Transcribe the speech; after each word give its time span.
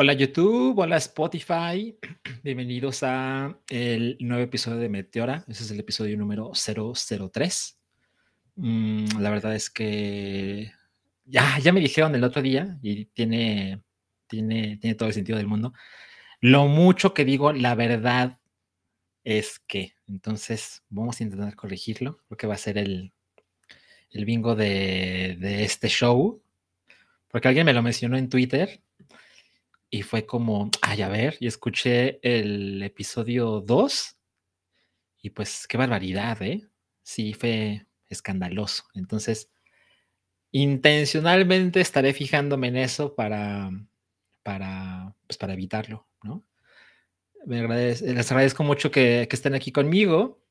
Hola 0.00 0.12
YouTube, 0.12 0.78
hola 0.78 0.96
Spotify, 0.98 1.98
bienvenidos 2.44 3.02
a 3.02 3.58
el 3.68 4.16
nuevo 4.20 4.44
episodio 4.44 4.78
de 4.78 4.88
Meteora, 4.88 5.44
ese 5.48 5.64
es 5.64 5.72
el 5.72 5.80
episodio 5.80 6.16
número 6.16 6.52
003. 6.54 7.80
Mm, 8.54 9.18
la 9.18 9.30
verdad 9.30 9.56
es 9.56 9.70
que 9.70 10.70
ya, 11.24 11.58
ya 11.58 11.72
me 11.72 11.80
dijeron 11.80 12.14
el 12.14 12.22
otro 12.22 12.42
día 12.42 12.78
y 12.80 13.06
tiene, 13.06 13.82
tiene, 14.28 14.76
tiene 14.76 14.94
todo 14.94 15.08
el 15.08 15.14
sentido 15.16 15.36
del 15.36 15.48
mundo. 15.48 15.72
Lo 16.40 16.68
mucho 16.68 17.12
que 17.12 17.24
digo, 17.24 17.52
la 17.52 17.74
verdad 17.74 18.38
es 19.24 19.58
que, 19.58 19.94
entonces 20.06 20.84
vamos 20.90 21.20
a 21.20 21.24
intentar 21.24 21.56
corregirlo, 21.56 22.20
porque 22.28 22.46
va 22.46 22.54
a 22.54 22.58
ser 22.58 22.78
el, 22.78 23.12
el 24.10 24.24
bingo 24.24 24.54
de, 24.54 25.36
de 25.40 25.64
este 25.64 25.88
show, 25.88 26.40
porque 27.26 27.48
alguien 27.48 27.66
me 27.66 27.72
lo 27.72 27.82
mencionó 27.82 28.16
en 28.16 28.28
Twitter 28.28 28.80
y 29.90 30.02
fue 30.02 30.26
como, 30.26 30.70
ay, 30.82 31.02
a 31.02 31.08
ver, 31.08 31.36
y 31.40 31.46
escuché 31.46 32.20
el 32.22 32.82
episodio 32.82 33.60
2 33.60 34.16
y 35.22 35.30
pues 35.30 35.66
qué 35.66 35.76
barbaridad, 35.76 36.40
¿eh? 36.42 36.68
Sí, 37.02 37.34
fue 37.34 37.86
escandaloso. 38.08 38.84
Entonces, 38.94 39.50
intencionalmente 40.52 41.80
estaré 41.80 42.12
fijándome 42.12 42.68
en 42.68 42.76
eso 42.76 43.14
para, 43.14 43.70
para, 44.42 45.14
pues 45.26 45.38
para 45.38 45.54
evitarlo, 45.54 46.06
¿no? 46.22 46.44
Me 47.46 47.66
les 47.66 48.02
agradezco 48.30 48.64
mucho 48.64 48.90
que, 48.90 49.26
que 49.28 49.36
estén 49.36 49.54
aquí 49.54 49.72
conmigo. 49.72 50.42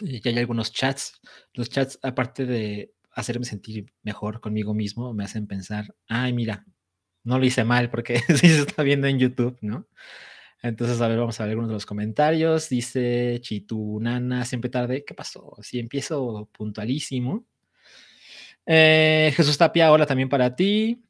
Y 0.00 0.26
hay 0.26 0.38
algunos 0.38 0.72
chats. 0.72 1.20
Los 1.52 1.68
chats, 1.68 1.98
aparte 2.02 2.46
de 2.46 2.94
hacerme 3.10 3.44
sentir 3.44 3.92
mejor 4.02 4.40
conmigo 4.40 4.72
mismo, 4.72 5.12
me 5.12 5.24
hacen 5.24 5.46
pensar, 5.46 5.94
ay, 6.08 6.32
mira, 6.32 6.64
no 7.24 7.38
lo 7.38 7.44
hice 7.44 7.64
mal 7.64 7.90
porque 7.90 8.18
sí 8.28 8.48
se 8.48 8.62
está 8.62 8.82
viendo 8.82 9.06
en 9.06 9.18
YouTube, 9.18 9.56
¿no? 9.60 9.86
Entonces, 10.62 11.00
a 11.00 11.08
ver, 11.08 11.18
vamos 11.18 11.40
a 11.40 11.44
ver 11.44 11.50
algunos 11.50 11.70
de 11.70 11.74
los 11.74 11.86
comentarios. 11.86 12.68
Dice 12.68 13.38
Chitunana, 13.40 14.44
siempre 14.44 14.70
tarde. 14.70 15.04
¿Qué 15.04 15.12
pasó? 15.12 15.56
Si 15.60 15.80
empiezo 15.80 16.48
puntualísimo. 16.52 17.44
Eh, 18.64 19.32
Jesús 19.36 19.58
Tapia, 19.58 19.90
hola 19.90 20.06
también 20.06 20.28
para 20.28 20.54
ti. 20.54 21.04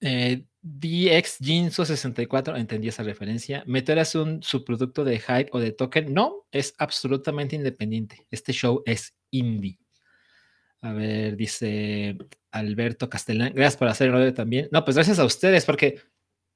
Eh, 0.00 0.44
DX 0.60 1.38
64, 1.72 2.56
entendí 2.56 2.88
esa 2.88 3.04
referencia. 3.04 3.62
¿Meteor 3.66 3.98
es 3.98 4.14
un 4.16 4.42
subproducto 4.42 5.04
de 5.04 5.20
Hype 5.20 5.50
o 5.52 5.60
de 5.60 5.70
Token? 5.72 6.12
No, 6.12 6.46
es 6.50 6.74
absolutamente 6.78 7.54
independiente. 7.54 8.26
Este 8.30 8.52
show 8.52 8.82
es 8.84 9.14
indie. 9.30 9.78
A 10.80 10.92
ver, 10.92 11.36
dice 11.36 12.16
Alberto 12.50 13.08
Castellán, 13.10 13.52
gracias 13.54 13.76
por 13.76 13.88
hacerlo 13.88 14.32
también. 14.34 14.68
No, 14.72 14.84
pues 14.84 14.96
gracias 14.96 15.18
a 15.18 15.24
ustedes, 15.24 15.64
porque 15.64 16.00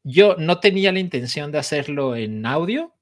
yo 0.05 0.37
no 0.39 0.61
tenía 0.61 0.93
la 0.93 0.99
intención 0.99 1.53
de 1.53 1.59
hacerlo 1.59 2.17
en 2.17 2.45
audio. 2.47 2.95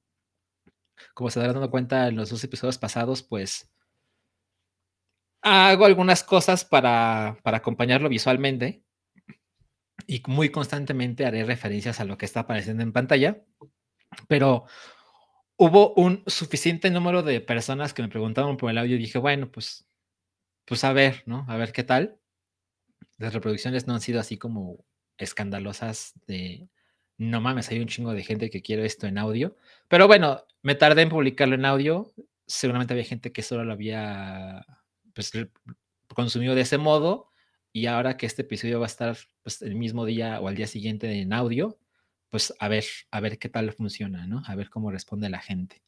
Como 1.14 1.30
se 1.30 1.40
darán 1.40 1.54
dando 1.54 1.70
cuenta 1.70 2.08
en 2.08 2.16
los 2.16 2.30
dos 2.30 2.42
episodios 2.44 2.78
pasados, 2.78 3.22
pues 3.22 3.70
hago 5.42 5.86
algunas 5.86 6.22
cosas 6.22 6.64
para, 6.64 7.38
para 7.42 7.58
acompañarlo 7.58 8.08
visualmente 8.08 8.84
y 10.06 10.22
muy 10.26 10.50
constantemente 10.50 11.24
haré 11.24 11.44
referencias 11.44 12.00
a 12.00 12.04
lo 12.04 12.18
que 12.18 12.26
está 12.26 12.40
apareciendo 12.40 12.82
en 12.82 12.92
pantalla, 12.92 13.42
pero 14.28 14.64
hubo 15.56 15.94
un 15.94 16.24
suficiente 16.26 16.90
número 16.90 17.22
de 17.22 17.40
personas 17.40 17.94
que 17.94 18.02
me 18.02 18.08
preguntaban 18.08 18.56
por 18.56 18.70
el 18.70 18.78
audio 18.78 18.96
y 18.96 18.98
dije, 18.98 19.18
bueno, 19.18 19.50
pues 19.50 19.86
pues 20.70 20.84
a 20.84 20.92
ver, 20.92 21.24
¿no? 21.26 21.44
A 21.48 21.56
ver 21.56 21.72
qué 21.72 21.82
tal. 21.82 22.19
Las 23.20 23.34
reproducciones 23.34 23.86
no 23.86 23.92
han 23.92 24.00
sido 24.00 24.18
así 24.18 24.38
como 24.38 24.82
escandalosas 25.18 26.14
de, 26.26 26.70
no 27.18 27.42
mames, 27.42 27.68
hay 27.70 27.78
un 27.78 27.86
chingo 27.86 28.14
de 28.14 28.24
gente 28.24 28.48
que 28.48 28.62
quiere 28.62 28.86
esto 28.86 29.06
en 29.06 29.18
audio. 29.18 29.58
Pero 29.88 30.06
bueno, 30.06 30.42
me 30.62 30.74
tardé 30.74 31.02
en 31.02 31.10
publicarlo 31.10 31.54
en 31.54 31.66
audio. 31.66 32.14
Seguramente 32.46 32.94
había 32.94 33.04
gente 33.04 33.30
que 33.30 33.42
solo 33.42 33.62
lo 33.64 33.74
había 33.74 34.64
pues, 35.12 35.32
consumido 36.14 36.54
de 36.54 36.62
ese 36.62 36.78
modo. 36.78 37.28
Y 37.74 37.86
ahora 37.86 38.16
que 38.16 38.24
este 38.24 38.40
episodio 38.40 38.80
va 38.80 38.86
a 38.86 38.94
estar 38.94 39.18
pues, 39.42 39.60
el 39.60 39.74
mismo 39.74 40.06
día 40.06 40.40
o 40.40 40.48
al 40.48 40.56
día 40.56 40.66
siguiente 40.66 41.20
en 41.20 41.34
audio, 41.34 41.78
pues 42.30 42.54
a 42.58 42.68
ver, 42.68 42.86
a 43.10 43.20
ver 43.20 43.38
qué 43.38 43.50
tal 43.50 43.70
funciona, 43.74 44.26
¿no? 44.26 44.42
A 44.46 44.54
ver 44.54 44.70
cómo 44.70 44.90
responde 44.90 45.28
la 45.28 45.40
gente. 45.40 45.82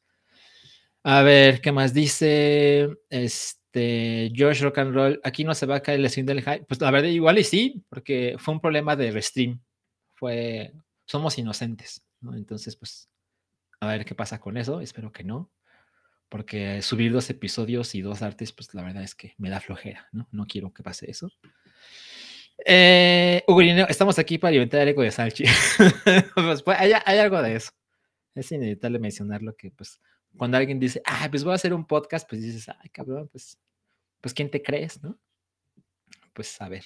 A 1.02 1.22
ver, 1.22 1.62
¿qué 1.62 1.72
más 1.72 1.94
dice? 1.94 2.90
Este 3.08 3.61
este, 3.72 4.30
George 4.34 4.62
Rock 4.62 4.78
and 4.78 4.94
Roll, 4.94 5.20
aquí 5.24 5.44
no 5.44 5.54
se 5.54 5.64
va 5.64 5.76
a 5.76 5.82
caer 5.82 6.00
el 6.00 6.10
stream 6.10 6.26
del 6.26 6.42
hype. 6.42 6.64
Pues 6.64 6.80
la 6.80 6.90
verdad, 6.90 7.08
igual 7.08 7.38
y 7.38 7.44
sí, 7.44 7.82
porque 7.88 8.36
fue 8.38 8.52
un 8.54 8.60
problema 8.60 8.96
de 8.96 9.10
restream. 9.10 9.60
Fue, 10.14 10.72
somos 11.06 11.38
inocentes, 11.38 12.02
¿no? 12.20 12.34
Entonces, 12.34 12.76
pues, 12.76 13.08
a 13.80 13.86
ver 13.86 14.04
qué 14.04 14.14
pasa 14.14 14.38
con 14.40 14.58
eso. 14.58 14.80
Espero 14.82 15.10
que 15.10 15.24
no, 15.24 15.50
porque 16.28 16.82
subir 16.82 17.12
dos 17.12 17.30
episodios 17.30 17.94
y 17.94 18.02
dos 18.02 18.20
artes, 18.20 18.52
pues 18.52 18.74
la 18.74 18.82
verdad 18.82 19.02
es 19.02 19.14
que 19.14 19.34
me 19.38 19.48
da 19.48 19.60
flojera, 19.60 20.06
¿no? 20.12 20.28
No 20.32 20.46
quiero 20.46 20.72
que 20.72 20.82
pase 20.82 21.10
eso. 21.10 21.30
Eh, 22.66 23.42
estamos 23.88 24.18
aquí 24.18 24.36
para 24.36 24.54
inventar 24.54 24.82
el 24.82 24.88
eco 24.88 25.00
de 25.00 25.10
Salchi. 25.10 25.44
pues, 26.34 26.62
pues 26.62 26.78
hay, 26.78 26.92
hay, 27.04 27.18
algo 27.18 27.40
de 27.40 27.56
eso. 27.56 27.72
Es 28.34 28.52
inevitable 28.52 28.98
mencionarlo 28.98 29.56
que, 29.56 29.70
pues, 29.70 29.98
cuando 30.36 30.56
alguien 30.56 30.78
dice, 30.78 31.02
ah, 31.04 31.28
pues 31.30 31.44
voy 31.44 31.52
a 31.52 31.56
hacer 31.56 31.74
un 31.74 31.86
podcast, 31.86 32.28
pues 32.28 32.42
dices, 32.42 32.68
ay, 32.68 32.88
cabrón, 32.90 33.28
pues, 33.28 33.58
pues 34.20 34.34
¿quién 34.34 34.50
te 34.50 34.62
crees, 34.62 35.02
no? 35.02 35.18
Pues 36.32 36.60
a 36.60 36.68
ver. 36.68 36.84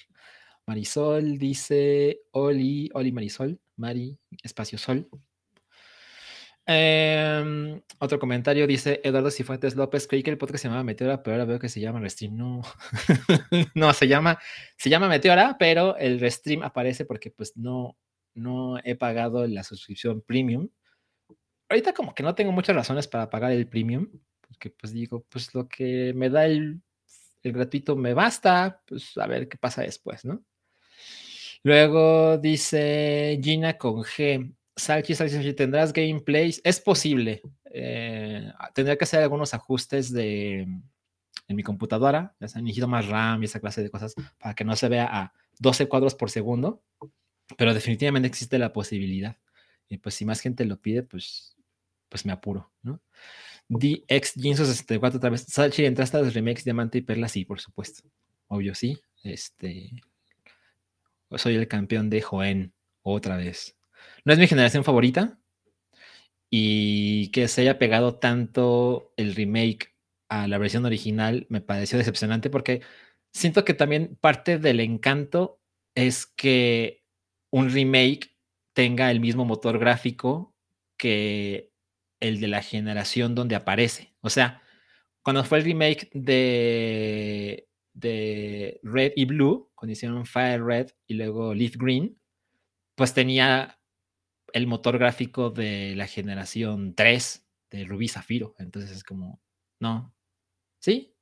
Marisol 0.66 1.38
dice, 1.38 2.22
Oli, 2.32 2.90
Oli 2.92 3.12
Marisol, 3.12 3.60
Mari, 3.76 4.18
espacio 4.42 4.78
Sol. 4.78 5.08
Em, 6.68 7.80
otro 8.00 8.18
comentario 8.18 8.66
dice 8.66 9.00
Eduardo 9.04 9.30
Cifuentes 9.30 9.76
López, 9.76 10.08
creí 10.08 10.24
que 10.24 10.30
el 10.30 10.38
podcast 10.38 10.62
se 10.62 10.68
llamaba 10.68 10.82
Meteora, 10.82 11.22
pero 11.22 11.36
ahora 11.36 11.44
veo 11.44 11.60
que 11.60 11.68
se 11.68 11.80
llama 11.80 12.00
Restream. 12.00 12.36
No, 12.36 12.62
no, 13.76 13.92
se 13.92 14.08
llama, 14.08 14.38
se 14.76 14.90
llama 14.90 15.08
Meteora, 15.08 15.56
pero 15.60 15.96
el 15.96 16.18
Restream 16.18 16.64
aparece 16.64 17.04
porque 17.04 17.30
pues 17.30 17.56
no, 17.56 17.96
no 18.34 18.78
he 18.82 18.96
pagado 18.96 19.46
la 19.46 19.62
suscripción 19.62 20.22
premium 20.22 20.68
ahorita 21.68 21.92
como 21.92 22.14
que 22.14 22.22
no 22.22 22.34
tengo 22.34 22.52
muchas 22.52 22.76
razones 22.76 23.08
para 23.08 23.30
pagar 23.30 23.52
el 23.52 23.66
premium, 23.66 24.08
porque 24.40 24.70
pues 24.70 24.92
digo, 24.92 25.24
pues 25.28 25.54
lo 25.54 25.68
que 25.68 26.12
me 26.14 26.30
da 26.30 26.46
el, 26.46 26.80
gratuito 27.42 27.94
me 27.94 28.12
basta, 28.12 28.82
pues 28.86 29.16
a 29.16 29.26
ver 29.26 29.48
qué 29.48 29.56
pasa 29.56 29.82
después, 29.82 30.24
¿no? 30.24 30.42
Luego 31.62 32.38
dice 32.38 33.38
Gina 33.42 33.78
con 33.78 34.02
G. 34.02 34.52
Salchi, 34.74 35.14
Salchi, 35.14 35.52
¿tendrás 35.54 35.92
gameplays? 35.92 36.60
Es 36.64 36.80
posible. 36.80 37.42
Eh, 37.64 38.52
tendría 38.74 38.96
que 38.96 39.04
hacer 39.04 39.22
algunos 39.22 39.54
ajustes 39.54 40.12
de, 40.12 40.66
en 41.48 41.56
mi 41.56 41.62
computadora, 41.62 42.34
ya 42.40 42.46
necesito 42.60 42.88
más 42.88 43.06
RAM 43.06 43.42
y 43.42 43.46
esa 43.46 43.60
clase 43.60 43.82
de 43.82 43.90
cosas 43.90 44.14
para 44.38 44.54
que 44.54 44.64
no 44.64 44.74
se 44.76 44.88
vea 44.88 45.08
a 45.10 45.32
12 45.58 45.88
cuadros 45.88 46.14
por 46.14 46.30
segundo, 46.30 46.82
pero 47.56 47.74
definitivamente 47.74 48.28
existe 48.28 48.58
la 48.58 48.72
posibilidad. 48.72 49.36
Y 49.88 49.98
pues 49.98 50.16
si 50.16 50.24
más 50.24 50.40
gente 50.40 50.64
lo 50.64 50.80
pide, 50.80 51.02
pues 51.02 51.55
pues 52.08 52.26
me 52.26 52.32
apuro, 52.32 52.72
¿no? 52.82 53.00
DX 53.68 54.34
Jinso 54.34 54.64
64 54.64 55.18
otra 55.18 55.30
vez. 55.30 55.44
Salchi, 55.48 55.84
¿entraste 55.84 56.16
a 56.16 56.20
los 56.20 56.34
remakes 56.34 56.64
Diamante 56.64 56.98
y 56.98 57.02
Perla? 57.02 57.28
Sí, 57.28 57.44
por 57.44 57.60
supuesto. 57.60 58.08
Obvio, 58.48 58.74
sí. 58.74 58.98
Este. 59.22 59.90
Soy 61.36 61.56
el 61.56 61.66
campeón 61.66 62.08
de 62.08 62.22
Joen 62.22 62.72
otra 63.02 63.36
vez. 63.36 63.76
No 64.24 64.32
es 64.32 64.38
mi 64.38 64.46
generación 64.46 64.84
favorita. 64.84 65.38
Y 66.48 67.30
que 67.32 67.48
se 67.48 67.62
haya 67.62 67.78
pegado 67.78 68.18
tanto 68.18 69.12
el 69.16 69.34
remake 69.34 69.96
a 70.28 70.48
la 70.48 70.58
versión 70.58 70.84
original 70.84 71.46
me 71.48 71.60
pareció 71.60 71.98
decepcionante 71.98 72.50
porque 72.50 72.82
siento 73.32 73.64
que 73.64 73.74
también 73.74 74.16
parte 74.20 74.58
del 74.58 74.80
encanto 74.80 75.60
es 75.94 76.26
que 76.26 77.04
un 77.50 77.70
remake 77.70 78.36
tenga 78.72 79.10
el 79.10 79.20
mismo 79.20 79.44
motor 79.44 79.78
gráfico 79.78 80.54
que 80.98 81.72
el 82.20 82.40
de 82.40 82.48
la 82.48 82.62
generación 82.62 83.34
donde 83.34 83.54
aparece. 83.54 84.14
O 84.20 84.30
sea, 84.30 84.62
cuando 85.22 85.44
fue 85.44 85.58
el 85.58 85.64
remake 85.64 86.10
de, 86.12 87.68
de 87.92 88.80
Red 88.82 89.12
y 89.16 89.24
Blue, 89.24 89.70
cuando 89.74 89.92
hicieron 89.92 90.26
Fire 90.26 90.62
Red 90.64 90.90
y 91.06 91.14
luego 91.14 91.54
Leaf 91.54 91.76
Green, 91.76 92.18
pues 92.94 93.12
tenía 93.14 93.78
el 94.52 94.66
motor 94.66 94.98
gráfico 94.98 95.50
de 95.50 95.94
la 95.96 96.06
generación 96.06 96.94
3 96.94 97.46
de 97.70 97.84
Rubí 97.84 98.08
Zafiro. 98.08 98.54
Entonces 98.58 98.90
es 98.90 99.04
como, 99.04 99.40
no. 99.80 100.14
¿Sí? 100.78 101.14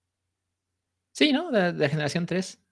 Sí, 1.13 1.33
¿no? 1.33 1.51
De, 1.51 1.73
la 1.73 1.89
generación 1.89 2.27
3. 2.27 2.63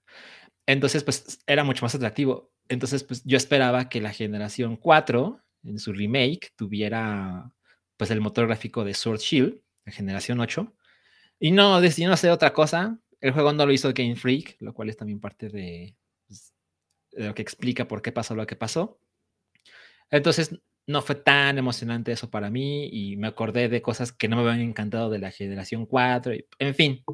Entonces, 0.67 1.05
pues 1.05 1.41
era 1.47 1.65
mucho 1.65 1.85
más 1.85 1.95
atractivo. 1.95 2.53
Entonces, 2.69 3.05
pues 3.05 3.23
yo 3.25 3.37
esperaba 3.37 3.89
que 3.89 4.01
la 4.01 4.13
generación 4.13 4.77
4, 4.77 5.41
en 5.65 5.79
su 5.79 5.93
remake, 5.93 6.53
tuviera 6.57 7.53
pues 8.03 8.11
el 8.11 8.21
motor 8.21 8.49
gráfico 8.49 8.83
de 8.83 8.95
Sword 8.95 9.21
Shield, 9.21 9.61
de 9.85 9.93
generación 9.93 10.41
8. 10.41 10.75
Y 11.39 11.53
no, 11.53 11.81
decidió 11.81 12.13
hacer 12.13 12.33
otra 12.33 12.53
cosa. 12.53 12.99
El 13.21 13.31
juego 13.31 13.53
no 13.53 13.65
lo 13.65 13.73
hizo 13.73 13.93
Game 13.95 14.17
Freak, 14.17 14.57
lo 14.59 14.75
cual 14.75 14.91
es 14.91 14.97
también 14.97 15.21
parte 15.21 15.49
de, 15.49 15.95
pues, 16.27 16.53
de 17.13 17.29
lo 17.29 17.33
que 17.37 17.43
explica 17.43 17.87
por 17.87 18.03
qué 18.03 18.11
pasó 18.11 18.35
lo 18.35 18.45
que 18.45 18.57
pasó. 18.57 18.99
Entonces, 20.11 20.51
no 20.89 21.01
fue 21.01 21.15
tan 21.15 21.59
emocionante 21.59 22.11
eso 22.11 22.29
para 22.29 22.51
mí 22.51 22.89
y 22.93 23.17
me 23.19 23.29
acordé 23.29 23.69
de 23.69 23.83
cosas 23.83 24.11
que 24.11 24.27
no 24.27 24.35
me 24.35 24.51
habían 24.51 24.71
encantado 24.71 25.09
de 25.09 25.21
la 25.21 25.31
generación 25.31 25.87
4. 25.87 26.33
en 26.59 26.75
fin, 26.75 27.05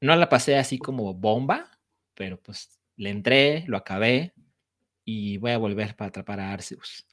no 0.00 0.16
la 0.16 0.28
pasé 0.28 0.56
así 0.56 0.78
como 0.78 1.14
bomba, 1.14 1.78
pero 2.14 2.40
pues 2.42 2.80
le 2.96 3.10
entré, 3.10 3.62
lo 3.68 3.76
acabé 3.76 4.34
y 5.04 5.36
voy 5.36 5.52
a 5.52 5.58
volver 5.58 5.94
para 5.94 6.08
atrapar 6.08 6.40
a 6.40 6.52
Arceus. 6.52 7.07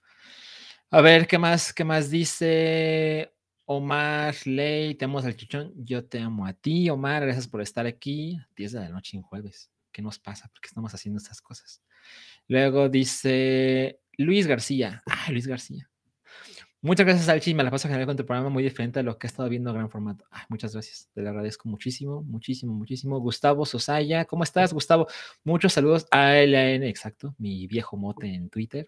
A 0.91 1.01
ver, 1.01 1.25
¿qué 1.27 1.39
más, 1.39 1.73
qué 1.73 1.83
más 1.83 2.11
dice 2.11 3.33
Omar 3.65 4.35
Ley? 4.45 4.93
Te 4.95 5.05
amo 5.05 5.19
al 5.19 5.35
chichón. 5.35 5.73
Yo 5.75 6.05
te 6.05 6.19
amo 6.19 6.45
a 6.45 6.53
ti, 6.53 6.89
Omar. 6.89 7.23
Gracias 7.23 7.47
por 7.47 7.61
estar 7.61 7.87
aquí. 7.87 8.39
10 8.55 8.73
de 8.73 8.79
la 8.81 8.89
noche 8.89 9.17
en 9.17 9.23
jueves. 9.23 9.71
¿Qué 9.91 10.01
nos 10.03 10.19
pasa? 10.19 10.47
¿Por 10.49 10.61
qué 10.61 10.67
estamos 10.67 10.93
haciendo 10.93 11.17
estas 11.17 11.41
cosas? 11.41 11.81
Luego 12.47 12.87
dice 12.87 13.99
Luis 14.17 14.45
García. 14.45 15.01
Ah, 15.07 15.31
Luis 15.31 15.47
García. 15.47 15.89
Muchas 16.81 17.07
gracias, 17.07 17.29
Alchi. 17.29 17.55
Me 17.55 17.63
la 17.63 17.71
paso 17.71 17.87
general 17.87 18.05
con 18.05 18.15
tu 18.15 18.25
programa 18.25 18.49
muy 18.49 18.61
diferente 18.61 18.99
a 18.99 19.03
lo 19.03 19.17
que 19.17 19.25
he 19.25 19.29
estado 19.29 19.49
viendo 19.49 19.71
en 19.71 19.77
gran 19.77 19.89
formato. 19.89 20.25
muchas 20.49 20.73
gracias. 20.73 21.09
Te 21.15 21.21
lo 21.23 21.29
agradezco 21.29 21.67
muchísimo, 21.67 22.21
muchísimo, 22.21 22.75
muchísimo. 22.75 23.19
Gustavo 23.19 23.65
Sosaya, 23.65 24.25
¿cómo 24.25 24.43
estás, 24.43 24.71
Gustavo? 24.71 25.07
Muchos 25.43 25.73
saludos 25.73 26.05
a 26.11 26.35
LN, 26.35 26.87
exacto, 26.87 27.33
mi 27.39 27.65
viejo 27.65 27.97
mote 27.97 28.27
en 28.27 28.51
Twitter. 28.51 28.87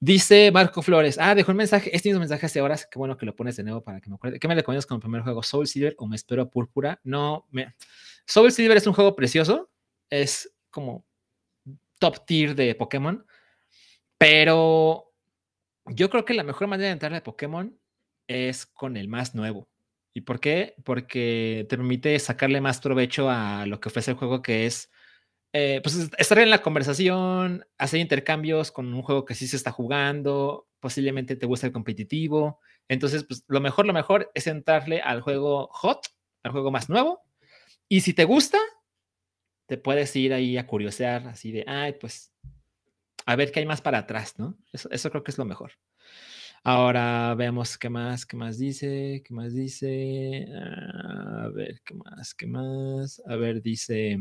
Dice 0.00 0.52
Marco 0.52 0.80
Flores, 0.80 1.18
ah, 1.18 1.34
dejó 1.34 1.50
un 1.50 1.56
mensaje, 1.56 1.94
este 1.94 2.08
mismo 2.08 2.20
mensaje 2.20 2.46
hace 2.46 2.60
horas, 2.60 2.86
qué 2.86 2.98
bueno 3.00 3.16
que 3.16 3.26
lo 3.26 3.34
pones 3.34 3.56
de 3.56 3.64
nuevo 3.64 3.82
para 3.82 4.00
que 4.00 4.08
me 4.08 4.14
acuerde. 4.14 4.38
¿Qué 4.38 4.46
me 4.46 4.54
recomiendas 4.54 4.86
como 4.86 5.00
primer 5.00 5.22
juego? 5.22 5.42
¿Soul 5.42 5.66
Silver 5.66 5.96
o 5.98 6.06
me 6.06 6.14
espero 6.14 6.42
a 6.42 6.50
Púrpura? 6.50 7.00
No, 7.02 7.48
me... 7.50 7.74
Soul 8.24 8.52
Silver 8.52 8.76
es 8.76 8.86
un 8.86 8.92
juego 8.92 9.16
precioso, 9.16 9.70
es 10.08 10.54
como 10.70 11.04
top 11.98 12.24
tier 12.26 12.54
de 12.54 12.76
Pokémon, 12.76 13.26
pero 14.18 15.12
yo 15.86 16.10
creo 16.10 16.24
que 16.24 16.34
la 16.34 16.44
mejor 16.44 16.68
manera 16.68 16.88
de 16.88 16.92
entrar 16.92 17.12
a 17.14 17.22
Pokémon 17.24 17.76
es 18.28 18.66
con 18.66 18.96
el 18.96 19.08
más 19.08 19.34
nuevo. 19.34 19.68
¿Y 20.14 20.20
por 20.20 20.38
qué? 20.38 20.74
Porque 20.84 21.66
te 21.68 21.76
permite 21.76 22.18
sacarle 22.20 22.60
más 22.60 22.80
provecho 22.80 23.28
a 23.30 23.66
lo 23.66 23.80
que 23.80 23.88
ofrece 23.88 24.12
el 24.12 24.16
juego, 24.16 24.42
que 24.42 24.66
es 24.66 24.90
eh, 25.52 25.80
pues 25.82 26.10
estar 26.18 26.38
en 26.38 26.50
la 26.50 26.62
conversación, 26.62 27.64
hacer 27.78 28.00
intercambios 28.00 28.70
con 28.70 28.92
un 28.92 29.02
juego 29.02 29.24
que 29.24 29.34
sí 29.34 29.46
se 29.46 29.56
está 29.56 29.70
jugando, 29.72 30.68
posiblemente 30.80 31.36
te 31.36 31.46
gusta 31.46 31.66
el 31.66 31.72
competitivo. 31.72 32.60
Entonces, 32.88 33.24
pues 33.24 33.44
lo 33.48 33.60
mejor, 33.60 33.86
lo 33.86 33.92
mejor 33.92 34.30
es 34.34 34.46
entrarle 34.46 35.00
al 35.00 35.20
juego 35.20 35.68
hot, 35.72 36.06
al 36.42 36.52
juego 36.52 36.70
más 36.70 36.88
nuevo. 36.88 37.22
Y 37.88 38.02
si 38.02 38.14
te 38.14 38.24
gusta, 38.24 38.58
te 39.66 39.78
puedes 39.78 40.14
ir 40.16 40.32
ahí 40.32 40.56
a 40.58 40.66
curiosear, 40.66 41.28
así 41.28 41.52
de, 41.52 41.64
ay, 41.66 41.94
pues 42.00 42.32
a 43.26 43.36
ver 43.36 43.52
qué 43.52 43.60
hay 43.60 43.66
más 43.66 43.82
para 43.82 43.98
atrás, 43.98 44.38
¿no? 44.38 44.56
Eso, 44.72 44.88
eso 44.90 45.10
creo 45.10 45.22
que 45.22 45.30
es 45.30 45.38
lo 45.38 45.44
mejor. 45.44 45.72
Ahora 46.64 47.34
veamos 47.34 47.78
qué 47.78 47.88
más, 47.88 48.26
qué 48.26 48.36
más 48.36 48.58
dice, 48.58 49.22
qué 49.24 49.34
más 49.34 49.54
dice. 49.54 50.46
A 50.54 51.48
ver, 51.54 51.80
qué 51.84 51.94
más, 51.94 52.34
qué 52.34 52.46
más. 52.46 53.22
A 53.26 53.36
ver, 53.36 53.62
dice. 53.62 54.18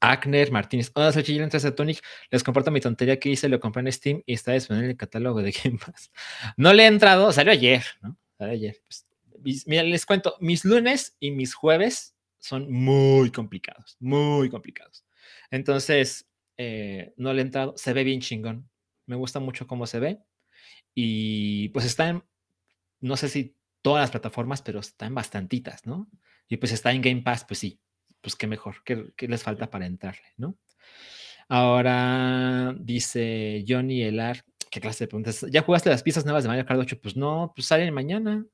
Agner 0.00 0.50
Martínez. 0.50 0.90
Hola, 0.94 1.12
soy 1.12 1.22
Chile 1.22 1.44
entre 1.44 1.72
Tonic. 1.72 2.02
Les 2.30 2.42
comparto 2.42 2.70
mi 2.70 2.80
tontería 2.80 3.20
que 3.20 3.28
hice, 3.28 3.48
lo 3.48 3.60
compré 3.60 3.82
en 3.82 3.92
Steam 3.92 4.22
y 4.24 4.32
está 4.32 4.52
disponible 4.52 4.86
en 4.86 4.90
el 4.92 4.96
catálogo 4.96 5.42
de 5.42 5.52
Game 5.64 5.78
Pass. 5.78 6.10
No 6.56 6.72
le 6.72 6.84
he 6.84 6.86
entrado, 6.86 7.32
salió 7.32 7.52
ayer, 7.52 7.84
¿no? 8.02 8.16
Salió 8.38 8.54
ayer. 8.54 8.82
Pues, 9.42 9.66
mira, 9.66 9.82
les 9.82 10.06
cuento, 10.06 10.36
mis 10.40 10.64
lunes 10.64 11.16
y 11.20 11.30
mis 11.30 11.54
jueves 11.54 12.16
son 12.38 12.72
muy 12.72 13.30
complicados, 13.30 13.96
muy 14.00 14.48
complicados. 14.48 15.04
Entonces, 15.50 16.26
eh, 16.56 17.12
no 17.16 17.32
le 17.32 17.42
he 17.42 17.44
entrado, 17.44 17.74
se 17.76 17.92
ve 17.92 18.02
bien 18.04 18.20
chingón. 18.20 18.68
Me 19.06 19.16
gusta 19.16 19.38
mucho 19.38 19.66
cómo 19.66 19.86
se 19.86 20.00
ve. 20.00 20.18
Y 20.94 21.68
pues 21.70 21.84
está 21.84 22.08
en, 22.08 22.24
no 23.00 23.16
sé 23.16 23.28
si 23.28 23.56
todas 23.82 24.02
las 24.02 24.10
plataformas, 24.10 24.62
pero 24.62 24.80
está 24.80 25.06
en 25.06 25.14
bastantitas, 25.14 25.86
¿no? 25.86 26.08
Y 26.48 26.56
pues 26.56 26.72
está 26.72 26.92
en 26.92 27.02
Game 27.02 27.22
Pass, 27.22 27.44
pues 27.44 27.60
sí, 27.60 27.80
pues 28.20 28.36
qué 28.36 28.46
mejor, 28.46 28.76
qué, 28.84 29.28
les 29.28 29.42
falta 29.42 29.70
para 29.70 29.86
entrarle, 29.86 30.26
¿no? 30.36 30.56
Ahora 31.48 32.74
dice 32.78 33.64
Johnny 33.66 34.02
Elar, 34.02 34.44
¿qué 34.70 34.80
clase 34.80 35.04
de 35.04 35.08
preguntas? 35.08 35.44
¿Ya 35.50 35.62
jugaste 35.62 35.90
las 35.90 36.02
piezas 36.02 36.24
nuevas 36.24 36.44
de 36.44 36.48
Mario 36.48 36.66
Kart 36.66 36.80
8? 36.80 37.00
Pues 37.00 37.16
no, 37.16 37.52
pues 37.54 37.66
salen 37.66 37.92
mañana. 37.92 38.46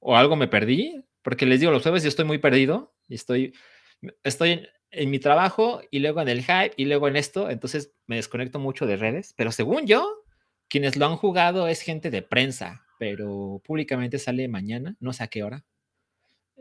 ¿O 0.00 0.16
algo 0.16 0.34
me 0.34 0.48
perdí? 0.48 1.04
Porque 1.22 1.46
les 1.46 1.60
digo, 1.60 1.72
los 1.72 1.82
jueves 1.82 2.02
yo 2.02 2.08
estoy 2.08 2.24
muy 2.24 2.38
perdido 2.38 2.94
y 3.06 3.14
estoy, 3.14 3.54
estoy 4.24 4.50
en, 4.50 4.66
en 4.90 5.10
mi 5.10 5.18
trabajo 5.18 5.82
y 5.90 6.00
luego 6.00 6.20
en 6.20 6.28
el 6.28 6.42
hype 6.42 6.72
y 6.76 6.86
luego 6.86 7.08
en 7.08 7.16
esto, 7.16 7.50
entonces 7.50 7.92
me 8.06 8.16
desconecto 8.16 8.58
mucho 8.58 8.86
de 8.86 8.96
redes, 8.96 9.34
pero 9.36 9.52
según 9.52 9.86
yo, 9.86 10.24
quienes 10.68 10.96
lo 10.96 11.06
han 11.06 11.16
jugado 11.16 11.68
es 11.68 11.82
gente 11.82 12.10
de 12.10 12.22
prensa, 12.22 12.84
pero 12.98 13.60
públicamente 13.64 14.18
sale 14.18 14.48
mañana, 14.48 14.96
no 15.00 15.12
sé 15.12 15.24
a 15.24 15.28
qué 15.28 15.42
hora, 15.42 15.64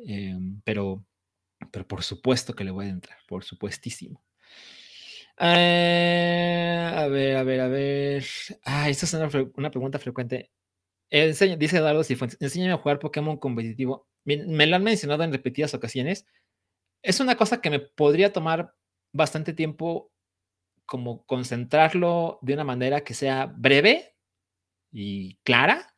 em, 0.06 0.62
pero 0.64 1.06
pero 1.72 1.88
por 1.88 2.04
supuesto 2.04 2.54
que 2.54 2.64
le 2.64 2.72
voy 2.72 2.86
a 2.88 2.90
entrar, 2.90 3.18
por 3.28 3.44
supuestísimo. 3.44 4.24
Eh, 5.40 6.92
a 6.96 7.08
ver, 7.08 7.38
a 7.38 7.44
ver, 7.44 7.62
a 7.62 7.68
ver. 7.68 8.26
Ah, 8.66 8.90
esta 8.90 9.06
es 9.06 9.14
una, 9.14 9.30
pregunta 9.70 10.00
frecuente. 10.00 10.52
dice 11.10 11.78
Eduardo 11.78 12.04
Cifuentes, 12.04 12.38
enséñame 12.42 12.74
a 12.74 12.78
jugar 12.78 13.00
Pokémon 13.00 13.38
competitivo. 13.38 14.08
Me, 14.26 14.68
lo 14.68 14.76
han 14.76 14.84
mencionado 14.84 15.24
en 15.24 15.32
repetidas 15.32 15.74
ocasiones. 15.74 16.26
Es 17.02 17.20
una 17.20 17.36
cosa 17.36 17.62
que 17.62 17.70
me 17.70 17.80
podría 17.80 18.34
tomar 18.34 18.76
bastante 19.14 19.54
tiempo 19.54 20.12
como 20.86 21.26
concentrarlo 21.26 22.40
de 22.42 22.54
una 22.56 22.64
manera 22.64 23.02
que 23.02 23.14
sea 23.14 23.46
breve 23.46 24.16
y 24.92 25.36
clara. 25.44 25.96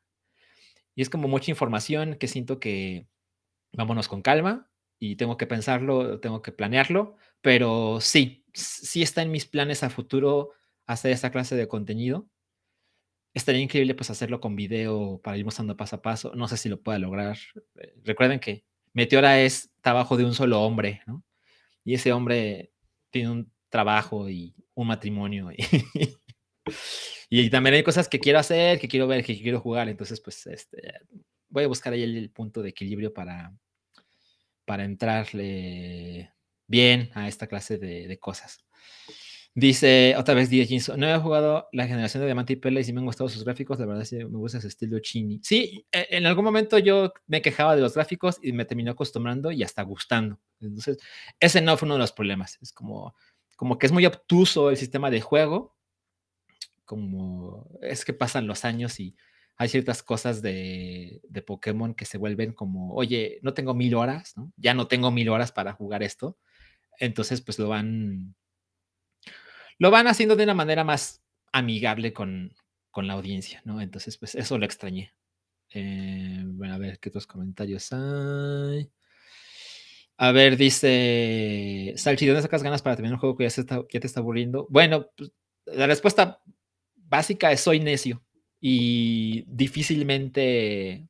Y 0.95 1.01
es 1.01 1.09
como 1.09 1.27
mucha 1.27 1.51
información 1.51 2.15
que 2.15 2.27
siento 2.27 2.59
que 2.59 3.07
vámonos 3.73 4.07
con 4.07 4.21
calma 4.21 4.70
y 5.03 5.15
tengo 5.15 5.35
que 5.35 5.47
pensarlo, 5.47 6.19
tengo 6.19 6.43
que 6.43 6.51
planearlo, 6.51 7.15
pero 7.41 7.99
sí, 8.01 8.45
sí 8.53 9.01
está 9.01 9.23
en 9.23 9.31
mis 9.31 9.47
planes 9.47 9.81
a 9.81 9.89
futuro 9.89 10.51
hacer 10.85 11.11
esta 11.11 11.31
clase 11.31 11.55
de 11.55 11.67
contenido. 11.67 12.29
Estaría 13.33 13.61
increíble 13.61 13.95
pues 13.95 14.11
hacerlo 14.11 14.39
con 14.39 14.55
video 14.55 15.19
para 15.23 15.37
ir 15.37 15.43
mostrando 15.43 15.75
paso 15.75 15.95
a 15.95 16.01
paso. 16.03 16.33
No 16.35 16.47
sé 16.47 16.55
si 16.55 16.69
lo 16.69 16.83
pueda 16.83 16.99
lograr. 16.99 17.35
Eh, 17.79 17.95
recuerden 18.03 18.39
que 18.39 18.63
Meteora 18.93 19.41
es 19.41 19.73
trabajo 19.81 20.17
de 20.17 20.25
un 20.25 20.35
solo 20.35 20.61
hombre, 20.61 21.01
¿no? 21.07 21.23
Y 21.83 21.95
ese 21.95 22.13
hombre 22.13 22.71
tiene 23.09 23.31
un 23.31 23.51
trabajo 23.69 24.29
y 24.29 24.53
un 24.75 24.85
matrimonio. 24.85 25.49
Y, 25.51 25.65
y 27.27 27.49
también 27.49 27.73
hay 27.73 27.83
cosas 27.83 28.07
que 28.07 28.19
quiero 28.19 28.37
hacer, 28.37 28.79
que 28.79 28.87
quiero 28.87 29.07
ver, 29.07 29.25
que 29.25 29.35
quiero 29.41 29.59
jugar. 29.61 29.89
Entonces, 29.89 30.21
pues, 30.21 30.45
este, 30.45 30.93
voy 31.49 31.63
a 31.63 31.67
buscar 31.67 31.93
ahí 31.93 32.03
el 32.03 32.29
punto 32.29 32.61
de 32.61 32.69
equilibrio 32.69 33.11
para, 33.11 33.51
para 34.71 34.85
entrarle 34.85 36.31
bien 36.65 37.09
a 37.13 37.27
esta 37.27 37.47
clase 37.47 37.77
de, 37.77 38.17
cosas. 38.19 38.63
Dice 39.53 40.15
otra 40.17 40.33
vez 40.33 40.49
DJ 40.49 40.95
no 40.95 41.13
he 41.13 41.19
jugado 41.19 41.67
la 41.73 41.87
generación 41.87 42.21
de 42.21 42.27
Diamante 42.27 42.53
y 42.53 42.55
Perla 42.55 42.79
y 42.79 42.85
sí 42.85 42.93
me 42.93 43.01
han 43.01 43.05
gustado 43.05 43.27
sus 43.27 43.43
gráficos, 43.43 43.81
la 43.81 43.85
verdad 43.85 44.05
sí 44.05 44.15
me 44.15 44.37
gusta 44.37 44.59
ese 44.59 44.69
estilo 44.69 44.97
chini. 44.99 45.41
Sí, 45.43 45.85
e, 45.91 46.07
en 46.11 46.25
algún 46.25 46.45
momento 46.45 46.77
yo 46.77 47.11
me 47.27 47.41
quejaba 47.41 47.75
de 47.75 47.81
los 47.81 47.95
gráficos 47.95 48.39
y 48.41 48.53
me 48.53 48.63
terminó 48.63 48.91
acostumbrando 48.91 49.51
y 49.51 49.61
hasta 49.61 49.81
gustando. 49.81 50.39
Entonces, 50.61 50.99
ese 51.37 51.59
no 51.59 51.75
fue 51.75 51.87
uno 51.87 51.95
de 51.95 51.99
los 51.99 52.13
problemas. 52.13 52.57
Es 52.61 52.71
como, 52.71 53.13
como 53.57 53.77
que 53.77 53.87
es 53.87 53.91
muy 53.91 54.05
obtuso 54.05 54.69
el 54.69 54.77
sistema 54.77 55.11
de 55.11 55.19
juego, 55.19 55.75
como 56.85 57.67
es 57.81 58.05
que 58.05 58.13
pasan 58.13 58.47
los 58.47 58.63
años 58.63 59.01
y 59.01 59.17
hay 59.57 59.69
ciertas 59.69 60.01
cosas 60.03 60.41
de, 60.41 61.21
Pokémon 61.45 61.93
que 61.93 62.05
se 62.05 62.17
vuelven 62.17 62.53
como, 62.53 62.93
oye, 62.93 63.39
no 63.43 63.53
tengo 63.53 63.73
mil 63.73 63.95
horas, 63.95 64.35
¿no? 64.35 64.51
Ya 64.57 64.73
no 64.73 64.87
tengo 64.87 65.11
mil 65.11 65.29
horas 65.29 65.51
para 65.51 65.73
jugar 65.73 66.03
esto. 66.03 66.37
Entonces, 66.99 67.41
pues 67.41 67.59
lo 67.59 67.69
van, 67.69 68.35
lo 69.77 69.91
van 69.91 70.07
haciendo 70.07 70.35
de 70.35 70.45
una 70.45 70.53
manera 70.53 70.83
más 70.83 71.23
amigable 71.51 72.13
con, 72.13 72.55
la 72.95 73.13
audiencia, 73.13 73.61
¿no? 73.63 73.81
Entonces, 73.81 74.17
pues 74.17 74.35
eso 74.35 74.57
lo 74.57 74.65
extrañé. 74.65 75.13
Eh, 75.73 76.43
a 76.69 76.77
ver 76.77 76.99
qué 76.99 77.09
otros 77.09 77.27
comentarios 77.27 77.91
hay. 77.93 78.91
A 80.17 80.31
ver, 80.31 80.57
dice 80.57 81.93
Salchi, 81.97 82.25
¿dónde 82.25 82.41
sacas 82.41 82.63
ganas 82.63 82.81
para 82.81 82.95
terminar 82.95 83.15
un 83.15 83.19
juego 83.19 83.37
que 83.37 83.47
ya, 83.47 83.63
ya 83.91 83.99
te 83.99 84.07
está 84.07 84.19
aburriendo? 84.19 84.67
Bueno, 84.69 85.07
pues, 85.15 85.31
la 85.65 85.87
respuesta 85.87 86.41
básica 86.95 87.51
es 87.51 87.61
soy 87.61 87.79
necio 87.79 88.23
y 88.61 89.43
difícilmente 89.47 91.07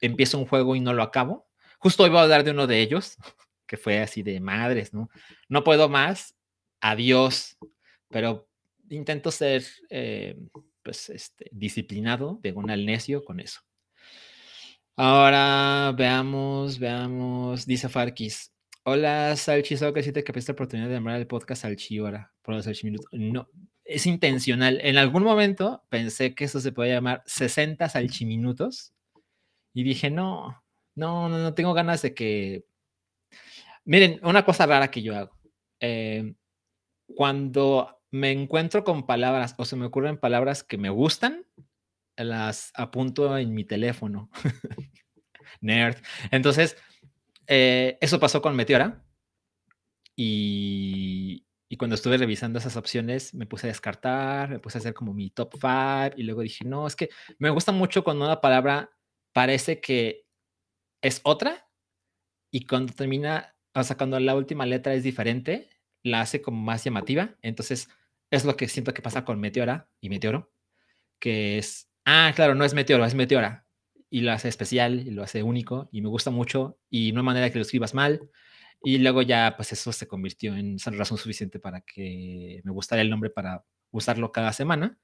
empiezo 0.00 0.38
un 0.38 0.46
juego 0.46 0.76
y 0.76 0.80
no 0.80 0.92
lo 0.92 1.02
acabo. 1.02 1.48
Justo 1.78 2.04
hoy 2.04 2.10
voy 2.10 2.18
a 2.18 2.22
hablar 2.22 2.44
de 2.44 2.50
uno 2.50 2.66
de 2.66 2.82
ellos, 2.82 3.16
que 3.66 3.78
fue 3.78 3.98
así 4.00 4.22
de 4.22 4.38
madres, 4.38 4.92
¿no? 4.92 5.08
No 5.48 5.64
puedo 5.64 5.88
más, 5.88 6.36
adiós, 6.80 7.56
pero 8.08 8.46
intento 8.90 9.30
ser, 9.30 9.64
eh, 9.88 10.38
pues, 10.82 11.08
este, 11.08 11.48
disciplinado, 11.50 12.38
de 12.42 12.54
al 12.68 12.84
necio 12.84 13.24
con 13.24 13.40
eso. 13.40 13.60
Ahora 14.94 15.94
veamos, 15.96 16.78
veamos, 16.78 17.64
dice 17.64 17.88
Farkis. 17.88 18.52
Hola, 18.84 19.34
Salchi, 19.36 19.76
solo 19.76 19.94
que 19.94 20.02
si 20.02 20.12
te 20.12 20.22
capiste 20.22 20.52
la 20.52 20.54
oportunidad 20.54 20.88
de 20.88 20.94
llamar 20.94 21.18
el 21.18 21.26
podcast 21.26 21.62
Salchi 21.62 21.98
ahora, 21.98 22.32
por 22.42 22.54
los 22.54 22.64
Salchi 22.64 22.84
Minutos. 22.86 23.08
No, 23.12 23.48
es 23.84 24.06
intencional. 24.06 24.80
En 24.82 24.96
algún 24.96 25.22
momento 25.22 25.84
pensé 25.88 26.34
que 26.34 26.44
eso 26.44 26.60
se 26.60 26.72
podía 26.72 26.94
llamar 26.94 27.22
60 27.26 27.88
salchiminutos 27.88 28.92
y 29.74 29.82
dije, 29.82 30.10
no, 30.10 30.62
no, 30.94 31.28
no, 31.28 31.38
no 31.38 31.54
tengo 31.54 31.74
ganas 31.74 32.02
de 32.02 32.14
que... 32.14 32.64
Miren, 33.84 34.20
una 34.22 34.44
cosa 34.44 34.66
rara 34.66 34.90
que 34.90 35.02
yo 35.02 35.16
hago. 35.16 35.36
Eh, 35.80 36.34
cuando 37.14 38.00
me 38.10 38.30
encuentro 38.30 38.84
con 38.84 39.06
palabras 39.06 39.54
o 39.58 39.64
se 39.64 39.76
me 39.76 39.86
ocurren 39.86 40.18
palabras 40.18 40.62
que 40.62 40.78
me 40.78 40.90
gustan, 40.90 41.44
las 42.16 42.70
apunto 42.74 43.36
en 43.38 43.54
mi 43.54 43.64
teléfono. 43.64 44.30
Nerd. 45.60 45.96
Entonces, 46.30 46.76
eh, 47.46 47.98
eso 48.00 48.20
pasó 48.20 48.42
con 48.42 48.54
Meteora. 48.54 49.04
Y, 50.14 51.46
y, 51.72 51.76
cuando 51.78 51.94
estuve 51.94 52.18
revisando 52.18 52.58
esas 52.58 52.76
opciones, 52.76 53.32
me 53.32 53.46
puse 53.46 53.66
a 53.66 53.68
descartar, 53.68 54.50
me 54.50 54.58
puse 54.58 54.76
a 54.76 54.80
hacer 54.80 54.92
como 54.92 55.14
mi 55.14 55.30
top 55.30 55.54
5 55.54 56.16
y 56.18 56.22
luego 56.24 56.42
dije, 56.42 56.66
no, 56.66 56.86
es 56.86 56.94
que 56.94 57.08
me 57.38 57.48
gusta 57.48 57.72
mucho 57.72 58.04
cuando 58.04 58.26
una 58.26 58.42
palabra 58.42 58.90
parece 59.32 59.80
que 59.80 60.26
es 61.00 61.20
otra 61.24 61.66
y 62.50 62.66
cuando 62.66 62.92
termina, 62.92 63.56
o 63.74 63.82
sea, 63.82 63.96
cuando 63.96 64.20
la 64.20 64.36
última 64.36 64.66
letra 64.66 64.92
es 64.92 65.02
diferente, 65.02 65.70
la 66.02 66.20
hace 66.20 66.42
como 66.42 66.60
más 66.60 66.84
llamativa. 66.84 67.36
Entonces, 67.40 67.88
es 68.30 68.44
lo 68.44 68.54
que 68.56 68.68
siento 68.68 68.92
que 68.92 69.00
pasa 69.00 69.24
con 69.24 69.40
Meteora 69.40 69.88
y 70.00 70.10
Meteoro, 70.10 70.52
que 71.18 71.56
es, 71.58 71.88
ah, 72.04 72.32
claro, 72.34 72.54
no 72.54 72.64
es 72.64 72.74
Meteoro, 72.74 73.06
es 73.06 73.14
Meteora. 73.14 73.66
Y 74.10 74.20
lo 74.20 74.32
hace 74.32 74.48
especial 74.48 75.06
y 75.06 75.10
lo 75.10 75.22
hace 75.22 75.42
único 75.42 75.88
y 75.90 76.02
me 76.02 76.08
gusta 76.08 76.30
mucho 76.30 76.78
y 76.90 77.12
no 77.12 77.20
hay 77.20 77.26
manera 77.26 77.50
que 77.50 77.58
lo 77.58 77.62
escribas 77.62 77.94
mal. 77.94 78.28
Y 78.84 78.98
luego 78.98 79.22
ya, 79.22 79.54
pues 79.56 79.72
eso 79.72 79.92
se 79.92 80.08
convirtió 80.08 80.56
en 80.56 80.78
razón 80.78 81.18
suficiente 81.18 81.58
para 81.58 81.80
que 81.82 82.60
me 82.64 82.72
gustara 82.72 83.02
el 83.02 83.10
nombre 83.10 83.30
para 83.30 83.64
usarlo 83.90 84.32
cada 84.32 84.52
semana. 84.52 84.98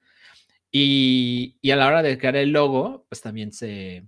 Y, 0.71 1.59
y, 1.63 1.71
a 1.71 1.77
la 1.77 1.87
hora 1.87 2.03
de 2.03 2.19
crear 2.19 2.37
el 2.37 2.51
logo, 2.51 3.07
pues 3.09 3.23
también 3.23 3.53
se, 3.53 4.07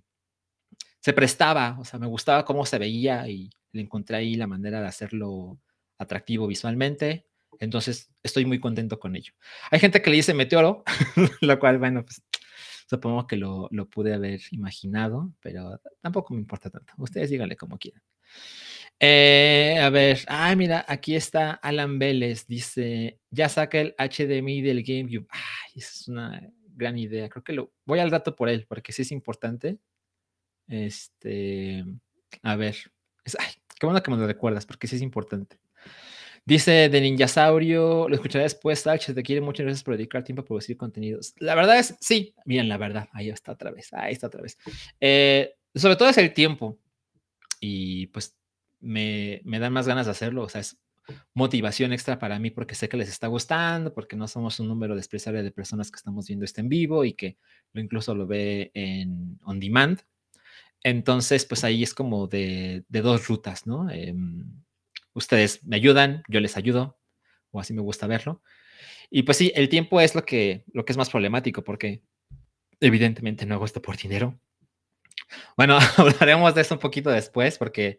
se 1.01 1.13
prestaba, 1.13 1.79
o 1.81 1.85
sea, 1.85 1.99
me 1.99 2.07
gustaba 2.07 2.45
cómo 2.45 2.67
se 2.67 2.79
veía 2.79 3.27
y 3.29 3.51
le 3.73 3.83
encontré 3.83 4.17
ahí 4.17 4.35
la 4.35 4.47
manera 4.47 4.81
de 4.81 4.87
hacerlo 4.89 5.59
atractivo 5.99 6.47
visualmente. 6.47 7.27
Entonces, 7.61 8.11
estoy 8.23 8.45
muy 8.45 8.61
contento 8.61 8.99
con 8.99 9.17
ello. 9.17 9.33
Hay 9.71 9.81
gente 9.81 10.03
que 10.03 10.11
le 10.11 10.17
dice 10.17 10.35
meteoro, 10.35 10.85
lo 11.41 11.59
cual, 11.59 11.79
bueno, 11.79 12.05
pues 12.05 12.23
supongo 12.89 13.27
que 13.27 13.37
lo, 13.37 13.69
lo, 13.71 13.89
pude 13.89 14.15
haber 14.15 14.41
imaginado, 14.51 15.33
pero 15.41 15.81
tampoco 16.01 16.35
me 16.35 16.41
importa 16.41 16.71
tanto. 16.71 16.93
Ustedes 16.99 17.31
díganle 17.31 17.57
como 17.57 17.79
quieran. 17.79 18.03
Eh, 19.03 19.79
a 19.81 19.89
ver, 19.89 20.21
ay, 20.29 20.57
mira, 20.57 20.85
aquí 20.87 21.17
está 21.17 21.53
Alan 21.53 21.99
Vélez, 21.99 22.47
dice, 22.47 23.19
ya 23.31 23.49
saca 23.49 23.81
el 23.81 23.95
HDMI 23.99 24.61
del 24.61 24.85
GameCube. 24.85 25.27
Ay, 25.31 25.73
es 25.77 26.07
una 26.07 26.47
gran 26.75 26.99
idea. 26.99 27.31
Creo 27.31 27.43
que 27.43 27.55
lo 27.55 27.73
voy 27.87 27.99
al 27.99 28.11
rato 28.11 28.37
por 28.37 28.51
él, 28.51 28.67
porque 28.69 28.93
sí 28.93 29.03
es 29.03 29.11
importante. 29.11 29.79
Este, 30.69 31.85
a 32.43 32.57
ver, 32.57 32.77
ay, 33.39 33.53
qué 33.79 33.87
bueno 33.87 34.03
que 34.03 34.11
me 34.11 34.19
lo 34.19 34.27
recuerdas, 34.27 34.67
porque 34.67 34.87
sí 34.87 34.97
es 34.97 35.03
importante. 35.03 35.59
Dice 36.45 36.89
de 36.89 37.01
Ninjasaurio, 37.01 38.09
lo 38.09 38.15
escucharé 38.15 38.45
después, 38.45 38.81
Sach, 38.81 39.13
te 39.13 39.23
quiere 39.23 39.41
muchas 39.41 39.65
gracias 39.65 39.85
por 39.85 39.97
dedicar 39.97 40.25
tiempo 40.25 40.43
a 40.43 40.45
producir 40.45 40.77
contenidos. 40.77 41.35
La 41.39 41.55
verdad 41.55 41.79
es, 41.79 41.97
sí, 42.01 42.35
bien, 42.45 42.69
la 42.69 42.77
verdad, 42.77 43.09
ahí 43.13 43.31
está 43.31 43.53
otra 43.53 43.71
vez, 43.71 43.93
ahí 43.93 44.13
está 44.13 44.27
otra 44.27 44.43
vez. 44.43 44.59
Eh, 45.01 45.55
sobre 45.75 45.97
todo 45.97 46.09
es 46.09 46.19
el 46.19 46.33
tiempo 46.33 46.79
y 47.61 48.07
pues 48.09 48.40
me, 48.81 49.41
me 49.45 49.59
dan 49.59 49.73
más 49.73 49.87
ganas 49.87 50.07
de 50.07 50.13
hacerlo, 50.13 50.43
o 50.43 50.49
sea, 50.49 50.61
es 50.61 50.79
motivación 51.35 51.93
extra 51.93 52.19
para 52.19 52.39
mí 52.39 52.51
porque 52.51 52.75
sé 52.75 52.89
que 52.89 52.97
les 52.97 53.09
está 53.09 53.27
gustando, 53.27 53.93
porque 53.93 54.17
no 54.17 54.29
somos 54.29 54.61
un 54.61 54.69
número 54.69 54.95
despreciable 54.95 55.43
de 55.43 55.51
personas 55.51 55.91
que 55.91 55.97
estamos 55.97 56.27
viendo 56.27 56.45
esto 56.45 56.61
en 56.61 56.69
vivo 56.69 57.05
y 57.05 57.15
que 57.15 57.37
lo 57.73 57.81
incluso 57.81 58.15
lo 58.15 58.27
ve 58.27 58.71
en 58.75 59.39
on 59.45 59.61
demand. 59.61 60.01
Entonces, 60.83 61.45
pues 61.45 61.65
ahí 61.65 61.83
es 61.83 61.95
como 61.95 62.27
de, 62.27 62.85
de 62.89 63.01
dos 63.03 63.29
rutas, 63.29 63.67
¿no? 63.67 63.91
Eh, 63.91 64.15
ustedes 65.13 65.65
me 65.65 65.77
ayudan, 65.77 66.23
yo 66.29 66.41
les 66.41 66.57
ayudo, 66.57 66.99
o 67.51 67.61
así 67.61 67.75
me 67.75 67.83
gusta 67.83 68.07
verlo. 68.07 68.43
Y 69.11 69.25
pues 69.25 69.37
sí, 69.37 69.53
el 69.55 69.69
tiempo 69.69 70.01
es 70.01 70.15
lo 70.15 70.25
que, 70.25 70.65
lo 70.73 70.85
que 70.85 70.93
es 70.93 70.97
más 70.97 71.11
problemático, 71.11 71.65
porque 71.65 72.03
evidentemente 72.81 73.45
no 73.45 73.55
hago 73.57 73.65
esto 73.65 73.83
por 73.83 73.97
dinero. 73.97 74.41
Bueno, 75.57 75.79
hablaremos 75.97 76.55
de 76.55 76.63
eso 76.63 76.75
un 76.75 76.81
poquito 76.81 77.11
después, 77.11 77.59
porque 77.59 77.99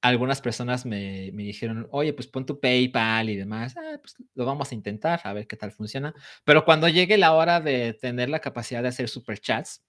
algunas 0.00 0.40
personas 0.40 0.86
me, 0.86 1.30
me, 1.32 1.42
dijeron, 1.42 1.88
oye, 1.90 2.12
pues 2.12 2.28
pon 2.28 2.46
tu 2.46 2.60
PayPal 2.60 3.30
y 3.30 3.36
demás. 3.36 3.76
Ah, 3.76 3.98
pues 4.00 4.14
lo 4.34 4.44
vamos 4.44 4.70
a 4.70 4.74
intentar, 4.74 5.20
a 5.24 5.32
ver 5.32 5.46
qué 5.46 5.56
tal 5.56 5.72
funciona. 5.72 6.14
Pero 6.44 6.64
cuando 6.64 6.88
llegue 6.88 7.18
la 7.18 7.32
hora 7.32 7.60
de 7.60 7.94
tener 7.94 8.28
la 8.28 8.40
capacidad 8.40 8.82
de 8.82 8.88
hacer 8.88 9.08
superchats, 9.08 9.84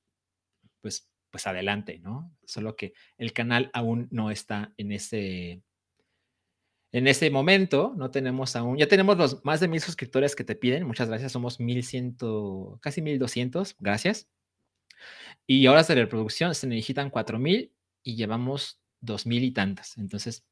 pues, 0.82 1.08
pues 1.30 1.46
adelante, 1.48 2.00
¿no? 2.00 2.36
Solo 2.46 2.76
que 2.76 2.94
el 3.18 3.34
canal 3.34 3.70
aún 3.74 4.08
no 4.12 4.32
está 4.32 4.74
en 4.78 4.92
ese, 4.92 5.62
en 6.92 7.08
ese 7.08 7.30
momento 7.30 7.94
no 7.96 8.10
tenemos 8.10 8.56
aún, 8.56 8.78
ya 8.78 8.88
tenemos 8.88 9.18
los 9.18 9.46
más 9.46 9.60
de 9.60 9.68
mil 9.68 9.80
suscriptores 9.82 10.36
que 10.36 10.44
te 10.44 10.56
piden. 10.56 10.88
Muchas 10.88 11.08
gracias, 11.10 11.32
somos 11.32 11.60
mil 11.60 11.84
ciento, 11.84 12.80
casi 12.82 13.02
mil 13.02 13.20
doscientos. 13.20 13.76
Gracias. 13.80 14.28
Y 15.46 15.68
horas 15.68 15.88
de 15.88 15.96
reproducción 15.96 16.56
se 16.56 16.68
necesitan 16.68 17.10
cuatro 17.10 17.40
mil 17.40 17.74
y 18.04 18.16
llevamos 18.16 18.80
dos 19.02 19.26
mil 19.26 19.44
y 19.44 19.52
tantas. 19.52 19.98
Entonces, 19.98 20.46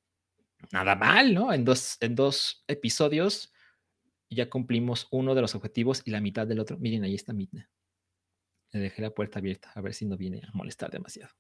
nada 0.72 0.96
mal, 0.96 1.34
¿no? 1.34 1.54
En 1.54 1.66
dos, 1.66 1.98
en 2.02 2.16
dos 2.16 2.64
episodios 2.68 3.54
ya 4.30 4.50
cumplimos 4.50 5.08
uno 5.12 5.36
de 5.36 5.42
los 5.42 5.56
objetivos 5.56 6.02
y 6.06 6.12
la 6.12 6.22
mitad 6.22 6.46
del 6.46 6.60
otro. 6.60 6.78
Miren, 6.78 7.04
ahí 7.04 7.16
está 7.16 7.34
Mitna. 7.34 7.70
Le 8.72 8.80
dejé 8.82 9.02
la 9.02 9.12
puerta 9.12 9.40
abierta 9.40 9.72
a 9.74 9.82
ver 9.82 9.94
si 9.94 10.06
no 10.06 10.18
viene 10.18 10.42
a 10.46 10.52
molestar 10.54 10.92
demasiado. 10.92 11.32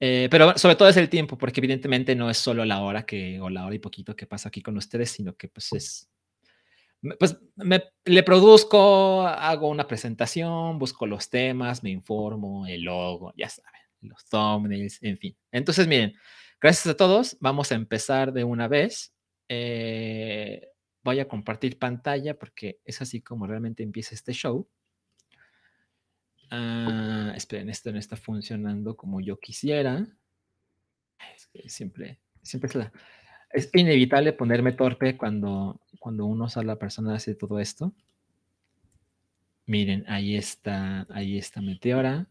Eh, 0.00 0.28
pero 0.30 0.56
sobre 0.58 0.76
todo 0.76 0.88
es 0.88 0.96
el 0.96 1.08
tiempo, 1.08 1.38
porque 1.38 1.60
evidentemente 1.60 2.14
no 2.14 2.28
es 2.28 2.36
solo 2.36 2.64
la 2.64 2.82
hora 2.82 3.06
que, 3.06 3.40
o 3.40 3.48
la 3.48 3.64
hora 3.64 3.74
y 3.74 3.78
poquito 3.78 4.16
que 4.16 4.26
pasa 4.26 4.48
aquí 4.48 4.60
con 4.60 4.76
ustedes, 4.76 5.10
sino 5.10 5.36
que 5.36 5.48
pues 5.48 5.72
es, 5.72 6.10
pues 7.18 7.38
me, 7.56 7.82
le 8.04 8.22
produzco, 8.22 9.26
hago 9.26 9.68
una 9.68 9.86
presentación, 9.86 10.78
busco 10.78 11.06
los 11.06 11.30
temas, 11.30 11.82
me 11.82 11.90
informo, 11.90 12.66
el 12.66 12.82
logo, 12.82 13.32
ya 13.36 13.48
saben, 13.48 13.81
los 14.02 14.24
thumbnails, 14.26 15.02
en 15.02 15.18
fin. 15.18 15.36
Entonces, 15.50 15.86
miren, 15.86 16.14
gracias 16.60 16.86
a 16.86 16.96
todos, 16.96 17.36
vamos 17.40 17.72
a 17.72 17.74
empezar 17.74 18.32
de 18.32 18.44
una 18.44 18.68
vez. 18.68 19.14
Eh, 19.48 20.68
voy 21.02 21.20
a 21.20 21.28
compartir 21.28 21.78
pantalla 21.78 22.38
porque 22.38 22.80
es 22.84 23.00
así 23.02 23.20
como 23.20 23.46
realmente 23.46 23.82
empieza 23.82 24.14
este 24.14 24.32
show. 24.32 24.68
Ah, 26.50 27.32
esperen, 27.34 27.70
esto 27.70 27.90
no 27.92 27.98
está 27.98 28.16
funcionando 28.16 28.96
como 28.96 29.20
yo 29.20 29.38
quisiera. 29.38 30.06
Es 31.34 31.46
que 31.46 31.68
siempre, 31.68 32.20
siempre 32.42 32.68
es, 32.68 32.74
la, 32.74 32.92
es 33.52 33.70
inevitable 33.72 34.32
ponerme 34.32 34.72
torpe 34.72 35.16
cuando, 35.16 35.80
cuando 35.98 36.26
uno 36.26 36.46
la 36.62 36.76
persona 36.76 37.14
hace 37.14 37.34
todo 37.34 37.58
esto. 37.58 37.94
Miren, 39.66 40.04
ahí 40.08 40.36
está, 40.36 41.06
ahí 41.10 41.38
está 41.38 41.60
Meteora. 41.60 42.26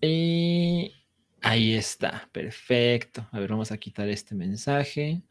Y 0.00 0.94
ahí 1.42 1.74
está, 1.74 2.28
perfecto. 2.32 3.26
A 3.32 3.40
ver, 3.40 3.50
vamos 3.50 3.72
a 3.72 3.78
quitar 3.78 4.08
este 4.08 4.34
mensaje. 4.34 5.22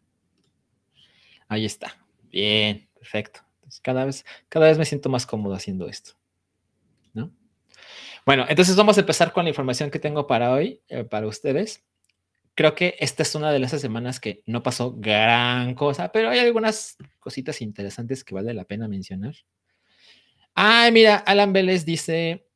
Ahí 1.47 1.65
está. 1.65 1.97
Bien, 2.29 2.87
perfecto. 2.93 3.41
cada, 3.81 4.05
vez, 4.05 4.25
cada 4.49 4.67
vez 4.67 4.77
me 4.77 4.85
siento 4.85 5.09
más 5.09 5.25
cómodo 5.25 5.53
haciendo 5.55 5.87
esto. 5.87 6.17
Bueno, 8.27 8.45
entonces 8.49 8.75
vamos 8.75 8.97
a 8.97 8.99
empezar 8.99 9.31
con 9.31 9.45
la 9.45 9.49
información 9.51 9.89
que 9.89 9.99
tengo 9.99 10.27
para 10.27 10.51
hoy, 10.51 10.81
eh, 10.89 11.05
para 11.05 11.27
ustedes. 11.27 11.85
Creo 12.55 12.75
que 12.75 12.97
esta 12.99 13.23
es 13.23 13.33
una 13.35 13.53
de 13.53 13.63
esas 13.63 13.79
semanas 13.79 14.19
que 14.19 14.43
no 14.45 14.61
pasó 14.61 14.93
gran 14.97 15.75
cosa, 15.75 16.11
pero 16.11 16.29
hay 16.29 16.39
algunas 16.39 16.97
cositas 17.19 17.61
interesantes 17.61 18.25
que 18.25 18.35
vale 18.35 18.53
la 18.53 18.65
pena 18.65 18.89
mencionar. 18.89 19.33
Ay, 20.53 20.91
mira, 20.91 21.15
Alan 21.15 21.53
Vélez 21.53 21.85
dice, 21.85 22.46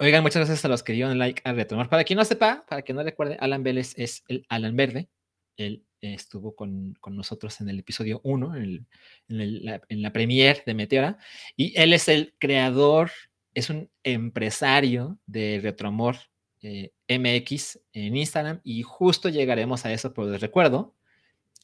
oigan, 0.00 0.22
muchas 0.22 0.40
gracias 0.40 0.64
a 0.64 0.68
los 0.68 0.82
que 0.82 0.92
dieron 0.92 1.18
like 1.18 1.42
al 1.44 1.56
retomar. 1.56 1.88
Para 1.88 2.04
quien 2.04 2.16
no 2.16 2.24
sepa, 2.24 2.64
para 2.68 2.82
quien 2.82 2.96
no 2.96 3.02
recuerde, 3.04 3.36
Alan 3.40 3.62
Vélez 3.62 3.94
es 3.96 4.24
el 4.28 4.44
Alan 4.48 4.74
Verde. 4.74 5.08
Él 5.56 5.84
estuvo 6.00 6.56
con, 6.56 6.94
con, 7.00 7.14
nosotros 7.14 7.60
en 7.60 7.68
el 7.68 7.78
episodio 7.78 8.20
1, 8.24 8.56
en, 8.56 8.86
en, 9.28 9.64
la, 9.64 9.80
en 9.88 10.02
la 10.02 10.12
premier 10.12 10.62
de 10.64 10.74
Meteora, 10.74 11.18
y 11.56 11.78
él 11.78 11.92
es 11.92 12.08
el 12.08 12.34
creador 12.38 13.10
es 13.54 13.70
un 13.70 13.90
empresario 14.02 15.18
de 15.26 15.60
Retroamor 15.62 16.16
eh, 16.62 16.92
MX 17.08 17.80
en 17.92 18.16
Instagram 18.16 18.60
y 18.64 18.82
justo 18.82 19.28
llegaremos 19.28 19.84
a 19.84 19.92
eso, 19.92 20.12
pero 20.12 20.30
les 20.30 20.40
recuerdo 20.40 20.94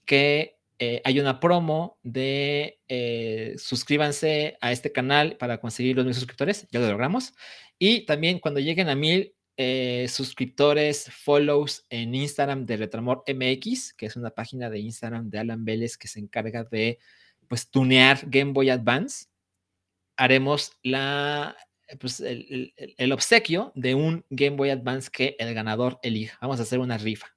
que 0.05 0.57
eh, 0.79 1.01
hay 1.05 1.21
una 1.21 1.41
promo 1.41 1.99
de 2.03 2.81
eh, 2.89 3.55
suscríbanse 3.57 4.59
a 4.61 4.73
este 4.73 4.93
canal 4.93 5.37
para 5.37 5.59
conseguir 5.59 5.97
los 5.97 6.05
mil 6.05 6.15
suscriptores, 6.15 6.67
ya 6.71 6.81
lo 6.81 6.89
logramos. 6.89 7.35
Y 7.79 8.07
también 8.07 8.39
cuando 8.39 8.61
lleguen 8.61 8.89
a 8.89 8.95
mil 8.95 9.33
suscriptores, 10.09 11.11
follows 11.11 11.87
en 11.89 12.15
Instagram 12.15 12.67
de 12.67 12.77
Retroamor 12.77 13.25
MX, 13.27 13.95
que 13.95 14.07
es 14.07 14.17
una 14.17 14.31
página 14.31 14.69
de 14.69 14.81
Instagram 14.81 15.31
de 15.31 15.39
Alan 15.39 15.65
Vélez 15.65 15.97
que 15.97 16.09
se 16.09 16.21
encarga 16.21 16.65
de 16.65 16.99
pues 17.49 17.71
tunear 17.71 18.21
Game 18.27 18.53
Boy 18.53 18.71
Advance, 18.71 19.27
haremos 20.17 20.73
la, 20.83 21.57
pues, 22.01 22.21
el, 22.21 22.73
el, 22.77 23.13
obsequio 23.13 23.73
de 23.75 23.95
un 23.95 24.25
Game 24.31 24.57
Boy 24.57 24.71
Advance 24.71 25.11
que 25.11 25.37
el 25.39 25.55
ganador 25.55 25.99
elija. 26.03 26.39
Vamos 26.41 26.59
a 26.61 26.63
hacer 26.63 26.79
una 26.79 26.99
rifa. 26.99 27.33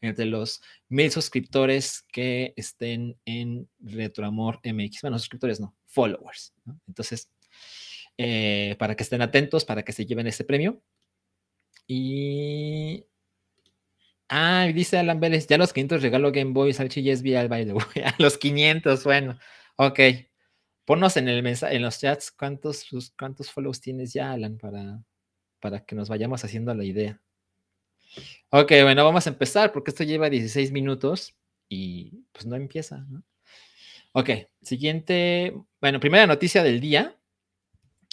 Entre 0.00 0.24
los 0.24 0.60
mil 0.88 1.12
suscriptores 1.12 2.02
que 2.10 2.54
estén 2.56 3.16
en 3.24 3.68
Retroamor 3.78 4.60
MX. 4.64 5.02
Bueno, 5.02 5.16
suscriptores 5.18 5.60
no, 5.60 5.76
followers. 5.86 6.52
Entonces, 6.88 7.30
eh, 8.18 8.76
para 8.78 8.96
que 8.96 9.02
estén 9.02 9.22
atentos, 9.22 9.64
para 9.64 9.82
que 9.82 9.92
se 9.92 10.06
lleven 10.06 10.26
ese 10.26 10.44
premio. 10.44 10.82
Y. 11.86 13.04
Ah, 14.28 14.66
dice 14.74 14.98
Alan 14.98 15.20
Vélez, 15.20 15.46
ya 15.46 15.58
los 15.58 15.72
500 15.72 16.02
regalo 16.02 16.32
Game 16.32 16.52
Boy, 16.52 16.72
Salchi 16.72 17.00
y 17.00 17.14
SB 17.14 17.48
the 17.66 17.72
way. 17.74 17.84
A 18.04 18.14
los 18.18 18.38
500, 18.38 19.04
bueno. 19.04 19.38
Ok. 19.76 20.00
Ponnos 20.84 21.16
en, 21.16 21.28
el 21.28 21.46
en 21.46 21.82
los 21.82 22.00
chats 22.00 22.30
cuántos, 22.30 22.86
cuántos 23.18 23.50
follows 23.50 23.80
tienes 23.80 24.12
ya, 24.12 24.32
Alan, 24.32 24.58
para, 24.58 25.02
para 25.60 25.84
que 25.84 25.94
nos 25.94 26.10
vayamos 26.10 26.44
haciendo 26.44 26.74
la 26.74 26.84
idea. 26.84 27.22
Ok, 28.50 28.70
bueno, 28.82 29.04
vamos 29.04 29.26
a 29.26 29.30
empezar 29.30 29.72
porque 29.72 29.90
esto 29.90 30.04
lleva 30.04 30.28
16 30.30 30.72
minutos 30.72 31.34
y 31.68 32.24
pues 32.32 32.46
no 32.46 32.56
empieza. 32.56 32.98
¿no? 33.08 33.24
Ok, 34.12 34.30
siguiente, 34.62 35.54
bueno, 35.80 36.00
primera 36.00 36.26
noticia 36.26 36.62
del 36.62 36.80
día. 36.80 37.18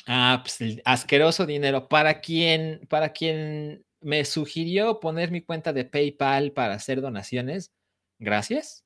Ah, 0.08 0.39
pues 0.43 0.62
el 0.62 0.81
asqueroso 0.86 1.46
dinero. 1.46 1.88
Para 1.88 2.22
quien, 2.22 2.86
para 2.89 3.13
quien 3.13 3.86
me 4.01 4.25
sugirió 4.25 5.00
poner 5.00 5.31
mi 5.31 5.41
cuenta 5.41 5.74
de 5.74 5.86
PayPal 5.86 6.51
para 6.53 6.74
hacer 6.74 7.01
donaciones, 7.01 7.72
gracias. 8.20 8.84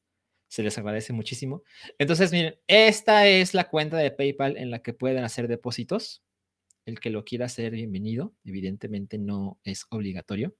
Se 0.47 0.63
les 0.63 0.77
agradece 0.77 1.13
muchísimo. 1.13 1.63
Entonces, 1.97 2.31
miren, 2.31 2.55
esta 2.67 3.27
es 3.27 3.53
la 3.53 3.69
cuenta 3.69 3.97
de 3.97 4.11
PayPal 4.11 4.57
en 4.57 4.71
la 4.71 4.79
que 4.79 4.93
pueden 4.93 5.23
hacer 5.23 5.47
depósitos. 5.47 6.23
El 6.85 6.99
que 6.99 7.09
lo 7.09 7.25
quiera 7.25 7.45
hacer, 7.45 7.71
bienvenido. 7.71 8.33
Evidentemente 8.43 9.17
no 9.17 9.59
es 9.63 9.85
obligatorio. 9.89 10.55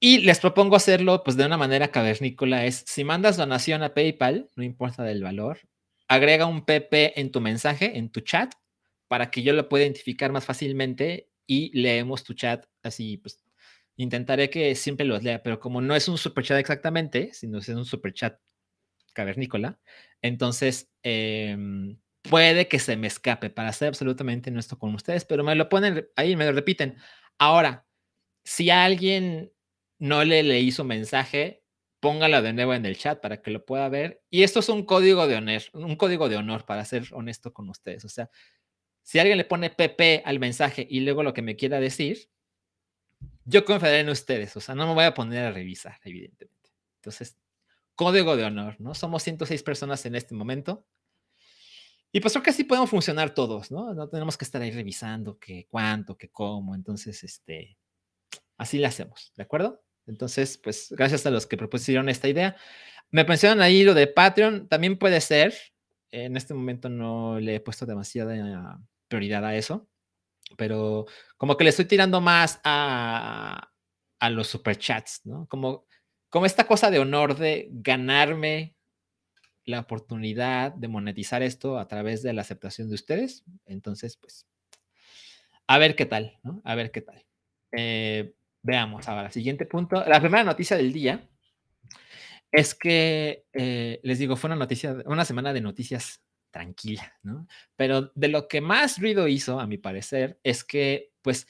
Y 0.00 0.18
les 0.18 0.38
propongo 0.38 0.76
hacerlo 0.76 1.24
pues 1.24 1.36
de 1.36 1.46
una 1.46 1.56
manera 1.56 1.88
cavernícola. 1.88 2.64
Es, 2.64 2.84
si 2.86 3.02
mandas 3.02 3.36
donación 3.36 3.82
a 3.82 3.94
PayPal, 3.94 4.50
no 4.54 4.62
importa 4.62 5.02
del 5.02 5.22
valor, 5.24 5.60
agrega 6.06 6.46
un 6.46 6.64
PP 6.64 7.20
en 7.20 7.32
tu 7.32 7.40
mensaje, 7.40 7.98
en 7.98 8.10
tu 8.10 8.20
chat, 8.20 8.54
para 9.08 9.30
que 9.30 9.42
yo 9.42 9.52
lo 9.52 9.68
pueda 9.68 9.84
identificar 9.84 10.32
más 10.32 10.44
fácilmente 10.44 11.30
y 11.46 11.76
leemos 11.78 12.24
tu 12.24 12.34
chat 12.34 12.66
así, 12.82 13.16
pues 13.18 13.42
intentaré 13.96 14.50
que 14.50 14.74
siempre 14.74 15.06
los 15.06 15.22
lea, 15.24 15.42
pero 15.42 15.58
como 15.58 15.80
no 15.80 15.96
es 15.96 16.08
un 16.08 16.18
super 16.18 16.44
chat 16.44 16.58
exactamente, 16.58 17.30
sino 17.32 17.58
es 17.58 17.68
un 17.68 17.84
super 17.84 18.12
chat 18.12 18.38
cavernícola, 19.12 19.80
entonces 20.22 20.90
em, 21.02 21.98
puede 22.22 22.68
que 22.68 22.78
se 22.78 22.96
me 22.96 23.08
escape 23.08 23.50
para 23.50 23.72
ser 23.72 23.88
absolutamente 23.88 24.50
honesto 24.50 24.78
con 24.78 24.94
ustedes, 24.94 25.24
pero 25.24 25.42
me 25.42 25.54
lo 25.54 25.68
ponen 25.68 26.08
ahí, 26.16 26.36
me 26.36 26.44
lo 26.44 26.52
repiten. 26.52 26.96
Ahora, 27.38 27.86
si 28.44 28.70
alguien 28.70 29.52
no 29.98 30.24
le 30.24 30.42
leí 30.42 30.70
su 30.70 30.84
mensaje, 30.84 31.62
póngalo 32.00 32.42
de 32.42 32.52
nuevo 32.52 32.74
en 32.74 32.86
el 32.86 32.96
chat 32.96 33.20
para 33.20 33.42
que 33.42 33.50
lo 33.50 33.64
pueda 33.64 33.88
ver. 33.88 34.22
Y 34.30 34.42
esto 34.42 34.60
es 34.60 34.68
un 34.68 34.84
código 34.84 35.26
de 35.26 35.36
honor, 35.36 35.62
un 35.72 35.96
código 35.96 36.28
de 36.28 36.36
honor 36.36 36.64
para 36.64 36.84
ser 36.84 37.04
honesto 37.12 37.52
con 37.52 37.68
ustedes. 37.68 38.04
O 38.04 38.08
sea, 38.08 38.30
si 39.08 39.18
alguien 39.18 39.38
le 39.38 39.46
pone 39.46 39.70
PP 39.70 40.20
al 40.26 40.38
mensaje 40.38 40.86
y 40.90 41.00
luego 41.00 41.22
lo 41.22 41.32
que 41.32 41.40
me 41.40 41.56
quiera 41.56 41.80
decir, 41.80 42.28
yo 43.46 43.64
confiaré 43.64 44.00
en 44.00 44.10
ustedes. 44.10 44.54
O 44.54 44.60
sea, 44.60 44.74
no 44.74 44.86
me 44.86 44.92
voy 44.92 45.04
a 45.04 45.14
poner 45.14 45.46
a 45.46 45.50
revisar, 45.50 45.98
evidentemente. 46.04 46.70
Entonces, 46.96 47.38
código 47.94 48.36
de 48.36 48.44
honor, 48.44 48.76
¿no? 48.78 48.94
Somos 48.94 49.22
106 49.22 49.62
personas 49.62 50.04
en 50.04 50.14
este 50.14 50.34
momento. 50.34 50.84
Y 52.12 52.20
pues 52.20 52.34
creo 52.34 52.42
que 52.42 52.50
así 52.50 52.64
podemos 52.64 52.90
funcionar 52.90 53.32
todos, 53.32 53.70
¿no? 53.70 53.94
No 53.94 54.10
tenemos 54.10 54.36
que 54.36 54.44
estar 54.44 54.60
ahí 54.60 54.72
revisando 54.72 55.38
qué, 55.38 55.66
cuánto, 55.70 56.18
qué, 56.18 56.28
cómo. 56.28 56.74
Entonces, 56.74 57.24
este, 57.24 57.78
así 58.58 58.76
le 58.76 58.88
hacemos, 58.88 59.32
¿de 59.36 59.42
acuerdo? 59.42 59.82
Entonces, 60.06 60.58
pues 60.58 60.88
gracias 60.90 61.24
a 61.24 61.30
los 61.30 61.46
que 61.46 61.56
propusieron 61.56 62.10
esta 62.10 62.28
idea. 62.28 62.56
Me 63.10 63.24
mencionan 63.24 63.62
ahí 63.62 63.84
lo 63.84 63.94
de 63.94 64.06
Patreon, 64.06 64.68
también 64.68 64.98
puede 64.98 65.22
ser. 65.22 65.54
En 66.10 66.36
este 66.36 66.52
momento 66.52 66.90
no 66.90 67.40
le 67.40 67.54
he 67.54 67.60
puesto 67.60 67.86
demasiada 67.86 68.78
prioridad 69.08 69.44
a 69.44 69.56
eso, 69.56 69.88
pero 70.56 71.06
como 71.36 71.56
que 71.56 71.64
le 71.64 71.70
estoy 71.70 71.86
tirando 71.86 72.20
más 72.20 72.60
a, 72.64 73.70
a 74.20 74.30
los 74.30 74.48
superchats, 74.48 75.22
¿no? 75.24 75.46
Como, 75.48 75.86
como 76.30 76.46
esta 76.46 76.66
cosa 76.66 76.90
de 76.90 76.98
honor 76.98 77.36
de 77.36 77.68
ganarme 77.70 78.76
la 79.64 79.80
oportunidad 79.80 80.72
de 80.72 80.88
monetizar 80.88 81.42
esto 81.42 81.78
a 81.78 81.88
través 81.88 82.22
de 82.22 82.32
la 82.32 82.42
aceptación 82.42 82.88
de 82.88 82.94
ustedes. 82.94 83.44
Entonces, 83.66 84.16
pues, 84.16 84.46
a 85.66 85.78
ver 85.78 85.94
qué 85.94 86.06
tal, 86.06 86.38
¿no? 86.42 86.62
A 86.64 86.74
ver 86.74 86.90
qué 86.90 87.02
tal. 87.02 87.26
Eh, 87.72 88.34
Veamos 88.62 89.08
ahora, 89.08 89.30
siguiente 89.30 89.66
punto. 89.66 90.04
La 90.04 90.20
primera 90.20 90.44
noticia 90.44 90.76
del 90.76 90.92
día 90.92 91.26
es 92.50 92.74
que, 92.74 93.44
eh, 93.52 94.00
les 94.02 94.18
digo, 94.18 94.36
fue 94.36 94.48
una 94.48 94.56
noticia, 94.56 94.96
una 95.06 95.24
semana 95.24 95.52
de 95.52 95.60
noticias 95.60 96.22
tranquila, 96.50 97.14
¿no? 97.22 97.46
Pero 97.76 98.12
de 98.14 98.28
lo 98.28 98.48
que 98.48 98.60
más 98.60 99.00
ruido 99.00 99.28
hizo, 99.28 99.60
a 99.60 99.66
mi 99.66 99.78
parecer, 99.78 100.38
es 100.42 100.64
que, 100.64 101.12
pues, 101.22 101.46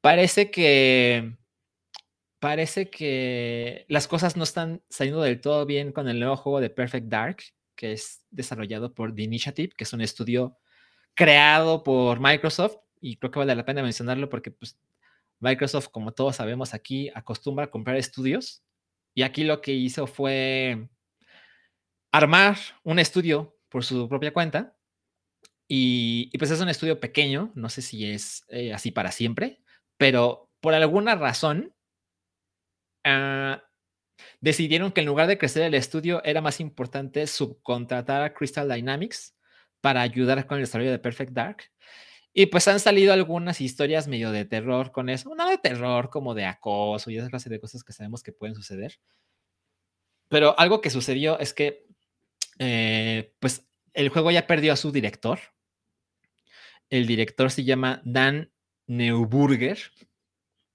parece 0.00 0.50
que, 0.50 1.36
parece 2.38 2.90
que 2.90 3.84
las 3.88 4.08
cosas 4.08 4.36
no 4.36 4.44
están 4.44 4.82
saliendo 4.88 5.22
del 5.22 5.40
todo 5.40 5.66
bien 5.66 5.92
con 5.92 6.08
el 6.08 6.18
nuevo 6.18 6.36
juego 6.36 6.60
de 6.60 6.70
Perfect 6.70 7.08
Dark, 7.08 7.42
que 7.76 7.92
es 7.92 8.24
desarrollado 8.30 8.94
por 8.94 9.14
The 9.14 9.22
Initiative, 9.22 9.74
que 9.76 9.84
es 9.84 9.92
un 9.92 10.00
estudio 10.00 10.58
creado 11.14 11.82
por 11.82 12.20
Microsoft, 12.20 12.76
y 13.00 13.16
creo 13.16 13.30
que 13.30 13.38
vale 13.38 13.54
la 13.54 13.64
pena 13.64 13.82
mencionarlo 13.82 14.28
porque, 14.28 14.50
pues, 14.50 14.78
Microsoft, 15.40 15.88
como 15.88 16.12
todos 16.12 16.36
sabemos 16.36 16.74
aquí, 16.74 17.10
acostumbra 17.14 17.66
a 17.66 17.70
comprar 17.70 17.96
estudios 17.96 18.62
y 19.14 19.22
aquí 19.22 19.44
lo 19.44 19.60
que 19.60 19.72
hizo 19.72 20.06
fue 20.06 20.88
armar 22.12 22.58
un 22.84 22.98
estudio 22.98 23.56
por 23.70 23.84
su 23.84 24.08
propia 24.08 24.32
cuenta 24.32 24.76
y, 25.72 26.36
pues 26.36 26.50
es 26.50 26.60
un 26.60 26.68
estudio 26.68 26.98
pequeño, 26.98 27.52
no 27.54 27.68
sé 27.68 27.80
si 27.80 28.10
es 28.10 28.44
eh, 28.48 28.72
así 28.74 28.90
para 28.90 29.12
siempre, 29.12 29.60
pero 29.96 30.50
por 30.58 30.74
alguna 30.74 31.14
razón 31.14 31.72
ah, 33.04 33.62
decidieron 34.40 34.90
que 34.90 35.02
en 35.02 35.06
lugar 35.06 35.28
de 35.28 35.38
crecer 35.38 35.62
el 35.62 35.74
estudio 35.74 36.24
era 36.24 36.40
más 36.40 36.58
importante 36.58 37.24
subcontratar 37.28 38.22
a 38.22 38.34
Crystal 38.34 38.68
Dynamics 38.68 39.36
para 39.80 40.00
ayudar 40.02 40.44
con 40.48 40.58
el 40.58 40.64
desarrollo 40.64 40.90
de 40.90 40.98
Perfect 40.98 41.32
Dark. 41.32 41.70
Y 42.32 42.46
pues 42.46 42.66
han 42.66 42.80
salido 42.80 43.12
algunas 43.12 43.60
historias 43.60 44.08
medio 44.08 44.32
de 44.32 44.44
terror 44.44 44.90
con 44.90 45.08
eso. 45.08 45.34
No 45.36 45.48
de 45.48 45.58
terror, 45.58 46.10
como 46.10 46.34
de 46.34 46.46
acoso 46.46 47.10
y 47.10 47.18
esa 47.18 47.28
clase 47.28 47.48
de 47.48 47.60
cosas 47.60 47.84
que 47.84 47.92
sabemos 47.92 48.24
que 48.24 48.32
pueden 48.32 48.56
suceder. 48.56 48.98
Pero 50.28 50.58
algo 50.58 50.80
que 50.80 50.90
sucedió 50.90 51.38
es 51.38 51.52
que, 51.54 51.86
eh, 52.60 53.34
pues, 53.40 53.66
el 53.92 54.10
juego 54.10 54.30
ya 54.30 54.46
perdió 54.46 54.72
a 54.72 54.76
su 54.76 54.92
director. 54.92 55.40
El 56.88 57.08
director 57.08 57.50
se 57.50 57.64
llama 57.64 58.00
Dan 58.04 58.52
Neuburger. 58.86 59.78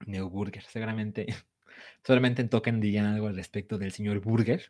Neuburger, 0.05 0.63
seguramente, 0.63 1.27
solamente 2.05 2.41
en 2.41 2.49
Token 2.49 2.83
algo 3.05 3.27
al 3.27 3.37
respecto 3.37 3.77
del 3.77 3.93
señor 3.93 4.19
Burger. 4.19 4.69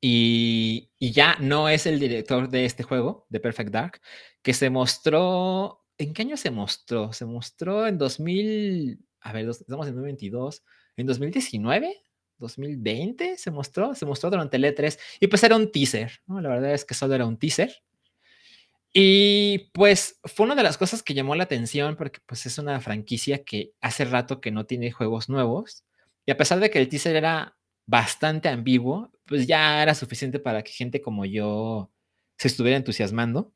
Y, 0.00 0.92
y, 1.00 1.10
ya 1.10 1.36
no 1.40 1.68
es 1.68 1.86
el 1.86 1.98
director 1.98 2.48
de 2.48 2.64
este 2.64 2.84
juego, 2.84 3.26
de 3.30 3.40
Perfect 3.40 3.72
Dark, 3.72 4.00
que 4.42 4.54
se 4.54 4.70
mostró 4.70 5.84
¿En 5.98 6.14
qué 6.14 6.22
año 6.22 6.36
se 6.36 6.52
mostró? 6.52 7.12
Se 7.12 7.24
mostró 7.24 7.86
en 7.86 7.98
2000, 7.98 9.04
a 9.20 9.32
ver, 9.32 9.48
estamos 9.48 9.88
en 9.88 9.94
2022, 9.94 10.62
en 10.96 11.06
2019, 11.06 12.02
2020 12.38 13.36
se 13.36 13.50
mostró, 13.50 13.94
se 13.94 14.06
mostró 14.06 14.30
durante 14.30 14.56
el 14.56 14.64
E3 14.64 14.98
y 15.20 15.26
pues 15.26 15.42
era 15.44 15.56
un 15.56 15.70
teaser, 15.70 16.20
¿no? 16.26 16.40
La 16.40 16.48
verdad 16.48 16.72
es 16.72 16.84
que 16.84 16.94
solo 16.94 17.14
era 17.14 17.26
un 17.26 17.38
teaser. 17.38 17.82
Y 18.92 19.70
pues 19.74 20.18
fue 20.24 20.46
una 20.46 20.54
de 20.54 20.62
las 20.62 20.78
cosas 20.78 21.02
que 21.02 21.14
llamó 21.14 21.34
la 21.34 21.44
atención 21.44 21.96
porque 21.96 22.20
pues 22.26 22.46
es 22.46 22.58
una 22.58 22.80
franquicia 22.80 23.44
que 23.44 23.72
hace 23.80 24.04
rato 24.04 24.40
que 24.40 24.50
no 24.50 24.66
tiene 24.66 24.90
juegos 24.90 25.28
nuevos 25.28 25.84
y 26.26 26.30
a 26.30 26.36
pesar 26.36 26.60
de 26.60 26.70
que 26.70 26.78
el 26.78 26.88
teaser 26.88 27.16
era 27.16 27.56
bastante 27.86 28.50
ambiguo, 28.50 29.10
pues 29.24 29.46
ya 29.46 29.82
era 29.82 29.94
suficiente 29.94 30.38
para 30.38 30.62
que 30.62 30.72
gente 30.72 31.00
como 31.00 31.24
yo 31.24 31.90
se 32.36 32.48
estuviera 32.48 32.76
entusiasmando. 32.76 33.54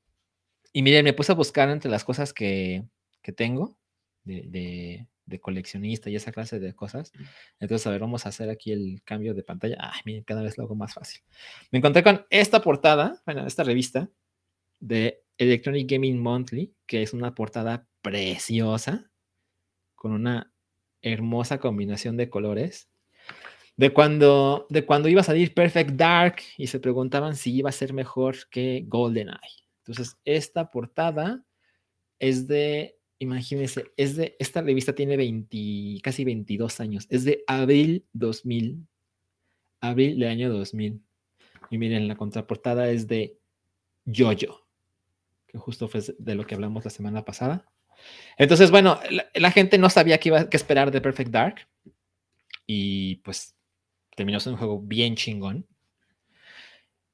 Y 0.72 0.82
miren, 0.82 1.04
me 1.04 1.12
puse 1.12 1.32
a 1.32 1.34
buscar 1.34 1.68
entre 1.68 1.90
las 1.90 2.02
cosas 2.02 2.32
que, 2.32 2.84
que 3.22 3.32
tengo 3.32 3.76
de, 4.24 4.42
de, 4.46 5.06
coleccionista 5.40 6.10
y 6.10 6.16
esa 6.16 6.32
clase 6.32 6.60
de 6.60 6.74
cosas. 6.74 7.12
Entonces, 7.60 7.86
a 7.86 7.90
ver, 7.90 8.00
vamos 8.00 8.26
a 8.26 8.30
hacer 8.30 8.50
aquí 8.50 8.72
el 8.72 9.02
cambio 9.04 9.34
de 9.34 9.42
pantalla. 9.42 9.76
Ay, 9.80 10.00
miren, 10.04 10.24
cada 10.24 10.42
vez 10.42 10.58
lo 10.58 10.64
hago 10.64 10.74
más 10.74 10.94
fácil. 10.94 11.22
Me 11.70 11.78
encontré 11.78 12.02
con 12.02 12.26
esta 12.30 12.60
portada, 12.60 13.22
bueno, 13.24 13.46
esta 13.46 13.64
revista 13.64 14.10
de 14.80 15.22
Electronic 15.38 15.90
Gaming 15.90 16.18
Monthly, 16.18 16.74
que 16.86 17.02
es 17.02 17.12
una 17.12 17.34
portada 17.34 17.86
preciosa, 18.02 19.10
con 19.94 20.12
una 20.12 20.52
hermosa 21.00 21.58
combinación 21.58 22.16
de 22.16 22.28
colores. 22.28 22.88
de 23.76 23.92
cuando, 23.92 24.66
de 24.70 24.84
cuando 24.84 25.08
iba 25.08 25.22
a 25.22 25.24
salir 25.24 25.54
Perfect 25.54 25.90
Dark 25.92 26.36
y 26.58 26.66
se 26.66 26.80
preguntaban 26.80 27.36
si 27.36 27.56
iba 27.56 27.70
a 27.70 27.72
ser 27.72 27.92
mejor 27.92 28.36
que 28.50 28.84
GoldenEye. 28.86 29.38
Entonces, 29.78 30.18
esta 30.24 30.70
portada 30.70 31.44
es 32.18 32.46
de, 32.46 32.98
imagínense, 33.22 33.92
es 33.96 34.16
de, 34.16 34.36
esta 34.38 34.62
revista 34.62 34.94
tiene 34.94 35.16
20, 35.16 36.00
casi 36.02 36.24
22 36.24 36.80
años, 36.80 37.06
es 37.08 37.24
de 37.24 37.44
abril 37.46 38.04
2000, 38.12 38.86
abril 39.80 40.18
del 40.18 40.28
año 40.28 40.52
2000. 40.52 41.00
Y 41.70 41.78
miren, 41.78 42.08
la 42.08 42.16
contraportada 42.16 42.90
es 42.90 43.06
de 43.06 43.38
Jojo, 44.06 44.66
que 45.46 45.58
justo 45.58 45.88
fue 45.88 46.02
de 46.18 46.34
lo 46.34 46.46
que 46.46 46.54
hablamos 46.54 46.84
la 46.84 46.90
semana 46.90 47.24
pasada. 47.24 47.64
Entonces, 48.36 48.70
bueno, 48.70 48.98
la, 49.34 49.50
gente 49.52 49.78
no 49.78 49.88
sabía 49.88 50.18
qué 50.18 50.30
iba 50.30 50.50
que 50.50 50.56
esperar 50.56 50.90
de 50.90 51.00
Perfect 51.00 51.30
Dark. 51.30 51.68
Y 52.66 53.16
pues 53.16 53.54
terminó 54.16 54.40
siendo 54.40 54.56
un 54.56 54.58
juego 54.58 54.80
bien 54.80 55.14
chingón. 55.14 55.66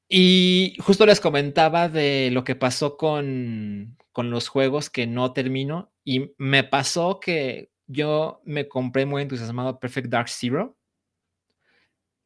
Y 0.08 0.76
justo 0.80 1.04
les 1.04 1.20
comentaba 1.20 1.88
de 1.88 2.30
lo 2.32 2.42
que 2.44 2.56
pasó 2.56 2.96
con, 2.96 3.98
con 4.12 4.30
los 4.30 4.48
juegos 4.48 4.88
que 4.88 5.06
no 5.06 5.32
termino. 5.32 5.92
Y 6.10 6.34
me 6.38 6.64
pasó 6.64 7.20
que 7.20 7.70
yo 7.86 8.40
me 8.46 8.66
compré 8.66 9.04
muy 9.04 9.20
entusiasmado 9.20 9.78
Perfect 9.78 10.08
Dark 10.08 10.30
Zero 10.30 10.78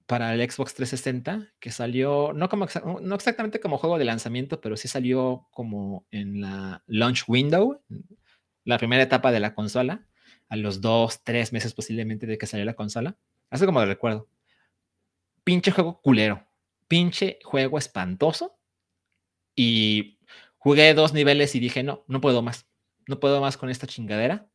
para 0.07 0.33
el 0.33 0.41
Xbox 0.49 0.75
360, 0.75 1.53
que 1.59 1.73
salió, 1.73 2.33
no, 2.33 2.49
como, 2.49 2.69
no 3.01 3.15
exactamente 3.17 3.59
como 3.59 3.79
juego 3.79 3.99
de 3.99 4.05
lanzamiento, 4.05 4.61
pero 4.61 4.77
sí 4.77 4.87
salió 4.87 5.49
como 5.51 6.07
en 6.13 6.41
la 6.41 6.85
launch 6.87 7.25
window, 7.27 7.83
la 8.63 8.79
primera 8.79 9.03
etapa 9.03 9.33
de 9.33 9.41
la 9.41 9.53
consola, 9.53 10.07
a 10.49 10.55
los 10.55 10.81
dos, 10.81 11.25
tres 11.25 11.53
meses 11.53 11.75
posiblemente 11.75 12.25
de 12.29 12.39
que 12.39 12.47
salió 12.47 12.65
la 12.65 12.75
consola. 12.75 13.17
Así 13.51 13.67
como 13.67 13.81
lo 13.81 13.87
recuerdo. 13.87 14.29
Pinche 15.43 15.73
juego 15.73 16.01
culero. 16.01 16.47
Pinche 16.87 17.41
juego 17.43 17.79
espantoso. 17.79 18.57
Y 19.57 20.21
jugué 20.57 20.95
dos 20.95 21.13
niveles 21.15 21.57
y 21.57 21.59
dije, 21.59 21.83
no, 21.83 22.05
no 22.07 22.21
puedo 22.21 22.43
más. 22.43 22.69
No 23.13 23.21
puedo 23.21 23.43
más 23.43 23.59
con 23.59 23.69
esta 23.69 23.87
chingadera. 23.87 24.49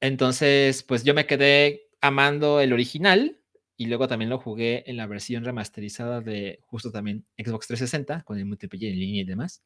Entonces, 0.00 0.82
pues 0.82 1.04
yo 1.04 1.14
me 1.14 1.24
quedé 1.24 1.88
amando 2.02 2.60
el 2.60 2.74
original 2.74 3.40
y 3.78 3.86
luego 3.86 4.08
también 4.08 4.28
lo 4.28 4.38
jugué 4.38 4.84
en 4.86 4.98
la 4.98 5.06
versión 5.06 5.42
remasterizada 5.42 6.20
de 6.20 6.60
justo 6.66 6.92
también 6.92 7.24
Xbox 7.38 7.68
360 7.68 8.24
con 8.24 8.36
el 8.36 8.44
multiplayer 8.44 8.92
en 8.92 8.98
línea 9.00 9.22
y 9.22 9.24
demás. 9.24 9.64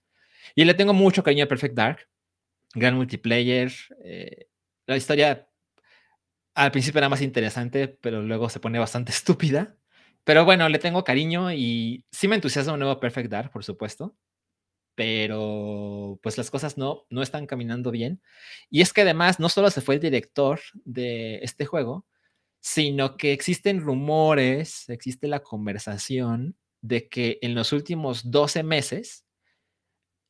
Y 0.54 0.64
le 0.64 0.74
tengo 0.74 0.92
mucho 0.92 1.24
cariño 1.24 1.46
a 1.46 1.48
Perfect 1.48 1.74
Dark 1.74 2.08
gran 2.74 2.94
multiplayer. 2.94 3.72
Eh, 4.04 4.46
la 4.87 4.96
historia 4.96 5.48
al 6.54 6.70
principio 6.70 6.98
era 6.98 7.08
más 7.08 7.22
interesante, 7.22 7.88
pero 7.88 8.22
luego 8.22 8.48
se 8.48 8.61
pone 8.61 8.78
bastante 8.78 9.11
estúpida. 9.12 9.76
Pero 10.24 10.44
bueno, 10.44 10.68
le 10.68 10.78
tengo 10.78 11.02
cariño 11.02 11.52
y 11.52 12.04
sí 12.12 12.28
me 12.28 12.37
entusiasma 12.37 12.74
un 12.74 12.78
nuevo 12.78 13.00
Perfect 13.00 13.28
Dark, 13.30 13.50
por 13.50 13.64
supuesto. 13.64 14.14
Pero 14.94 16.18
pues 16.22 16.37
las 16.38 16.50
cosas 16.50 16.76
no, 16.76 17.07
no 17.11 17.22
están 17.22 17.46
caminando 17.46 17.90
bien. 17.90 18.22
Y 18.70 18.83
es 18.83 18.92
que 18.92 19.02
además 19.02 19.40
no 19.40 19.48
solo 19.48 19.70
se 19.70 19.81
fue 19.81 19.96
el 19.96 20.00
director 20.00 20.61
de 20.85 21.40
este 21.42 21.64
juego, 21.64 22.07
sino 22.61 23.16
que 23.16 23.33
existen 23.33 23.81
rumores, 23.81 24.88
existe 24.88 25.28
la 25.28 25.40
conversación 25.40 26.57
de 26.81 27.09
que 27.09 27.38
en 27.42 27.55
los 27.55 27.72
últimos 27.72 28.31
12 28.31 28.62
meses 28.62 29.24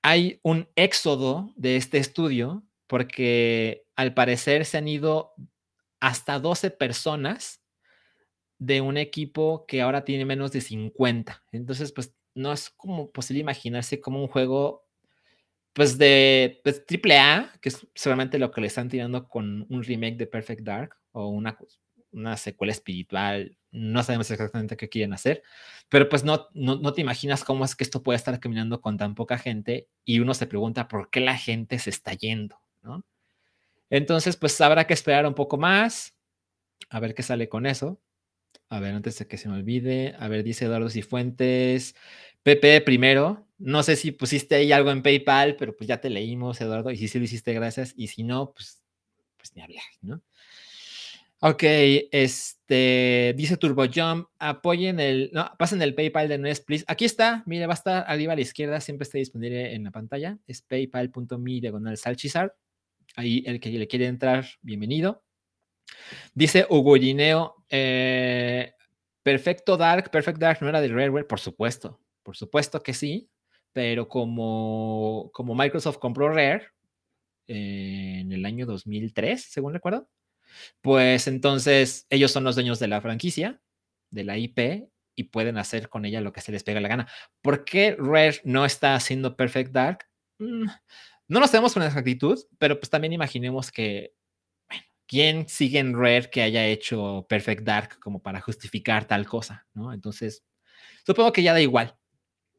hay 0.02 0.40
un 0.42 0.68
éxodo 0.76 1.52
de 1.56 1.76
este 1.76 1.98
estudio 1.98 2.64
porque 2.86 3.84
al 3.96 4.14
parecer 4.14 4.64
se 4.64 4.78
han 4.78 4.88
ido 4.88 5.32
hasta 6.00 6.38
12 6.38 6.70
personas 6.70 7.62
de 8.58 8.80
un 8.80 8.96
equipo 8.96 9.64
que 9.66 9.82
ahora 9.82 10.04
tiene 10.04 10.24
menos 10.24 10.52
de 10.52 10.60
50. 10.60 11.44
Entonces, 11.52 11.92
pues 11.92 12.14
no 12.34 12.52
es 12.52 12.70
como 12.70 13.10
posible 13.10 13.40
imaginarse 13.40 14.00
como 14.00 14.20
un 14.20 14.28
juego 14.28 14.86
pues 15.72 15.96
de 15.98 16.60
pues, 16.64 16.84
triple 16.86 17.18
A, 17.18 17.52
que 17.60 17.70
es 17.70 17.86
seguramente 17.94 18.38
lo 18.38 18.50
que 18.50 18.60
le 18.60 18.66
están 18.66 18.88
tirando 18.88 19.28
con 19.28 19.66
un 19.70 19.82
remake 19.82 20.16
de 20.16 20.26
Perfect 20.26 20.62
Dark 20.62 20.96
o 21.12 21.28
una, 21.28 21.56
una 22.12 22.36
secuela 22.36 22.72
espiritual, 22.72 23.56
no 23.70 24.02
sabemos 24.02 24.30
exactamente 24.30 24.76
qué 24.76 24.88
quieren 24.88 25.14
hacer, 25.14 25.42
pero 25.88 26.08
pues 26.08 26.24
no, 26.24 26.48
no, 26.52 26.92
te 26.92 27.00
imaginas 27.00 27.42
cómo 27.42 27.64
es 27.64 27.74
que 27.74 27.84
esto 27.84 28.02
puede 28.02 28.18
estar 28.18 28.38
caminando 28.38 28.80
con 28.80 28.98
tan 28.98 29.14
poca 29.14 29.38
gente 29.38 29.88
y 30.04 30.20
uno 30.20 30.34
se 30.34 30.46
pregunta 30.46 30.88
por 30.88 31.10
qué 31.10 31.20
la 31.20 31.36
gente 31.36 31.78
se 31.78 31.90
está 31.90 32.12
yendo, 32.12 32.60
¿no? 32.82 33.04
Entonces, 33.88 34.36
pues 34.36 34.58
habrá 34.60 34.86
que 34.86 34.94
esperar 34.94 35.26
un 35.26 35.34
poco 35.34 35.58
más, 35.58 36.16
a 36.88 37.00
ver 37.00 37.14
qué 37.14 37.22
sale 37.22 37.48
con 37.48 37.66
eso. 37.66 38.00
A 38.72 38.80
ver, 38.80 38.94
antes 38.94 39.18
de 39.18 39.26
que 39.26 39.36
se 39.36 39.50
me 39.50 39.56
olvide, 39.56 40.14
a 40.18 40.28
ver, 40.28 40.42
dice 40.42 40.64
Eduardo 40.64 40.88
Cifuentes, 40.88 41.94
Pepe 42.42 42.80
primero, 42.80 43.46
no 43.58 43.82
sé 43.82 43.96
si 43.96 44.12
pusiste 44.12 44.54
ahí 44.54 44.72
algo 44.72 44.90
en 44.90 45.02
PayPal, 45.02 45.56
pero 45.56 45.76
pues 45.76 45.86
ya 45.86 46.00
te 46.00 46.08
leímos, 46.08 46.58
Eduardo, 46.58 46.90
y 46.90 46.96
si 46.96 47.06
sí 47.06 47.18
lo 47.18 47.26
hiciste, 47.26 47.52
gracias, 47.52 47.92
y 47.98 48.06
si 48.06 48.24
no, 48.24 48.54
pues, 48.54 48.82
pues 49.36 49.54
ni 49.54 49.60
hablar, 49.60 49.84
¿no? 50.00 50.22
Ok, 51.40 51.64
este, 52.12 53.34
dice 53.36 53.58
TurboJump, 53.58 54.28
apoyen 54.38 55.00
el, 55.00 55.28
no, 55.34 55.50
pasen 55.58 55.82
el 55.82 55.94
PayPal 55.94 56.28
de 56.28 56.38
Nuez, 56.38 56.60
please. 56.60 56.86
Aquí 56.88 57.04
está, 57.04 57.42
mire, 57.44 57.66
va 57.66 57.74
a 57.74 57.76
estar 57.76 58.04
arriba 58.08 58.32
a 58.32 58.36
la 58.36 58.42
izquierda, 58.42 58.80
siempre 58.80 59.02
está 59.02 59.18
disponible 59.18 59.74
en 59.74 59.84
la 59.84 59.90
pantalla. 59.90 60.38
Es 60.46 60.62
paypal.me 60.62 61.60
diagonal 61.60 61.98
salchizar. 61.98 62.56
Ahí 63.16 63.44
el 63.44 63.60
que 63.60 63.68
le 63.68 63.86
quiere 63.86 64.06
entrar, 64.06 64.46
bienvenido. 64.62 65.24
Dice 66.34 66.66
Hugo 66.68 66.94
Gineo, 66.94 67.64
eh, 67.68 68.74
Perfecto 69.22 69.76
Dark, 69.76 70.10
Perfect 70.10 70.38
Dark 70.38 70.58
no 70.60 70.68
era 70.68 70.80
de 70.80 70.88
Rareware, 70.88 71.26
por 71.26 71.40
supuesto, 71.40 72.00
por 72.22 72.36
supuesto 72.36 72.82
que 72.82 72.94
sí, 72.94 73.30
pero 73.72 74.08
como, 74.08 75.30
como 75.32 75.54
Microsoft 75.54 75.98
compró 75.98 76.28
Rare 76.28 76.68
eh, 77.46 78.18
en 78.20 78.32
el 78.32 78.44
año 78.44 78.66
2003, 78.66 79.42
según 79.42 79.74
recuerdo, 79.74 80.08
pues 80.80 81.28
entonces 81.28 82.06
ellos 82.10 82.30
son 82.30 82.44
los 82.44 82.54
dueños 82.54 82.78
de 82.78 82.88
la 82.88 83.00
franquicia, 83.00 83.60
de 84.10 84.24
la 84.24 84.36
IP, 84.36 84.88
y 85.14 85.24
pueden 85.24 85.58
hacer 85.58 85.88
con 85.88 86.04
ella 86.04 86.20
lo 86.20 86.32
que 86.32 86.40
se 86.40 86.52
les 86.52 86.64
pega 86.64 86.80
la 86.80 86.88
gana. 86.88 87.08
¿Por 87.42 87.64
qué 87.64 87.96
Rare 87.98 88.40
no 88.44 88.64
está 88.64 88.94
haciendo 88.94 89.36
Perfect 89.36 89.72
Dark? 89.72 90.06
Mm, 90.38 90.66
no 91.28 91.40
lo 91.40 91.46
sabemos 91.46 91.74
con 91.74 91.82
exactitud, 91.82 92.38
pero 92.58 92.78
pues 92.78 92.90
también 92.90 93.12
imaginemos 93.12 93.70
que, 93.70 94.14
¿quién 95.12 95.46
sigue 95.46 95.78
en 95.78 95.92
Rare 95.92 96.30
que 96.30 96.40
haya 96.40 96.66
hecho 96.66 97.26
Perfect 97.28 97.64
Dark 97.64 98.00
como 98.00 98.22
para 98.22 98.40
justificar 98.40 99.04
tal 99.04 99.26
cosa? 99.26 99.66
¿no? 99.74 99.92
Entonces, 99.92 100.42
supongo 101.04 101.34
que 101.34 101.42
ya 101.42 101.52
da 101.52 101.60
igual, 101.60 101.94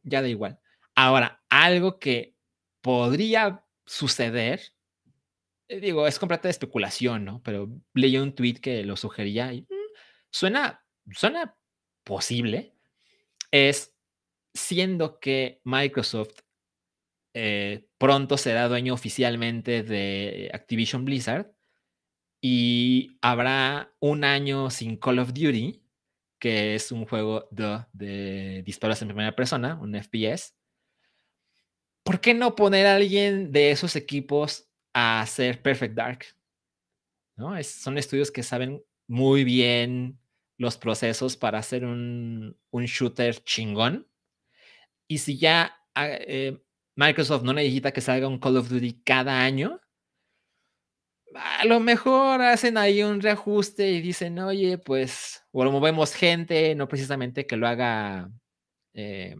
ya 0.03 0.21
da 0.21 0.27
igual. 0.27 0.59
Ahora, 0.93 1.43
algo 1.49 1.97
que 1.97 2.35
podría 2.81 3.65
suceder 3.87 4.61
eh, 5.67 5.79
digo, 5.79 6.05
es 6.05 6.19
completa 6.19 6.47
especulación, 6.47 7.25
¿no? 7.25 7.41
Pero 7.41 7.67
leí 7.95 8.17
un 8.17 8.35
tweet 8.35 8.55
que 8.61 8.83
lo 8.83 8.97
sugería 8.97 9.51
y 9.51 9.61
mm, 9.61 9.65
suena, 10.29 10.85
suena 11.11 11.55
posible. 12.03 12.75
Es 13.49 13.95
siendo 14.53 15.19
que 15.19 15.59
Microsoft 15.63 16.41
eh, 17.33 17.87
pronto 17.97 18.37
será 18.37 18.67
dueño 18.67 18.93
oficialmente 18.93 19.81
de 19.81 20.51
Activision 20.53 21.03
Blizzard 21.03 21.51
y 22.45 23.17
habrá 23.21 23.95
un 24.01 24.25
año 24.25 24.69
sin 24.69 24.97
Call 24.97 25.19
of 25.19 25.29
Duty, 25.29 25.81
que 26.37 26.75
es 26.75 26.91
un 26.91 27.05
juego 27.05 27.47
de, 27.51 28.61
disparos 28.65 29.01
en 29.01 29.07
primera 29.07 29.33
persona, 29.33 29.79
un 29.79 29.95
FPS. 29.95 30.53
¿Por 32.03 32.19
qué 32.19 32.33
no 32.33 32.53
poner 32.53 32.85
a 32.85 32.95
alguien 32.95 33.53
de 33.53 33.71
esos 33.71 33.95
equipos 33.95 34.67
a 34.93 35.21
hacer 35.21 35.61
Perfect 35.61 35.95
Dark. 35.95 36.25
¿no? 37.37 37.63
son 37.63 37.97
estudios 37.97 38.29
que 38.29 38.43
saben 38.43 38.83
muy 39.07 39.45
bien 39.45 40.19
los 40.57 40.77
procesos 40.77 41.37
para 41.37 41.59
hacer 41.59 41.85
un, 41.85 42.57
shooter 42.73 43.41
chingón. 43.45 44.05
Y 45.07 45.19
si 45.19 45.37
ya 45.37 45.77
ah, 45.95 46.07
eh, 46.09 46.61
Microsoft 46.97 47.43
no 47.43 47.53
necesita 47.53 47.93
que 47.93 48.01
salga 48.01 48.27
un 48.27 48.37
Call 48.37 48.57
of 48.57 48.67
Duty 48.67 49.01
cada 49.05 49.45
año, 49.45 49.79
a 51.35 51.65
lo 51.65 51.79
mejor 51.79 52.41
hacen 52.41 52.77
ahí 52.77 53.03
un 53.03 53.21
reajuste 53.21 53.91
y 53.91 54.01
dicen, 54.01 54.39
oye, 54.39 54.77
pues, 54.77 55.43
o 55.51 55.63
movemos 55.71 56.13
gente, 56.13 56.75
no 56.75 56.87
precisamente 56.87 57.45
que 57.45 57.57
lo 57.57 57.67
haga 57.67 58.31
eh, 58.93 59.35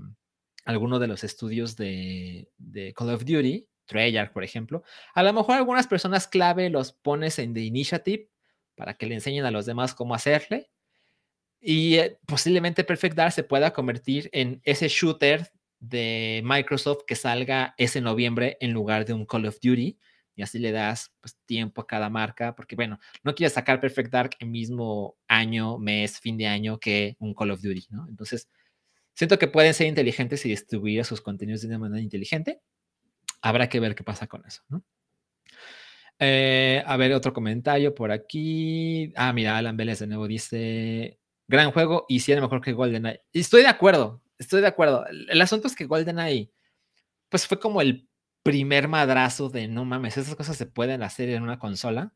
alguno 0.65 0.99
de 0.99 1.07
los 1.07 1.23
estudios 1.23 1.75
de, 1.75 2.49
de 2.57 2.93
Call 2.93 3.09
of 3.09 3.25
Duty, 3.25 3.67
Treyarch, 3.85 4.31
por 4.31 4.43
ejemplo. 4.43 4.83
A 5.13 5.23
lo 5.23 5.33
mejor 5.33 5.55
algunas 5.55 5.87
personas 5.87 6.27
clave 6.27 6.69
los 6.69 6.93
pones 6.93 7.39
en 7.39 7.53
The 7.53 7.61
Initiative 7.61 8.29
para 8.75 8.95
que 8.95 9.05
le 9.05 9.15
enseñen 9.15 9.45
a 9.45 9.51
los 9.51 9.65
demás 9.65 9.93
cómo 9.93 10.15
hacerle. 10.15 10.69
Y 11.59 11.95
eh, 11.95 12.17
posiblemente 12.25 12.83
Perfect 12.83 13.15
Dark 13.15 13.31
se 13.33 13.43
pueda 13.43 13.71
convertir 13.71 14.29
en 14.33 14.61
ese 14.63 14.87
shooter 14.87 15.51
de 15.79 16.41
Microsoft 16.45 17.03
que 17.05 17.15
salga 17.15 17.75
ese 17.77 18.01
noviembre 18.01 18.57
en 18.61 18.71
lugar 18.71 19.05
de 19.05 19.13
un 19.13 19.25
Call 19.25 19.45
of 19.45 19.59
Duty, 19.61 19.97
y 20.35 20.41
así 20.41 20.59
le 20.59 20.71
das 20.71 21.11
pues, 21.21 21.37
tiempo 21.45 21.81
a 21.81 21.87
cada 21.87 22.09
marca, 22.09 22.55
porque 22.55 22.75
bueno, 22.75 22.99
no 23.23 23.35
quieres 23.35 23.53
sacar 23.53 23.79
Perfect 23.79 24.11
Dark 24.11 24.31
el 24.39 24.49
mismo 24.49 25.15
año, 25.27 25.77
mes, 25.77 26.19
fin 26.19 26.37
de 26.37 26.47
año 26.47 26.79
que 26.79 27.15
un 27.19 27.33
Call 27.33 27.51
of 27.51 27.61
Duty, 27.61 27.87
¿no? 27.89 28.07
Entonces, 28.07 28.49
siento 29.13 29.37
que 29.37 29.47
pueden 29.47 29.73
ser 29.73 29.87
inteligentes 29.87 30.45
y 30.45 30.49
distribuir 30.49 31.05
sus 31.05 31.21
contenidos 31.21 31.61
de 31.61 31.67
una 31.67 31.79
manera 31.79 32.01
inteligente. 32.01 32.61
Habrá 33.41 33.69
que 33.69 33.79
ver 33.79 33.95
qué 33.95 34.03
pasa 34.03 34.27
con 34.27 34.45
eso, 34.45 34.63
¿no? 34.69 34.83
Eh, 36.19 36.83
a 36.85 36.95
ver, 36.97 37.13
otro 37.13 37.33
comentario 37.33 37.93
por 37.93 38.11
aquí. 38.11 39.11
Ah, 39.15 39.33
mira, 39.33 39.57
Alan 39.57 39.75
Vélez 39.75 39.99
de 39.99 40.07
nuevo 40.07 40.27
dice: 40.27 41.19
Gran 41.47 41.71
juego 41.71 42.05
y 42.07 42.19
sí 42.19 42.31
era 42.31 42.41
mejor 42.41 42.61
que 42.61 42.73
GoldenEye. 42.73 43.23
Estoy 43.33 43.63
de 43.63 43.67
acuerdo, 43.67 44.21
estoy 44.37 44.61
de 44.61 44.67
acuerdo. 44.67 45.05
El 45.07 45.41
asunto 45.41 45.67
es 45.67 45.75
que 45.75 45.85
GoldenEye, 45.85 46.51
pues 47.29 47.47
fue 47.47 47.59
como 47.59 47.81
el 47.81 48.07
primer 48.43 48.87
madrazo 48.87 49.49
de 49.49 49.67
no 49.67 49.85
mames, 49.85 50.17
esas 50.17 50.35
cosas 50.35 50.57
se 50.57 50.65
pueden 50.65 51.03
hacer 51.03 51.29
en 51.29 51.43
una 51.43 51.59
consola. 51.59 52.13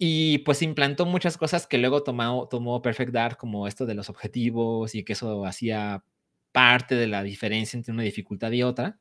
Y 0.00 0.38
pues 0.38 0.62
implantó 0.62 1.06
muchas 1.06 1.36
cosas 1.36 1.66
que 1.66 1.78
luego 1.78 2.04
tomó, 2.04 2.46
tomó 2.48 2.80
Perfect 2.82 3.12
Dark, 3.12 3.36
como 3.36 3.66
esto 3.66 3.84
de 3.84 3.94
los 3.94 4.08
objetivos 4.08 4.94
y 4.94 5.04
que 5.04 5.14
eso 5.14 5.44
hacía 5.44 6.04
parte 6.52 6.94
de 6.94 7.08
la 7.08 7.22
diferencia 7.24 7.76
entre 7.76 7.92
una 7.92 8.04
dificultad 8.04 8.52
y 8.52 8.62
otra. 8.62 8.98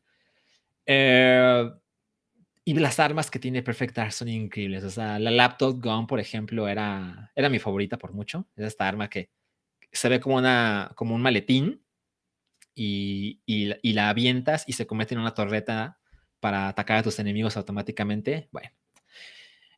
Eh, 0.87 1.69
y 2.65 2.73
las 2.73 2.99
armas 2.99 3.31
que 3.31 3.39
tiene 3.39 3.63
Perfect 3.63 3.95
Dark 3.95 4.11
son 4.11 4.27
increíbles. 4.27 4.83
O 4.83 4.89
sea, 4.89 5.19
la 5.19 5.31
Laptop 5.31 5.81
Gun, 5.81 6.07
por 6.07 6.19
ejemplo, 6.19 6.67
era, 6.67 7.31
era 7.35 7.49
mi 7.49 7.59
favorita 7.59 7.97
por 7.97 8.13
mucho. 8.13 8.47
Es 8.55 8.65
esta 8.65 8.87
arma 8.87 9.09
que 9.09 9.29
se 9.91 10.09
ve 10.09 10.19
como, 10.19 10.37
una, 10.37 10.91
como 10.95 11.15
un 11.15 11.21
maletín 11.21 11.83
y, 12.75 13.41
y, 13.45 13.71
y 13.81 13.93
la 13.93 14.09
avientas 14.09 14.63
y 14.67 14.73
se 14.73 14.87
convierte 14.87 15.15
en 15.15 15.21
una 15.21 15.33
torreta 15.33 15.96
para 16.39 16.67
atacar 16.67 16.97
a 16.97 17.03
tus 17.03 17.19
enemigos 17.19 17.57
automáticamente. 17.57 18.49
Bueno, 18.51 18.69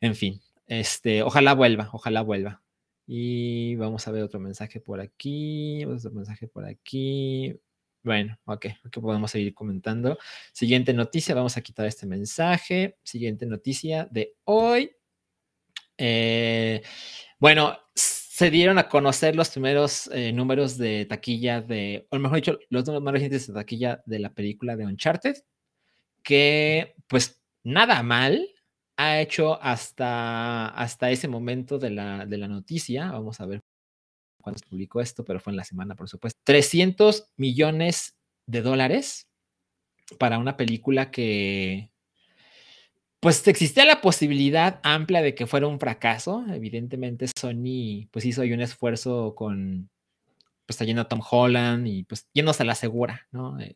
en 0.01 0.15
fin, 0.15 0.41
este, 0.67 1.23
ojalá 1.23 1.53
vuelva, 1.53 1.89
ojalá 1.93 2.21
vuelva. 2.21 2.61
Y 3.07 3.75
vamos 3.75 4.07
a 4.07 4.11
ver 4.11 4.23
otro 4.23 4.39
mensaje 4.39 4.79
por 4.79 5.01
aquí, 5.01 5.83
otro 5.85 6.11
mensaje 6.11 6.47
por 6.47 6.65
aquí. 6.65 7.59
Bueno, 8.03 8.37
ok, 8.45 8.67
ok, 8.85 8.99
podemos 9.01 9.31
seguir 9.31 9.53
comentando. 9.53 10.17
Siguiente 10.53 10.93
noticia, 10.93 11.35
vamos 11.35 11.57
a 11.57 11.61
quitar 11.61 11.85
este 11.85 12.05
mensaje. 12.05 12.97
Siguiente 13.03 13.45
noticia 13.45 14.07
de 14.11 14.35
hoy. 14.45 14.91
Eh, 15.97 16.81
bueno, 17.39 17.77
se 17.95 18.49
dieron 18.51 18.77
a 18.77 18.87
conocer 18.87 19.35
los 19.35 19.49
primeros 19.49 20.09
eh, 20.13 20.31
números 20.31 20.77
de 20.77 21.05
taquilla 21.05 21.61
de, 21.61 22.07
o 22.09 22.19
mejor 22.19 22.37
dicho, 22.37 22.59
los 22.69 22.85
números 22.85 23.03
más 23.03 23.13
recientes 23.13 23.47
de 23.47 23.53
taquilla 23.53 24.01
de 24.05 24.19
la 24.19 24.33
película 24.33 24.77
de 24.77 24.85
Uncharted 24.85 25.35
que 26.29 26.93
pues 27.07 27.41
nada 27.63 28.03
mal 28.03 28.47
ha 28.97 29.19
hecho 29.19 29.59
hasta, 29.63 30.67
hasta 30.67 31.09
ese 31.09 31.27
momento 31.27 31.79
de 31.79 31.89
la, 31.89 32.27
de 32.27 32.37
la 32.37 32.47
noticia. 32.47 33.11
Vamos 33.11 33.41
a 33.41 33.47
ver 33.47 33.61
cuándo 34.39 34.59
se 34.59 34.67
publicó 34.67 35.01
esto, 35.01 35.25
pero 35.25 35.39
fue 35.39 35.53
en 35.53 35.57
la 35.57 35.63
semana, 35.63 35.95
por 35.95 36.07
supuesto. 36.07 36.39
300 36.43 37.31
millones 37.35 38.15
de 38.45 38.61
dólares 38.61 39.27
para 40.19 40.37
una 40.37 40.55
película 40.55 41.09
que, 41.09 41.89
pues 43.19 43.47
existía 43.47 43.85
la 43.85 43.99
posibilidad 44.01 44.79
amplia 44.83 45.23
de 45.23 45.33
que 45.33 45.47
fuera 45.47 45.65
un 45.65 45.79
fracaso. 45.79 46.45
Evidentemente 46.53 47.25
Sony 47.35 48.07
pues 48.11 48.23
hizo 48.23 48.43
ahí 48.43 48.53
un 48.53 48.61
esfuerzo 48.61 49.33
con, 49.33 49.89
pues 50.67 50.77
trayendo 50.77 51.01
a 51.01 51.07
Tom 51.07 51.21
Holland 51.27 51.87
y 51.87 52.03
pues 52.03 52.27
yéndose 52.35 52.61
a 52.61 52.67
la 52.67 52.75
segura, 52.75 53.27
¿no? 53.31 53.59
Eh, 53.59 53.73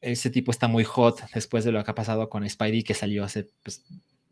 ese 0.00 0.30
tipo 0.30 0.50
está 0.50 0.68
muy 0.68 0.84
hot 0.84 1.20
después 1.34 1.64
de 1.64 1.72
lo 1.72 1.82
que 1.84 1.90
ha 1.90 1.94
pasado 1.94 2.28
con 2.28 2.48
Spidey, 2.48 2.82
que 2.82 2.94
salió 2.94 3.24
hace 3.24 3.48
pues, 3.62 3.84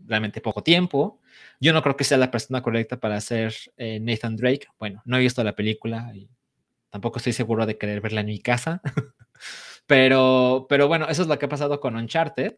realmente 0.07 0.41
poco 0.41 0.63
tiempo. 0.63 1.21
Yo 1.61 1.73
no 1.73 1.83
creo 1.83 1.97
que 1.97 2.05
sea 2.05 2.19
la 2.19 2.31
persona 2.31 2.63
correcta 2.63 2.99
para 2.99 3.21
ser 3.21 3.55
eh, 3.77 4.01
Nathan 4.01 4.37
Drake. 4.37 4.67
Bueno, 4.79 5.03
no 5.05 5.17
he 5.17 5.21
visto 5.21 5.43
la 5.43 5.55
película 5.55 6.11
y 6.15 6.29
tampoco 6.91 7.19
estoy 7.19 7.33
seguro 7.33 7.67
de 7.67 7.79
querer 7.79 8.01
verla 8.01 8.21
en 8.21 8.27
mi 8.27 8.39
casa. 8.39 8.81
pero, 9.87 10.67
pero 10.69 10.89
bueno, 10.89 11.09
eso 11.09 11.23
es 11.23 11.29
lo 11.29 11.39
que 11.39 11.47
ha 11.47 11.49
pasado 11.49 11.81
con 11.81 11.97
Uncharted. 11.97 12.57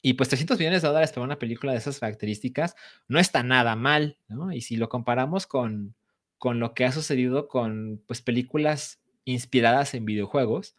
Y 0.00 0.14
pues 0.14 0.28
300 0.28 0.58
millones 0.58 0.82
de 0.82 0.88
dólares 0.88 1.10
para 1.10 1.24
una 1.24 1.40
película 1.40 1.72
de 1.72 1.78
esas 1.78 1.98
características 1.98 2.76
no 3.08 3.18
está 3.18 3.42
nada 3.42 3.74
mal, 3.74 4.18
¿no? 4.28 4.52
Y 4.52 4.60
si 4.60 4.76
lo 4.76 4.88
comparamos 4.88 5.48
con, 5.48 5.96
con 6.38 6.60
lo 6.60 6.72
que 6.72 6.84
ha 6.84 6.92
sucedido 6.92 7.48
con 7.48 8.00
pues, 8.06 8.22
películas 8.22 9.00
inspiradas 9.24 9.94
en 9.94 10.04
videojuegos, 10.04 10.76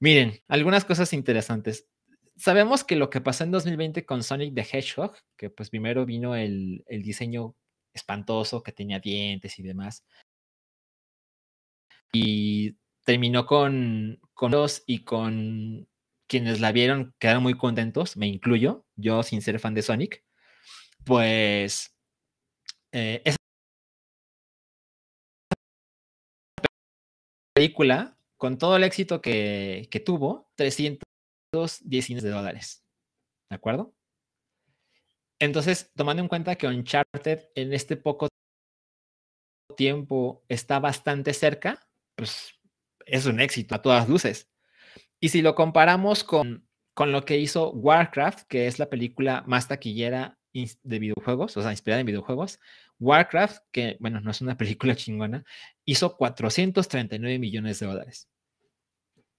Miren, 0.00 0.40
algunas 0.48 0.84
cosas 0.84 1.12
interesantes. 1.12 1.88
Sabemos 2.36 2.84
que 2.84 2.96
lo 2.96 3.10
que 3.10 3.20
pasó 3.20 3.44
en 3.44 3.50
2020 3.50 4.06
con 4.06 4.22
Sonic 4.22 4.54
the 4.54 4.62
Hedgehog, 4.62 5.16
que 5.36 5.50
pues 5.50 5.70
primero 5.70 6.06
vino 6.06 6.36
el, 6.36 6.84
diseño 6.88 7.56
espantoso 7.92 8.62
que 8.62 8.72
tenía 8.72 9.00
dientes 9.00 9.58
y 9.58 9.62
demás, 9.62 10.04
y 12.12 12.76
terminó 13.04 13.46
con, 13.46 14.20
con 14.34 14.52
dos 14.52 14.84
y 14.86 15.04
con 15.04 15.88
quienes 16.28 16.60
la 16.60 16.72
vieron 16.72 17.14
quedaron 17.18 17.42
muy 17.42 17.54
contentos, 17.54 18.16
me 18.16 18.28
incluyo, 18.28 18.86
yo 18.96 19.22
sin 19.22 19.42
ser 19.42 19.58
fan 19.58 19.74
de 19.74 19.82
Sonic, 19.82 20.24
pues 21.04 21.96
eh, 22.92 23.22
esa 23.24 23.38
película 27.54 28.17
con 28.38 28.56
todo 28.56 28.76
el 28.76 28.84
éxito 28.84 29.20
que, 29.20 30.02
tuvo, 30.06 30.50
310 30.54 32.22
de 32.22 32.30
dólares. 32.30 32.84
¿De 33.50 33.56
acuerdo? 33.56 33.94
Entonces, 35.40 35.90
tomando 35.94 36.22
en 36.22 36.28
cuenta 36.28 36.56
que 36.56 36.66
Uncharted 36.66 37.50
en 37.54 37.72
este 37.72 37.96
poco 37.96 38.28
tiempo 39.76 40.44
está 40.48 40.78
bastante 40.80 41.34
cerca, 41.34 41.86
pues 42.16 42.54
es 43.06 43.26
un 43.26 43.40
éxito 43.40 43.74
a 43.74 43.82
todas 43.82 44.08
luces. 44.08 44.48
Y 45.20 45.28
si 45.30 45.42
lo 45.42 45.54
comparamos 45.54 46.24
con, 46.24 46.68
con 46.94 47.12
lo 47.12 47.24
que 47.24 47.38
hizo 47.38 47.70
Warcraft, 47.72 48.46
que 48.48 48.66
es 48.66 48.78
la 48.78 48.88
película 48.88 49.42
más 49.46 49.68
taquillera 49.68 50.38
de 50.52 50.98
videojuegos, 50.98 51.56
o 51.56 51.62
sea, 51.62 51.70
inspirada 51.70 52.00
en 52.00 52.06
videojuegos, 52.06 52.60
Warcraft, 53.00 53.62
que 53.70 53.96
bueno, 54.00 54.20
no 54.20 54.30
es 54.30 54.40
una 54.40 54.56
película 54.56 54.96
chingona, 54.96 55.44
hizo 55.84 56.16
439 56.16 57.38
millones 57.38 57.78
de 57.78 57.86
dólares. 57.86 58.28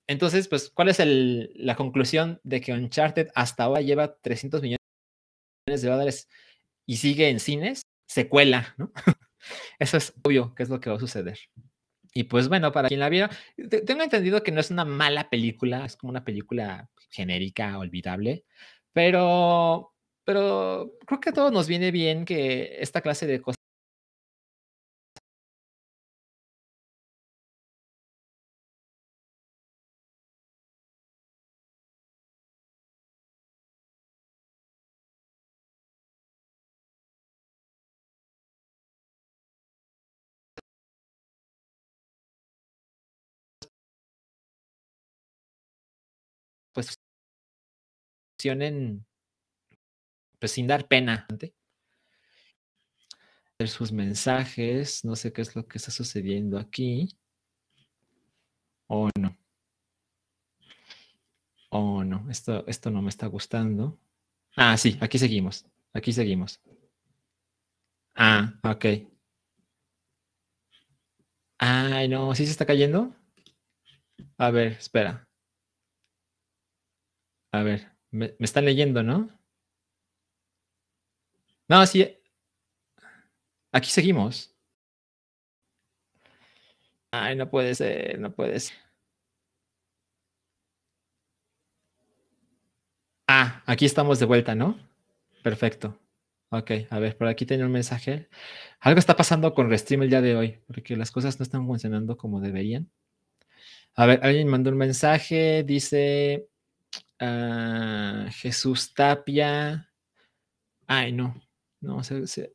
Entonces, 0.07 0.47
pues, 0.47 0.71
¿cuál 0.71 0.89
es 0.89 0.97
la 0.99 1.75
conclusión 1.75 2.39
de 2.43 2.61
que 2.61 2.73
Uncharted 2.73 3.27
hasta 3.35 3.63
ahora 3.63 3.81
lleva 3.81 4.15
300 4.15 4.61
millones 4.61 4.79
de 5.67 5.87
dólares 5.87 6.27
y 6.87 6.97
sigue 6.97 7.29
en 7.29 7.39
cines? 7.39 7.83
Secuela, 8.07 8.73
¿no? 8.77 8.91
Eso 9.79 9.97
es 9.97 10.13
obvio 10.23 10.55
que 10.55 10.63
es 10.63 10.69
lo 10.69 10.79
que 10.79 10.89
va 10.89 10.95
a 10.95 10.99
suceder. 10.99 11.37
Y 12.11 12.23
pues 12.23 12.49
bueno, 12.49 12.71
para 12.71 12.87
quien 12.87 12.99
la 12.99 13.09
viera, 13.09 13.29
tengo 13.85 14.01
entendido 14.01 14.41
que 14.41 14.51
no 14.51 14.59
es 14.59 14.71
una 14.71 14.83
mala 14.83 15.29
película, 15.29 15.85
es 15.85 15.95
como 15.95 16.09
una 16.09 16.25
película 16.25 16.89
genérica, 17.11 17.77
olvidable, 17.77 18.45
pero 18.93 19.93
pero 20.29 20.93
creo 21.07 21.19
que 21.19 21.31
a 21.31 21.33
todos 21.33 21.51
nos 21.51 21.67
viene 21.67 21.89
bien 21.89 22.23
que 22.23 22.77
esta 22.83 23.01
clase 23.01 23.25
de 23.25 23.41
cosas 23.41 23.55
pues 46.73 46.95
funcionen 48.37 49.05
pues 50.39 50.51
sin 50.53 50.67
dar 50.67 50.87
pena. 50.87 51.27
Ver 53.59 53.69
sus 53.69 53.91
mensajes, 53.91 55.03
no 55.03 55.15
sé 55.15 55.33
qué 55.33 55.41
es 55.41 55.55
lo 55.55 55.67
que 55.67 55.77
está 55.77 55.91
sucediendo 55.91 56.57
aquí. 56.57 57.09
O 58.87 59.09
no. 59.19 59.37
Oh, 61.71 62.03
no, 62.03 62.25
esto, 62.31 62.65
esto 62.67 62.89
no 62.89 63.01
me 63.01 63.09
está 63.09 63.27
gustando. 63.27 63.99
Ah, 64.55 64.75
sí, 64.77 64.97
aquí 65.01 65.19
seguimos. 65.19 65.65
Aquí 65.93 66.11
seguimos. 66.13 66.59
Ah, 68.15 68.53
ok. 68.63 68.85
Ay, 71.59 72.07
no, 72.07 72.33
¿sí 72.33 72.45
se 72.45 72.51
está 72.51 72.65
cayendo? 72.65 73.13
A 74.37 74.49
ver, 74.51 74.73
espera. 74.73 75.27
A 77.51 77.63
ver, 77.63 77.91
me 78.11 78.35
están 78.39 78.65
leyendo, 78.65 79.03
¿no? 79.03 79.38
No, 81.69 81.85
sí. 81.85 82.17
Aquí 83.71 83.89
seguimos. 83.89 84.53
Ay, 87.11 87.35
no 87.35 87.49
puede 87.49 87.75
ser, 87.75 88.19
no 88.19 88.31
puede 88.33 88.59
ser. 88.59 88.75
Ah, 93.27 93.61
aquí 93.65 93.85
estamos 93.85 94.19
de 94.19 94.25
vuelta, 94.25 94.55
¿no? 94.55 94.77
Perfecto. 95.43 95.99
Ok, 96.51 96.71
a 96.89 96.99
ver, 96.99 97.17
por 97.17 97.27
aquí 97.27 97.45
tengo 97.45 97.65
un 97.65 97.71
mensaje. 97.71 98.27
Algo 98.79 98.99
está 98.99 99.15
pasando 99.15 99.53
con 99.53 99.69
Restream 99.69 100.03
el 100.03 100.09
día 100.09 100.21
de 100.21 100.35
hoy, 100.35 100.59
porque 100.67 100.97
las 100.97 101.11
cosas 101.11 101.39
no 101.39 101.43
están 101.43 101.65
funcionando 101.67 102.17
como 102.17 102.41
deberían. 102.41 102.89
A 103.95 104.05
ver, 104.07 104.19
alguien 104.23 104.47
mandó 104.47 104.71
un 104.71 104.77
mensaje, 104.77 105.63
dice 105.63 106.49
ah, 107.19 108.27
Jesús 108.31 108.93
Tapia. 108.93 109.91
Ay, 110.87 111.11
no, 111.13 111.35
no, 111.81 112.01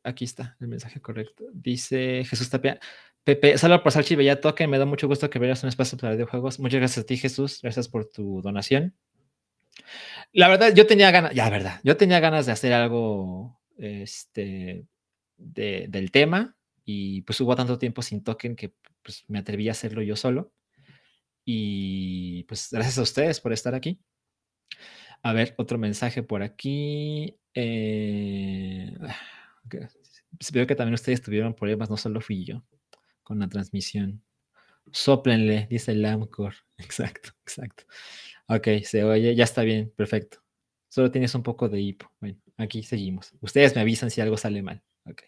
aquí 0.03 0.25
está 0.25 0.57
el 0.61 0.69
mensaje 0.69 1.01
correcto. 1.01 1.45
Dice 1.53 2.25
Jesús 2.25 2.51
Tapia. 2.51 2.79
Pepe, 3.25 3.57
saludos 3.57 3.81
por 3.83 3.93
Salchi 3.93 4.23
ya 4.23 4.41
toque. 4.41 4.67
Me 4.67 4.79
da 4.79 4.85
mucho 4.85 5.09
gusto 5.09 5.31
que 5.31 5.39
veas 5.39 5.63
un 5.63 5.71
espacio 5.71 5.97
para 5.97 6.13
videojuegos. 6.13 6.61
Muchas 6.61 6.81
gracias 6.81 7.05
a 7.05 7.07
ti, 7.07 7.17
Jesús. 7.17 7.61
Gracias 7.63 7.89
por 7.89 8.05
tu 8.05 8.43
donación. 8.43 8.95
La 10.33 10.49
verdad, 10.49 10.75
yo 10.75 10.87
tenía 10.87 11.11
ganas, 11.11 11.35
ya, 11.35 11.49
verdad, 11.49 11.81
yo 11.85 11.97
tenía 11.97 12.21
ganas 12.21 12.47
de 12.47 12.53
hacer 12.53 12.73
algo 12.73 13.59
este, 13.79 14.85
del 15.37 16.11
tema 16.11 16.57
y 16.85 17.23
pues 17.23 17.41
hubo 17.41 17.57
tanto 17.57 17.79
tiempo 17.79 18.03
sin 18.03 18.23
token 18.23 18.57
que 18.57 18.75
pues, 19.03 19.25
me 19.29 19.39
atreví 19.39 19.69
a 19.69 19.73
hacerlo 19.73 20.03
yo 20.03 20.17
solo. 20.17 20.53
Y 21.47 22.45
pues 22.45 22.69
gracias 22.71 22.99
a 22.99 23.03
ustedes 23.03 23.41
por 23.41 23.53
estar 23.53 23.75
aquí. 23.75 24.01
A 25.25 25.33
ver, 25.33 25.55
otro 25.57 25.79
mensaje 25.79 26.23
por 26.23 26.43
aquí. 26.43 27.39
Eh, 27.55 28.95
veo 30.53 30.67
que 30.67 30.75
también 30.75 30.95
ustedes 30.95 31.23
tuvieron 31.23 31.55
problemas, 31.55 31.89
no 31.89 31.97
solo 31.97 32.21
fui 32.21 32.45
yo, 32.45 32.63
con 33.23 33.39
la 33.39 33.49
transmisión. 33.49 34.23
Sóplenle, 34.93 35.67
dice 35.71 35.93
el. 35.93 36.05
Exacto, 36.79 37.31
exacto. 37.43 37.85
Ok, 38.49 38.69
se 38.85 39.03
oye, 39.05 39.35
ya 39.35 39.45
está 39.45 39.63
bien, 39.63 39.91
perfecto. 39.97 40.43
Solo 40.89 41.11
tienes 41.11 41.35
un 41.35 41.43
poco 41.43 41.71
de 41.71 41.81
hipo. 41.81 42.13
Bueno, 42.21 42.39
aquí 42.59 42.83
seguimos. 42.83 43.33
Ustedes 43.41 43.75
me 43.75 43.81
avisan 43.81 44.11
si 44.11 44.21
algo 44.21 44.37
sale 44.37 44.63
mal. 44.63 44.83
Ok. 45.07 45.23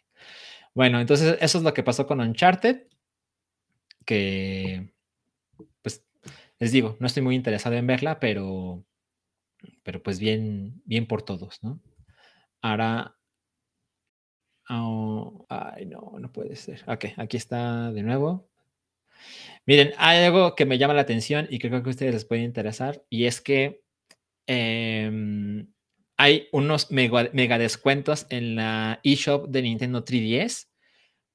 Bueno, 0.75 1.01
entonces 1.01 1.39
eso 1.41 1.59
es 1.59 1.65
lo 1.65 1.73
que 1.73 1.83
pasó 1.83 2.07
con 2.07 2.21
Uncharted. 2.21 2.87
Que, 4.05 4.93
pues, 5.83 6.05
les 6.59 6.73
digo, 6.73 6.97
no 7.01 7.07
estoy 7.07 7.23
muy 7.23 7.35
interesado 7.35 7.77
en 7.77 7.87
verla, 7.87 8.21
pero, 8.21 8.85
pero 9.83 10.03
pues 10.03 10.19
bien, 10.19 10.83
bien 10.85 11.07
por 11.07 11.23
todos, 11.23 11.63
¿no? 11.63 11.81
Ahora, 12.63 13.17
oh, 14.69 15.47
ay, 15.49 15.87
no, 15.87 16.15
no 16.19 16.33
puede 16.33 16.57
ser. 16.57 16.83
Ok, 16.89 17.07
aquí 17.17 17.37
está 17.37 17.93
de 17.93 18.03
nuevo. 18.03 18.49
Miren, 19.67 19.93
hay 19.99 20.25
algo 20.25 20.55
que 20.55 20.67
me 20.67 20.79
llama 20.79 20.95
la 20.95 21.03
atención 21.03 21.47
y 21.51 21.59
creo 21.59 21.83
que 21.83 21.89
a 21.89 21.91
ustedes 21.91 22.15
les 22.15 22.25
puede 22.25 22.43
interesar, 22.43 23.05
y 23.11 23.25
es 23.25 23.41
que 23.41 23.83
em, 24.47 25.73
hay 26.17 26.49
unos 26.53 26.91
mega, 26.91 27.59
descuentos 27.59 28.27
en 28.31 28.57
la 28.57 29.01
eShop 29.03 29.49
de 29.49 29.63
Nintendo 29.63 30.05
3DS. 30.05 30.69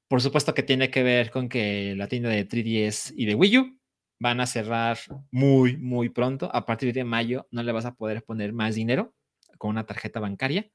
Por 0.08 0.22
supuesto 0.22 0.54
que 0.54 0.64
tiene 0.64 0.90
que 0.90 1.04
ver 1.04 1.32
con 1.32 1.50
que 1.50 1.96
la 1.96 2.08
tienda 2.08 2.30
de 2.30 2.48
3DS 2.48 3.14
y 3.16 3.26
de 3.26 3.36
Wii 3.36 3.58
U 3.60 3.81
van 4.22 4.40
a 4.40 4.46
cerrar 4.46 5.00
muy, 5.32 5.78
muy 5.78 6.10
pronto. 6.10 6.52
A 6.54 6.64
partir 6.68 6.94
de 6.94 7.04
mayo 7.04 7.48
no 7.50 7.64
le 7.64 7.72
vas 7.72 7.86
a 7.86 7.96
poder 7.96 8.24
poner 8.24 8.54
más 8.54 8.76
dinero 8.76 9.16
con 9.58 9.72
una 9.72 9.88
tarjeta 9.88 10.20
bancaria. 10.20 10.70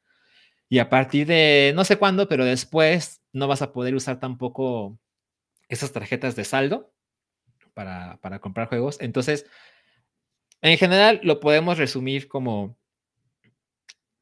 Y 0.68 0.80
a 0.80 0.90
partir 0.90 1.28
de 1.28 1.72
no 1.76 1.84
sé 1.84 1.96
cuándo, 1.96 2.28
pero 2.28 2.44
después 2.44 3.22
no 3.32 3.46
vas 3.46 3.62
a 3.62 3.72
poder 3.72 3.94
usar 3.94 4.18
tampoco 4.18 4.98
esas 5.68 5.92
tarjetas 5.92 6.34
de 6.34 6.44
saldo 6.44 6.92
para, 7.72 8.16
para 8.20 8.40
comprar 8.40 8.66
juegos. 8.66 9.00
Entonces, 9.00 9.46
en 10.60 10.76
general 10.76 11.20
lo 11.22 11.38
podemos 11.38 11.78
resumir 11.78 12.26
como 12.26 12.76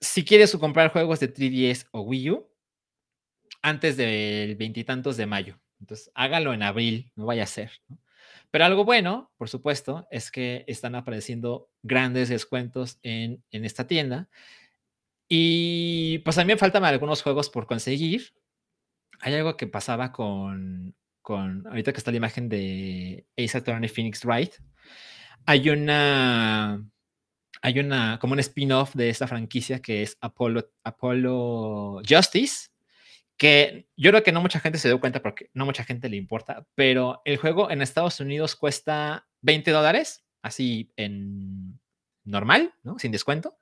si 0.03 0.23
quieres 0.23 0.55
comprar 0.57 0.93
juegos 0.93 1.19
de 1.21 1.33
3DS 1.33 1.87
o 1.93 2.03
Wii 2.03 2.31
U 2.31 2.51
antes 3.63 3.97
del 3.97 4.57
veintitantos 4.57 5.17
de 5.17 5.25
mayo. 5.25 5.59
Entonces, 5.81 6.11
hágalo 6.15 6.53
en 6.53 6.63
abril, 6.63 7.11
no 7.17 7.25
vaya 7.25 7.45
a 7.45 7.47
ser. 7.47 7.71
Pero 8.55 8.67
algo 8.67 8.85
bueno, 8.85 9.33
por 9.37 9.49
supuesto, 9.49 10.07
es 10.13 10.31
que 10.31 10.65
están 10.69 10.95
apareciendo 10.95 11.73
grandes 11.83 12.29
descuentos 12.29 13.01
en, 13.03 13.43
en 13.51 13.65
esta 13.65 13.89
tienda. 13.89 14.29
Y 15.29 16.19
pues 16.19 16.37
también 16.37 16.61
faltan 16.61 16.85
algunos 16.85 17.21
juegos 17.21 17.51
por 17.51 17.67
conseguir. 17.67 18.33
Hay 19.19 19.35
algo 19.35 19.57
que 19.57 19.67
pasaba 19.67 20.13
con, 20.13 20.95
con 21.21 21.67
ahorita 21.67 21.93
que 21.93 21.99
está 21.99 22.13
la 22.13 22.19
imagen 22.19 22.49
de 22.49 23.27
Ace 23.37 23.59
Attorney 23.59 23.89
Phoenix 23.89 24.25
Wright. 24.25 24.55
Hay 25.47 25.69
una 25.71 26.81
hay 27.61 27.81
una, 27.81 28.21
como 28.21 28.35
un 28.35 28.39
spin-off 28.39 28.95
de 28.95 29.09
esta 29.09 29.27
franquicia 29.27 29.83
que 29.83 30.03
es 30.03 30.17
Apollo, 30.21 30.71
Apollo 30.85 32.03
Justice, 32.09 32.69
que 33.37 33.89
yo 33.97 34.11
creo 34.11 34.23
que 34.23 34.33
no 34.33 34.41
mucha 34.41 34.61
gente 34.61 34.79
se 34.79 34.89
dio 34.89 35.01
cuenta 35.01 35.21
porque 35.23 35.51
no 35.55 35.65
mucha 35.65 35.85
gente 35.85 36.09
le 36.09 36.17
importa, 36.17 36.67
pero 36.75 37.21
el 37.25 37.37
juego 37.37 37.71
en 37.71 37.83
Estados 37.83 38.21
Unidos 38.21 38.57
cuesta 38.57 39.29
20 39.43 39.71
dólares, 39.71 40.25
así 40.43 40.93
en 40.97 41.81
normal, 42.25 42.75
¿no? 42.83 42.99
Sin 42.99 43.13
descuento. 43.13 43.59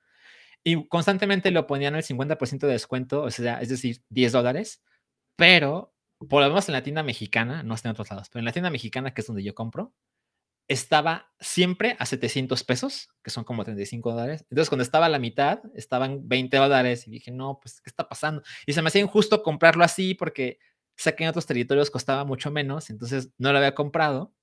Y 0.63 0.87
constantemente 0.87 1.51
lo 1.51 1.67
ponían 1.67 1.95
el 1.95 2.03
50% 2.03 2.59
de 2.59 2.73
descuento, 2.73 3.23
o 3.23 3.31
sea, 3.31 3.61
es 3.61 3.69
decir, 3.69 4.01
10 4.09 4.31
dólares, 4.31 4.81
pero 5.35 5.93
por 6.29 6.41
lo 6.41 6.49
menos 6.49 6.69
en 6.69 6.73
la 6.73 6.83
tienda 6.83 7.03
mexicana, 7.03 7.63
no 7.63 7.75
está 7.75 7.89
en 7.89 7.93
otros 7.93 8.09
lados, 8.09 8.29
pero 8.29 8.39
en 8.39 8.45
la 8.45 8.53
tienda 8.53 8.69
mexicana, 8.69 9.13
que 9.13 9.21
es 9.21 9.27
donde 9.27 9.43
yo 9.43 9.53
compro, 9.55 9.93
estaba 10.67 11.31
siempre 11.39 11.95
a 11.99 12.05
700 12.05 12.63
pesos, 12.63 13.09
que 13.23 13.29
son 13.29 13.43
como 13.43 13.63
35 13.63 14.11
dólares. 14.11 14.45
Entonces, 14.49 14.69
cuando 14.69 14.83
estaba 14.83 15.07
a 15.07 15.09
la 15.09 15.19
mitad, 15.19 15.59
estaban 15.75 16.27
20 16.27 16.55
dólares 16.57 17.07
y 17.07 17.11
dije, 17.11 17.31
no, 17.31 17.59
pues, 17.61 17.81
¿qué 17.81 17.89
está 17.89 18.07
pasando? 18.07 18.43
Y 18.65 18.73
se 18.73 18.81
me 18.81 18.87
hacía 18.87 19.01
injusto 19.01 19.43
comprarlo 19.43 19.83
así 19.83 20.13
porque 20.13 20.59
sé 20.95 21.15
que 21.15 21.23
en 21.23 21.29
otros 21.29 21.45
territorios 21.45 21.91
costaba 21.91 22.23
mucho 22.23 22.51
menos, 22.51 22.89
entonces 22.89 23.31
no 23.37 23.51
lo 23.51 23.57
había 23.57 23.75
comprado, 23.75 24.33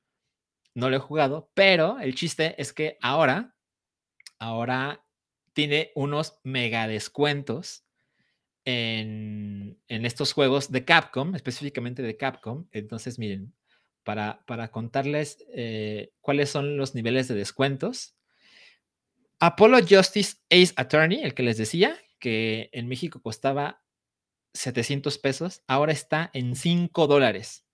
no 0.75 0.91
lo 0.91 0.97
he 0.97 1.01
jugado, 1.01 1.51
pero 1.55 1.99
el 2.01 2.15
chiste 2.15 2.61
es 2.61 2.73
que 2.73 2.99
ahora, 3.01 3.57
ahora 4.39 5.05
tiene 5.53 5.91
unos 5.95 6.39
mega 6.45 6.87
descuentos 6.87 7.85
en, 8.65 9.81
en 9.89 10.07
estos 10.07 10.33
juegos 10.33 10.71
de 10.71 10.85
Capcom, 10.85 11.35
específicamente 11.35 12.03
de 12.03 12.17
Capcom. 12.17 12.67
Entonces, 12.73 13.19
miren, 13.19 13.53
para, 14.05 14.69
contarles 14.71 15.45
eh, 15.55 16.13
cuáles 16.21 16.51
son 16.51 16.77
los 16.77 16.95
niveles 16.95 17.29
de 17.29 17.35
descuentos. 17.35 18.17
Apollo 19.39 19.79
Justice 19.89 20.37
Ace 20.51 20.73
Attorney, 20.77 21.23
el 21.23 21.35
que 21.35 21.43
les 21.43 21.57
decía, 21.57 21.97
que 22.19 22.69
en 22.73 22.89
México 22.89 23.23
costaba 23.23 23.83
700 24.55 25.19
pesos, 25.19 25.63
ahora 25.67 25.93
está 25.93 26.31
en 26.35 26.57
5 26.57 27.07
dólares, 27.07 27.65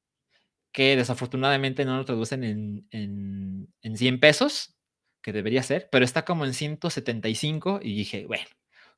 que 0.73 0.97
desafortunadamente 0.97 1.85
no 1.85 1.97
lo 1.97 2.05
traducen 2.05 2.45
en, 2.45 2.87
en, 2.91 3.73
en 3.83 3.97
100 3.97 4.21
pesos, 4.21 4.77
que 5.23 5.33
debería 5.33 5.63
ser, 5.63 5.89
pero 5.91 6.05
está 6.05 6.25
como 6.25 6.45
en 6.45 6.55
175 6.55 7.81
y 7.83 7.97
dije, 7.97 8.27
bueno, 8.27 8.47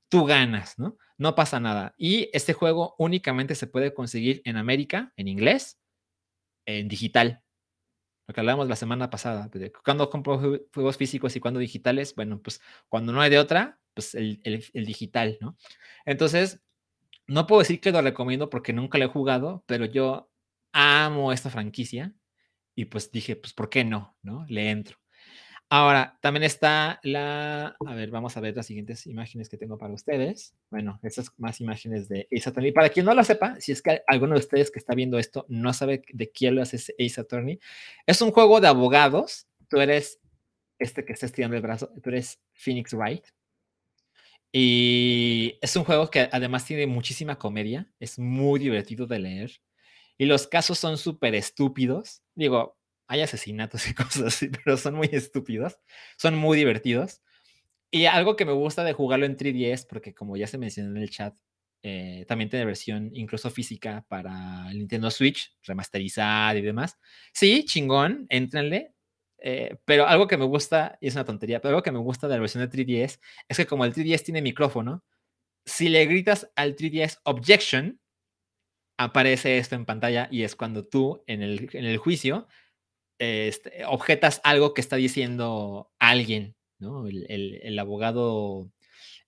tú 0.08 0.24
ganas, 0.24 0.78
¿no? 0.78 0.98
No 1.16 1.34
pasa 1.34 1.60
nada. 1.60 1.94
Y 1.96 2.28
este 2.32 2.52
juego 2.52 2.94
únicamente 2.98 3.54
se 3.54 3.66
puede 3.66 3.94
conseguir 3.94 4.42
en 4.44 4.56
América, 4.56 5.12
en 5.16 5.28
inglés, 5.28 5.78
en 6.68 6.88
digital. 6.88 7.42
Lo 8.28 8.34
que 8.34 8.40
hablábamos 8.40 8.68
la 8.68 8.76
semana 8.76 9.10
pasada, 9.10 9.50
cuando 9.84 10.10
compro 10.10 10.38
juegos 10.74 10.96
físicos 10.98 11.34
y 11.34 11.40
cuando 11.40 11.60
digitales, 11.60 12.14
bueno, 12.14 12.42
pues 12.42 12.60
cuando 12.88 13.12
no 13.12 13.22
hay 13.22 13.30
de 13.30 13.38
otra, 13.38 13.80
pues 13.94 14.14
el, 14.14 14.40
digital, 14.74 15.38
¿no? 15.40 15.56
Entonces, 16.04 16.60
no 17.26 17.46
puedo 17.46 17.60
decir 17.60 17.80
que 17.80 17.90
lo 17.90 18.02
recomiendo 18.02 18.50
porque 18.50 18.74
nunca 18.74 18.98
lo 18.98 19.06
he 19.06 19.08
jugado, 19.08 19.64
pero 19.66 19.86
yo 19.86 20.30
amo 20.72 21.32
esta 21.32 21.50
franquicia 21.50 22.14
y 22.74 22.86
pues 22.86 23.10
dije, 23.12 23.36
pues, 23.36 23.54
¿por 23.54 23.70
qué 23.70 23.84
no? 23.84 24.16
¿No? 24.22 24.44
Le 24.48 24.70
entro. 24.70 24.97
Ahora, 25.70 26.18
también 26.22 26.44
está 26.44 26.98
la, 27.02 27.76
a 27.84 27.94
ver, 27.94 28.10
vamos 28.10 28.34
a 28.36 28.40
ver 28.40 28.56
las 28.56 28.66
siguientes 28.66 29.06
imágenes 29.06 29.50
que 29.50 29.58
tengo 29.58 29.76
para 29.76 29.92
ustedes. 29.92 30.54
Bueno, 30.70 30.98
estas 31.02 31.30
más 31.36 31.60
imágenes 31.60 32.08
de 32.08 32.26
Ace 32.34 32.48
Attorney. 32.48 32.72
Para 32.72 32.88
quien 32.88 33.04
no 33.04 33.12
lo 33.12 33.22
sepa, 33.22 33.60
si 33.60 33.72
es 33.72 33.82
que 33.82 34.02
alguno 34.06 34.32
de 34.32 34.40
ustedes 34.40 34.70
que 34.70 34.78
está 34.78 34.94
viendo 34.94 35.18
esto 35.18 35.44
no 35.48 35.74
sabe 35.74 36.02
de 36.10 36.30
quién 36.30 36.54
lo 36.54 36.62
hace 36.62 36.76
Ace 36.76 37.20
Attorney, 37.20 37.60
es 38.06 38.22
un 38.22 38.30
juego 38.32 38.62
de 38.62 38.68
abogados. 38.68 39.46
Tú 39.68 39.78
eres 39.80 40.20
este 40.78 41.04
que 41.04 41.12
está 41.12 41.26
estirando 41.26 41.56
el 41.56 41.62
brazo, 41.62 41.90
tú 42.02 42.08
eres 42.08 42.40
Phoenix 42.54 42.94
Wright. 42.94 43.26
Y 44.50 45.58
es 45.60 45.76
un 45.76 45.84
juego 45.84 46.08
que 46.08 46.30
además 46.32 46.64
tiene 46.64 46.86
muchísima 46.86 47.38
comedia, 47.38 47.92
es 48.00 48.18
muy 48.18 48.58
divertido 48.58 49.06
de 49.06 49.18
leer. 49.18 49.52
Y 50.16 50.24
los 50.24 50.46
casos 50.46 50.78
son 50.78 50.96
súper 50.96 51.34
estúpidos. 51.34 52.22
Digo, 52.34 52.77
hay 53.08 53.22
asesinatos 53.22 53.88
y 53.88 53.94
cosas 53.94 54.22
así, 54.24 54.50
pero 54.50 54.76
son 54.76 54.94
muy 54.94 55.08
estúpidos, 55.12 55.78
son 56.16 56.36
muy 56.36 56.56
divertidos. 56.56 57.22
Y 57.90 58.04
algo 58.04 58.36
que 58.36 58.44
me 58.44 58.52
gusta 58.52 58.84
de 58.84 58.92
jugarlo 58.92 59.26
en 59.26 59.36
3DS, 59.36 59.86
porque 59.88 60.14
como 60.14 60.36
ya 60.36 60.46
se 60.46 60.58
mencionó 60.58 60.90
en 60.90 60.98
el 60.98 61.10
chat, 61.10 61.34
eh, 61.82 62.26
también 62.28 62.50
tiene 62.50 62.66
versión 62.66 63.10
incluso 63.14 63.50
física 63.50 64.04
para 64.08 64.70
el 64.70 64.78
Nintendo 64.78 65.10
Switch, 65.10 65.56
remasterizada 65.62 66.56
y 66.56 66.62
demás. 66.62 66.98
Sí, 67.32 67.64
chingón, 67.64 68.26
éntrenle. 68.28 68.92
Eh, 69.40 69.78
pero 69.84 70.06
algo 70.06 70.26
que 70.26 70.36
me 70.36 70.44
gusta, 70.44 70.98
y 71.00 71.06
es 71.06 71.14
una 71.14 71.24
tontería, 71.24 71.60
pero 71.60 71.70
algo 71.70 71.82
que 71.82 71.92
me 71.92 72.00
gusta 72.00 72.28
de 72.28 72.34
la 72.34 72.40
versión 72.40 72.68
de 72.68 72.70
3DS 72.70 73.20
es 73.48 73.56
que 73.56 73.66
como 73.66 73.84
el 73.84 73.94
3DS 73.94 74.24
tiene 74.24 74.42
micrófono, 74.42 75.04
si 75.64 75.88
le 75.88 76.04
gritas 76.06 76.50
al 76.56 76.76
3DS 76.76 77.20
objection, 77.24 78.00
aparece 78.98 79.58
esto 79.58 79.76
en 79.76 79.86
pantalla 79.86 80.28
y 80.30 80.42
es 80.42 80.56
cuando 80.56 80.84
tú 80.86 81.22
en 81.26 81.42
el, 81.42 81.70
en 81.72 81.84
el 81.84 81.98
juicio 81.98 82.48
este, 83.18 83.84
objetas 83.86 84.40
algo 84.44 84.74
que 84.74 84.80
está 84.80 84.96
diciendo 84.96 85.90
alguien, 85.98 86.56
¿no? 86.78 87.06
El, 87.06 87.78
abogado, 87.78 88.70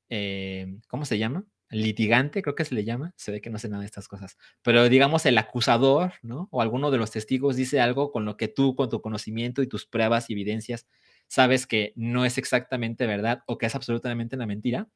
eh, 0.09 0.79
¿cómo 0.89 1.05
se 1.05 1.19
llama? 1.19 1.45
litigante, 1.71 2.43
creo 2.43 2.57
que 2.57 2.65
se 2.65 2.75
le 2.75 2.85
llama, 2.85 3.15
se 3.17 3.31
ve 3.31 3.41
que 3.41 3.49
no 3.49 3.59
sé 3.59 3.69
nada 3.69 3.81
de 3.83 3.87
estas 3.87 4.09
cosas, 4.09 4.37
pero 4.63 4.89
digamos 4.89 5.25
el 5.25 5.39
acusador, 5.39 6.15
¿no? 6.23 6.49
O 6.51 6.63
alguno 6.63 6.91
de 6.91 6.99
los 6.99 7.13
testigos 7.13 7.57
dice 7.57 7.81
algo 7.81 8.11
con 8.11 8.25
lo 8.25 8.37
que 8.37 8.49
tú, 8.49 8.75
con 8.75 8.91
tu 8.91 9.01
conocimiento 9.01 9.63
y 9.63 9.69
tus 9.69 9.87
pruebas 9.87 10.29
y 10.29 10.33
evidencias, 10.33 10.89
sabes 11.29 11.67
que 11.67 11.93
no 11.95 12.25
es 12.25 12.39
exactamente 12.39 13.07
verdad 13.07 13.45
o 13.47 13.57
que 13.57 13.67
es 13.67 13.75
absolutamente 13.77 14.35
una 14.37 14.47
mentira. 14.47 14.89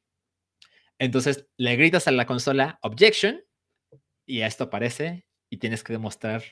Entonces 0.99 1.47
le 1.57 1.75
gritas 1.77 2.07
a 2.07 2.11
la 2.11 2.25
consola 2.25 2.77
objection 2.81 3.41
y 4.25 4.41
esto 4.41 4.65
aparece 4.65 5.25
y 5.49 5.57
tienes 5.57 5.83
que 5.83 5.93
demostrar 5.93 6.43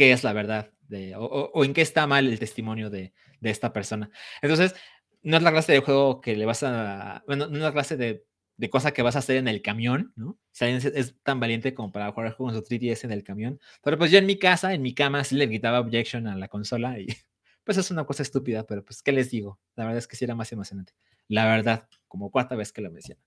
qué 0.00 0.12
es 0.12 0.24
la 0.24 0.32
verdad 0.32 0.70
o, 1.18 1.62
en 1.62 1.74
qué 1.74 1.82
está 1.82 2.06
mal 2.06 2.26
el 2.26 2.38
testimonio 2.38 2.88
de, 2.88 3.12
esta 3.42 3.74
persona. 3.74 4.10
Entonces, 4.40 4.74
no 5.22 5.36
es 5.36 5.42
la 5.42 5.52
clase 5.52 5.72
de 5.72 5.80
juego 5.80 6.22
que 6.22 6.36
le 6.36 6.46
vas 6.46 6.62
a, 6.62 7.22
bueno, 7.26 7.48
no 7.48 7.56
es 7.56 7.62
la 7.62 7.72
clase 7.72 7.98
de 7.98 8.24
de 8.56 8.68
cosa 8.70 8.92
que 8.92 9.02
vas 9.02 9.16
a 9.16 9.20
hacer 9.20 9.36
en 9.36 9.48
el 9.48 9.62
camión, 9.62 10.12
¿no? 10.16 10.30
O 10.30 10.38
sea, 10.52 10.68
es, 10.68 11.14
tan 11.22 11.40
valiente 11.40 11.72
como 11.72 11.92
para 11.92 12.12
jugar 12.12 12.36
con 12.36 12.54
su 12.54 12.62
3DS 12.62 13.04
en 13.04 13.12
el 13.12 13.24
camión. 13.24 13.58
Pero 13.82 13.96
pues 13.96 14.10
yo 14.10 14.18
en 14.18 14.26
mi 14.26 14.38
casa, 14.38 14.74
en 14.74 14.82
mi 14.82 14.92
cama, 14.94 15.24
sí 15.24 15.34
le 15.34 15.46
gritaba 15.46 15.80
objection 15.80 16.26
a 16.26 16.36
la 16.36 16.48
consola 16.48 16.98
y 16.98 17.06
pues 17.64 17.78
es 17.78 17.90
una 17.90 18.04
cosa 18.04 18.22
estúpida, 18.22 18.66
pero 18.66 18.84
pues, 18.84 19.02
¿qué 19.02 19.12
les 19.12 19.30
digo? 19.30 19.58
La 19.76 19.84
verdad 19.84 19.98
es 19.98 20.06
que 20.06 20.16
sí 20.16 20.26
era 20.26 20.34
más 20.34 20.52
emocionante. 20.52 20.92
La 21.26 21.46
verdad, 21.46 21.88
como 22.06 22.30
cuarta 22.30 22.54
vez 22.54 22.70
que 22.70 22.82
lo 22.82 22.90
menciono. 22.90 23.22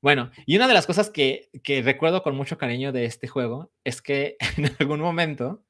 Bueno, 0.00 0.30
y 0.46 0.54
una 0.54 0.68
de 0.68 0.74
las 0.74 0.86
cosas 0.86 1.10
que, 1.10 1.50
que 1.64 1.82
recuerdo 1.82 2.22
con 2.22 2.36
mucho 2.36 2.56
cariño 2.56 2.92
de 2.92 3.04
este 3.04 3.26
juego 3.26 3.72
es 3.82 4.00
que 4.00 4.36
en 4.56 4.70
algún 4.78 5.00
momento 5.00 5.64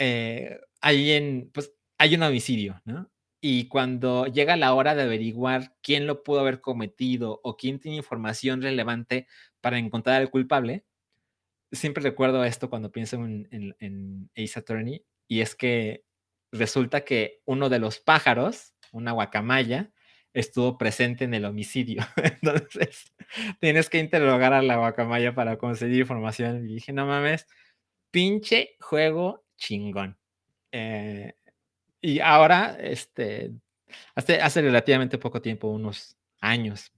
eh, 0.00 0.58
hay, 0.80 1.12
en, 1.12 1.50
pues, 1.54 1.72
hay 1.98 2.16
un 2.16 2.24
homicidio, 2.24 2.82
¿no? 2.84 3.08
y 3.40 3.68
cuando 3.68 4.26
llega 4.26 4.56
la 4.56 4.74
hora 4.74 4.94
de 4.94 5.02
averiguar 5.02 5.74
quién 5.82 6.06
lo 6.06 6.22
pudo 6.22 6.40
haber 6.40 6.60
cometido 6.60 7.40
o 7.42 7.56
quién 7.56 7.78
tiene 7.78 7.96
información 7.96 8.60
relevante 8.60 9.26
para 9.60 9.78
encontrar 9.78 10.20
al 10.20 10.30
culpable, 10.30 10.84
siempre 11.72 12.02
recuerdo 12.02 12.44
esto 12.44 12.68
cuando 12.68 12.92
pienso 12.92 13.16
en, 13.16 14.30
Ace 14.36 14.58
Attorney, 14.58 15.04
y 15.28 15.40
es 15.40 15.54
que 15.54 16.04
resulta 16.52 17.04
que 17.04 17.40
uno 17.46 17.68
de 17.68 17.78
los 17.78 18.00
pájaros, 18.00 18.74
una 18.92 19.12
guacamaya, 19.12 19.90
estuvo 20.34 20.78
presente 20.78 21.24
en 21.24 21.34
el 21.34 21.44
homicidio. 21.44 22.02
Entonces, 22.16 23.12
tienes 23.60 23.88
que 23.88 23.98
interrogar 23.98 24.52
a 24.52 24.62
la 24.62 24.76
guacamaya 24.76 25.34
para 25.34 25.56
conseguir 25.58 26.00
información. 26.00 26.64
Y 26.64 26.74
dije, 26.74 26.92
no 26.92 27.06
mames, 27.06 27.46
pinche 28.10 28.76
juego 28.80 29.44
chingón. 29.60 30.16
Eh, 30.72 31.34
y 32.00 32.20
ahora, 32.20 32.76
este, 32.80 33.52
hace, 34.14 34.40
hace 34.40 34.62
relativamente 34.62 35.18
poco 35.18 35.40
tiempo, 35.42 35.68
unos 35.68 36.16
años, 36.40 36.92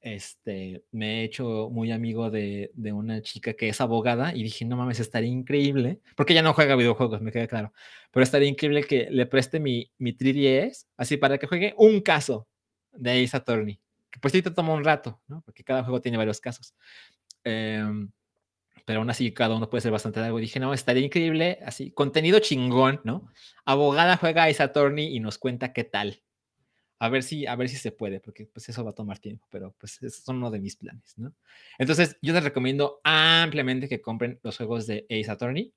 este, 0.00 0.84
me 0.90 1.20
he 1.20 1.24
hecho 1.24 1.70
muy 1.70 1.92
amigo 1.92 2.30
de, 2.30 2.70
de, 2.74 2.92
una 2.92 3.22
chica 3.22 3.54
que 3.54 3.68
es 3.68 3.80
abogada 3.80 4.34
y 4.34 4.42
dije, 4.42 4.64
no 4.64 4.76
mames, 4.76 5.00
estaría 5.00 5.30
increíble, 5.30 6.00
porque 6.16 6.32
ella 6.32 6.42
no 6.42 6.54
juega 6.54 6.76
videojuegos, 6.76 7.22
me 7.22 7.32
queda 7.32 7.46
claro, 7.46 7.72
pero 8.10 8.24
estaría 8.24 8.48
increíble 8.48 8.84
que 8.84 9.08
le 9.10 9.26
preste 9.26 9.60
mi, 9.60 9.90
mi 9.98 10.12
3DS, 10.12 10.86
así 10.96 11.16
para 11.16 11.38
que 11.38 11.46
juegue 11.46 11.74
un 11.78 12.00
caso 12.00 12.48
de 12.92 13.22
Ace 13.22 13.36
Attorney, 13.36 13.80
que 14.10 14.18
pues 14.20 14.32
sí 14.32 14.42
te 14.42 14.50
toma 14.50 14.74
un 14.74 14.84
rato, 14.84 15.20
¿no? 15.28 15.42
Porque 15.42 15.64
cada 15.64 15.84
juego 15.84 16.00
tiene 16.00 16.18
varios 16.18 16.40
casos. 16.40 16.74
Eh, 17.44 17.84
pero 18.84 19.00
aún 19.00 19.10
así 19.10 19.32
cada 19.32 19.54
uno 19.56 19.70
puede 19.70 19.82
ser 19.82 19.92
bastante 19.92 20.20
largo. 20.20 20.38
Dije, 20.38 20.60
no, 20.60 20.74
estaría 20.74 21.04
increíble, 21.04 21.58
así, 21.64 21.90
contenido 21.92 22.38
chingón, 22.38 23.00
¿no? 23.04 23.30
Abogada 23.64 24.16
juega 24.16 24.44
a 24.44 24.46
Ace 24.46 24.62
Attorney 24.62 25.14
y 25.14 25.20
nos 25.20 25.38
cuenta 25.38 25.72
qué 25.72 25.84
tal. 25.84 26.22
A 26.98 27.08
ver 27.08 27.24
si, 27.24 27.46
a 27.46 27.56
ver 27.56 27.68
si 27.68 27.76
se 27.76 27.90
puede, 27.90 28.20
porque 28.20 28.46
pues 28.46 28.68
eso 28.68 28.84
va 28.84 28.90
a 28.90 28.94
tomar 28.94 29.18
tiempo, 29.18 29.46
pero 29.50 29.74
pues 29.78 30.00
es 30.02 30.22
uno 30.28 30.50
de 30.50 30.60
mis 30.60 30.76
planes, 30.76 31.18
¿no? 31.18 31.34
Entonces, 31.78 32.16
yo 32.22 32.32
les 32.32 32.44
recomiendo 32.44 33.00
ampliamente 33.02 33.88
que 33.88 34.00
compren 34.00 34.38
los 34.42 34.56
juegos 34.56 34.86
de 34.86 35.04
Ace 35.10 35.30
Attorney. 35.30 35.72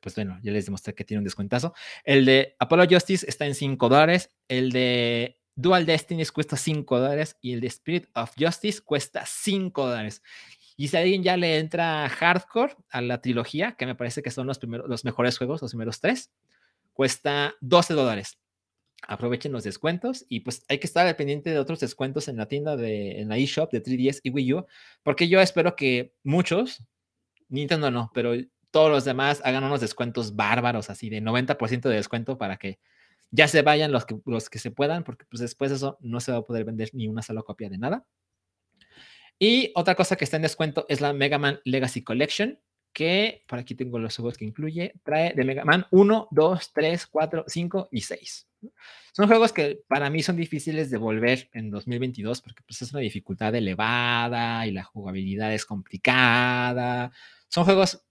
Pues 0.00 0.14
bueno, 0.14 0.38
ya 0.42 0.52
les 0.52 0.64
demostré 0.64 0.94
que 0.94 1.04
tiene 1.04 1.18
un 1.18 1.24
descuentazo. 1.24 1.74
El 2.04 2.24
de 2.24 2.56
Apollo 2.58 2.86
Justice 2.90 3.26
está 3.28 3.46
en 3.46 3.54
5 3.54 3.88
dólares. 3.88 4.30
El 4.48 4.70
de 4.70 5.38
Dual 5.54 5.86
Destinies 5.86 6.30
cuesta 6.30 6.56
5 6.56 7.00
dólares 7.00 7.36
y 7.40 7.52
el 7.52 7.60
de 7.60 7.66
Spirit 7.66 8.06
of 8.14 8.32
Justice 8.38 8.80
cuesta 8.80 9.24
5 9.26 9.86
dólares. 9.88 10.22
Y 10.80 10.88
si 10.88 10.96
alguien 10.96 11.24
ya 11.24 11.36
le 11.36 11.58
entra 11.58 12.08
hardcore 12.08 12.76
a 12.88 13.00
la 13.00 13.20
trilogía, 13.20 13.72
que 13.72 13.84
me 13.84 13.96
parece 13.96 14.22
que 14.22 14.30
son 14.30 14.46
los, 14.46 14.60
primeros, 14.60 14.88
los 14.88 15.04
mejores 15.04 15.36
juegos, 15.36 15.60
los 15.60 15.72
primeros 15.72 16.00
tres, 16.00 16.30
cuesta 16.92 17.56
12 17.60 17.94
dólares. 17.94 18.38
Aprovechen 19.02 19.50
los 19.50 19.64
descuentos 19.64 20.24
y 20.28 20.40
pues 20.40 20.64
hay 20.68 20.78
que 20.78 20.86
estar 20.86 21.04
al 21.04 21.16
pendiente 21.16 21.50
de 21.50 21.58
otros 21.58 21.80
descuentos 21.80 22.28
en 22.28 22.36
la 22.36 22.46
tienda 22.46 22.76
de 22.76 23.20
en 23.20 23.28
la 23.28 23.38
eShop 23.38 23.72
de 23.72 23.82
3DS 23.82 24.20
y 24.22 24.30
Wii 24.30 24.52
U, 24.54 24.66
porque 25.02 25.28
yo 25.28 25.40
espero 25.40 25.74
que 25.74 26.14
muchos, 26.22 26.84
Nintendo 27.48 27.90
no, 27.90 28.12
pero 28.14 28.34
todos 28.70 28.88
los 28.88 29.04
demás 29.04 29.42
hagan 29.44 29.64
unos 29.64 29.80
descuentos 29.80 30.36
bárbaros, 30.36 30.90
así 30.90 31.10
de 31.10 31.20
90% 31.20 31.88
de 31.88 31.96
descuento 31.96 32.38
para 32.38 32.56
que 32.56 32.78
ya 33.32 33.48
se 33.48 33.62
vayan 33.62 33.90
los 33.90 34.06
que, 34.06 34.16
los 34.26 34.48
que 34.48 34.60
se 34.60 34.70
puedan, 34.70 35.02
porque 35.02 35.24
pues 35.28 35.40
después 35.40 35.70
de 35.72 35.76
eso 35.76 35.98
no 36.00 36.20
se 36.20 36.30
va 36.30 36.38
a 36.38 36.42
poder 36.42 36.64
vender 36.64 36.90
ni 36.92 37.08
una 37.08 37.22
sola 37.22 37.42
copia 37.42 37.68
de 37.68 37.78
nada. 37.78 38.06
Y 39.38 39.72
otra 39.74 39.94
cosa 39.94 40.16
que 40.16 40.24
está 40.24 40.36
en 40.36 40.42
descuento 40.42 40.86
es 40.88 41.00
la 41.00 41.12
Mega 41.12 41.38
Man 41.38 41.60
Legacy 41.64 42.02
Collection, 42.02 42.58
que 42.92 43.44
por 43.46 43.58
aquí 43.58 43.74
tengo 43.74 43.98
los 43.98 44.16
juegos 44.16 44.36
que 44.36 44.44
incluye, 44.44 44.94
trae 45.04 45.32
de 45.34 45.44
Mega 45.44 45.64
Man 45.64 45.86
1, 45.90 46.28
2, 46.30 46.72
3, 46.72 47.06
4, 47.06 47.44
5 47.46 47.88
y 47.92 48.00
6. 48.00 48.48
Son 49.12 49.28
juegos 49.28 49.52
que 49.52 49.80
para 49.86 50.10
mí 50.10 50.22
son 50.22 50.36
difíciles 50.36 50.90
de 50.90 50.96
volver 50.96 51.48
en 51.52 51.70
2022 51.70 52.40
porque 52.42 52.62
pues, 52.66 52.82
es 52.82 52.92
una 52.92 53.00
dificultad 53.00 53.54
elevada 53.54 54.66
y 54.66 54.72
la 54.72 54.84
jugabilidad 54.84 55.54
es 55.54 55.64
complicada. 55.64 57.12
Son 57.48 57.64
juegos 57.64 58.04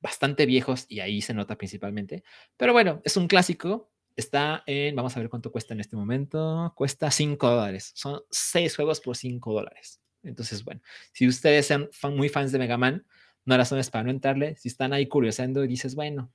bastante 0.00 0.46
viejos 0.46 0.86
y 0.88 1.00
ahí 1.00 1.22
se 1.22 1.34
nota 1.34 1.56
principalmente. 1.56 2.24
Pero 2.56 2.72
bueno, 2.72 3.00
es 3.04 3.16
un 3.16 3.28
clásico. 3.28 3.92
Está 4.16 4.62
en, 4.66 4.96
vamos 4.96 5.16
a 5.16 5.20
ver 5.20 5.28
cuánto 5.28 5.52
cuesta 5.52 5.74
en 5.74 5.80
este 5.80 5.94
momento. 5.94 6.72
Cuesta 6.74 7.10
5 7.10 7.48
dólares. 7.48 7.92
Son 7.94 8.22
6 8.30 8.76
juegos 8.76 9.00
por 9.00 9.16
5 9.16 9.52
dólares. 9.52 10.00
Entonces, 10.28 10.64
bueno, 10.64 10.80
si 11.12 11.26
ustedes 11.26 11.66
son 11.66 11.88
muy 12.16 12.28
fans 12.28 12.52
de 12.52 12.58
Mega 12.58 12.76
Man, 12.76 13.06
no 13.44 13.54
hay 13.54 13.58
razones 13.58 13.90
para 13.90 14.04
no 14.04 14.10
entrarle. 14.10 14.56
Si 14.56 14.68
están 14.68 14.92
ahí 14.92 15.06
curiosando 15.06 15.64
y 15.64 15.68
dices, 15.68 15.94
bueno, 15.94 16.32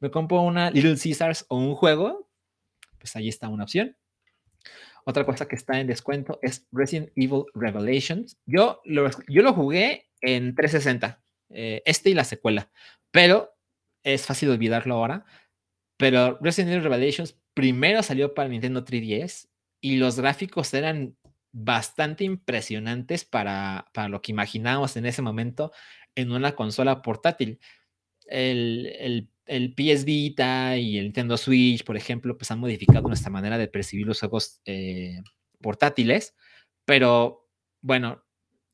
me 0.00 0.10
compro 0.10 0.40
una 0.42 0.70
Little 0.70 0.96
Caesars 0.96 1.44
o 1.48 1.58
un 1.58 1.74
juego, 1.74 2.30
pues 2.98 3.16
ahí 3.16 3.28
está 3.28 3.48
una 3.48 3.64
opción. 3.64 3.96
Otra 5.04 5.26
cosa 5.26 5.46
que 5.46 5.56
está 5.56 5.80
en 5.80 5.88
descuento 5.88 6.38
es 6.42 6.66
Resident 6.70 7.10
Evil 7.16 7.44
Revelations. 7.54 8.38
Yo 8.46 8.80
lo, 8.84 9.10
yo 9.28 9.42
lo 9.42 9.52
jugué 9.52 10.08
en 10.20 10.54
360, 10.54 11.22
eh, 11.50 11.82
este 11.84 12.10
y 12.10 12.14
la 12.14 12.24
secuela, 12.24 12.70
pero 13.10 13.56
es 14.04 14.24
fácil 14.24 14.50
olvidarlo 14.50 14.94
ahora. 14.94 15.24
Pero 15.96 16.38
Resident 16.40 16.72
Evil 16.72 16.84
Revelations 16.84 17.36
primero 17.54 18.02
salió 18.02 18.34
para 18.34 18.48
Nintendo 18.48 18.84
3DS 18.84 19.48
y 19.80 19.96
los 19.96 20.18
gráficos 20.18 20.72
eran 20.74 21.16
bastante 21.52 22.24
impresionantes 22.24 23.24
para, 23.24 23.86
lo 24.08 24.22
que 24.22 24.32
imaginábamos 24.32 24.96
en 24.96 25.06
ese 25.06 25.22
momento 25.22 25.72
en 26.14 26.32
una 26.32 26.52
consola 26.54 27.02
portátil. 27.02 27.60
El, 28.26 28.86
el, 28.98 29.28
el, 29.46 29.74
PS 29.74 30.04
Vita 30.04 30.76
y 30.76 30.98
el 30.98 31.04
Nintendo 31.04 31.36
Switch, 31.36 31.84
por 31.84 31.96
ejemplo, 31.96 32.36
pues 32.36 32.50
han 32.50 32.60
modificado 32.60 33.06
nuestra 33.06 33.30
manera 33.30 33.58
de 33.58 33.68
percibir 33.68 34.06
los 34.06 34.20
juegos 34.20 34.60
eh, 34.64 35.20
portátiles, 35.60 36.34
pero 36.84 37.48
bueno, 37.82 38.24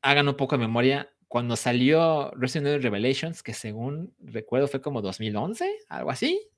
hagan 0.03 0.29
un 0.29 0.37
poco 0.37 0.57
de 0.57 0.61
memoria. 0.67 1.11
Cuando 1.27 1.57
salió 1.57 2.31
Resident 2.37 2.69
Evil 2.69 2.83
Revelations, 2.83 3.43
que 3.43 3.53
según 3.53 4.15
recuerdo 4.19 4.67
fue 4.69 4.81
como 4.81 5.03
2011, 5.03 5.71
algo 5.89 6.11
así, 6.11 6.49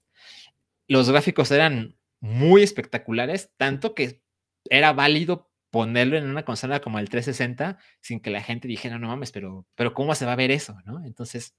los 0.86 1.10
gráficos 1.10 1.50
eran 1.50 1.96
muy 2.20 2.62
espectaculares, 2.62 3.50
tanto 3.56 3.94
que 3.94 4.22
era 4.68 4.92
válido 4.92 5.49
ponerlo 5.70 6.16
en 6.16 6.28
una 6.28 6.44
consola 6.44 6.80
como 6.80 6.98
el 6.98 7.08
360 7.08 7.78
sin 8.00 8.20
que 8.20 8.30
la 8.30 8.42
gente 8.42 8.68
dijera, 8.68 8.98
no 8.98 9.08
mames, 9.08 9.32
pero, 9.32 9.66
pero 9.74 9.94
¿cómo 9.94 10.14
se 10.14 10.26
va 10.26 10.32
a 10.32 10.36
ver 10.36 10.50
eso? 10.50 10.76
¿no? 10.84 11.04
Entonces, 11.04 11.54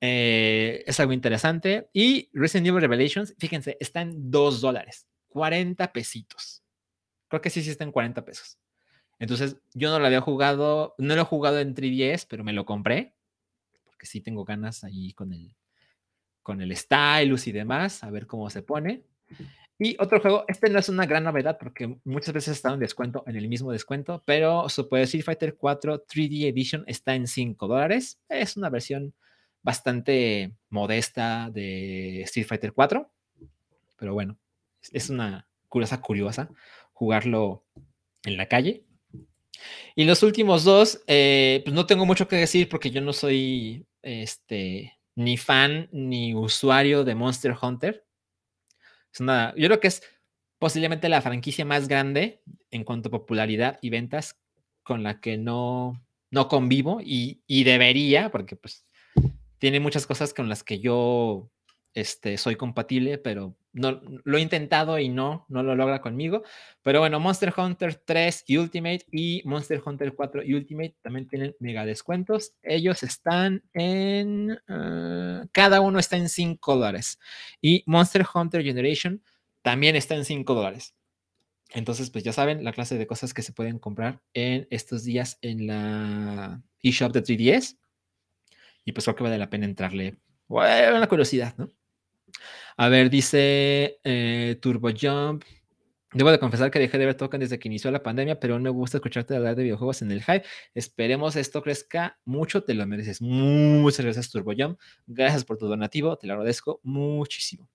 eh, 0.00 0.84
es 0.86 1.00
algo 1.00 1.12
interesante. 1.12 1.88
Y 1.92 2.30
Resident 2.32 2.68
Evil 2.68 2.80
Revelations, 2.80 3.34
fíjense, 3.38 3.76
está 3.80 4.02
en 4.02 4.30
2 4.30 4.60
dólares, 4.60 5.06
40 5.28 5.92
pesitos. 5.92 6.62
Creo 7.28 7.40
que 7.40 7.50
sí, 7.50 7.62
sí 7.62 7.70
está 7.70 7.84
en 7.84 7.92
40 7.92 8.24
pesos. 8.24 8.58
Entonces, 9.18 9.56
yo 9.72 9.90
no 9.90 9.98
lo 9.98 10.06
había 10.06 10.20
jugado, 10.20 10.94
no 10.98 11.14
lo 11.14 11.22
he 11.22 11.24
jugado 11.24 11.58
en 11.60 11.74
3DS, 11.74 12.26
pero 12.28 12.44
me 12.44 12.52
lo 12.52 12.64
compré, 12.64 13.14
porque 13.84 14.06
sí 14.06 14.20
tengo 14.20 14.44
ganas 14.44 14.84
ahí 14.84 15.12
con 15.14 15.32
el, 15.32 15.54
con 16.42 16.60
el 16.60 16.76
stylus 16.76 17.46
y 17.46 17.52
demás, 17.52 18.04
a 18.04 18.10
ver 18.10 18.26
cómo 18.26 18.50
se 18.50 18.62
pone. 18.62 19.04
Y 19.78 19.96
otro 19.98 20.20
juego, 20.20 20.44
este 20.46 20.70
no 20.70 20.78
es 20.78 20.88
una 20.88 21.04
gran 21.04 21.24
novedad 21.24 21.58
porque 21.58 21.98
muchas 22.04 22.32
veces 22.32 22.56
está 22.56 22.72
en 22.72 22.78
descuento, 22.78 23.24
en 23.26 23.36
el 23.36 23.48
mismo 23.48 23.72
descuento, 23.72 24.22
pero 24.24 24.68
Super 24.68 25.02
Street 25.02 25.24
Fighter 25.24 25.56
4 25.56 26.06
3D 26.06 26.48
Edition 26.48 26.84
está 26.86 27.14
en 27.14 27.26
5 27.26 27.66
dólares. 27.66 28.20
Es 28.28 28.56
una 28.56 28.70
versión 28.70 29.14
bastante 29.62 30.52
modesta 30.70 31.50
de 31.50 32.22
Street 32.22 32.46
Fighter 32.46 32.72
4, 32.72 33.10
pero 33.96 34.14
bueno, 34.14 34.38
es 34.92 35.10
una 35.10 35.48
curiosa, 35.68 36.00
curiosa 36.00 36.50
jugarlo 36.92 37.64
en 38.24 38.36
la 38.36 38.46
calle. 38.46 38.84
Y 39.96 40.04
los 40.04 40.22
últimos 40.22 40.62
dos, 40.64 41.02
eh, 41.06 41.62
pues 41.64 41.74
no 41.74 41.86
tengo 41.86 42.06
mucho 42.06 42.28
que 42.28 42.36
decir 42.36 42.68
porque 42.68 42.90
yo 42.90 43.00
no 43.00 43.12
soy 43.12 43.86
este, 44.02 44.98
ni 45.16 45.36
fan 45.36 45.88
ni 45.90 46.34
usuario 46.34 47.04
de 47.04 47.14
Monster 47.14 47.56
Hunter 47.60 48.04
yo 49.18 49.68
creo 49.68 49.80
que 49.80 49.88
es 49.88 50.02
posiblemente 50.58 51.08
la 51.08 51.22
franquicia 51.22 51.64
más 51.64 51.88
grande 51.88 52.42
en 52.70 52.84
cuanto 52.84 53.08
a 53.08 53.12
popularidad 53.12 53.78
y 53.82 53.90
ventas 53.90 54.40
con 54.82 55.02
la 55.02 55.20
que 55.20 55.36
no, 55.36 56.04
no 56.30 56.48
convivo 56.48 57.00
y, 57.02 57.42
debería, 57.64 58.30
porque 58.30 58.56
pues 58.56 58.86
tiene 59.58 59.80
muchas 59.80 60.06
cosas 60.06 60.34
con 60.34 60.48
las 60.48 60.62
que 60.62 60.80
yo 60.80 61.50
este, 61.94 62.36
soy 62.38 62.56
compatible, 62.56 63.18
pero 63.18 63.56
no, 63.72 64.00
lo 64.24 64.38
he 64.38 64.40
intentado 64.40 64.98
y 64.98 65.08
no, 65.08 65.46
no 65.48 65.62
lo 65.62 65.74
logra 65.74 66.00
conmigo. 66.00 66.42
Pero 66.82 67.00
bueno, 67.00 67.20
Monster 67.20 67.52
Hunter 67.56 67.94
3 68.04 68.44
y 68.46 68.56
Ultimate 68.56 69.06
y 69.10 69.42
Monster 69.44 69.82
Hunter 69.84 70.12
4 70.14 70.42
y 70.44 70.54
Ultimate 70.54 70.96
también 71.02 71.28
tienen 71.28 71.56
mega 71.60 71.86
descuentos. 71.86 72.54
Ellos 72.62 73.02
están 73.02 73.62
en, 73.72 74.58
ah, 74.68 75.44
cada 75.52 75.80
uno 75.80 75.98
está 75.98 76.16
en 76.16 76.28
5 76.28 76.76
dólares. 76.76 77.18
Y 77.60 77.84
Monster 77.86 78.26
Hunter 78.32 78.62
Generation 78.62 79.22
también 79.62 79.96
está 79.96 80.14
en 80.14 80.24
5 80.24 80.54
dólares. 80.54 80.94
Entonces, 81.70 82.10
pues 82.10 82.22
ya 82.22 82.32
saben 82.32 82.62
la 82.64 82.72
clase 82.72 82.98
de 82.98 83.06
cosas 83.06 83.34
que 83.34 83.42
se 83.42 83.52
pueden 83.52 83.78
comprar 83.78 84.20
en 84.32 84.66
estos 84.70 85.04
días 85.04 85.38
en 85.42 85.66
la 85.66 86.62
eShop 86.82 87.12
de 87.12 87.22
3DS. 87.22 87.76
Y 88.84 88.92
pues 88.92 89.04
creo 89.04 89.16
que 89.16 89.24
vale 89.24 89.38
la 89.38 89.50
pena 89.50 89.64
entrarle. 89.64 90.16
Bueno, 90.46 90.98
una 90.98 91.08
curiosidad, 91.08 91.54
¿no? 91.56 91.68
A 92.76 92.88
ver, 92.88 93.10
dice 93.10 94.00
eh, 94.04 94.58
Turbo 94.60 94.90
Jump. 94.90 95.44
Debo 96.12 96.30
de 96.30 96.38
confesar 96.38 96.70
que 96.70 96.78
dejé 96.78 96.96
de 96.96 97.06
ver 97.06 97.16
Token 97.16 97.40
desde 97.40 97.58
que 97.58 97.66
inició 97.66 97.90
la 97.90 98.02
pandemia, 98.02 98.38
pero 98.38 98.54
aún 98.54 98.62
me 98.62 98.70
gusta 98.70 98.98
escucharte 98.98 99.34
hablar 99.34 99.56
de 99.56 99.64
videojuegos 99.64 100.00
en 100.00 100.12
el 100.12 100.22
hype. 100.22 100.44
Esperemos 100.72 101.34
esto 101.34 101.60
crezca 101.60 102.20
mucho, 102.24 102.62
te 102.62 102.72
lo 102.72 102.86
mereces. 102.86 103.20
Muchas 103.20 104.04
gracias, 104.04 104.30
Turbo 104.30 104.52
Jump. 104.56 104.78
Gracias 105.08 105.44
por 105.44 105.58
tu 105.58 105.66
donativo, 105.66 106.16
te 106.16 106.28
lo 106.28 106.34
agradezco 106.34 106.80
muchísimo. 106.84 107.68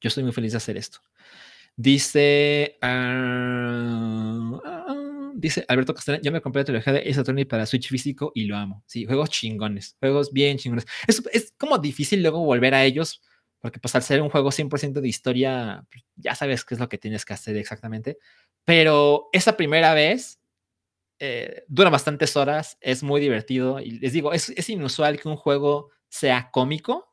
Yo 0.00 0.08
estoy 0.08 0.24
muy 0.24 0.32
feliz 0.32 0.52
de 0.52 0.56
hacer 0.56 0.78
esto. 0.78 1.00
Dice, 1.76 2.78
ah, 2.80 4.60
ah, 4.64 5.32
dice 5.34 5.64
Alberto 5.68 5.92
Castellán, 5.94 6.22
yo 6.22 6.32
me 6.32 6.40
compré 6.40 6.62
la 6.62 6.64
trilogía 6.64 6.92
de 6.94 7.00
Ace 7.00 7.20
Attorney 7.20 7.44
para 7.44 7.66
Switch 7.66 7.88
físico 7.88 8.32
y 8.34 8.46
lo 8.46 8.56
amo. 8.56 8.82
Sí, 8.86 9.04
juegos 9.04 9.28
chingones, 9.28 9.94
juegos 10.00 10.32
bien 10.32 10.56
chingones. 10.56 10.86
Es, 11.06 11.22
es 11.32 11.52
como 11.58 11.76
difícil 11.78 12.22
luego 12.22 12.44
volver 12.44 12.74
a 12.74 12.84
ellos 12.84 13.20
porque 13.60 13.80
pues 13.80 13.94
al 13.94 14.02
ser 14.02 14.22
un 14.22 14.30
juego 14.30 14.50
100% 14.50 15.00
de 15.00 15.08
historia, 15.08 15.84
pues, 15.90 16.04
ya 16.16 16.34
sabes 16.34 16.64
qué 16.64 16.74
es 16.74 16.80
lo 16.80 16.88
que 16.88 16.98
tienes 16.98 17.24
que 17.24 17.34
hacer 17.34 17.56
exactamente. 17.56 18.18
Pero 18.64 19.28
esa 19.32 19.56
primera 19.56 19.94
vez 19.94 20.40
eh, 21.20 21.64
dura 21.68 21.90
bastantes 21.90 22.36
horas, 22.36 22.78
es 22.80 23.02
muy 23.02 23.20
divertido 23.20 23.80
y 23.80 23.92
les 23.98 24.12
digo, 24.12 24.32
es, 24.32 24.50
es 24.50 24.70
inusual 24.70 25.18
que 25.20 25.28
un 25.28 25.36
juego 25.36 25.90
sea 26.08 26.50
cómico, 26.52 27.12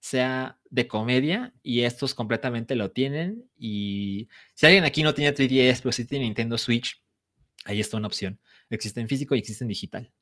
sea 0.00 0.60
de 0.70 0.88
comedia 0.88 1.52
y 1.62 1.82
estos 1.82 2.14
completamente 2.14 2.76
lo 2.76 2.92
tienen. 2.92 3.50
Y 3.56 4.28
si 4.54 4.66
alguien 4.66 4.84
aquí 4.84 5.02
no 5.02 5.14
tiene 5.14 5.34
3DS, 5.34 5.80
pero 5.82 5.92
sí 5.92 6.04
tiene 6.04 6.24
Nintendo 6.24 6.58
Switch, 6.58 7.02
ahí 7.64 7.80
está 7.80 7.96
una 7.96 8.08
opción. 8.08 8.40
Existe 8.70 9.00
en 9.00 9.08
físico 9.08 9.34
y 9.34 9.38
existe 9.40 9.64
en 9.64 9.68
digital. 9.68 10.12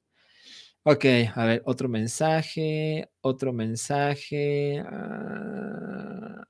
Ok, 0.82 1.04
a 1.34 1.44
ver, 1.44 1.62
otro 1.66 1.88
mensaje, 1.90 3.10
otro 3.20 3.52
mensaje. 3.52 4.82
Ah, 4.86 6.42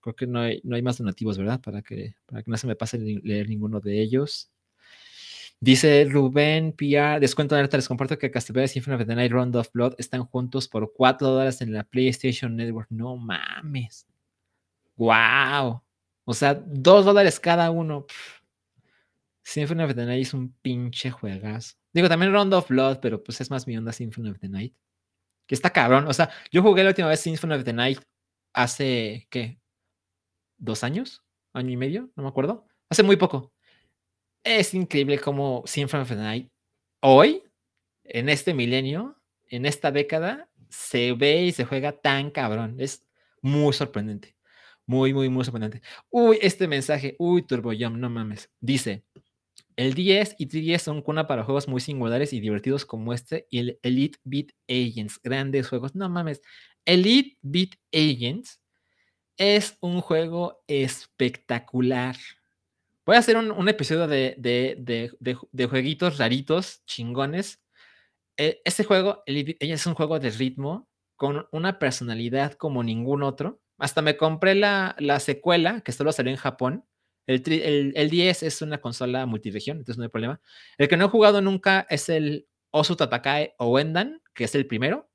creo 0.00 0.16
que 0.16 0.26
no 0.26 0.40
hay, 0.40 0.60
no 0.64 0.76
hay 0.76 0.82
más 0.82 0.96
donativos, 0.98 1.36
¿verdad? 1.36 1.60
Para 1.60 1.82
que, 1.82 2.16
para 2.26 2.42
que 2.42 2.50
no 2.50 2.56
se 2.56 2.66
me 2.66 2.76
pase 2.76 2.98
leer 2.98 3.48
ninguno 3.48 3.80
de 3.80 4.00
ellos. 4.00 4.50
Dice 5.60 6.06
Rubén 6.10 6.72
PR, 6.72 7.20
descuento 7.20 7.54
de 7.54 7.66
les 7.66 7.88
comparto 7.88 8.18
que 8.18 8.30
Castlevania 8.30 8.68
Symphony 8.68 8.96
of 8.96 9.06
the 9.06 9.14
Night 9.14 9.32
Round 9.32 9.56
of 9.56 9.70
Blood 9.72 9.94
están 9.98 10.24
juntos 10.24 10.68
por 10.68 10.92
4 10.94 11.28
dólares 11.28 11.60
en 11.60 11.72
la 11.72 11.84
PlayStation 11.84 12.56
Network. 12.56 12.90
No 12.90 13.16
mames. 13.16 14.06
Wow. 14.96 15.82
O 16.24 16.34
sea, 16.34 16.54
2 16.54 17.04
dólares 17.04 17.38
cada 17.40 17.70
uno. 17.70 18.06
Symphony 19.42 19.82
of 19.84 19.94
the 19.94 20.06
Night 20.06 20.22
es 20.22 20.34
un 20.34 20.52
pinche 20.62 21.10
juegazo. 21.10 21.76
Digo, 21.94 22.08
también 22.08 22.32
Round 22.32 22.52
of 22.52 22.68
Blood, 22.68 22.98
pero 23.00 23.22
pues 23.22 23.40
es 23.40 23.50
más 23.50 23.66
mi 23.66 23.76
onda 23.78 23.92
Symphony 23.92 24.30
of 24.30 24.40
the 24.40 24.48
Night. 24.48 24.74
Que 25.46 25.54
está 25.54 25.70
cabrón. 25.70 26.06
O 26.08 26.12
sea, 26.12 26.30
yo 26.50 26.60
jugué 26.60 26.82
la 26.82 26.90
última 26.90 27.08
vez 27.08 27.20
Symphony 27.20 27.54
of 27.54 27.64
the 27.64 27.72
Night 27.72 28.00
hace, 28.52 29.26
¿qué? 29.30 29.60
¿Dos 30.58 30.82
años? 30.82 31.22
¿Año 31.52 31.70
y 31.70 31.76
medio? 31.76 32.10
No 32.16 32.24
me 32.24 32.28
acuerdo. 32.28 32.66
Hace 32.90 33.04
muy 33.04 33.16
poco. 33.16 33.52
Es 34.42 34.74
increíble 34.74 35.20
cómo 35.20 35.62
Symphony 35.66 36.02
of 36.02 36.08
the 36.08 36.16
Night 36.16 36.50
hoy, 37.00 37.44
en 38.02 38.28
este 38.28 38.54
milenio, 38.54 39.20
en 39.48 39.66
esta 39.66 39.92
década, 39.92 40.48
se 40.70 41.12
ve 41.12 41.42
y 41.44 41.52
se 41.52 41.64
juega 41.64 41.92
tan 41.92 42.30
cabrón. 42.30 42.76
Es 42.80 43.06
muy 43.40 43.72
sorprendente. 43.72 44.36
Muy, 44.86 45.14
muy, 45.14 45.28
muy 45.28 45.44
sorprendente. 45.44 45.80
Uy, 46.10 46.38
este 46.42 46.66
mensaje. 46.66 47.14
Uy, 47.18 47.42
Turbo 47.46 47.72
Jump, 47.78 47.96
no 47.96 48.10
mames. 48.10 48.50
Dice, 48.60 49.04
el 49.76 49.94
10 49.94 50.36
y 50.38 50.46
3DS 50.46 50.80
son 50.80 51.02
cuna 51.02 51.26
para 51.26 51.44
juegos 51.44 51.68
muy 51.68 51.80
singulares 51.80 52.32
y 52.32 52.40
divertidos 52.40 52.84
como 52.84 53.12
este 53.12 53.46
y 53.50 53.58
el 53.58 53.78
Elite 53.82 54.18
Beat 54.24 54.48
Agents, 54.68 55.20
grandes 55.22 55.68
juegos. 55.68 55.94
No 55.94 56.08
mames, 56.08 56.42
Elite 56.84 57.36
Beat 57.42 57.70
Agents 57.92 58.60
es 59.36 59.76
un 59.80 60.00
juego 60.00 60.62
espectacular. 60.68 62.16
Voy 63.04 63.16
a 63.16 63.18
hacer 63.18 63.36
un, 63.36 63.68
episodio 63.68 64.06
de, 64.06 64.36
de, 64.38 65.66
jueguitos 65.66 66.18
raritos, 66.18 66.84
chingones. 66.86 67.60
E, 68.36 68.62
este 68.64 68.84
juego, 68.84 69.22
Elite 69.26 69.56
Agents, 69.60 69.82
es 69.82 69.86
un 69.86 69.94
juego 69.94 70.18
de 70.18 70.30
ritmo 70.30 70.88
con 71.16 71.46
una 71.52 71.78
personalidad 71.78 72.54
como 72.54 72.82
ningún 72.82 73.22
otro. 73.22 73.60
Hasta 73.78 74.02
me 74.02 74.16
compré 74.16 74.54
la, 74.54 74.94
la 74.98 75.20
secuela 75.20 75.80
que 75.80 75.92
solo 75.92 76.12
salió 76.12 76.30
en 76.30 76.38
Japón 76.38 76.84
el, 77.26 78.10
10 78.10 78.42
es 78.42 78.62
una 78.62 78.80
consola 78.80 79.26
multiregión, 79.26 79.78
entonces 79.78 79.98
no 79.98 80.04
hay 80.04 80.10
problema. 80.10 80.40
El 80.78 80.88
que 80.88 80.96
no 80.96 81.06
he 81.06 81.08
jugado 81.08 81.40
nunca 81.40 81.86
es 81.88 82.08
el 82.08 82.48
Osu 82.70 82.96
Tatakae 82.96 83.54
o 83.58 83.70
Wendan, 83.70 84.22
que 84.34 84.44
es 84.44 84.54
el 84.54 84.66
primero, 84.66 85.10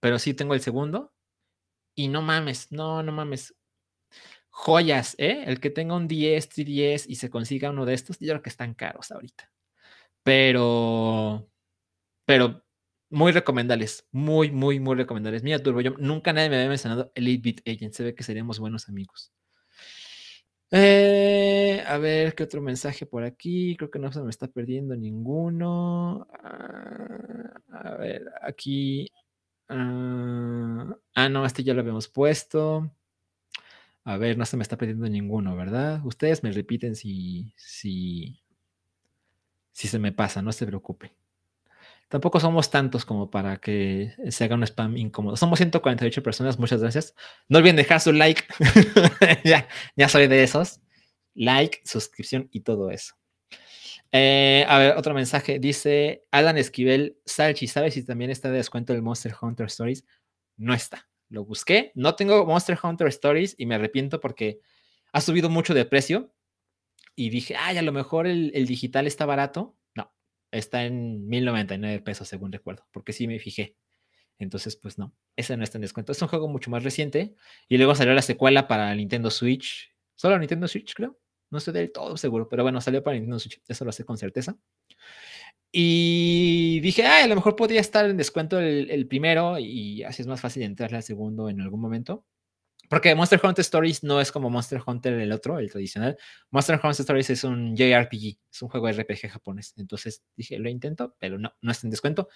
pero 0.00 0.18
sí 0.18 0.34
tengo 0.34 0.54
el 0.54 0.60
segundo. 0.60 1.12
Y 1.96 2.08
no 2.08 2.22
mames, 2.22 2.72
no, 2.72 3.02
no 3.02 3.12
mames. 3.12 3.54
Joyas, 4.50 5.14
¿eh? 5.18 5.44
El 5.46 5.60
que 5.60 5.70
tenga 5.70 5.96
un 5.96 6.08
10, 6.08 6.50
10 6.54 7.08
y 7.08 7.16
se 7.16 7.30
consiga 7.30 7.70
uno 7.70 7.86
de 7.86 7.94
estos, 7.94 8.18
yo 8.20 8.28
creo 8.28 8.42
que 8.42 8.50
están 8.50 8.74
caros 8.74 9.10
ahorita. 9.10 9.50
Pero, 10.22 11.48
pero 12.26 12.64
muy 13.10 13.32
recomendables, 13.32 14.06
muy, 14.12 14.50
muy, 14.50 14.80
muy 14.80 14.96
recomendables. 14.96 15.42
Mira, 15.42 15.60
Turbo, 15.62 15.80
yo 15.80 15.92
nunca 15.98 16.32
nadie 16.32 16.50
me 16.50 16.56
había 16.56 16.68
mencionado 16.68 17.12
Elite 17.14 17.42
Beat 17.64 17.76
Agent, 17.76 17.94
se 17.94 18.04
ve 18.04 18.14
que 18.14 18.22
seríamos 18.24 18.58
buenos 18.60 18.88
amigos. 18.88 19.32
Eh, 20.72 21.82
a 21.86 21.98
ver, 21.98 22.34
¿qué 22.34 22.44
otro 22.44 22.60
mensaje 22.62 23.04
por 23.06 23.24
aquí? 23.24 23.76
Creo 23.76 23.90
que 23.90 23.98
no 23.98 24.12
se 24.12 24.22
me 24.22 24.30
está 24.30 24.46
perdiendo 24.48 24.94
ninguno. 24.96 26.28
Ah, 26.32 27.60
a 27.72 27.96
ver, 27.96 28.26
aquí. 28.42 29.10
ah, 29.68 30.96
ah 31.14 31.28
no, 31.28 31.46
este 31.46 31.64
ya 31.64 31.74
lo 31.74 31.80
habíamos 31.82 32.08
puesto. 32.08 32.90
A 34.04 34.16
ver, 34.18 34.36
no 34.36 34.44
se 34.46 34.56
me 34.56 34.62
está 34.62 34.76
perdiendo 34.76 35.08
ninguno, 35.08 35.56
¿verdad? 35.56 36.04
Ustedes 36.04 36.42
me 36.42 36.52
repiten 36.52 36.94
si, 36.96 37.52
si, 37.56 38.42
si 39.72 39.88
se 39.88 39.98
me 39.98 40.12
pasa, 40.12 40.42
no 40.42 40.52
se 40.52 40.64
preocupe. 40.64 41.12
Tampoco 42.10 42.40
somos 42.40 42.70
tantos 42.70 43.04
como 43.04 43.30
para 43.30 43.58
que 43.58 44.12
se 44.30 44.42
haga 44.42 44.56
un 44.56 44.64
spam 44.64 44.96
incómodo. 44.96 45.36
Somos 45.36 45.60
148 45.60 46.24
personas, 46.24 46.58
muchas 46.58 46.82
gracias. 46.82 47.14
No 47.48 47.58
olviden 47.58 47.76
dejar 47.76 48.00
su 48.00 48.12
like. 48.12 48.42
ya, 49.44 49.68
ya 49.94 50.08
soy 50.08 50.26
de 50.26 50.42
esos. 50.42 50.80
Like, 51.34 51.80
suscripción 51.84 52.48
y 52.50 52.62
todo 52.62 52.90
eso. 52.90 53.14
Eh, 54.10 54.66
a 54.68 54.78
ver, 54.78 54.96
otro 54.96 55.14
mensaje. 55.14 55.60
Dice 55.60 56.24
Alan 56.32 56.58
Esquivel, 56.58 57.16
Salchi, 57.26 57.68
¿sabes 57.68 57.94
si 57.94 58.04
también 58.04 58.32
está 58.32 58.50
de 58.50 58.56
descuento 58.56 58.92
el 58.92 59.02
Monster 59.02 59.32
Hunter 59.40 59.66
Stories? 59.66 60.04
No 60.56 60.74
está. 60.74 61.08
Lo 61.28 61.44
busqué. 61.44 61.92
No 61.94 62.16
tengo 62.16 62.44
Monster 62.44 62.76
Hunter 62.82 63.06
Stories 63.06 63.54
y 63.56 63.66
me 63.66 63.76
arrepiento 63.76 64.18
porque 64.18 64.58
ha 65.12 65.20
subido 65.20 65.48
mucho 65.48 65.74
de 65.74 65.84
precio. 65.84 66.34
Y 67.14 67.30
dije, 67.30 67.54
ay, 67.56 67.78
a 67.78 67.82
lo 67.82 67.92
mejor 67.92 68.26
el, 68.26 68.50
el 68.52 68.66
digital 68.66 69.06
está 69.06 69.26
barato 69.26 69.76
está 70.50 70.84
en 70.84 71.28
1099 71.28 72.00
pesos, 72.00 72.28
según 72.28 72.52
recuerdo, 72.52 72.86
porque 72.92 73.12
sí 73.12 73.26
me 73.26 73.38
fijé. 73.38 73.76
Entonces, 74.38 74.76
pues 74.76 74.98
no, 74.98 75.14
ese 75.36 75.56
no 75.56 75.64
está 75.64 75.78
en 75.78 75.82
descuento. 75.82 76.12
Es 76.12 76.22
un 76.22 76.28
juego 76.28 76.48
mucho 76.48 76.70
más 76.70 76.82
reciente. 76.82 77.34
Y 77.68 77.76
luego 77.76 77.94
salió 77.94 78.14
la 78.14 78.22
secuela 78.22 78.68
para 78.68 78.94
Nintendo 78.94 79.30
Switch, 79.30 79.90
Solo 80.20 80.38
Nintendo 80.38 80.68
Switch, 80.68 80.92
creo. 80.94 81.18
No 81.50 81.56
estoy 81.56 81.72
del 81.72 81.92
todo 81.92 82.14
seguro, 82.18 82.46
pero 82.46 82.62
bueno, 82.62 82.78
salió 82.82 83.02
para 83.02 83.14
Nintendo 83.14 83.38
Switch, 83.38 83.62
eso 83.66 83.86
lo 83.86 83.90
sé 83.90 84.04
con 84.04 84.18
certeza. 84.18 84.54
Y 85.72 86.80
dije, 86.80 87.06
ah, 87.06 87.24
a 87.24 87.26
lo 87.26 87.36
mejor 87.36 87.56
podría 87.56 87.80
estar 87.80 88.04
en 88.04 88.18
descuento 88.18 88.60
el, 88.60 89.06
primero 89.08 89.58
y 89.58 90.02
así 90.02 90.20
es 90.20 90.28
más 90.28 90.40
fácil 90.42 90.62
entrarle 90.64 90.98
al 90.98 91.02
segundo 91.02 91.48
en 91.48 91.62
algún 91.62 91.80
momento. 91.80 92.26
Porque 92.90 93.14
Monster 93.14 93.40
Hunter 93.40 93.62
Stories 93.62 94.02
no 94.02 94.20
es 94.20 94.32
como 94.32 94.50
Monster 94.50 94.82
Hunter 94.84 95.12
el 95.12 95.30
otro, 95.30 95.60
el 95.60 95.70
tradicional. 95.70 96.18
Monster 96.50 96.74
Hunter 96.74 97.02
Stories 97.02 97.30
es 97.30 97.44
un 97.44 97.76
JRPG, 97.76 98.38
es 98.50 98.62
un 98.62 98.68
juego 98.68 98.90
RPG 98.90 99.30
japonés. 99.30 99.74
Entonces 99.76 100.24
dije, 100.34 100.58
lo 100.58 100.68
intento, 100.68 101.14
pero 101.20 101.38
no, 101.38 101.54
no 101.62 101.70
está 101.70 101.86
en 101.86 101.92
descuento. 101.92 102.28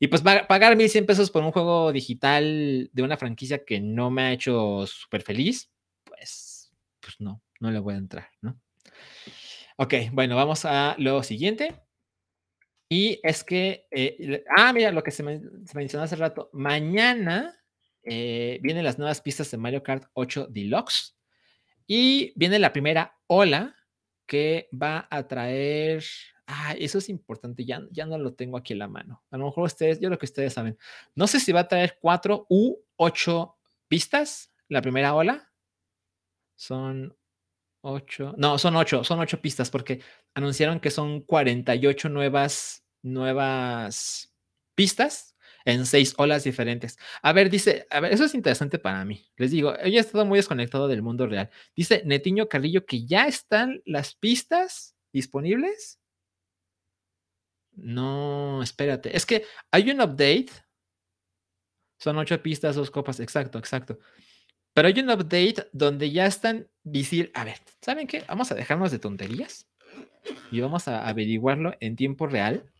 Y 0.00 0.08
pues 0.08 0.22
pagar 0.22 0.74
1100 0.74 1.06
pesos 1.06 1.30
por 1.30 1.44
un 1.44 1.52
juego 1.52 1.92
digital 1.92 2.90
de 2.92 3.02
una 3.04 3.16
franquicia 3.16 3.64
que 3.64 3.78
no 3.78 4.10
me 4.10 4.22
ha 4.22 4.32
hecho 4.32 4.84
súper 4.88 5.22
feliz, 5.22 5.70
pues, 6.02 6.72
pues 6.98 7.20
no, 7.20 7.40
no 7.60 7.70
le 7.70 7.78
voy 7.78 7.94
a 7.94 7.98
entrar, 7.98 8.28
¿no? 8.40 8.60
Ok, 9.76 9.94
bueno, 10.10 10.34
vamos 10.34 10.64
a 10.64 10.96
lo 10.98 11.22
siguiente. 11.22 11.80
Y 12.88 13.20
es 13.22 13.44
que, 13.44 13.86
eh, 13.92 14.42
ah, 14.56 14.72
mira, 14.72 14.90
lo 14.90 15.04
que 15.04 15.12
se, 15.12 15.22
mencionó 15.22 16.02
hace 16.02 16.16
rato, 16.16 16.50
mañana 16.52 17.61
eh, 18.04 18.58
vienen 18.62 18.84
las 18.84 18.98
nuevas 18.98 19.20
pistas 19.20 19.50
de 19.50 19.58
Mario 19.58 19.82
Kart 19.82 20.04
8 20.14 20.48
Deluxe 20.50 21.16
y 21.86 22.32
viene 22.36 22.58
la 22.58 22.72
primera 22.72 23.18
ola 23.26 23.76
que 24.26 24.68
va 24.72 25.06
a 25.10 25.26
traer, 25.28 26.04
ah, 26.46 26.74
eso 26.78 26.98
es 26.98 27.08
importante, 27.08 27.64
ya, 27.64 27.82
ya 27.90 28.06
no 28.06 28.18
lo 28.18 28.34
tengo 28.34 28.56
aquí 28.56 28.72
en 28.72 28.80
la 28.80 28.88
mano. 28.88 29.22
A 29.30 29.36
lo 29.36 29.46
mejor 29.46 29.64
ustedes, 29.64 30.00
yo 30.00 30.08
lo 30.08 30.18
que 30.18 30.26
ustedes 30.26 30.52
saben, 30.52 30.78
no 31.14 31.26
sé 31.26 31.38
si 31.38 31.52
va 31.52 31.60
a 31.60 31.68
traer 31.68 31.98
cuatro 32.00 32.46
u 32.48 32.78
ocho 32.96 33.56
pistas, 33.88 34.50
la 34.68 34.80
primera 34.80 35.14
ola. 35.14 35.50
Son 36.54 37.16
ocho, 37.82 38.34
no, 38.38 38.58
son 38.58 38.76
ocho, 38.76 39.04
son 39.04 39.20
ocho 39.20 39.40
pistas 39.40 39.70
porque 39.70 40.00
anunciaron 40.34 40.80
que 40.80 40.90
son 40.90 41.20
48 41.20 42.08
nuevas 42.08 42.84
nuevas 43.02 44.32
pistas 44.74 45.31
en 45.64 45.86
seis 45.86 46.14
olas 46.18 46.44
diferentes. 46.44 46.98
A 47.22 47.32
ver, 47.32 47.50
dice, 47.50 47.86
a 47.90 48.00
ver, 48.00 48.12
eso 48.12 48.24
es 48.24 48.34
interesante 48.34 48.78
para 48.78 49.04
mí. 49.04 49.24
Les 49.36 49.50
digo, 49.50 49.74
ella 49.78 49.98
he 49.98 50.00
estado 50.00 50.24
muy 50.24 50.38
desconectado 50.38 50.88
del 50.88 51.02
mundo 51.02 51.26
real. 51.26 51.50
Dice 51.76 52.02
Netiño 52.04 52.48
Carrillo 52.48 52.86
que 52.86 53.04
ya 53.04 53.26
están 53.26 53.82
las 53.84 54.14
pistas 54.14 54.96
disponibles. 55.12 55.98
No, 57.74 58.62
espérate. 58.62 59.16
Es 59.16 59.26
que 59.26 59.44
hay 59.70 59.90
un 59.90 60.00
update. 60.00 60.50
Son 61.98 62.18
ocho 62.18 62.42
pistas, 62.42 62.76
dos 62.76 62.90
copas. 62.90 63.20
Exacto, 63.20 63.58
exacto. 63.58 63.98
Pero 64.74 64.88
hay 64.88 64.98
un 65.00 65.10
update 65.10 65.68
donde 65.72 66.10
ya 66.10 66.26
están 66.26 66.68
visibles. 66.82 67.30
A 67.34 67.44
ver, 67.44 67.58
¿saben 67.80 68.06
qué? 68.06 68.24
Vamos 68.26 68.50
a 68.50 68.54
dejarnos 68.54 68.90
de 68.90 68.98
tonterías 68.98 69.68
y 70.50 70.60
vamos 70.60 70.88
a 70.88 71.06
averiguarlo 71.06 71.74
en 71.80 71.96
tiempo 71.96 72.26
real. 72.26 72.71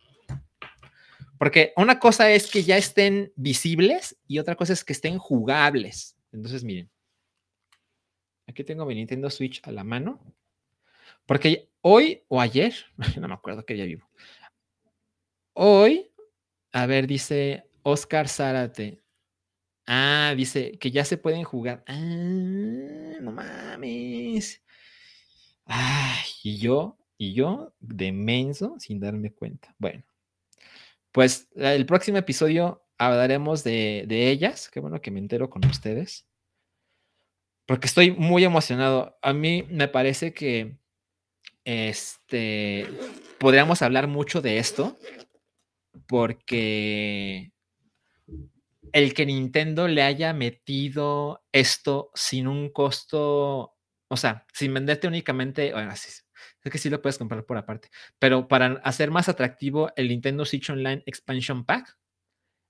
Porque 1.43 1.73
una 1.75 1.99
cosa 1.99 2.31
es 2.31 2.49
que 2.49 2.63
ya 2.63 2.77
estén 2.77 3.33
visibles 3.35 4.17
y 4.29 4.39
otra 4.39 4.55
cosa 4.55 4.71
es 4.71 4.85
que 4.85 4.93
estén 4.93 5.17
jugables. 5.17 6.15
Entonces, 6.31 6.63
miren. 6.63 6.89
Aquí 8.47 8.63
tengo 8.63 8.85
mi 8.85 8.95
Nintendo 8.95 9.29
Switch 9.29 9.59
a 9.65 9.73
la 9.73 9.83
mano. 9.83 10.23
Porque 11.25 11.69
hoy 11.81 12.23
o 12.29 12.39
ayer, 12.39 12.73
no 13.19 13.27
me 13.27 13.33
acuerdo 13.33 13.65
qué 13.65 13.73
día 13.73 13.83
vivo. 13.83 14.07
Hoy, 15.51 16.13
a 16.71 16.85
ver, 16.85 17.07
dice 17.07 17.69
Oscar 17.81 18.29
Zárate. 18.29 19.03
Ah, 19.85 20.33
dice 20.37 20.77
que 20.79 20.91
ya 20.91 21.03
se 21.03 21.17
pueden 21.17 21.43
jugar. 21.43 21.83
Ah, 21.87 23.17
no 23.19 23.33
mames. 23.33 24.63
Ay, 25.65 26.23
y 26.41 26.57
yo, 26.57 26.97
y 27.17 27.33
yo 27.33 27.73
de 27.81 28.13
menso 28.13 28.77
sin 28.79 29.01
darme 29.01 29.33
cuenta. 29.33 29.75
Bueno, 29.77 30.05
pues 31.13 31.47
el 31.55 31.85
próximo 31.85 32.17
episodio 32.17 32.83
hablaremos 32.97 33.63
de, 33.63 34.05
ellas. 34.09 34.69
Qué 34.69 34.79
bueno 34.79 34.99
que 34.99 35.11
me 35.11 35.19
entero 35.19 35.49
con 35.49 35.63
ustedes. 35.65 36.27
Porque 37.67 37.85
estoy 37.85 38.11
muy 38.11 38.43
emocionado. 38.43 39.17
A 39.21 39.31
mí 39.31 39.63
me 39.69 39.87
parece 39.87 40.33
que 40.33 40.75
este 41.65 42.87
podríamos 43.37 43.81
hablar 43.83 44.07
mucho 44.07 44.41
de 44.41 44.57
esto. 44.57 44.97
Porque 46.07 47.53
el 48.91 49.13
que 49.13 49.25
Nintendo 49.27 49.87
le 49.87 50.01
haya 50.01 50.33
metido 50.33 51.45
esto 51.51 52.09
sin 52.15 52.47
un 52.47 52.69
costo, 52.69 53.75
o 54.07 54.17
sea, 54.17 54.47
sin 54.51 54.73
venderte 54.73 55.07
únicamente, 55.07 55.71
bueno, 55.73 55.91
así, 55.91 56.22
es 56.63 56.71
que 56.71 56.77
sí 56.77 56.89
lo 56.89 57.01
puedes 57.01 57.17
comprar 57.17 57.45
por 57.45 57.57
aparte. 57.57 57.89
Pero 58.19 58.47
para 58.47 58.81
hacer 58.83 59.11
más 59.11 59.29
atractivo 59.29 59.91
el 59.95 60.07
Nintendo 60.07 60.45
Switch 60.45 60.69
Online 60.69 61.03
Expansion 61.05 61.65
Pack, 61.65 61.97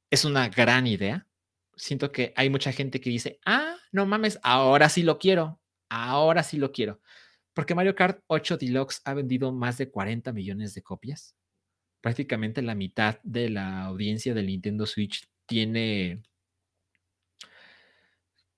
es 0.10 0.26
una 0.26 0.50
gran 0.50 0.88
idea. 0.88 1.28
Siento 1.76 2.12
que 2.12 2.34
hay 2.36 2.50
mucha 2.50 2.72
gente 2.72 3.00
que 3.00 3.10
dice, 3.10 3.40
ah, 3.46 3.76
no 3.92 4.06
mames, 4.06 4.40
ahora 4.44 4.90
sí 4.90 5.04
lo 5.04 5.20
quiero. 5.20 5.60
Ahora 5.90 6.44
sí 6.44 6.58
lo 6.58 6.72
quiero. 6.72 7.02
Porque 7.54 7.76
Mario 7.76 7.96
Kart 7.96 8.24
8 8.28 8.58
Deluxe 8.58 9.02
ha 9.06 9.14
vendido 9.14 9.52
más 9.52 9.78
de 9.78 9.90
40 9.90 10.34
millones 10.34 10.74
de 10.74 10.82
copias. 10.82 11.36
Prácticamente 12.02 12.62
la 12.62 12.76
mitad 12.76 13.20
de 13.24 13.50
la 13.50 13.84
audiencia 13.86 14.34
del 14.34 14.48
Nintendo 14.48 14.86
Switch 14.86 15.30
tiene, 15.46 16.24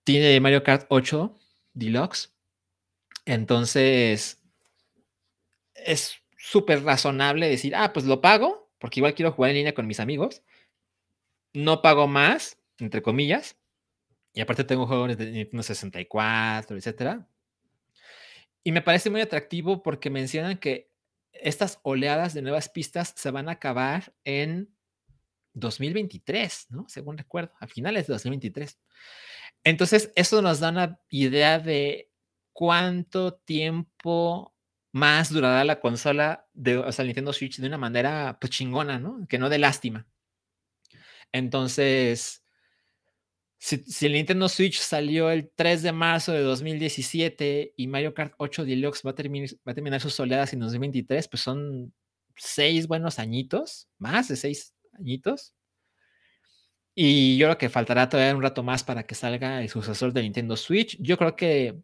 tiene 0.04 0.40
Mario 0.40 0.64
Kart 0.64 0.86
8 0.90 1.38
Deluxe. 1.74 2.34
Entonces, 3.26 4.45
es 5.86 6.22
súper 6.38 6.84
razonable 6.84 7.48
decir, 7.48 7.76
ah, 7.76 7.94
pues 7.94 8.06
lo 8.06 8.22
pago, 8.22 8.70
porque 8.80 9.00
igual 9.00 9.14
quiero 9.14 9.32
jugar 9.32 9.52
en 9.52 9.58
línea 9.58 9.74
con 9.74 9.88
mis 9.88 10.00
amigos. 10.00 10.44
No 11.54 11.82
pago 11.82 12.08
más, 12.08 12.58
entre 12.80 13.02
comillas. 13.02 13.58
Y 14.34 14.42
aparte 14.42 14.66
tengo 14.66 14.86
juegos 14.86 15.18
de 15.18 15.32
Nintendo 15.32 15.64
64, 15.64 16.76
etcétera. 16.76 17.28
Y 18.64 18.72
me 18.72 18.82
parece 18.82 19.10
muy 19.10 19.22
atractivo 19.22 19.82
porque 19.82 20.10
mencionan 20.10 20.58
que 20.58 20.92
estas 21.32 21.80
oleadas 21.84 22.34
de 22.34 22.42
nuevas 22.42 22.68
pistas 22.68 23.14
se 23.16 23.32
van 23.32 23.48
a 23.48 23.54
acabar 23.54 24.14
en 24.24 24.76
2023, 25.54 26.68
¿no? 26.70 26.86
Según 26.90 27.18
recuerdo, 27.18 27.54
a 27.60 27.68
finales 27.68 28.08
de 28.08 28.14
2023. 28.14 28.78
Entonces, 29.64 30.12
eso 30.16 30.42
nos 30.42 30.60
da 30.60 30.70
una 30.70 31.00
idea 31.10 31.60
de 31.60 32.12
cuánto 32.54 33.36
tiempo 33.36 34.55
más 34.96 35.30
durará 35.30 35.66
la 35.66 35.82
consola 35.82 36.48
de, 36.54 36.78
o 36.78 36.90
sea, 36.94 37.04
Nintendo 37.04 37.34
Switch 37.34 37.58
de 37.60 37.68
una 37.68 37.78
manera 37.78 38.38
pues 38.40 38.52
chingona, 38.52 38.98
¿no? 38.98 39.28
Que 39.28 39.38
no 39.38 39.50
de 39.50 39.60
lástima. 39.60 40.08
Entonces, 41.34 42.46
si, 43.58 44.06
el 44.06 44.14
Nintendo 44.14 44.48
Switch 44.48 44.80
salió 44.80 45.32
el 45.32 45.52
3 45.54 45.84
de 45.84 45.92
marzo 45.92 46.32
de 46.32 46.40
2017 46.44 47.74
y 47.76 47.88
Mario 47.88 48.14
Kart 48.14 48.36
8 48.38 48.64
Deluxe 48.64 49.06
va 49.06 49.12
a, 49.12 49.16
terminar, 49.16 49.50
va 49.68 49.74
a 49.74 49.76
terminar 49.76 50.00
sus 50.00 50.18
oleadas 50.18 50.54
en 50.54 50.62
2023, 50.62 51.28
pues 51.28 51.42
son 51.44 51.94
seis 52.38 52.88
buenos 52.88 53.20
añitos, 53.20 53.90
más 53.98 54.30
de 54.30 54.38
seis 54.38 54.74
añitos. 54.94 55.54
Y 56.96 57.36
yo 57.36 57.48
creo 57.48 57.58
que 57.58 57.68
faltará 57.68 58.08
todavía 58.08 58.34
un 58.34 58.42
rato 58.42 58.64
más 58.64 58.86
para 58.86 59.04
que 59.04 59.16
salga 59.16 59.62
el 59.62 59.68
sucesor 59.68 60.14
de 60.14 60.22
Nintendo 60.22 60.56
Switch. 60.56 60.98
Yo 61.02 61.18
creo 61.18 61.36
que 61.36 61.82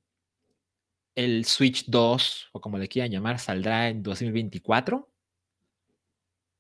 el 1.16 1.46
Switch 1.46 1.86
2, 1.88 2.50
o 2.54 2.62
como 2.62 2.78
le 2.78 2.88
quieran 2.88 3.12
llamar, 3.12 3.40
saldrá 3.40 3.90
en 3.90 4.04
2024. 4.04 5.10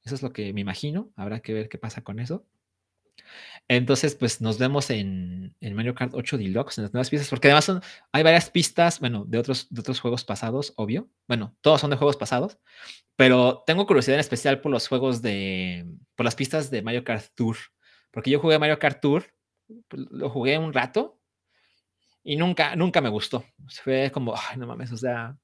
Eso 0.03 0.15
es 0.15 0.21
lo 0.21 0.33
que 0.33 0.53
me 0.53 0.61
imagino. 0.61 1.11
Habrá 1.15 1.41
que 1.41 1.53
ver 1.53 1.69
qué 1.69 1.77
pasa 1.77 2.03
con 2.03 2.19
eso. 2.19 2.45
Entonces, 3.67 4.15
pues 4.15 4.41
nos 4.41 4.57
vemos 4.57 4.89
en, 4.89 5.55
Mario 5.61 5.95
Kart 5.95 6.13
8 6.13 6.37
Deluxe, 6.37 6.77
en 6.77 6.83
las 6.85 6.93
nuevas 6.93 7.09
pistas, 7.09 7.29
porque 7.29 7.49
además 7.49 7.71
hay 8.11 8.23
varias 8.23 8.49
pistas, 8.49 8.99
bueno, 8.99 9.25
de 9.25 9.37
otros, 9.37 9.67
de 9.69 9.79
otros 9.79 9.99
juegos 9.99 10.25
pasados, 10.25 10.73
obvio. 10.75 11.09
Bueno, 11.27 11.55
todos 11.61 11.79
son 11.79 11.91
de 11.91 11.95
juegos 11.95 12.17
pasados, 12.17 12.57
pero 13.15 13.63
tengo 13.65 13.85
curiosidad 13.87 14.15
en 14.15 14.21
especial 14.21 14.59
por 14.61 14.71
los 14.71 14.87
juegos 14.87 15.21
de, 15.21 15.85
por 16.15 16.25
las 16.25 16.35
pistas 16.35 16.69
de 16.69 16.81
Mario 16.81 17.03
Kart 17.03 17.27
Tour, 17.35 17.57
porque 18.11 18.31
yo 18.31 18.39
jugué 18.39 18.59
Mario 18.59 18.79
Kart 18.79 18.99
Tour, 19.01 19.25
lo 19.91 20.29
jugué 20.29 20.57
un 20.57 20.73
rato 20.73 21.20
y 22.23 22.35
nunca, 22.35 22.75
nunca 22.75 23.01
me 23.01 23.09
gustó. 23.09 23.45
Fue 23.83 24.11
como, 24.11 24.35
ay, 24.35 24.57
no 24.57 24.67
mames, 24.67 24.91
o 24.91 24.97
sea, 24.97 25.37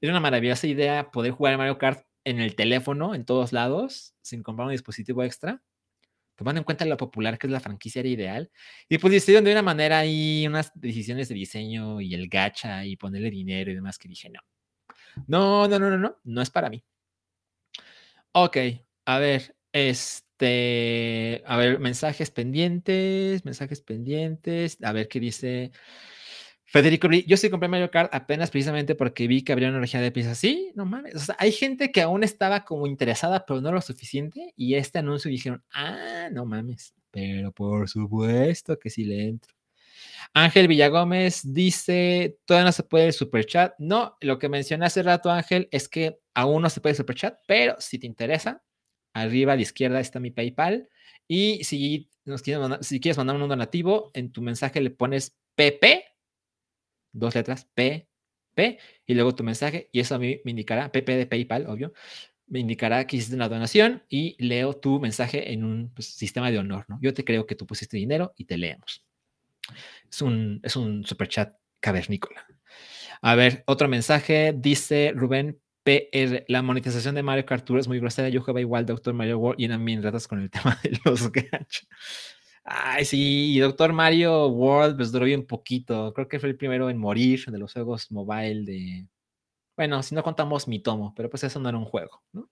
era 0.00 0.12
una 0.12 0.20
maravillosa 0.20 0.66
idea 0.66 1.10
poder 1.10 1.32
jugar 1.32 1.56
Mario 1.56 1.78
Kart 1.78 2.04
en 2.24 2.40
el 2.40 2.54
teléfono, 2.56 3.14
en 3.14 3.24
todos 3.24 3.52
lados, 3.52 4.14
sin 4.22 4.42
comprar 4.42 4.66
un 4.66 4.72
dispositivo 4.72 5.22
extra. 5.22 5.62
Tomando 6.36 6.58
en 6.58 6.64
cuenta 6.64 6.84
lo 6.84 6.96
popular 6.96 7.38
que 7.38 7.46
es 7.46 7.52
la 7.52 7.60
franquicia, 7.60 8.00
era 8.00 8.08
ideal. 8.08 8.50
Y 8.88 8.98
pues 8.98 9.12
decidieron 9.12 9.44
de 9.44 9.52
una 9.52 9.62
manera 9.62 9.98
ahí 10.00 10.46
unas 10.48 10.72
decisiones 10.74 11.28
de 11.28 11.36
diseño 11.36 12.00
y 12.00 12.14
el 12.14 12.28
gacha 12.28 12.84
y 12.84 12.96
ponerle 12.96 13.30
dinero 13.30 13.70
y 13.70 13.74
demás 13.74 13.98
que 13.98 14.08
dije, 14.08 14.30
no. 14.30 14.40
No, 15.28 15.68
no, 15.68 15.78
no, 15.78 15.90
no, 15.90 15.98
no, 15.98 16.16
no 16.24 16.42
es 16.42 16.50
para 16.50 16.70
mí. 16.70 16.84
Ok, 18.32 18.56
a 19.04 19.18
ver, 19.18 19.54
este, 19.72 21.44
a 21.46 21.56
ver, 21.56 21.78
mensajes 21.78 22.32
pendientes, 22.32 23.44
mensajes 23.44 23.80
pendientes, 23.80 24.78
a 24.82 24.90
ver 24.90 25.06
qué 25.06 25.20
dice 25.20 25.70
Federico, 26.66 27.08
yo 27.10 27.36
sí 27.36 27.50
compré 27.50 27.68
Mario 27.68 27.90
Kart 27.90 28.12
apenas 28.14 28.50
precisamente 28.50 28.94
porque 28.94 29.28
vi 29.28 29.42
que 29.42 29.52
habría 29.52 29.68
una 29.68 29.80
región 29.80 30.02
de 30.02 30.10
piezas. 30.10 30.38
Sí, 30.38 30.72
no 30.74 30.86
mames. 30.86 31.14
O 31.14 31.18
sea, 31.18 31.36
hay 31.38 31.52
gente 31.52 31.92
que 31.92 32.02
aún 32.02 32.24
estaba 32.24 32.64
como 32.64 32.86
interesada, 32.86 33.44
pero 33.46 33.60
no 33.60 33.70
lo 33.70 33.80
suficiente. 33.80 34.52
Y 34.56 34.74
este 34.74 34.98
anuncio 34.98 35.30
dijeron, 35.30 35.62
ah, 35.72 36.28
no 36.32 36.46
mames. 36.46 36.94
Pero 37.10 37.52
por 37.52 37.88
supuesto 37.88 38.78
que 38.78 38.90
sí 38.90 39.04
le 39.04 39.28
entro. 39.28 39.54
Ángel 40.32 40.66
Villagómez 40.66 41.42
dice, 41.44 42.38
todavía 42.44 42.66
no 42.66 42.72
se 42.72 42.82
puede 42.82 43.06
el 43.06 43.12
super 43.12 43.44
chat. 43.46 43.74
No, 43.78 44.16
lo 44.20 44.38
que 44.38 44.48
mencioné 44.48 44.86
hace 44.86 45.02
rato, 45.02 45.30
Ángel, 45.30 45.68
es 45.70 45.88
que 45.88 46.18
aún 46.34 46.62
no 46.62 46.70
se 46.70 46.80
puede 46.80 46.92
el 46.92 46.96
super 46.96 47.14
chat, 47.14 47.38
pero 47.46 47.76
si 47.78 47.98
te 47.98 48.06
interesa, 48.06 48.62
arriba 49.12 49.52
a 49.52 49.56
la 49.56 49.62
izquierda 49.62 50.00
está 50.00 50.18
mi 50.18 50.30
PayPal. 50.30 50.88
Y 51.28 51.62
si, 51.64 52.10
nos 52.24 52.42
quieres 52.42 52.60
mandar, 52.60 52.82
si 52.82 53.00
quieres 53.00 53.18
mandar 53.18 53.36
un 53.36 53.48
donativo, 53.48 54.10
en 54.14 54.32
tu 54.32 54.42
mensaje 54.42 54.80
le 54.80 54.90
pones 54.90 55.36
PP 55.54 56.04
dos 57.14 57.34
letras, 57.34 57.66
P, 57.74 58.08
P, 58.54 58.78
y 59.06 59.14
luego 59.14 59.34
tu 59.34 59.44
mensaje, 59.44 59.88
y 59.92 60.00
eso 60.00 60.14
a 60.14 60.18
mí 60.18 60.40
me 60.44 60.50
indicará, 60.50 60.92
PP 60.92 61.16
de 61.16 61.26
PayPal, 61.26 61.66
obvio, 61.66 61.92
me 62.46 62.60
indicará 62.60 63.06
que 63.06 63.16
hiciste 63.16 63.34
una 63.34 63.48
donación 63.48 64.02
y 64.08 64.36
leo 64.38 64.74
tu 64.74 65.00
mensaje 65.00 65.52
en 65.52 65.64
un 65.64 65.90
pues, 65.94 66.08
sistema 66.08 66.50
de 66.50 66.58
honor, 66.58 66.84
¿no? 66.88 66.98
Yo 67.00 67.14
te 67.14 67.24
creo 67.24 67.46
que 67.46 67.54
tú 67.54 67.66
pusiste 67.66 67.96
dinero 67.96 68.34
y 68.36 68.44
te 68.44 68.58
leemos. 68.58 69.04
Es 70.10 70.20
un, 70.20 70.60
es 70.62 70.76
un 70.76 71.04
super 71.04 71.28
chat 71.28 71.56
cavernícola. 71.80 72.46
A 73.22 73.34
ver, 73.34 73.64
otro 73.66 73.88
mensaje, 73.88 74.54
dice 74.54 75.12
Rubén 75.14 75.58
PR, 75.84 76.44
la 76.48 76.62
monetización 76.62 77.14
de 77.14 77.22
Mario 77.22 77.44
Kart 77.46 77.68
es 77.70 77.88
muy 77.88 78.00
grosera. 78.00 78.28
Yo 78.28 78.40
jugaba 78.40 78.60
igual 78.60 78.86
Doctor 78.86 79.14
Mario 79.14 79.38
World 79.38 79.60
y 79.60 79.66
eran 79.66 79.84
bien 79.84 80.02
ratas 80.02 80.26
con 80.26 80.40
el 80.40 80.50
tema 80.50 80.78
de 80.82 80.98
los 81.04 81.30
gachos. 81.30 81.88
Ay, 82.64 83.04
sí, 83.04 83.58
Doctor 83.58 83.92
Mario 83.92 84.48
World, 84.48 84.96
pues 84.96 85.12
duró 85.12 85.26
bien 85.26 85.46
poquito. 85.46 86.14
Creo 86.14 86.28
que 86.28 86.40
fue 86.40 86.48
el 86.48 86.56
primero 86.56 86.88
en 86.88 86.96
morir 86.98 87.44
de 87.46 87.58
los 87.58 87.72
juegos 87.74 88.10
mobile 88.10 88.64
de. 88.64 89.06
Bueno, 89.76 90.02
si 90.02 90.14
no 90.14 90.22
contamos 90.22 90.68
mi 90.68 90.80
tomo, 90.80 91.14
pero 91.14 91.28
pues 91.30 91.44
eso 91.44 91.60
no 91.60 91.68
era 91.68 91.78
un 91.78 91.84
juego, 91.84 92.22
¿no? 92.32 92.48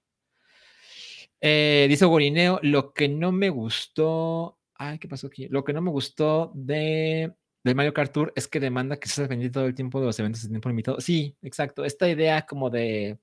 Eh, 1.41 1.87
dice 1.89 2.05
Gorineo, 2.05 2.61
lo 2.63 2.93
que 2.93 3.09
no 3.09 3.33
me 3.33 3.49
gustó. 3.51 4.59
Ay, 4.75 4.99
¿qué 4.99 5.09
pasó 5.09 5.29
aquí? 5.29 5.49
Lo 5.49 5.65
que 5.65 5.73
no 5.73 5.81
me 5.81 5.91
gustó 5.91 6.53
de, 6.55 7.33
de 7.65 7.75
Mario 7.75 7.95
Kart 7.95 8.13
Tour 8.13 8.33
es 8.37 8.49
que 8.49 8.61
demanda 8.61 8.99
que 8.99 9.09
se 9.09 9.27
vendido 9.27 9.53
todo 9.53 9.67
el 9.67 9.75
tiempo 9.75 10.01
de 10.01 10.07
los 10.07 10.19
eventos 10.19 10.43
de 10.43 10.49
tiempo 10.51 10.69
limitado. 10.69 11.01
Sí, 11.01 11.37
exacto. 11.43 11.85
Esta 11.85 12.09
idea 12.09 12.43
como 12.43 12.71
de. 12.71 13.19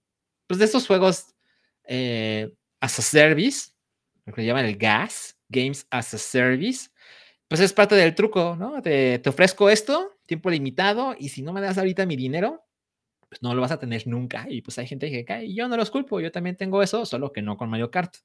Pues 0.48 0.60
de 0.60 0.66
estos 0.66 0.88
juegos 0.88 1.36
eh, 1.84 2.52
as 2.80 2.98
a 3.00 3.02
service, 3.04 3.72
lo 4.26 4.34
que 4.34 4.46
llaman 4.46 4.66
el 4.66 4.78
gas 4.78 5.39
Games 5.50 5.88
as 5.90 6.14
a 6.14 6.18
Service, 6.18 6.90
pues 7.48 7.62
es 7.62 7.74
parte 7.74 7.96
del 7.96 8.16
truco, 8.16 8.56
¿no? 8.58 8.82
Te, 8.82 9.22
ofrezco 9.28 9.70
esto, 9.70 10.18
tiempo 10.26 10.50
limitado, 10.50 11.16
y 11.18 11.30
si 11.30 11.42
no 11.42 11.52
me 11.52 11.62
das 11.62 11.78
ahorita 11.78 12.06
mi 12.06 12.16
dinero, 12.16 12.64
pues 13.28 13.42
no 13.42 13.54
lo 13.56 13.62
vas 13.62 13.72
a 13.72 13.80
tener 13.80 14.08
nunca. 14.08 14.46
Y 14.50 14.62
pues 14.62 14.78
hay 14.78 14.88
gente 14.88 15.10
que 15.10 15.26
cae, 15.26 15.54
yo 15.54 15.68
no 15.68 15.76
los 15.76 15.92
culpo, 15.92 16.20
yo 16.20 16.32
también 16.32 16.56
tengo 16.56 16.84
eso, 16.84 17.06
solo 17.06 17.34
que 17.34 17.42
no 17.42 17.58
con 17.58 17.70
Mario 17.70 17.92
Kart. 17.92 18.16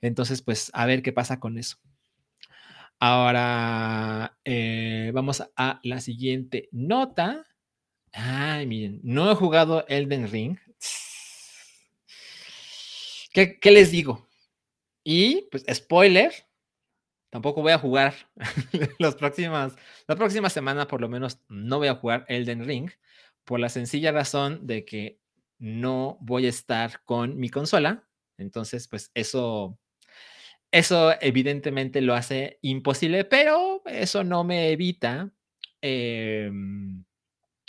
Entonces, 0.00 0.42
pues 0.42 0.70
a 0.74 0.86
ver 0.86 1.02
qué 1.02 1.12
pasa 1.12 1.40
con 1.40 1.56
eso. 1.56 1.78
Ahora, 2.98 4.38
eh, 4.44 5.10
vamos 5.14 5.42
a 5.56 5.80
la 5.82 6.00
siguiente 6.00 6.68
nota. 6.72 7.46
Ay, 8.12 8.66
miren, 8.66 9.00
no 9.02 9.30
he 9.30 9.34
jugado 9.34 9.86
Elden 9.86 10.30
Ring. 10.30 10.58
¿Qué, 13.32 13.58
qué 13.60 13.70
les 13.70 13.90
digo? 13.90 14.26
Y, 15.08 15.46
pues, 15.52 15.64
spoiler, 15.72 16.32
tampoco 17.30 17.62
voy 17.62 17.70
a 17.70 17.78
jugar 17.78 18.12
las 18.98 19.14
próximas, 19.14 19.76
la 20.08 20.16
próxima 20.16 20.50
semana 20.50 20.88
por 20.88 21.00
lo 21.00 21.08
menos 21.08 21.38
no 21.48 21.78
voy 21.78 21.86
a 21.86 21.94
jugar 21.94 22.24
Elden 22.26 22.64
Ring 22.64 22.90
por 23.44 23.60
la 23.60 23.68
sencilla 23.68 24.10
razón 24.10 24.66
de 24.66 24.84
que 24.84 25.20
no 25.60 26.18
voy 26.20 26.46
a 26.46 26.48
estar 26.48 27.04
con 27.04 27.36
mi 27.36 27.50
consola. 27.50 28.08
Entonces, 28.36 28.88
pues 28.88 29.12
eso, 29.14 29.78
eso 30.72 31.14
evidentemente 31.20 32.00
lo 32.00 32.14
hace 32.14 32.58
imposible, 32.62 33.24
pero 33.24 33.82
eso 33.86 34.24
no 34.24 34.42
me 34.42 34.72
evita 34.72 35.30
em, 35.82 37.04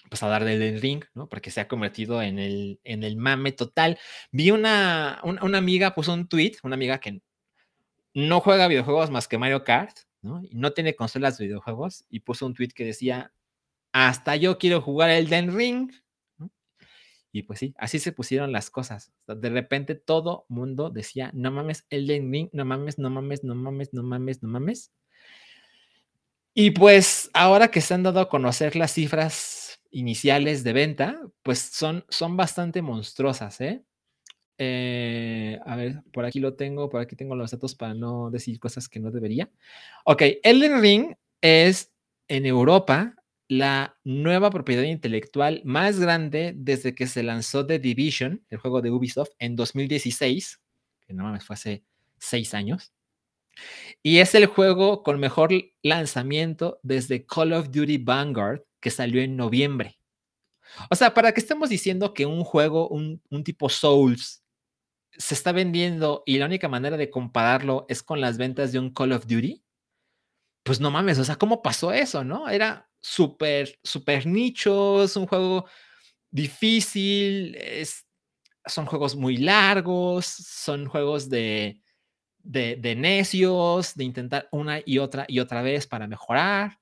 pues 0.09 0.23
a 0.23 0.27
dar 0.27 0.43
del 0.43 0.81
ring, 0.81 1.03
¿no? 1.13 1.29
Porque 1.29 1.51
se 1.51 1.61
ha 1.61 1.67
convertido 1.67 2.19
en 2.23 2.39
el, 2.39 2.79
en 2.83 3.03
el 3.03 3.15
mame 3.15 3.51
total. 3.51 3.99
Vi 4.31 4.49
una, 4.49 5.19
una, 5.23 5.43
una, 5.43 5.57
amiga, 5.59 5.93
puso 5.93 6.13
un 6.13 6.27
tweet, 6.27 6.53
una 6.63 6.73
amiga 6.75 6.99
que 6.99 7.21
no 8.17 8.39
juega 8.39 8.67
videojuegos 8.67 9.11
más 9.11 9.27
que 9.27 9.37
Mario 9.37 9.63
Kart, 9.63 9.95
¿no? 10.23 10.41
Y 10.41 10.49
no 10.55 10.73
tiene 10.73 10.95
consolas 10.95 11.37
de 11.37 11.45
videojuegos 11.45 12.03
y 12.09 12.21
puso 12.21 12.47
un 12.47 12.55
tweet 12.55 12.69
que 12.69 12.83
decía, 12.83 13.31
hasta 13.91 14.35
yo 14.35 14.57
quiero 14.57 14.81
jugar 14.81 15.11
el 15.11 15.29
Den 15.29 15.55
Ring. 15.55 15.91
Y 17.31 17.43
pues 17.43 17.59
sí, 17.59 17.75
así 17.77 17.99
se 17.99 18.11
pusieron 18.11 18.51
las 18.51 18.71
cosas. 18.71 19.11
De 19.27 19.49
repente 19.49 19.93
todo 19.93 20.47
mundo 20.49 20.89
decía, 20.89 21.29
no 21.35 21.51
mames, 21.51 21.85
el 21.91 22.07
Den 22.07 22.31
Ring, 22.31 22.49
no 22.53 22.65
mames, 22.65 22.97
no 22.97 23.11
mames, 23.11 23.43
no 23.43 23.53
mames, 23.53 23.93
no 23.93 24.01
mames, 24.01 24.41
no 24.41 24.49
mames. 24.49 24.91
Y 26.55 26.71
pues 26.71 27.29
ahora 27.35 27.67
que 27.67 27.81
se 27.81 27.93
han 27.93 28.01
dado 28.01 28.19
a 28.19 28.29
conocer 28.29 28.75
las 28.75 28.93
cifras 28.93 29.79
iniciales 29.91 30.63
de 30.63 30.73
venta, 30.73 31.21
pues 31.43 31.59
son, 31.59 32.03
son 32.09 32.35
bastante 32.35 32.81
monstruosas, 32.81 33.61
¿eh? 33.61 33.83
Eh, 34.57 35.59
a 35.65 35.75
ver, 35.75 36.01
por 36.11 36.25
aquí 36.25 36.39
lo 36.39 36.55
tengo, 36.55 36.89
por 36.89 37.01
aquí 37.01 37.15
tengo 37.15 37.35
los 37.35 37.51
datos 37.51 37.75
para 37.75 37.93
no 37.93 38.31
decir 38.31 38.59
cosas 38.59 38.89
que 38.89 38.99
no 38.99 39.11
debería. 39.11 39.49
Ok, 40.05 40.23
Elden 40.43 40.81
Ring 40.81 41.15
es 41.41 41.91
en 42.27 42.45
Europa 42.45 43.15
la 43.47 43.97
nueva 44.03 44.49
propiedad 44.49 44.83
intelectual 44.83 45.61
más 45.63 45.99
grande 45.99 46.53
desde 46.55 46.93
que 46.93 47.07
se 47.07 47.23
lanzó 47.23 47.65
The 47.65 47.79
Division, 47.79 48.43
el 48.49 48.57
juego 48.57 48.81
de 48.81 48.91
Ubisoft, 48.91 49.31
en 49.39 49.55
2016, 49.55 50.59
que 51.05 51.13
no 51.13 51.23
mames, 51.23 51.45
fue 51.45 51.53
hace 51.53 51.83
seis 52.17 52.53
años. 52.53 52.91
Y 54.03 54.19
es 54.19 54.35
el 54.35 54.45
juego 54.47 55.03
con 55.03 55.19
mejor 55.19 55.51
lanzamiento 55.81 56.79
desde 56.83 57.25
Call 57.25 57.53
of 57.53 57.71
Duty 57.71 57.99
Vanguard, 57.99 58.63
que 58.79 58.89
salió 58.89 59.21
en 59.21 59.35
noviembre. 59.35 59.97
O 60.89 60.95
sea, 60.95 61.13
para 61.13 61.31
que 61.31 61.39
estemos 61.39 61.69
diciendo 61.69 62.13
que 62.13 62.25
un 62.25 62.43
juego, 62.43 62.89
un, 62.89 63.21
un 63.29 63.43
tipo 63.43 63.69
Souls, 63.69 64.43
se 65.17 65.33
está 65.33 65.51
vendiendo 65.51 66.23
y 66.25 66.37
la 66.37 66.45
única 66.45 66.69
manera 66.69 66.97
de 66.97 67.09
compararlo 67.09 67.85
es 67.89 68.03
con 68.03 68.21
las 68.21 68.37
ventas 68.37 68.71
de 68.71 68.79
un 68.79 68.93
Call 68.93 69.13
of 69.13 69.25
Duty, 69.25 69.63
pues 70.63 70.79
no 70.79 70.91
mames, 70.91 71.17
o 71.19 71.23
sea, 71.23 71.37
¿cómo 71.37 71.61
pasó 71.61 71.91
eso, 71.91 72.23
no? 72.23 72.49
Era 72.49 72.89
súper, 72.99 73.79
súper 73.83 74.25
nicho, 74.25 75.03
es 75.03 75.15
un 75.15 75.25
juego 75.25 75.65
difícil, 76.29 77.55
es, 77.55 78.05
son 78.65 78.85
juegos 78.85 79.15
muy 79.15 79.37
largos, 79.37 80.25
son 80.25 80.87
juegos 80.87 81.29
de, 81.29 81.81
de, 82.39 82.75
de 82.75 82.95
necios, 82.95 83.95
de 83.95 84.03
intentar 84.03 84.49
una 84.51 84.81
y 84.85 84.99
otra 84.99 85.25
y 85.27 85.39
otra 85.39 85.61
vez 85.61 85.87
para 85.87 86.07
mejorar, 86.07 86.79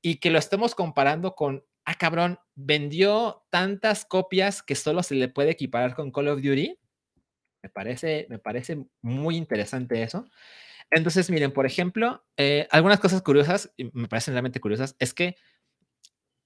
y 0.00 0.16
que 0.16 0.30
lo 0.30 0.38
estemos 0.38 0.74
comparando 0.74 1.34
con, 1.34 1.64
ah, 1.84 1.94
cabrón, 1.94 2.38
vendió 2.54 3.44
tantas 3.50 4.04
copias 4.04 4.62
que 4.62 4.76
solo 4.76 5.02
se 5.02 5.16
le 5.16 5.28
puede 5.28 5.50
equiparar 5.50 5.94
con 5.94 6.12
Call 6.12 6.28
of 6.28 6.42
Duty 6.42 6.78
me 7.66 7.70
parece, 7.70 8.26
me 8.30 8.38
parece 8.38 8.86
muy 9.02 9.36
interesante 9.36 10.00
eso. 10.02 10.24
Entonces, 10.88 11.30
miren, 11.30 11.52
por 11.52 11.66
ejemplo, 11.66 12.24
eh, 12.36 12.68
algunas 12.70 13.00
cosas 13.00 13.22
curiosas, 13.22 13.74
me 13.92 14.06
parecen 14.06 14.34
realmente 14.34 14.60
curiosas, 14.60 14.94
es 15.00 15.12
que 15.12 15.34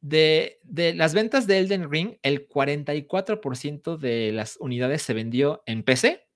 de, 0.01 0.61
de, 0.63 0.95
las 0.95 1.13
ventas 1.13 1.47
de 1.47 1.59
Elden 1.59 1.91
Ring, 1.91 2.17
el 2.23 2.49
44% 2.49 3.99
de 3.99 4.33
las 4.33 4.57
unidades 4.59 5.03
se 5.03 5.13
vendió 5.13 5.63
en 5.67 5.83
PC. 5.83 6.27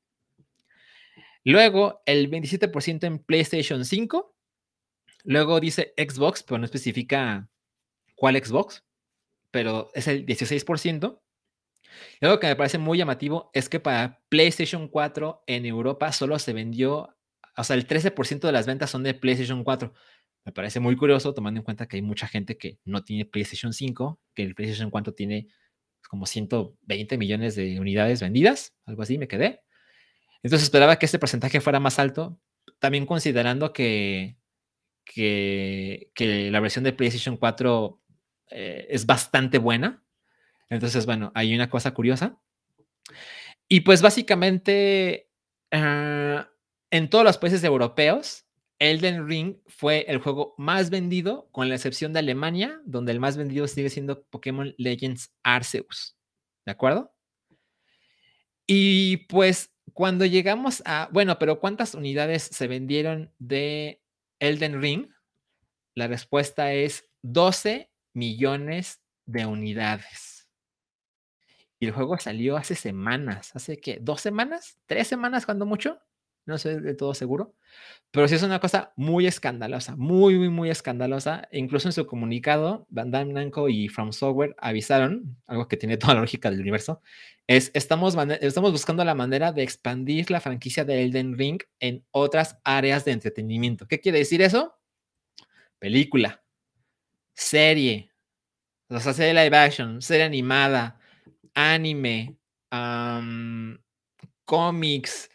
Luego, 1.44 2.02
el 2.04 2.30
27% 2.30 3.04
en 3.04 3.18
PlayStation 3.20 3.86
5. 3.86 4.36
Luego 5.24 5.60
dice 5.60 5.94
Xbox, 5.96 6.42
pero 6.42 6.58
no 6.58 6.66
especifica 6.66 7.48
cuál 8.16 8.36
Xbox, 8.36 8.84
pero 9.50 9.90
es 9.94 10.08
el 10.08 10.26
16%. 10.26 11.23
Y 12.20 12.26
algo 12.26 12.40
que 12.40 12.46
me 12.46 12.56
parece 12.56 12.78
muy 12.78 12.98
llamativo 12.98 13.50
es 13.52 13.68
que 13.68 13.80
para 13.80 14.22
PlayStation 14.28 14.88
4 14.88 15.44
en 15.46 15.66
Europa 15.66 16.12
solo 16.12 16.38
se 16.38 16.52
vendió, 16.52 17.16
o 17.56 17.64
sea, 17.64 17.76
el 17.76 17.86
13% 17.86 18.40
de 18.40 18.52
las 18.52 18.66
ventas 18.66 18.90
son 18.90 19.02
de 19.02 19.14
PlayStation 19.14 19.64
4. 19.64 19.92
Me 20.44 20.52
parece 20.52 20.80
muy 20.80 20.96
curioso 20.96 21.32
tomando 21.32 21.60
en 21.60 21.64
cuenta 21.64 21.86
que 21.86 21.96
hay 21.96 22.02
mucha 22.02 22.28
gente 22.28 22.58
que 22.58 22.78
no 22.84 23.02
tiene 23.02 23.24
PlayStation 23.24 23.72
5, 23.72 24.20
que 24.34 24.42
el 24.42 24.54
PlayStation 24.54 24.90
4 24.90 25.14
tiene 25.14 25.48
como 26.08 26.26
120 26.26 27.18
millones 27.18 27.56
de 27.56 27.80
unidades 27.80 28.20
vendidas, 28.20 28.74
algo 28.84 29.02
así 29.02 29.18
me 29.18 29.26
quedé. 29.28 29.62
Entonces 30.42 30.64
esperaba 30.64 30.98
que 30.98 31.06
este 31.06 31.18
porcentaje 31.18 31.60
fuera 31.60 31.80
más 31.80 31.98
alto, 31.98 32.38
también 32.78 33.06
considerando 33.06 33.72
que, 33.72 34.36
que, 35.04 36.10
la 36.50 36.60
versión 36.60 36.84
de 36.84 36.92
PlayStation 36.92 37.38
4 37.38 38.00
eh, 38.50 38.86
es 38.90 39.06
bastante 39.06 39.58
buena. 39.58 40.03
Entonces, 40.70 41.06
bueno, 41.06 41.32
hay 41.34 41.54
una 41.54 41.68
cosa 41.70 41.92
curiosa. 41.92 42.38
Y 43.68 43.80
pues 43.80 44.02
básicamente, 44.02 45.30
ah, 45.72 46.48
en 46.90 47.10
todos 47.10 47.24
los 47.24 47.38
países 47.38 47.64
europeos, 47.64 48.44
Elden 48.78 49.26
Ring 49.28 49.56
fue 49.66 50.04
el 50.08 50.18
juego 50.18 50.54
más 50.58 50.90
vendido, 50.90 51.48
con 51.52 51.68
la 51.68 51.76
excepción 51.76 52.12
de 52.12 52.18
Alemania, 52.18 52.80
donde 52.84 53.12
el 53.12 53.20
más 53.20 53.36
vendido 53.36 53.66
sigue 53.68 53.88
siendo 53.88 54.24
Pokémon 54.24 54.74
Legends 54.78 55.32
Arceus. 55.42 56.16
¿De 56.66 56.72
acuerdo? 56.72 57.14
Y 58.66 59.18
pues 59.28 59.72
cuando 59.92 60.24
llegamos 60.24 60.82
a, 60.86 61.08
bueno, 61.12 61.38
pero 61.38 61.60
¿cuántas 61.60 61.94
unidades 61.94 62.42
se 62.42 62.66
vendieron 62.66 63.32
de 63.38 64.02
Elden 64.40 64.80
Ring? 64.80 65.08
La 65.94 66.08
respuesta 66.08 66.72
es 66.72 67.08
12 67.22 67.90
millones 68.12 69.00
de 69.26 69.46
unidades. 69.46 70.33
El 71.84 71.92
juego 71.92 72.18
salió 72.18 72.56
hace 72.56 72.74
semanas, 72.74 73.54
hace 73.54 73.78
que 73.78 73.98
dos 74.00 74.20
semanas, 74.20 74.78
tres 74.86 75.08
semanas 75.08 75.44
cuando 75.46 75.66
mucho, 75.66 76.00
no 76.46 76.58
sé 76.58 76.80
de 76.80 76.94
todo 76.94 77.14
seguro, 77.14 77.54
pero 78.10 78.28
sí 78.28 78.34
es 78.34 78.42
una 78.42 78.60
cosa 78.60 78.92
muy 78.96 79.26
escandalosa, 79.26 79.96
muy, 79.96 80.36
muy, 80.36 80.50
muy 80.50 80.70
escandalosa. 80.70 81.48
Incluso 81.52 81.88
en 81.88 81.92
su 81.92 82.06
comunicado, 82.06 82.86
Bandai 82.90 83.24
Namco 83.26 83.68
y 83.68 83.88
From 83.88 84.12
Software 84.12 84.54
avisaron, 84.58 85.36
algo 85.46 85.68
que 85.68 85.76
tiene 85.76 85.96
toda 85.98 86.14
la 86.14 86.20
lógica 86.20 86.50
del 86.50 86.60
universo, 86.60 87.00
es 87.46 87.70
estamos, 87.74 88.16
estamos 88.40 88.72
buscando 88.72 89.04
la 89.04 89.14
manera 89.14 89.52
de 89.52 89.62
expandir 89.62 90.30
la 90.30 90.40
franquicia 90.40 90.84
de 90.84 91.02
Elden 91.02 91.36
Ring 91.36 91.60
en 91.80 92.04
otras 92.10 92.58
áreas 92.64 93.04
de 93.04 93.12
entretenimiento. 93.12 93.86
¿Qué 93.86 94.00
quiere 94.00 94.18
decir 94.18 94.42
eso? 94.42 94.74
Película, 95.78 96.42
serie, 97.34 98.10
o 98.88 99.00
sea, 99.00 99.12
serie 99.12 99.34
live 99.34 99.56
action, 99.56 100.00
serie 100.00 100.24
animada, 100.24 100.98
anime, 101.54 102.36
cómics, 104.44 105.30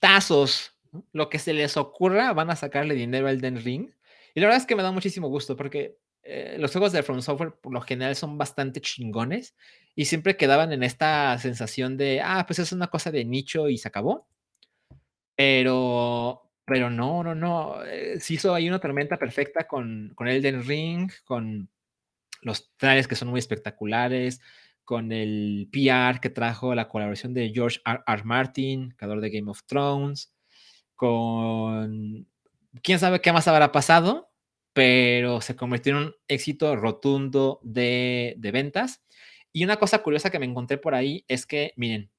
tazos, 0.00 0.72
lo 1.12 1.28
que 1.28 1.38
se 1.38 1.52
les 1.52 1.76
ocurra, 1.76 2.32
van 2.32 2.50
a 2.50 2.56
sacarle 2.56 2.94
dinero 2.94 3.28
al 3.28 3.40
Den 3.40 3.62
Ring. 3.62 3.90
Y 4.34 4.40
la 4.40 4.46
verdad 4.46 4.60
es 4.60 4.66
que 4.66 4.76
me 4.76 4.82
da 4.82 4.92
muchísimo 4.92 5.28
gusto 5.28 5.56
porque 5.56 5.96
eh, 6.22 6.56
los 6.58 6.72
juegos 6.72 6.92
de 6.92 7.02
From 7.02 7.20
Software 7.20 7.54
por 7.60 7.72
lo 7.72 7.80
general 7.80 8.16
son 8.16 8.38
bastante 8.38 8.80
chingones 8.80 9.54
y 9.94 10.06
siempre 10.06 10.36
quedaban 10.36 10.72
en 10.72 10.82
esta 10.82 11.38
sensación 11.38 11.96
de, 11.96 12.20
ah, 12.22 12.44
pues 12.46 12.58
es 12.58 12.72
una 12.72 12.88
cosa 12.88 13.10
de 13.10 13.24
nicho 13.24 13.68
y 13.68 13.78
se 13.78 13.88
acabó. 13.88 14.26
Pero, 15.36 16.50
pero 16.64 16.90
no, 16.90 17.22
no, 17.24 17.34
no. 17.34 17.84
Eh, 17.84 18.20
se 18.20 18.34
hizo 18.34 18.54
ahí 18.54 18.68
una 18.68 18.78
tormenta 18.80 19.18
perfecta 19.18 19.66
con, 19.66 20.12
con 20.14 20.28
Elden 20.28 20.64
Ring, 20.64 21.10
con 21.24 21.68
los 22.44 22.72
trailers 22.76 23.08
que 23.08 23.16
son 23.16 23.28
muy 23.28 23.38
espectaculares, 23.38 24.40
con 24.84 25.12
el 25.12 25.68
PR 25.72 26.20
que 26.20 26.30
trajo 26.30 26.74
la 26.74 26.88
colaboración 26.88 27.34
de 27.34 27.50
George 27.52 27.80
R. 27.84 28.02
R. 28.06 28.24
Martin, 28.24 28.90
creador 28.96 29.20
de 29.20 29.30
Game 29.30 29.50
of 29.50 29.64
Thrones, 29.64 30.32
con 30.94 32.28
quién 32.82 32.98
sabe 32.98 33.20
qué 33.20 33.32
más 33.32 33.48
habrá 33.48 33.72
pasado, 33.72 34.30
pero 34.72 35.40
se 35.40 35.56
convirtió 35.56 35.92
en 35.92 36.04
un 36.04 36.14
éxito 36.28 36.76
rotundo 36.76 37.60
de, 37.62 38.34
de 38.38 38.50
ventas. 38.52 39.02
Y 39.52 39.64
una 39.64 39.76
cosa 39.76 40.02
curiosa 40.02 40.30
que 40.30 40.38
me 40.38 40.46
encontré 40.46 40.78
por 40.78 40.94
ahí 40.94 41.24
es 41.28 41.46
que, 41.46 41.72
miren, 41.76 42.10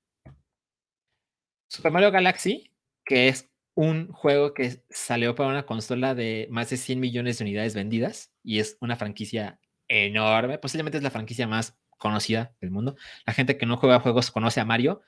Super 1.67 1.91
Mario 1.91 2.11
Galaxy, 2.11 2.71
que 3.03 3.27
es 3.27 3.51
un 3.75 4.07
juego 4.11 4.53
que 4.53 4.83
salió 4.89 5.35
para 5.35 5.49
una 5.49 5.65
consola 5.65 6.15
de 6.15 6.47
más 6.49 6.69
de 6.69 6.77
100 6.77 6.99
millones 6.99 7.37
de 7.37 7.43
unidades 7.43 7.75
vendidas 7.75 8.31
y 8.41 8.59
es 8.59 8.77
una 8.79 8.95
franquicia 8.95 9.59
enorme, 9.87 10.57
posiblemente 10.57 10.97
es 10.97 11.03
la 11.03 11.11
franquicia 11.11 11.47
más 11.47 11.77
conocida 11.97 12.55
del 12.61 12.71
mundo. 12.71 12.95
La 13.25 13.33
gente 13.33 13.57
que 13.57 13.65
no 13.65 13.77
juega 13.77 13.99
juegos 13.99 14.31
conoce 14.31 14.59
a 14.59 14.65
Mario. 14.65 15.01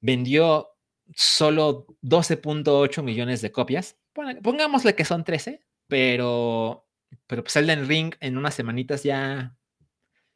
Vendió 0.00 0.70
solo 1.14 1.86
12.8 2.02 3.02
millones 3.02 3.42
de 3.42 3.52
copias. 3.52 3.98
pongámosle 4.42 4.94
que 4.94 5.04
son 5.04 5.24
13, 5.24 5.60
pero, 5.86 6.86
pero 7.26 7.42
pues 7.42 7.56
Elden 7.56 7.88
Ring 7.88 8.14
en 8.20 8.36
unas 8.36 8.54
semanitas 8.54 9.02
ya, 9.02 9.56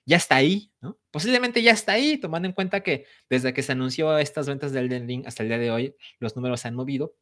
ya 0.06 0.16
está 0.16 0.36
ahí. 0.36 0.72
Posiblemente 1.10 1.62
ya 1.62 1.72
está 1.72 1.92
ahí, 1.92 2.18
tomando 2.18 2.48
en 2.48 2.54
cuenta 2.54 2.82
que 2.82 3.06
desde 3.28 3.52
que 3.54 3.62
se 3.62 3.72
anunció 3.72 4.18
estas 4.18 4.48
ventas 4.48 4.72
de 4.72 4.80
Elden 4.80 5.08
Ring 5.08 5.26
hasta 5.26 5.42
el 5.42 5.48
día 5.48 5.58
de 5.58 5.70
hoy, 5.70 5.96
los 6.18 6.36
números 6.36 6.60
se 6.60 6.68
han 6.68 6.74
movido. 6.74 7.14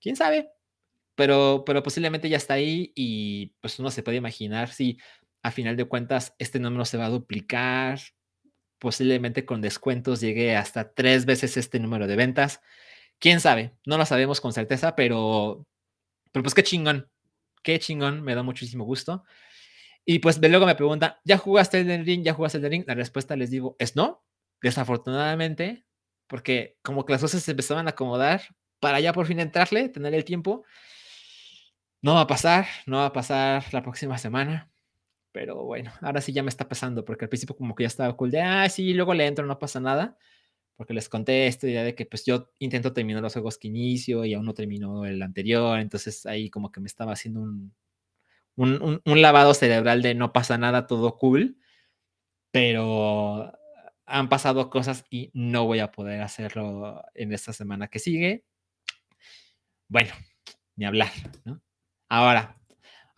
¿Quién 0.00 0.16
sabe? 0.16 0.50
Pero, 1.14 1.64
pero 1.66 1.82
posiblemente 1.82 2.28
ya 2.28 2.36
está 2.36 2.54
ahí 2.54 2.92
y 2.94 3.54
pues 3.60 3.78
uno 3.80 3.90
se 3.90 4.02
puede 4.02 4.18
imaginar 4.18 4.70
si 4.70 4.98
a 5.42 5.50
final 5.50 5.76
de 5.76 5.84
cuentas 5.84 6.34
este 6.38 6.58
número 6.60 6.84
se 6.84 6.98
va 6.98 7.06
a 7.06 7.10
duplicar, 7.10 8.00
posiblemente 8.78 9.44
con 9.44 9.60
descuentos 9.60 10.20
llegue 10.20 10.56
hasta 10.56 10.92
tres 10.92 11.26
veces 11.26 11.56
este 11.56 11.80
número 11.80 12.06
de 12.06 12.16
ventas. 12.16 12.60
Quién 13.18 13.40
sabe, 13.40 13.74
no 13.86 13.98
lo 13.98 14.06
sabemos 14.06 14.40
con 14.40 14.52
certeza, 14.52 14.94
pero, 14.94 15.66
pero 16.32 16.42
pues 16.42 16.54
qué 16.54 16.62
chingón, 16.62 17.10
qué 17.62 17.78
chingón, 17.78 18.22
me 18.22 18.34
da 18.34 18.42
muchísimo 18.42 18.84
gusto. 18.84 19.24
Y 20.04 20.20
pues 20.20 20.40
de 20.40 20.48
luego 20.48 20.66
me 20.66 20.74
pregunta, 20.74 21.20
¿ya 21.24 21.36
jugaste 21.36 21.80
el 21.80 22.06
Ring? 22.06 22.24
¿Ya 22.24 22.32
jugaste 22.32 22.58
el 22.58 22.70
Ring? 22.70 22.84
La 22.86 22.94
respuesta 22.94 23.36
les 23.36 23.50
digo 23.50 23.76
es 23.78 23.96
no, 23.96 24.24
desafortunadamente, 24.62 25.84
porque 26.26 26.78
como 26.82 27.04
que 27.04 27.12
las 27.12 27.20
cosas 27.20 27.42
se 27.42 27.50
empezaban 27.50 27.86
a 27.88 27.90
acomodar 27.90 28.42
para 28.80 29.00
ya 29.00 29.12
por 29.12 29.26
fin 29.26 29.40
entrarle, 29.40 29.88
tener 29.88 30.14
el 30.14 30.24
tiempo. 30.24 30.64
No 32.00 32.14
va 32.14 32.22
a 32.22 32.26
pasar, 32.26 32.66
no 32.86 32.98
va 32.98 33.06
a 33.06 33.12
pasar 33.12 33.64
la 33.72 33.82
próxima 33.82 34.18
semana. 34.18 34.70
Pero 35.32 35.64
bueno, 35.64 35.92
ahora 36.00 36.20
sí 36.20 36.32
ya 36.32 36.42
me 36.42 36.48
está 36.48 36.68
pasando, 36.68 37.04
porque 37.04 37.24
al 37.26 37.28
principio 37.28 37.56
como 37.56 37.74
que 37.74 37.84
ya 37.84 37.88
estaba 37.88 38.16
cool 38.16 38.30
de, 38.30 38.40
ah, 38.40 38.68
sí, 38.68 38.94
luego 38.94 39.14
le 39.14 39.26
entro, 39.26 39.46
no 39.46 39.58
pasa 39.58 39.80
nada, 39.80 40.18
porque 40.76 40.94
les 40.94 41.08
conté 41.08 41.46
esta 41.46 41.66
idea 41.66 41.84
de 41.84 41.94
que 41.94 42.06
pues 42.06 42.24
yo 42.24 42.50
intento 42.58 42.92
terminar 42.92 43.22
los 43.22 43.32
juegos 43.34 43.58
que 43.58 43.68
inicio 43.68 44.24
y 44.24 44.34
aún 44.34 44.46
no 44.46 44.54
terminó 44.54 45.04
el 45.06 45.22
anterior, 45.22 45.78
entonces 45.80 46.26
ahí 46.26 46.50
como 46.50 46.72
que 46.72 46.80
me 46.80 46.86
estaba 46.86 47.12
haciendo 47.12 47.40
un, 47.40 47.74
un, 48.56 49.02
un, 49.04 49.22
lavado 49.22 49.54
cerebral 49.54 50.02
de 50.02 50.14
no 50.14 50.32
pasa 50.32 50.58
nada, 50.58 50.86
todo 50.86 51.18
cool, 51.18 51.58
pero 52.50 53.52
han 54.06 54.28
pasado 54.28 54.70
cosas 54.70 55.04
y 55.10 55.30
no 55.34 55.66
voy 55.66 55.80
a 55.80 55.92
poder 55.92 56.22
hacerlo 56.22 57.02
en 57.14 57.32
esta 57.32 57.52
semana 57.52 57.88
que 57.88 57.98
sigue. 57.98 58.44
Bueno, 59.88 60.12
ni 60.76 60.84
hablar, 60.86 61.10
¿no? 61.44 61.60
Ahora, 62.08 62.57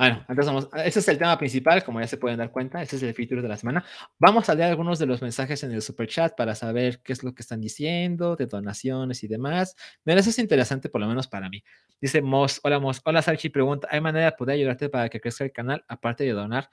bueno, 0.00 0.24
entonces 0.30 0.46
vamos, 0.46 0.68
ese 0.82 1.00
es 1.00 1.08
el 1.08 1.18
tema 1.18 1.36
principal, 1.36 1.84
como 1.84 2.00
ya 2.00 2.06
se 2.06 2.16
pueden 2.16 2.38
dar 2.38 2.50
cuenta, 2.50 2.80
ese 2.80 2.96
es 2.96 3.02
el 3.02 3.12
feature 3.12 3.42
de 3.42 3.48
la 3.48 3.58
semana. 3.58 3.84
Vamos 4.18 4.48
a 4.48 4.54
leer 4.54 4.70
algunos 4.70 4.98
de 4.98 5.04
los 5.04 5.20
mensajes 5.20 5.62
en 5.62 5.72
el 5.72 5.82
super 5.82 6.08
chat 6.08 6.34
para 6.34 6.54
saber 6.54 7.02
qué 7.02 7.12
es 7.12 7.22
lo 7.22 7.34
que 7.34 7.42
están 7.42 7.60
diciendo, 7.60 8.34
de 8.34 8.46
donaciones 8.46 9.22
y 9.24 9.28
demás. 9.28 9.76
Mira, 10.06 10.20
eso 10.20 10.30
es 10.30 10.38
interesante 10.38 10.88
por 10.88 11.02
lo 11.02 11.06
menos 11.06 11.28
para 11.28 11.50
mí. 11.50 11.62
Dice 12.00 12.22
Moss, 12.22 12.60
hola 12.62 12.78
Moss, 12.78 13.02
hola 13.04 13.20
Sarchi, 13.20 13.50
pregunta, 13.50 13.88
¿hay 13.90 14.00
manera 14.00 14.24
de 14.24 14.32
poder 14.32 14.54
ayudarte 14.54 14.88
para 14.88 15.10
que 15.10 15.20
crezca 15.20 15.44
el 15.44 15.52
canal 15.52 15.84
aparte 15.86 16.24
de 16.24 16.32
donar? 16.32 16.70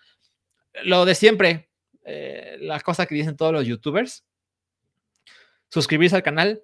Lo 0.85 1.03
de 1.03 1.13
siempre, 1.13 1.69
eh, 2.05 2.55
la 2.61 2.79
cosa 2.79 3.07
que 3.07 3.15
dicen 3.15 3.35
todos 3.35 3.51
los 3.51 3.67
youtubers, 3.67 4.25
suscribirse 5.69 6.15
al 6.15 6.23
canal, 6.23 6.63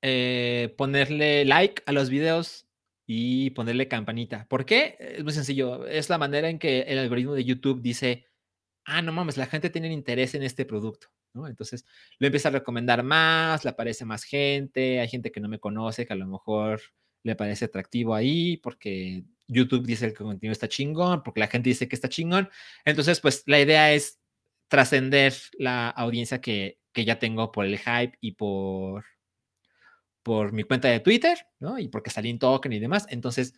eh, 0.00 0.74
ponerle 0.78 1.44
like 1.44 1.82
a 1.84 1.92
los 1.92 2.08
videos, 2.08 2.63
y 3.06 3.50
ponerle 3.50 3.88
campanita. 3.88 4.46
¿Por 4.48 4.64
qué? 4.64 4.96
Es 4.98 5.24
muy 5.24 5.32
sencillo. 5.32 5.86
Es 5.86 6.08
la 6.08 6.18
manera 6.18 6.48
en 6.48 6.58
que 6.58 6.82
el 6.82 6.98
algoritmo 6.98 7.34
de 7.34 7.44
YouTube 7.44 7.82
dice, 7.82 8.26
ah, 8.84 9.02
no 9.02 9.12
mames, 9.12 9.36
la 9.36 9.46
gente 9.46 9.70
tiene 9.70 9.92
interés 9.92 10.34
en 10.34 10.42
este 10.42 10.64
producto. 10.64 11.08
Entonces 11.34 11.84
lo 12.18 12.28
empieza 12.28 12.48
a 12.48 12.52
recomendar 12.52 13.02
más, 13.02 13.64
le 13.64 13.70
aparece 13.70 14.04
más 14.04 14.24
gente, 14.24 15.00
hay 15.00 15.08
gente 15.08 15.32
que 15.32 15.40
no 15.40 15.48
me 15.48 15.58
conoce, 15.58 16.06
que 16.06 16.12
a 16.12 16.16
lo 16.16 16.26
mejor 16.26 16.80
le 17.24 17.34
parece 17.36 17.64
atractivo 17.64 18.14
ahí, 18.14 18.58
porque 18.58 19.24
YouTube 19.48 19.86
dice 19.86 20.06
que 20.06 20.22
el 20.22 20.28
contenido 20.28 20.52
está 20.52 20.68
chingón, 20.68 21.22
porque 21.22 21.40
la 21.40 21.48
gente 21.48 21.70
dice 21.70 21.88
que 21.88 21.96
está 21.96 22.08
chingón. 22.08 22.48
Entonces, 22.84 23.20
pues 23.20 23.42
la 23.46 23.60
idea 23.60 23.92
es 23.92 24.20
trascender 24.68 25.34
la 25.58 25.88
audiencia 25.90 26.40
que, 26.40 26.78
que 26.92 27.04
ya 27.04 27.18
tengo 27.18 27.50
por 27.52 27.64
el 27.64 27.78
hype 27.78 28.16
y 28.20 28.32
por 28.32 29.04
por 30.24 30.52
mi 30.52 30.64
cuenta 30.64 30.88
de 30.88 30.98
Twitter, 30.98 31.38
¿no? 31.60 31.78
Y 31.78 31.86
porque 31.88 32.10
salí 32.10 32.30
en 32.30 32.40
token 32.40 32.72
y 32.72 32.80
demás. 32.80 33.06
Entonces, 33.10 33.54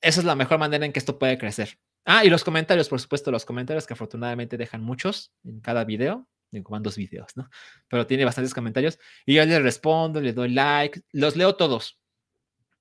esa 0.00 0.20
es 0.20 0.26
la 0.26 0.34
mejor 0.34 0.58
manera 0.58 0.84
en 0.84 0.92
que 0.92 0.98
esto 0.98 1.18
puede 1.18 1.38
crecer. 1.38 1.78
Ah, 2.04 2.24
y 2.24 2.30
los 2.30 2.42
comentarios, 2.42 2.88
por 2.88 3.00
supuesto, 3.00 3.30
los 3.30 3.44
comentarios 3.44 3.86
que 3.86 3.92
afortunadamente 3.92 4.56
dejan 4.56 4.82
muchos 4.82 5.32
en 5.44 5.60
cada 5.60 5.84
video. 5.84 6.26
en 6.50 6.64
van 6.64 6.82
dos 6.82 6.96
videos, 6.96 7.36
¿no? 7.36 7.48
Pero 7.88 8.06
tiene 8.06 8.24
bastantes 8.24 8.52
comentarios. 8.52 8.98
Y 9.24 9.34
yo 9.34 9.44
les 9.44 9.62
respondo, 9.62 10.20
les 10.20 10.34
doy 10.34 10.50
like, 10.50 11.02
los 11.12 11.36
leo 11.36 11.54
todos. 11.54 11.98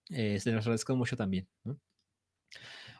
Eh, 0.09 0.39
se 0.39 0.51
los 0.51 0.65
agradezco 0.65 0.95
mucho 0.95 1.15
también, 1.15 1.47
¿no? 1.63 1.79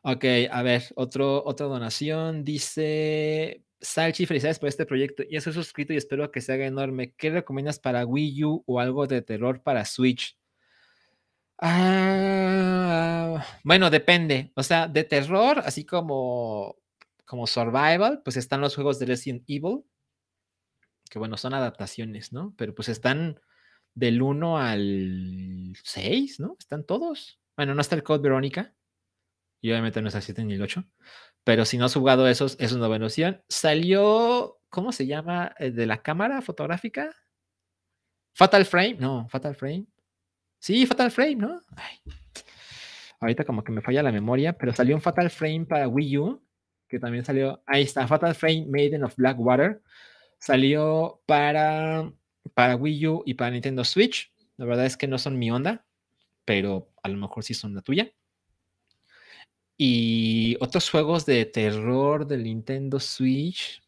Ok, 0.04 0.26
a 0.50 0.64
ver, 0.64 0.84
otro, 0.96 1.44
otra 1.46 1.68
donación 1.68 2.44
dice 2.44 3.64
Salchi, 3.82 4.26
felicidades 4.26 4.60
por 4.60 4.70
este 4.70 4.86
proyecto. 4.86 5.24
Ya 5.30 5.42
soy 5.42 5.54
suscrito 5.54 5.94
y 5.94 5.98
espero 5.98 6.32
que 6.32 6.42
se 6.42 6.54
haga 6.54 6.66
enorme. 6.66 7.14
¿Qué 7.14 7.32
recomiendas 7.32 7.80
para 7.80 8.06
Wii 8.06 8.44
U 8.46 8.64
o 8.68 8.80
algo 8.80 9.08
de 9.08 9.22
terror 9.22 9.62
para 9.64 9.86
Switch? 9.86 10.38
Ah, 11.58 13.46
bueno, 13.64 13.90
depende. 13.90 14.52
O 14.56 14.64
sea, 14.64 14.88
de 14.88 15.04
terror, 15.04 15.60
así 15.66 15.86
como, 15.86 16.78
como 17.26 17.48
survival, 17.48 18.22
pues 18.24 18.38
están 18.38 18.62
los 18.62 18.76
juegos 18.76 19.00
de 19.00 19.06
Resident 19.08 19.44
Evil, 19.48 19.84
que 21.10 21.20
bueno, 21.20 21.38
son 21.38 21.54
adaptaciones, 21.54 22.34
¿no? 22.34 22.54
Pero 22.58 22.74
pues 22.74 22.90
están 22.90 23.40
del 23.94 24.22
1 24.22 24.58
al 24.58 25.74
6, 25.84 26.40
¿no? 26.40 26.56
Están 26.60 26.86
todos. 26.86 27.40
Bueno, 27.56 27.76
no 27.76 27.82
está 27.82 27.96
el 27.96 28.04
Code 28.04 28.24
Verónica. 28.24 28.74
Y 29.62 29.70
obviamente 29.70 30.02
no 30.02 30.08
está 30.08 30.20
el 30.20 30.24
7 30.24 30.44
ni 30.44 30.54
el 30.56 30.62
8. 30.62 30.84
Pero 31.44 31.66
si 31.66 31.78
no 31.78 31.86
has 31.86 31.94
jugado 31.94 32.28
esos, 32.28 32.56
es 32.60 32.72
una 32.72 32.88
buena 32.88 33.06
opción. 33.06 33.42
Salió, 33.50 34.60
¿cómo 34.70 34.92
se 34.92 35.08
llama? 35.08 35.56
¿El 35.58 35.76
de 35.76 35.86
la 35.88 36.02
cámara 36.02 36.42
fotográfica? 36.42 37.16
Fatal 38.34 38.66
Frame. 38.66 38.98
No, 39.00 39.28
Fatal 39.30 39.56
Frame. 39.56 39.88
Sí, 40.60 40.86
Fatal 40.86 41.12
Frame, 41.12 41.36
¿no? 41.36 41.62
Ahorita 43.20 43.44
como 43.44 43.64
que 43.64 43.72
me 43.72 43.82
falla 43.82 44.04
la 44.04 44.12
memoria, 44.12 44.54
pero 44.54 44.74
salió 44.74 44.96
un 44.96 45.02
Fatal 45.02 45.30
Frame 45.30 45.66
para 45.66 45.88
Wii 45.88 46.18
U, 46.18 46.44
que 46.88 47.00
también 47.00 47.26
salió. 47.26 47.64
Ahí 47.66 47.84
está, 47.84 48.08
Fatal 48.08 48.36
Frame 48.36 48.66
Maiden 48.68 49.04
of 49.04 49.16
Blackwater. 49.16 49.82
Salió 50.40 51.22
para, 51.26 52.12
para 52.54 52.76
Wii 52.76 53.08
U 53.08 53.24
y 53.26 53.34
para 53.34 53.52
Nintendo 53.52 53.84
Switch. 53.84 54.32
La 54.58 54.66
verdad 54.66 54.86
es 54.86 54.98
que 54.98 55.08
no 55.08 55.18
son 55.18 55.40
mi 55.40 55.52
onda, 55.52 55.86
pero 56.46 56.92
a 57.02 57.10
lo 57.10 57.18
mejor 57.18 57.44
sí 57.44 57.54
son 57.54 57.74
la 57.74 57.82
tuya. 57.82 58.12
Y 59.84 60.58
otros 60.60 60.92
juegos 60.92 61.26
de 61.26 61.44
terror 61.46 62.28
del 62.28 62.44
Nintendo 62.44 63.00
Switch. 63.00 63.82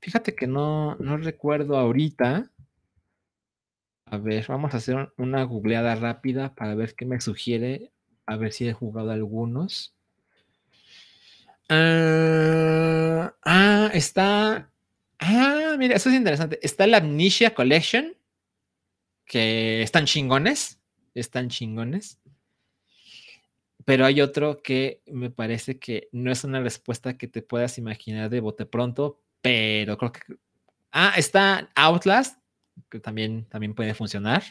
Fíjate 0.00 0.36
que 0.36 0.46
no, 0.46 0.94
no 1.00 1.16
recuerdo 1.16 1.76
ahorita. 1.76 2.48
A 4.06 4.18
ver, 4.18 4.46
vamos 4.46 4.72
a 4.72 4.76
hacer 4.76 5.12
una 5.16 5.42
googleada 5.42 5.96
rápida 5.96 6.54
para 6.54 6.76
ver 6.76 6.94
qué 6.94 7.06
me 7.06 7.20
sugiere. 7.20 7.90
A 8.24 8.36
ver 8.36 8.52
si 8.52 8.68
he 8.68 8.72
jugado 8.72 9.10
algunos. 9.10 9.96
ah, 11.68 13.34
ah 13.42 13.90
está. 13.94 14.70
Ah, 15.18 15.74
mira, 15.76 15.96
eso 15.96 16.08
es 16.08 16.14
interesante. 16.14 16.60
Está 16.62 16.86
la 16.86 16.98
Amnesia 16.98 17.52
Collection. 17.52 18.14
Que 19.24 19.82
están 19.82 20.06
chingones. 20.06 20.78
Están 21.16 21.48
chingones. 21.48 22.21
Pero 23.84 24.04
hay 24.04 24.20
otro 24.20 24.62
que 24.62 25.02
me 25.06 25.30
parece 25.30 25.78
que 25.78 26.08
no 26.12 26.30
es 26.30 26.44
una 26.44 26.60
respuesta 26.60 27.16
que 27.16 27.28
te 27.28 27.42
puedas 27.42 27.78
imaginar 27.78 28.30
de 28.30 28.40
bote 28.40 28.66
pronto, 28.66 29.20
pero 29.40 29.96
creo 29.98 30.12
que... 30.12 30.20
Ah, 30.92 31.14
está 31.16 31.70
Outlast, 31.74 32.38
que 32.90 33.00
también, 33.00 33.46
también 33.46 33.74
puede 33.74 33.94
funcionar. 33.94 34.42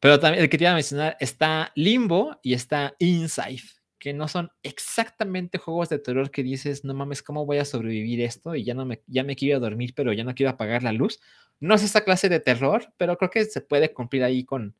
Pero 0.00 0.18
también 0.18 0.42
el 0.42 0.50
que 0.50 0.56
te 0.56 0.64
iba 0.64 0.70
a 0.70 0.74
mencionar 0.74 1.16
está 1.20 1.72
Limbo 1.74 2.38
y 2.42 2.54
está 2.54 2.94
Inside, 2.98 3.62
que 3.98 4.14
no 4.14 4.26
son 4.26 4.50
exactamente 4.62 5.58
juegos 5.58 5.90
de 5.90 5.98
terror 5.98 6.30
que 6.30 6.42
dices, 6.42 6.84
no 6.84 6.94
mames, 6.94 7.22
¿cómo 7.22 7.44
voy 7.44 7.58
a 7.58 7.66
sobrevivir 7.66 8.22
esto? 8.22 8.54
Y 8.54 8.64
ya 8.64 8.72
no 8.72 8.86
me, 8.86 9.02
ya 9.06 9.22
me 9.22 9.36
quiero 9.36 9.60
dormir, 9.60 9.92
pero 9.94 10.14
ya 10.14 10.24
no 10.24 10.34
quiero 10.34 10.50
apagar 10.50 10.82
la 10.82 10.92
luz. 10.92 11.20
No 11.60 11.74
es 11.74 11.82
esa 11.82 12.02
clase 12.02 12.30
de 12.30 12.40
terror, 12.40 12.94
pero 12.96 13.18
creo 13.18 13.30
que 13.30 13.44
se 13.44 13.60
puede 13.60 13.92
cumplir 13.92 14.24
ahí 14.24 14.44
con 14.44 14.74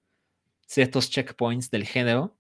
ciertos 0.67 1.11
checkpoints 1.11 1.71
del 1.71 1.85
género 1.85 2.40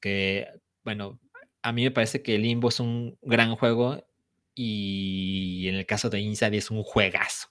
que, 0.00 0.48
bueno, 0.84 1.20
a 1.62 1.72
mí 1.72 1.84
me 1.84 1.90
parece 1.90 2.22
que 2.22 2.38
Limbo 2.38 2.68
es 2.68 2.80
un 2.80 3.18
gran 3.22 3.56
juego 3.56 4.06
y 4.54 5.66
en 5.68 5.74
el 5.76 5.86
caso 5.86 6.10
de 6.10 6.20
Inside 6.20 6.56
es 6.56 6.70
un 6.70 6.82
juegazo. 6.82 7.48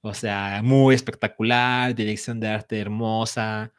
O 0.00 0.14
sea, 0.14 0.62
muy 0.62 0.94
espectacular, 0.94 1.94
dirección 1.94 2.40
de 2.40 2.48
arte 2.48 2.78
hermosa, 2.80 3.72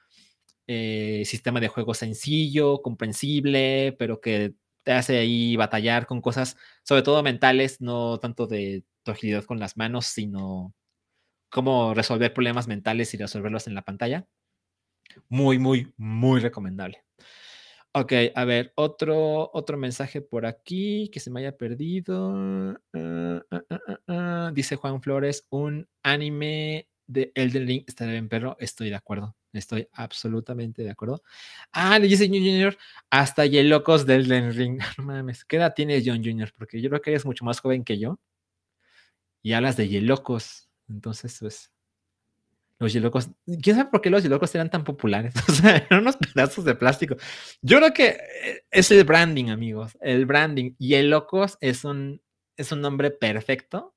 eh, 0.68 1.24
sistema 1.26 1.60
de 1.60 1.68
juego 1.68 1.94
sencillo, 1.94 2.82
comprensible, 2.82 3.96
pero 3.98 4.22
que 4.22 4.54
te 4.84 4.92
hace 4.92 5.18
ahí 5.18 5.56
batallar 5.56 6.06
con 6.06 6.22
cosas, 6.22 6.58
sobre 6.84 7.02
todo 7.02 7.24
mentales, 7.24 7.82
no 7.82 8.20
tanto 8.20 8.48
de 8.48 8.84
tu 9.04 9.12
agilidad 9.12 9.46
con 9.46 9.60
las 9.60 9.78
manos, 9.78 10.06
sino 10.06 10.74
cómo 11.50 11.94
resolver 11.94 12.34
problemas 12.34 12.68
mentales 12.68 13.14
y 13.14 13.18
resolverlos 13.18 13.68
en 13.68 13.76
la 13.76 13.82
pantalla. 13.82 14.28
Muy, 15.28 15.58
muy, 15.58 15.92
muy 15.98 16.40
recomendable. 16.40 17.04
Ok, 18.00 18.14
a 18.34 18.46
ver, 18.46 18.72
otro, 18.76 19.52
otro 19.54 19.78
mensaje 19.78 20.22
por 20.22 20.46
aquí 20.46 21.10
que 21.12 21.20
se 21.20 21.30
me 21.30 21.42
haya 21.42 21.58
perdido. 21.58 22.34
Ah, 22.94 23.42
ah, 23.52 23.64
ah, 24.08 24.52
dice 24.54 24.78
Juan 24.78 25.02
Flores, 25.02 25.46
un 25.50 25.86
anime 26.02 26.88
de 27.08 27.34
Elden 27.36 27.68
Ring 27.68 27.84
estaría 27.86 28.14
bien, 28.14 28.30
perro. 28.30 28.56
Estoy 28.60 28.90
de 28.90 28.96
acuerdo. 28.96 29.36
Estoy 29.52 29.90
absolutamente 29.92 30.82
de 30.82 30.92
acuerdo. 30.92 31.24
Ah, 31.74 32.00
le 32.00 32.08
dice 32.08 32.30
John 32.30 32.40
Jr. 32.40 32.78
hasta 33.10 33.46
Yelocos 33.46 34.06
del 34.06 34.32
Elden 34.32 34.54
Ring. 34.54 34.80
No 34.98 35.04
mames, 35.04 35.44
¿qué 35.44 35.58
edad 35.58 35.74
tienes, 35.76 36.04
John 36.06 36.24
Jr.? 36.24 36.54
Porque 36.58 36.82
yo 36.82 36.90
creo 36.90 37.02
que 37.02 37.10
eres 37.10 37.26
mucho 37.26 37.44
más 37.44 37.60
joven 37.60 37.84
que 37.84 38.00
yo. 38.00 38.18
Y 39.44 39.52
hablas 39.54 39.76
de 39.76 39.90
Yelocos. 39.90 40.70
Entonces, 40.88 41.38
pues, 41.42 41.70
los 42.80 42.94
yelocos, 42.94 43.30
¿quién 43.62 43.76
sabe 43.76 43.90
por 43.92 44.02
qué 44.02 44.10
los 44.10 44.24
yelocos 44.24 44.56
eran 44.56 44.70
tan 44.70 44.84
populares? 44.86 45.34
O 45.50 45.52
sea, 45.52 45.78
eran 45.78 46.02
unos 46.02 46.16
pedazos 46.16 46.64
de 46.64 46.76
plástico. 46.76 47.16
Yo 47.62 47.78
creo 47.78 47.94
que 47.94 48.08
eh, 48.44 48.64
es 48.72 48.90
el 48.92 49.04
branding, 49.04 49.50
amigos. 49.50 49.98
El 50.02 50.26
branding. 50.26 50.76
Yelocos 50.80 51.58
es 51.60 51.84
un, 51.84 52.22
es 52.56 52.72
un 52.72 52.82
nombre 52.82 53.12
perfecto 53.12 53.96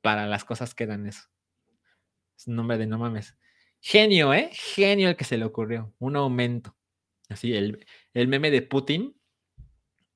para 0.00 0.26
las 0.26 0.44
cosas 0.44 0.74
que 0.74 0.84
eran 0.84 1.06
eso. 1.06 1.24
Es 2.36 2.46
un 2.46 2.54
nombre 2.54 2.78
de 2.78 2.86
no 2.86 2.98
mames. 2.98 3.36
Genio, 3.80 4.32
¿eh? 4.32 4.50
Genio 4.52 5.08
el 5.08 5.16
que 5.16 5.24
se 5.24 5.36
le 5.36 5.44
ocurrió. 5.44 5.92
Un 5.98 6.16
aumento. 6.16 6.76
Así, 7.28 7.52
el, 7.52 7.84
el 8.14 8.28
meme 8.28 8.50
de 8.52 8.62
Putin, 8.62 9.20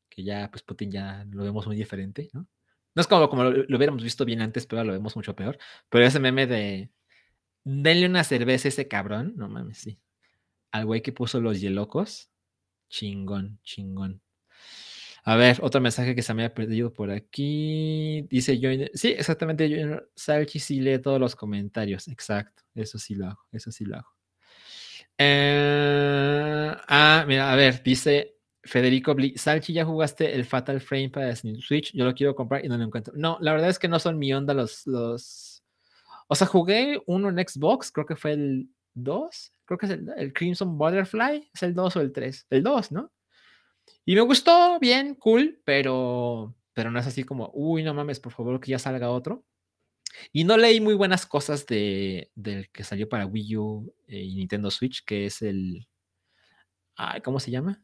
que 0.09 0.22
ya, 0.22 0.51
pues 0.51 0.62
Putin 0.62 0.91
ya 0.93 1.26
lo 1.30 1.43
vemos 1.43 1.66
muy 1.66 1.76
diferente, 1.76 2.30
¿no? 2.33 2.47
No 2.95 3.01
es 3.01 3.07
como, 3.07 3.28
como 3.28 3.45
lo 3.45 3.76
hubiéramos 3.76 4.03
visto 4.03 4.24
bien 4.24 4.43
antes, 4.43 4.66
pero 4.66 4.85
lo 4.85 4.93
vemos 4.93 5.16
mucho 5.16 5.35
peor. 5.35 5.59
Pero 5.89 6.05
ese 6.05 6.20
meme 6.20 6.47
de, 6.47 6.91
denle 7.64 8.06
una 8.06 8.24
cerveza 8.24 8.68
a 8.68 8.70
ese 8.70 8.88
cabrón. 8.88 9.34
No 9.36 9.48
mames, 9.48 9.78
sí. 9.78 10.00
Al 10.70 10.86
güey 10.86 11.02
que 11.02 11.12
puso 11.12 11.40
los 11.40 11.60
yelocos. 11.60 12.30
Chingón, 12.88 13.60
chingón. 13.62 14.22
A 15.24 15.36
ver, 15.36 15.58
otro 15.62 15.80
mensaje 15.80 16.14
que 16.14 16.22
se 16.22 16.34
me 16.34 16.44
ha 16.44 16.54
perdido 16.54 16.92
por 16.92 17.10
aquí. 17.10 18.22
Dice 18.28 18.58
yo. 18.58 18.70
Sí, 18.94 19.08
exactamente. 19.08 19.68
Yo, 19.68 20.00
Salchi 20.16 20.58
sí 20.58 20.80
lee 20.80 20.98
todos 20.98 21.20
los 21.20 21.36
comentarios. 21.36 22.08
Exacto. 22.08 22.62
Eso 22.74 22.98
sí 22.98 23.14
lo 23.14 23.26
hago. 23.26 23.40
Eso 23.52 23.70
sí 23.70 23.84
lo 23.84 23.96
hago. 23.96 24.08
Eh, 25.18 26.74
ah, 26.88 27.24
mira, 27.28 27.52
a 27.52 27.56
ver, 27.56 27.82
dice 27.82 28.38
Federico 28.64 29.14
Salchi, 29.36 29.72
¿ya 29.72 29.84
jugaste 29.84 30.34
el 30.34 30.44
Fatal 30.44 30.80
Frame 30.80 31.10
para 31.10 31.34
Switch? 31.36 31.92
Yo 31.92 32.04
lo 32.04 32.14
quiero 32.14 32.34
comprar 32.34 32.64
y 32.64 32.68
no 32.68 32.76
lo 32.76 32.84
encuentro. 32.84 33.12
No, 33.16 33.38
la 33.40 33.52
verdad 33.52 33.70
es 33.70 33.78
que 33.78 33.88
no 33.88 33.98
son 33.98 34.18
mi 34.18 34.32
onda 34.32 34.54
los, 34.54 34.86
los 34.86 35.51
o 36.29 36.35
sea, 36.35 36.47
jugué 36.47 37.03
uno 37.07 37.29
en 37.29 37.37
Xbox, 37.37 37.91
creo 37.93 38.07
que 38.07 38.16
fue 38.16 38.33
el 38.33 38.68
2, 38.95 39.53
creo 39.64 39.79
que 39.79 39.87
es 39.87 39.93
el, 39.93 40.33
Crimson 40.33 40.77
Butterfly, 40.79 41.51
es 41.53 41.62
el 41.62 41.75
2 41.75 41.97
o 41.97 42.01
el 42.01 42.12
3, 42.12 42.47
el 42.51 42.62
2, 42.62 42.93
¿no? 42.93 43.12
Y 44.05 44.14
me 44.14 44.20
gustó, 44.23 44.79
bien, 44.81 45.14
cool, 45.16 45.61
pero, 45.64 46.55
pero 46.73 46.91
no 46.91 46.99
es 46.99 47.07
así 47.07 47.25
como, 47.25 47.51
uy, 47.55 47.83
no 47.83 47.95
mames, 47.95 48.20
por 48.20 48.33
favor, 48.33 48.61
que 48.61 48.70
ya 48.70 48.79
salga 48.79 49.11
otro. 49.11 49.45
Y 50.33 50.45
no 50.45 50.57
leí 50.57 50.81
muy 50.81 50.95
buenas 50.95 51.27
cosas 51.27 51.66
de, 51.66 52.31
del 52.35 52.70
que 52.70 52.85
salió 52.85 53.09
para 53.09 53.27
Wii 53.27 53.57
U 53.57 53.95
eh, 54.07 54.23
y 54.23 54.37
Nintendo 54.37 54.70
Switch, 54.70 55.05
que 55.05 55.27
es 55.27 55.43
el. 55.43 55.89
¿Cómo 57.25 57.41
se 57.41 57.51
llama? 57.51 57.83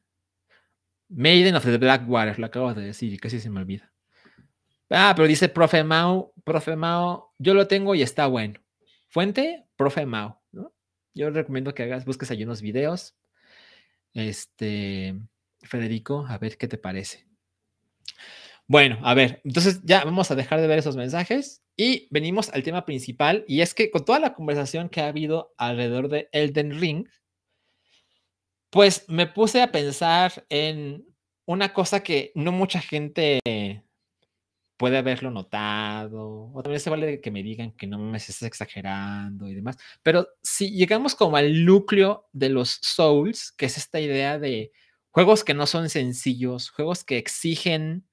Maiden 1.09 1.57
of 1.57 1.65
the 1.65 1.79
Blackwater, 1.79 2.39
lo 2.39 2.47
acabo 2.47 2.75
de 2.75 2.83
decir 2.83 3.13
y 3.13 3.19
casi 3.19 3.41
se 3.41 3.51
me 3.51 3.61
olvida. 3.61 3.93
Ah, 4.91 5.13
pero 5.15 5.29
dice 5.29 5.49
profe 5.49 5.85
Mao, 5.85 6.33
profe 6.45 6.77
Mao, 6.77 7.35
yo 7.39 7.55
lo 7.55 7.67
tengo 7.67 7.95
y 7.95 8.03
está 8.03 8.27
bueno. 8.27 8.61
Fuente, 9.09 9.67
profe 9.77 10.07
Mao, 10.07 10.41
¿no? 10.53 10.73
Yo 11.15 11.31
recomiendo 11.31 11.75
que 11.75 11.83
hagas, 11.83 12.05
busques 12.05 12.31
ahí 12.31 12.45
unos 12.45 12.63
videos. 12.63 13.17
Este, 14.15 15.15
Federico, 15.63 16.27
a 16.29 16.39
ver 16.39 16.57
qué 16.57 16.69
te 16.69 16.79
parece. 16.79 17.27
Bueno, 18.67 18.99
a 19.03 19.15
ver, 19.15 19.41
entonces 19.45 19.81
ya 19.85 20.05
vamos 20.05 20.31
a 20.31 20.35
dejar 20.35 20.61
de 20.61 20.67
ver 20.67 20.79
esos 20.79 20.97
mensajes 20.97 21.63
y 21.77 22.07
venimos 22.11 22.51
al 22.51 22.63
tema 22.63 22.85
principal 22.85 23.45
y 23.49 23.63
es 23.63 23.75
que 23.75 23.91
con 23.91 24.05
toda 24.05 24.21
la 24.21 24.35
conversación 24.35 24.91
que 24.91 25.01
ha 25.01 25.09
habido 25.09 25.55
alrededor 25.57 26.09
de 26.09 26.29
Elden 26.33 26.79
Ring, 26.79 27.09
pues 28.71 29.07
me 29.09 29.27
puse 29.27 29.63
a 29.63 29.73
pensar 29.73 30.45
en 30.51 31.07
una 31.47 31.73
cosa 31.73 32.03
que 32.03 32.33
no 32.35 32.53
mucha 32.53 32.81
gente 32.81 33.41
puede 34.79 34.97
haberlo 34.97 35.31
notado, 35.31 36.51
o 36.55 36.63
también 36.63 36.81
se 36.81 36.89
vale 36.89 37.21
que 37.21 37.31
me 37.31 37.43
digan 37.43 37.73
que 37.73 37.87
no 37.87 37.99
me 37.99 38.17
estás 38.17 38.43
exagerando 38.43 39.49
y 39.49 39.55
demás, 39.55 39.77
pero 40.03 40.29
si 40.43 40.71
llegamos 40.71 41.15
como 41.15 41.37
al 41.37 41.65
núcleo 41.67 42.29
de 42.33 42.49
los 42.49 42.79
Souls, 42.81 43.53
que 43.53 43.67
es 43.67 43.77
esta 43.77 44.01
idea 44.01 44.39
de 44.39 44.73
juegos 45.11 45.45
que 45.45 45.53
no 45.53 45.67
son 45.67 45.91
sencillos, 45.91 46.71
juegos 46.71 47.05
que 47.05 47.19
exigen 47.19 48.07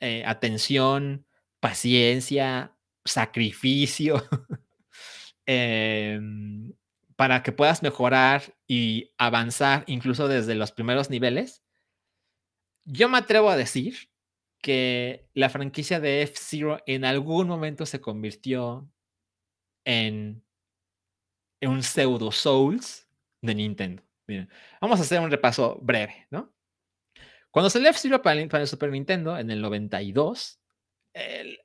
eh, 0.00 0.22
atención, 0.26 1.26
paciencia, 1.58 2.76
sacrificio, 3.04 4.22
em, 5.46 6.72
para 7.16 7.42
que 7.42 7.52
puedas 7.52 7.82
mejorar 7.82 8.54
y 8.68 9.12
avanzar 9.16 9.84
incluso 9.86 10.28
desde 10.28 10.54
los 10.54 10.70
primeros 10.70 11.08
niveles, 11.08 11.62
yo 12.84 13.08
me 13.08 13.18
atrevo 13.18 13.48
a 13.48 13.56
decir 13.56 14.11
que 14.62 15.28
la 15.34 15.50
franquicia 15.50 16.00
de 16.00 16.22
F-Zero 16.22 16.82
en 16.86 17.04
algún 17.04 17.48
momento 17.48 17.84
se 17.84 18.00
convirtió 18.00 18.88
en, 19.84 20.42
un 21.60 21.82
pseudo 21.82 22.32
Souls 22.32 23.08
de 23.42 23.54
Nintendo. 23.54 24.02
Miren, 24.26 24.48
vamos 24.80 25.00
a 25.00 25.02
hacer 25.02 25.20
un 25.20 25.30
repaso 25.30 25.78
breve, 25.82 26.26
¿no? 26.30 26.54
Cuando 27.50 27.68
salió 27.68 27.90
F-Zero 27.90 28.22
para, 28.22 28.40
el 28.40 28.66
Super 28.66 28.90
Nintendo 28.90 29.36
en 29.36 29.50
el 29.50 29.60
92, 29.60 30.60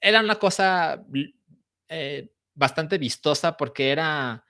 era 0.01 0.19
una 0.19 0.35
cosa 0.35 1.05
eh, 1.87 2.29
bastante 2.53 2.97
vistosa 2.97 3.55
porque 3.55 3.91
era 3.91 4.43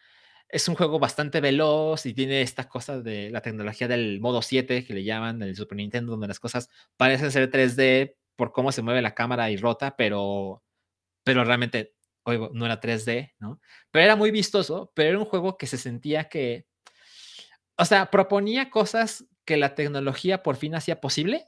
es 0.49 0.67
un 0.69 0.75
juego 0.75 0.99
bastante 0.99 1.41
veloz 1.41 2.05
y 2.05 2.13
tiene 2.13 2.41
estas 2.41 2.67
cosas 2.67 3.03
de 3.03 3.29
la 3.29 3.41
tecnología 3.41 3.87
del 3.87 4.19
modo 4.21 4.41
7 4.41 4.85
que 4.85 4.93
le 4.93 5.03
llaman 5.03 5.39
del 5.39 5.55
Super 5.55 5.75
Nintendo, 5.77 6.11
donde 6.11 6.27
las 6.27 6.39
cosas 6.39 6.69
parecen 6.95 7.31
ser 7.31 7.51
3D 7.51 8.15
por 8.38 8.53
cómo 8.53 8.71
se 8.71 8.81
mueve 8.81 9.01
la 9.01 9.15
cámara 9.15 9.51
y 9.51 9.57
rota, 9.57 9.97
pero, 9.97 10.63
pero 11.25 11.43
realmente 11.43 11.95
no 12.25 12.65
era 12.65 12.79
3D, 12.79 13.33
¿no? 13.39 13.59
Pero 13.91 14.05
era 14.05 14.15
muy 14.15 14.31
vistoso, 14.31 14.91
pero 14.95 15.09
era 15.09 15.19
un 15.19 15.25
juego 15.25 15.57
que 15.57 15.67
se 15.67 15.77
sentía 15.77 16.29
que, 16.29 16.67
o 17.77 17.85
sea, 17.85 18.09
proponía 18.11 18.69
cosas 18.69 19.25
que 19.45 19.57
la 19.57 19.75
tecnología 19.75 20.43
por 20.43 20.55
fin 20.57 20.75
hacía 20.75 21.01
posible, 21.01 21.47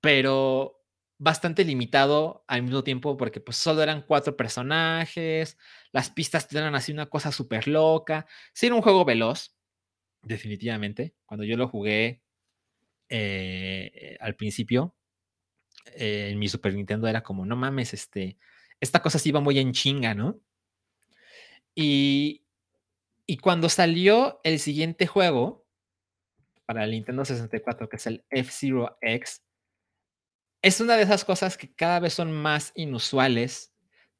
pero 0.00 0.80
bastante 1.18 1.64
limitado 1.64 2.44
al 2.48 2.62
mismo 2.62 2.82
tiempo 2.82 3.16
porque 3.16 3.40
pues 3.40 3.56
solo 3.56 3.82
eran 3.82 4.02
cuatro 4.02 4.36
personajes, 4.36 5.56
las 5.92 6.10
pistas 6.10 6.52
eran 6.52 6.74
así 6.74 6.92
una 6.92 7.06
cosa 7.06 7.32
súper 7.32 7.68
loca. 7.68 8.26
Sí, 8.52 8.66
era 8.66 8.74
un 8.74 8.82
juego 8.82 9.04
veloz, 9.04 9.54
definitivamente. 10.22 11.14
Cuando 11.24 11.44
yo 11.44 11.56
lo 11.56 11.68
jugué 11.68 12.22
eh, 13.08 14.16
al 14.20 14.34
principio, 14.34 14.96
eh, 15.86 16.28
en 16.30 16.38
mi 16.38 16.48
Super 16.48 16.74
Nintendo 16.74 17.06
era 17.06 17.22
como, 17.22 17.44
no 17.46 17.56
mames, 17.56 17.94
este, 17.94 18.38
esta 18.80 19.00
cosa 19.00 19.18
sí 19.18 19.30
iba 19.30 19.40
muy 19.40 19.58
en 19.58 19.72
chinga, 19.72 20.14
¿no? 20.14 20.40
Y, 21.74 22.44
y 23.26 23.38
cuando 23.38 23.68
salió 23.68 24.40
el 24.44 24.58
siguiente 24.58 25.06
juego 25.06 25.66
para 26.66 26.84
el 26.84 26.92
Nintendo 26.92 27.24
64, 27.24 27.88
que 27.88 27.96
es 27.96 28.06
el 28.06 28.24
F-Zero 28.30 28.96
X, 29.00 29.42
es 30.62 30.80
una 30.80 30.96
de 30.96 31.02
esas 31.02 31.24
cosas 31.24 31.58
que 31.58 31.74
cada 31.74 32.00
vez 32.00 32.14
son 32.14 32.32
más 32.32 32.72
inusuales, 32.74 33.74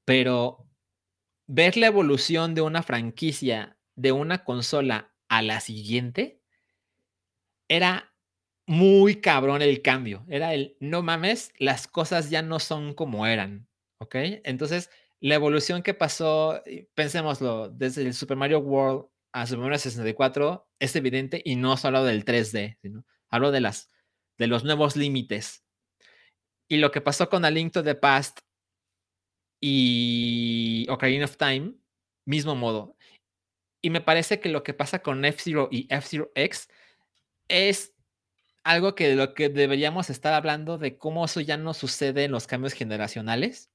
pero 0.05 0.69
ver 1.47 1.77
la 1.77 1.87
evolución 1.87 2.55
de 2.55 2.61
una 2.61 2.83
franquicia 2.83 3.79
de 3.97 4.12
una 4.12 4.45
consola 4.45 5.15
a 5.29 5.43
la 5.43 5.61
siguiente 5.61 6.41
era 7.69 8.14
muy 8.67 9.21
cabrón 9.21 9.62
el 9.62 9.83
cambio. 9.83 10.25
Era 10.29 10.55
el, 10.55 10.77
no 10.81 11.03
mames, 11.03 11.53
las 11.59 11.87
cosas 11.87 12.31
ya 12.31 12.43
no 12.43 12.59
son 12.59 12.95
como 12.95 13.27
eran, 13.27 13.69
¿ok? 13.99 14.15
Entonces, 14.45 14.91
la 15.21 15.35
evolución 15.35 15.83
que 15.83 15.95
pasó, 15.95 16.62
pensémoslo, 16.95 17.69
desde 17.71 18.03
el 18.03 18.15
Super 18.15 18.37
Mario 18.37 18.61
World 18.61 19.07
a 19.33 19.47
Super 19.47 19.65
Mario 19.65 19.79
64 19.79 20.69
es 20.79 20.95
evidente 20.97 21.43
y 21.45 21.57
no 21.57 21.77
solo 21.77 22.05
del 22.05 22.25
3D, 22.25 22.79
sino 22.81 23.05
hablo 23.31 23.51
de, 23.51 23.61
las, 23.61 23.91
de 24.39 24.47
los 24.47 24.65
nuevos 24.65 24.97
límites 24.97 25.65
y 26.69 26.77
lo 26.77 26.91
que 26.91 27.01
pasó 27.01 27.29
con 27.29 27.45
A 27.45 27.51
Link 27.51 27.73
to 27.73 27.83
the 27.83 27.95
Past 27.95 28.41
y 29.61 30.87
Ocarina 30.89 31.25
of 31.25 31.37
Time, 31.37 31.75
mismo 32.27 32.55
modo. 32.55 32.97
Y 33.83 33.91
me 33.91 34.01
parece 34.01 34.41
que 34.41 34.49
lo 34.49 34.62
que 34.62 34.75
pasa 34.75 35.01
con 35.01 35.25
F-Zero 35.25 35.69
y 35.71 35.87
F-Zero 35.91 36.31
X 36.35 36.69
es 37.49 37.93
algo 38.65 38.95
que 38.95 39.15
lo 39.15 39.35
que 39.35 39.49
deberíamos 39.49 40.11
estar 40.11 40.35
hablando 40.35 40.79
de 40.79 40.99
cómo 40.99 41.25
eso 41.25 41.41
ya 41.41 41.57
no 41.57 41.75
sucede 41.75 42.25
en 42.25 42.33
los 42.33 42.47
cambios 42.47 42.73
generacionales. 42.73 43.71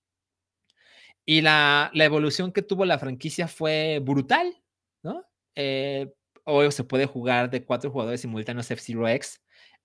Y 1.26 1.42
la, 1.42 1.92
evolución 1.94 2.52
que 2.52 2.64
tuvo 2.64 2.86
la 2.86 3.00
franquicia 3.00 3.48
fue 3.48 4.00
brutal, 4.02 4.62
¿no? 5.04 5.24
Eh, 5.56 6.12
hoy 6.44 6.72
se 6.72 6.84
puede 6.84 7.06
jugar 7.06 7.50
de 7.50 7.64
cuatro 7.64 7.92
jugadores 7.92 8.22
simultáneos 8.22 8.72
F-Zero 8.72 9.08
X 9.08 9.42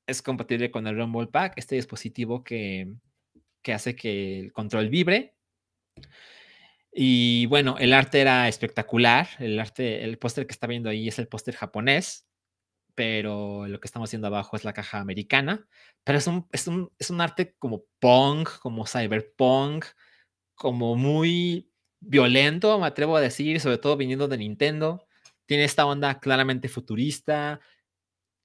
es 0.06 0.22
compatible 0.22 0.70
con 0.70 0.86
el 0.86 0.96
Rumble 0.96 1.26
Pack, 1.28 1.54
este 1.56 1.76
dispositivo 1.76 2.44
que, 2.44 2.92
hace 3.72 3.96
que 3.96 4.40
el 4.40 4.52
control 4.52 4.88
vibre. 4.88 5.34
Y 6.92 7.46
bueno, 7.46 7.76
el 7.78 7.92
arte 7.92 8.20
era 8.20 8.48
espectacular. 8.48 9.28
El 9.38 9.58
arte, 9.58 10.04
el 10.04 10.18
póster 10.18 10.46
que 10.46 10.52
está 10.52 10.66
viendo 10.66 10.90
ahí 10.90 11.08
es 11.08 11.18
el 11.18 11.28
póster 11.28 11.54
japonés, 11.54 12.26
pero 12.94 13.66
lo 13.66 13.80
que 13.80 13.86
estamos 13.86 14.08
haciendo 14.08 14.28
abajo 14.28 14.56
es 14.56 14.64
la 14.64 14.72
caja 14.72 15.00
americana. 15.00 15.66
Pero 16.04 16.18
es 16.18 16.26
un, 16.26 16.46
es 16.52 16.66
un, 16.66 16.90
es 16.98 17.10
un 17.10 17.20
arte 17.20 17.54
como 17.58 17.84
punk, 18.00 18.58
como 18.60 18.86
cyberpunk, 18.86 19.86
como 20.54 20.96
muy 20.96 21.70
violento, 22.00 22.78
me 22.78 22.86
atrevo 22.86 23.16
a 23.16 23.20
decir, 23.20 23.60
sobre 23.60 23.78
todo 23.78 23.96
viniendo 23.96 24.28
de 24.28 24.38
Nintendo. 24.38 25.06
Tiene 25.46 25.64
esta 25.64 25.86
onda 25.86 26.20
claramente 26.20 26.68
futurista, 26.68 27.60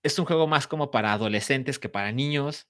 es 0.03 0.17
un 0.19 0.25
juego 0.25 0.47
más 0.47 0.67
como 0.67 0.91
para 0.91 1.13
adolescentes 1.13 1.79
que 1.79 1.89
para 1.89 2.11
niños. 2.11 2.67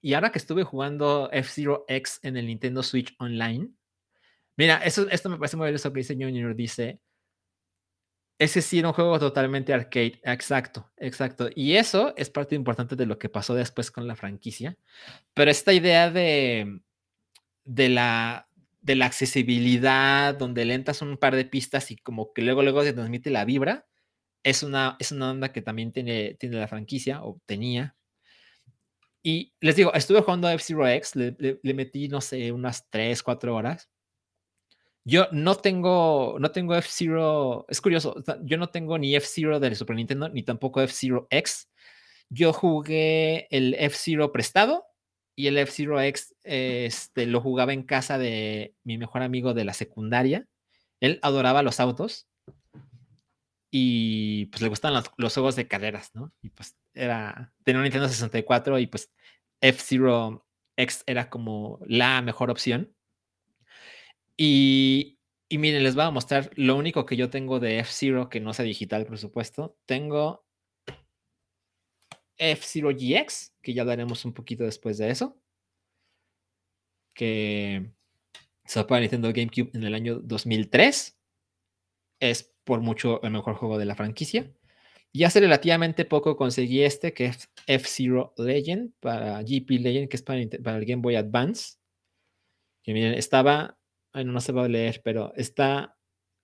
Y 0.00 0.14
ahora 0.14 0.30
que 0.30 0.38
estuve 0.38 0.64
jugando 0.64 1.28
F-Zero 1.32 1.84
X 1.88 2.20
en 2.22 2.36
el 2.36 2.46
Nintendo 2.46 2.82
Switch 2.82 3.14
Online, 3.18 3.70
mira, 4.56 4.78
eso, 4.78 5.08
esto 5.10 5.28
me 5.28 5.38
parece 5.38 5.56
muy 5.56 5.68
eso 5.70 5.92
que 5.92 6.00
dice 6.00 6.14
Junior. 6.14 6.54
Dice, 6.54 7.00
ese 8.38 8.62
sí 8.62 8.78
era 8.78 8.88
un 8.88 8.94
juego 8.94 9.18
totalmente 9.18 9.72
arcade. 9.72 10.20
Exacto, 10.22 10.90
exacto. 10.96 11.50
Y 11.54 11.74
eso 11.74 12.14
es 12.16 12.30
parte 12.30 12.54
importante 12.54 12.96
de 12.96 13.06
lo 13.06 13.18
que 13.18 13.28
pasó 13.28 13.54
después 13.54 13.90
con 13.90 14.06
la 14.06 14.16
franquicia. 14.16 14.76
Pero 15.34 15.50
esta 15.50 15.72
idea 15.72 16.10
de, 16.10 16.80
de, 17.64 17.88
la, 17.88 18.48
de 18.80 18.94
la 18.96 19.06
accesibilidad, 19.06 20.34
donde 20.34 20.64
le 20.64 20.74
entras 20.74 21.02
un 21.02 21.16
par 21.16 21.34
de 21.34 21.44
pistas 21.46 21.90
y 21.90 21.96
como 21.96 22.32
que 22.32 22.42
luego, 22.42 22.62
luego 22.62 22.82
se 22.84 22.92
transmite 22.92 23.30
la 23.30 23.44
vibra, 23.44 23.86
es 24.44 24.62
una, 24.62 24.96
es 25.00 25.12
una 25.12 25.30
onda 25.30 25.52
que 25.52 25.62
también 25.62 25.92
tiene, 25.92 26.36
tiene 26.38 26.58
la 26.58 26.68
franquicia, 26.68 27.22
o 27.24 27.40
tenía. 27.46 27.96
Y 29.22 29.52
les 29.60 29.76
digo, 29.76 29.92
estuve 29.94 30.22
jugando 30.22 30.48
a 30.48 30.54
F-Zero 30.54 30.86
X, 30.88 31.16
le, 31.16 31.74
metí, 31.74 32.08
no 32.08 32.20
sé, 32.20 32.52
unas 32.52 32.88
3, 32.88 33.22
4 33.22 33.54
horas. 33.54 33.90
Yo 35.04 35.28
no 35.32 35.54
tengo, 35.54 36.36
no 36.38 36.50
tengo 36.50 36.74
F-Zero, 36.74 37.64
es 37.68 37.80
curioso, 37.80 38.22
yo 38.42 38.58
no 38.58 38.68
tengo 38.68 38.98
ni 38.98 39.14
F-Zero 39.16 39.58
del 39.58 39.74
Super 39.74 39.96
Nintendo, 39.96 40.28
ni 40.28 40.42
tampoco 40.42 40.82
F-Zero 40.82 41.26
X. 41.30 41.68
Yo 42.28 42.52
jugué 42.52 43.48
el 43.50 43.74
F-Zero 43.74 44.32
prestado 44.32 44.84
y 45.34 45.46
el 45.46 45.56
F-Zero 45.58 46.00
X 46.00 46.34
este, 46.42 47.26
lo 47.26 47.40
jugaba 47.40 47.72
en 47.72 47.84
casa 47.84 48.18
de 48.18 48.74
mi 48.84 48.98
mejor 48.98 49.22
amigo 49.22 49.54
de 49.54 49.64
la 49.64 49.72
secundaria. 49.72 50.46
Él 51.00 51.20
adoraba 51.22 51.62
los 51.62 51.80
autos 51.80 52.28
y 53.70 54.46
pues 54.46 54.62
le 54.62 54.68
gustan 54.68 54.94
los, 54.94 55.34
juegos 55.34 55.56
de 55.56 55.68
carreras, 55.68 56.10
¿no? 56.14 56.32
Y 56.42 56.50
pues 56.50 56.76
era, 56.94 57.52
tenía 57.64 57.78
un 57.78 57.84
Nintendo 57.84 58.08
64 58.08 58.78
y 58.78 58.86
pues 58.86 59.10
F-Zero 59.60 60.46
X 60.76 61.02
era 61.06 61.28
como 61.30 61.78
la 61.86 62.22
mejor 62.22 62.50
opción. 62.50 62.94
Y, 64.40 65.18
miren, 65.50 65.82
les 65.82 65.96
voy 65.96 66.04
a 66.04 66.10
mostrar 66.10 66.50
lo 66.54 66.76
único 66.76 67.04
que 67.04 67.16
yo 67.16 67.28
tengo 67.28 67.58
de 67.58 67.80
F-Zero 67.80 68.28
que 68.28 68.40
no 68.40 68.54
sea 68.54 68.64
digital, 68.64 69.04
por 69.04 69.18
supuesto. 69.18 69.76
Tengo 69.84 70.46
F-Zero 72.36 72.90
GX, 72.90 73.54
que 73.60 73.74
ya 73.74 73.82
hablaremos 73.82 74.24
un 74.24 74.32
poquito 74.32 74.62
después 74.62 74.96
de 74.98 75.10
eso. 75.10 75.40
Que 77.14 77.90
se 78.64 78.84
para 78.84 79.00
Nintendo 79.00 79.32
GameCube 79.32 79.70
en 79.74 79.82
el 79.82 79.94
año 79.94 80.20
2003. 80.20 81.18
Es 82.20 82.54
por 82.62 82.80
mucho 82.80 83.20
el 83.22 83.32
mejor 83.32 83.56
juego 83.56 83.76
de 83.76 83.86
la 83.86 83.96
franquicia. 83.96 84.52
Y 85.12 85.24
hace 85.24 85.40
relativamente 85.40 86.04
poco 86.04 86.36
conseguí 86.36 86.82
este, 86.82 87.12
que 87.12 87.26
es 87.26 87.50
F-Zero 87.66 88.34
Legend, 88.36 88.92
para 89.00 89.42
GP 89.42 89.70
Legend, 89.80 90.08
que 90.08 90.16
es 90.16 90.22
para, 90.22 90.40
el 90.40 90.84
Game 90.84 91.02
Boy 91.02 91.16
Advance. 91.16 91.78
Que 92.84 92.92
miren, 92.92 93.14
estaba, 93.14 93.77
bueno, 94.18 94.32
no 94.32 94.40
se 94.40 94.50
va 94.50 94.64
a 94.64 94.68
leer, 94.68 95.00
pero 95.04 95.32
está, 95.36 95.96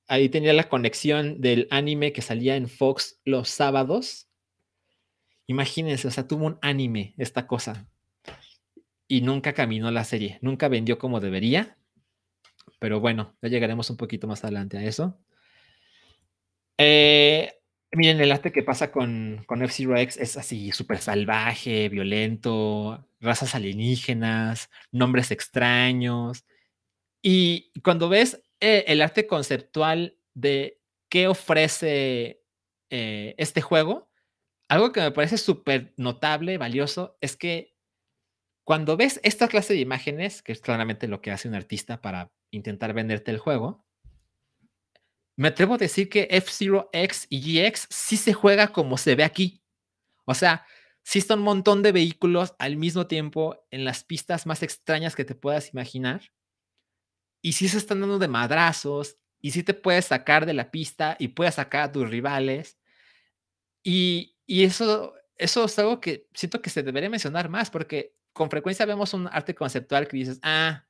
ahí 0.07 0.29
tenía 0.29 0.53
la 0.53 0.69
conexión 0.69 1.41
del 1.41 1.67
anime 1.73 2.13
que 2.13 2.23
salía 2.23 2.55
en 2.55 2.69
Fox 2.69 3.21
los 3.25 3.49
sábados. 3.49 4.29
Imagínense, 5.49 6.07
o 6.07 6.11
sea, 6.13 6.29
tuvo 6.29 6.47
un 6.47 6.59
anime 6.63 7.15
esta 7.19 7.49
cosa. 7.49 7.89
Y 9.09 9.23
nunca 9.23 9.55
caminó 9.55 9.91
la 9.91 10.05
serie, 10.05 10.39
nunca 10.41 10.69
vendió 10.69 10.99
como 10.99 11.19
debería. 11.19 11.77
Pero 12.79 13.01
bueno, 13.01 13.35
ya 13.43 13.49
llegaremos 13.49 13.91
un 13.91 13.97
poquito 13.97 14.29
más 14.29 14.45
adelante 14.45 14.79
a 14.79 14.85
eso. 14.85 15.19
Eh, 16.79 17.55
miren, 17.91 18.21
el 18.21 18.31
arte 18.31 18.53
que 18.53 18.63
pasa 18.63 18.93
con, 18.93 19.43
con 19.49 19.63
F-Zero 19.63 19.97
X 19.97 20.17
es 20.17 20.37
así, 20.37 20.71
súper 20.71 20.99
salvaje, 20.99 21.89
violento, 21.89 23.05
razas 23.19 23.57
alienígenas, 23.57 24.71
nombres 24.93 25.33
extraños. 25.33 26.45
Y 27.27 27.73
cuando 27.81 28.11
ves 28.11 28.43
eh, 28.61 28.85
el 28.87 29.01
arte 29.01 29.27
conceptual 29.27 30.19
de 30.35 30.83
qué 31.09 31.27
ofrece 31.27 32.45
eh, 32.91 33.35
este 33.39 33.63
juego, 33.63 34.11
algo 34.69 34.93
que 34.93 35.01
me 35.01 35.11
parece 35.11 35.39
súper 35.39 35.95
notable, 35.97 36.59
valioso, 36.59 37.17
es 37.23 37.39
que 37.39 37.79
cuando 38.63 38.99
ves 38.99 39.21
esta 39.23 39.49
clase 39.49 39.73
de 39.73 39.81
imágenes, 39.81 40.43
que 40.43 40.53
es 40.53 40.61
claramente 40.61 41.09
lo 41.09 41.23
que 41.23 41.31
hace 41.31 41.49
un 41.49 41.55
artista 41.55 42.03
para 42.03 42.31
intentar 42.51 42.93
venderte 42.93 43.31
el 43.31 43.39
juego, 43.39 43.87
me 45.35 45.49
atrevo 45.49 45.75
a 45.75 45.79
decir 45.79 46.11
que 46.11 46.29
F-Zero 46.31 46.91
X 46.93 47.27
y 47.31 47.41
GX 47.41 47.87
sí 47.89 48.19
se 48.19 48.35
juega 48.35 48.69
como 48.69 48.99
se 48.99 49.15
ve 49.15 49.25
aquí. 49.25 49.63
O 50.27 50.35
sea, 50.35 50.67
sí 51.03 51.21
está 51.21 51.37
un 51.37 51.41
montón 51.41 51.83
de 51.83 51.93
vehículos 51.93 52.55
al 52.59 52.77
mismo 52.77 53.07
tiempo 53.07 53.65
en 53.71 53.87
las 53.87 54.05
pistas 54.05 54.45
más 54.45 54.63
extrañas 54.63 55.17
que 55.17 55.25
te 55.25 55.35
puedas 55.35 55.73
imaginar. 55.73 56.21
Y 57.45 57.53
sí 57.53 57.69
se 57.69 57.77
están 57.77 58.01
dando 58.01 58.19
de 58.19 58.27
madrazos, 58.27 59.19
y 59.45 59.51
sí 59.51 59.63
te 59.63 59.75
puedes 59.75 60.07
sacar 60.07 60.47
de 60.47 60.55
la 60.55 60.71
pista 60.71 61.17
y 61.19 61.29
puedes 61.29 61.57
sacar 61.57 61.83
a 61.83 61.93
tus 61.93 62.09
rivales. 62.09 62.79
Y, 63.83 64.39
y 64.47 64.65
eso, 64.65 65.13
eso 65.37 65.67
es 65.67 65.79
algo 65.79 66.01
que 66.01 66.27
siento 66.33 66.63
que 66.63 66.71
se 66.71 66.83
debería 66.83 67.11
mencionar 67.11 67.51
más, 67.51 67.69
porque 67.69 68.15
con 68.33 68.49
frecuencia 68.49 68.87
vemos 68.87 69.13
un 69.13 69.29
arte 69.31 69.55
conceptual 69.55 70.09
que 70.09 70.17
dices, 70.17 70.41
ah, 70.43 70.87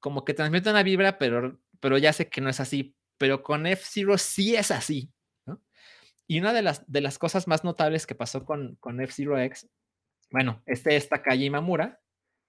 como 0.00 0.24
que 0.24 0.34
transmite 0.34 0.68
una 0.68 0.82
vibra, 0.82 1.16
pero, 1.16 1.60
pero 1.78 1.96
ya 1.96 2.12
sé 2.12 2.28
que 2.28 2.40
no 2.40 2.50
es 2.50 2.58
así. 2.58 2.96
Pero 3.16 3.44
con 3.44 3.64
F-Zero 3.64 4.18
sí 4.18 4.56
es 4.56 4.72
así. 4.72 5.12
Y 6.26 6.40
una 6.40 6.52
de 6.52 6.62
las, 6.62 6.90
de 6.90 7.02
las 7.02 7.18
cosas 7.18 7.46
más 7.46 7.62
notables 7.62 8.04
que 8.04 8.16
pasó 8.16 8.44
con, 8.44 8.74
con 8.80 9.00
F-Zero 9.00 9.38
X, 9.38 9.70
bueno, 10.32 10.60
este 10.66 10.96
es 10.96 11.08
Takagi 11.08 11.44
Imamura, 11.44 12.00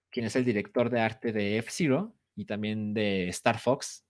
quien 0.09 0.25
es 0.25 0.35
el 0.35 0.45
director 0.45 0.89
de 0.89 0.99
arte 0.99 1.31
de 1.31 1.59
F-Zero 1.59 2.15
y 2.35 2.45
también 2.45 2.93
de 2.93 3.27
Star 3.29 3.59
Fox. 3.59 4.05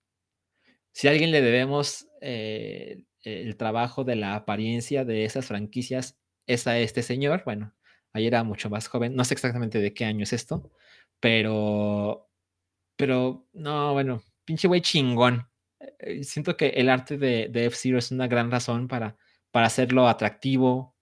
Si 0.93 1.07
a 1.07 1.11
alguien 1.11 1.31
le 1.31 1.41
debemos 1.41 2.07
eh, 2.21 3.03
el 3.23 3.55
trabajo 3.57 4.03
de 4.03 4.15
la 4.15 4.35
apariencia 4.35 5.05
de 5.05 5.25
esas 5.25 5.47
franquicias, 5.47 6.17
es 6.47 6.67
a 6.67 6.77
este 6.79 7.03
señor. 7.03 7.43
Bueno, 7.45 7.73
ahí 8.13 8.27
era 8.27 8.43
mucho 8.43 8.69
más 8.69 8.87
joven, 8.87 9.15
no 9.15 9.23
sé 9.25 9.33
exactamente 9.33 9.79
de 9.79 9.93
qué 9.93 10.05
año 10.05 10.23
es 10.23 10.33
esto, 10.33 10.71
pero, 11.19 12.29
pero, 12.97 13.47
no, 13.53 13.93
bueno, 13.93 14.21
pinche 14.45 14.67
güey 14.67 14.81
chingón. 14.81 15.47
Eh, 15.99 16.23
siento 16.23 16.57
que 16.57 16.69
el 16.69 16.89
arte 16.89 17.17
de, 17.17 17.47
de 17.49 17.65
F-Zero 17.67 17.97
es 17.99 18.11
una 18.11 18.27
gran 18.27 18.51
razón 18.51 18.87
para, 18.87 19.17
para 19.51 19.67
hacerlo 19.67 20.07
atractivo, 20.07 20.95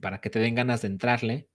para 0.00 0.20
que 0.20 0.30
te 0.30 0.38
den 0.38 0.54
ganas 0.54 0.82
de 0.82 0.88
entrarle. 0.88 1.48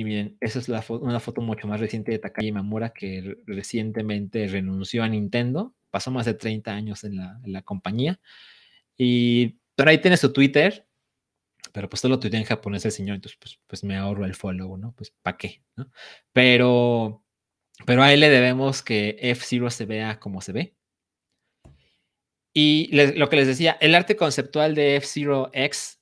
Y 0.00 0.04
miren, 0.04 0.38
esa 0.40 0.58
es 0.60 0.70
la 0.70 0.82
una 0.88 1.20
foto 1.20 1.42
mucho 1.42 1.68
más 1.68 1.78
reciente 1.78 2.10
de 2.10 2.18
Takagi 2.18 2.52
Mamura 2.52 2.88
que 2.88 3.36
recientemente 3.44 4.48
renunció 4.48 5.02
a 5.02 5.08
Nintendo. 5.08 5.74
Pasó 5.90 6.10
más 6.10 6.24
de 6.24 6.32
30 6.32 6.72
años 6.72 7.04
en 7.04 7.16
la, 7.16 7.38
en 7.44 7.52
la 7.52 7.60
compañía. 7.60 8.18
Y 8.96 9.58
pero 9.76 9.90
ahí 9.90 9.98
tiene 9.98 10.16
su 10.16 10.32
Twitter, 10.32 10.88
pero 11.74 11.90
pues 11.90 12.00
todo 12.00 12.12
lo 12.12 12.18
tuitea 12.18 12.40
en 12.40 12.46
japonés 12.46 12.86
el 12.86 12.92
señor, 12.92 13.16
entonces 13.16 13.38
pues, 13.38 13.60
pues 13.66 13.84
me 13.84 13.94
ahorro 13.98 14.24
el 14.24 14.34
follow, 14.34 14.78
¿no? 14.78 14.94
Pues 14.96 15.12
¿para 15.20 15.36
qué? 15.36 15.62
¿no? 15.76 15.90
Pero, 16.32 17.22
pero 17.84 18.02
a 18.02 18.10
él 18.10 18.20
le 18.20 18.30
debemos 18.30 18.82
que 18.82 19.18
F-Zero 19.20 19.68
se 19.68 19.84
vea 19.84 20.18
como 20.18 20.40
se 20.40 20.52
ve. 20.52 20.76
Y 22.54 22.88
lo 23.18 23.28
que 23.28 23.36
les 23.36 23.48
decía, 23.48 23.76
el 23.82 23.94
arte 23.94 24.16
conceptual 24.16 24.74
de 24.74 24.96
F-Zero 24.96 25.50
X 25.52 26.00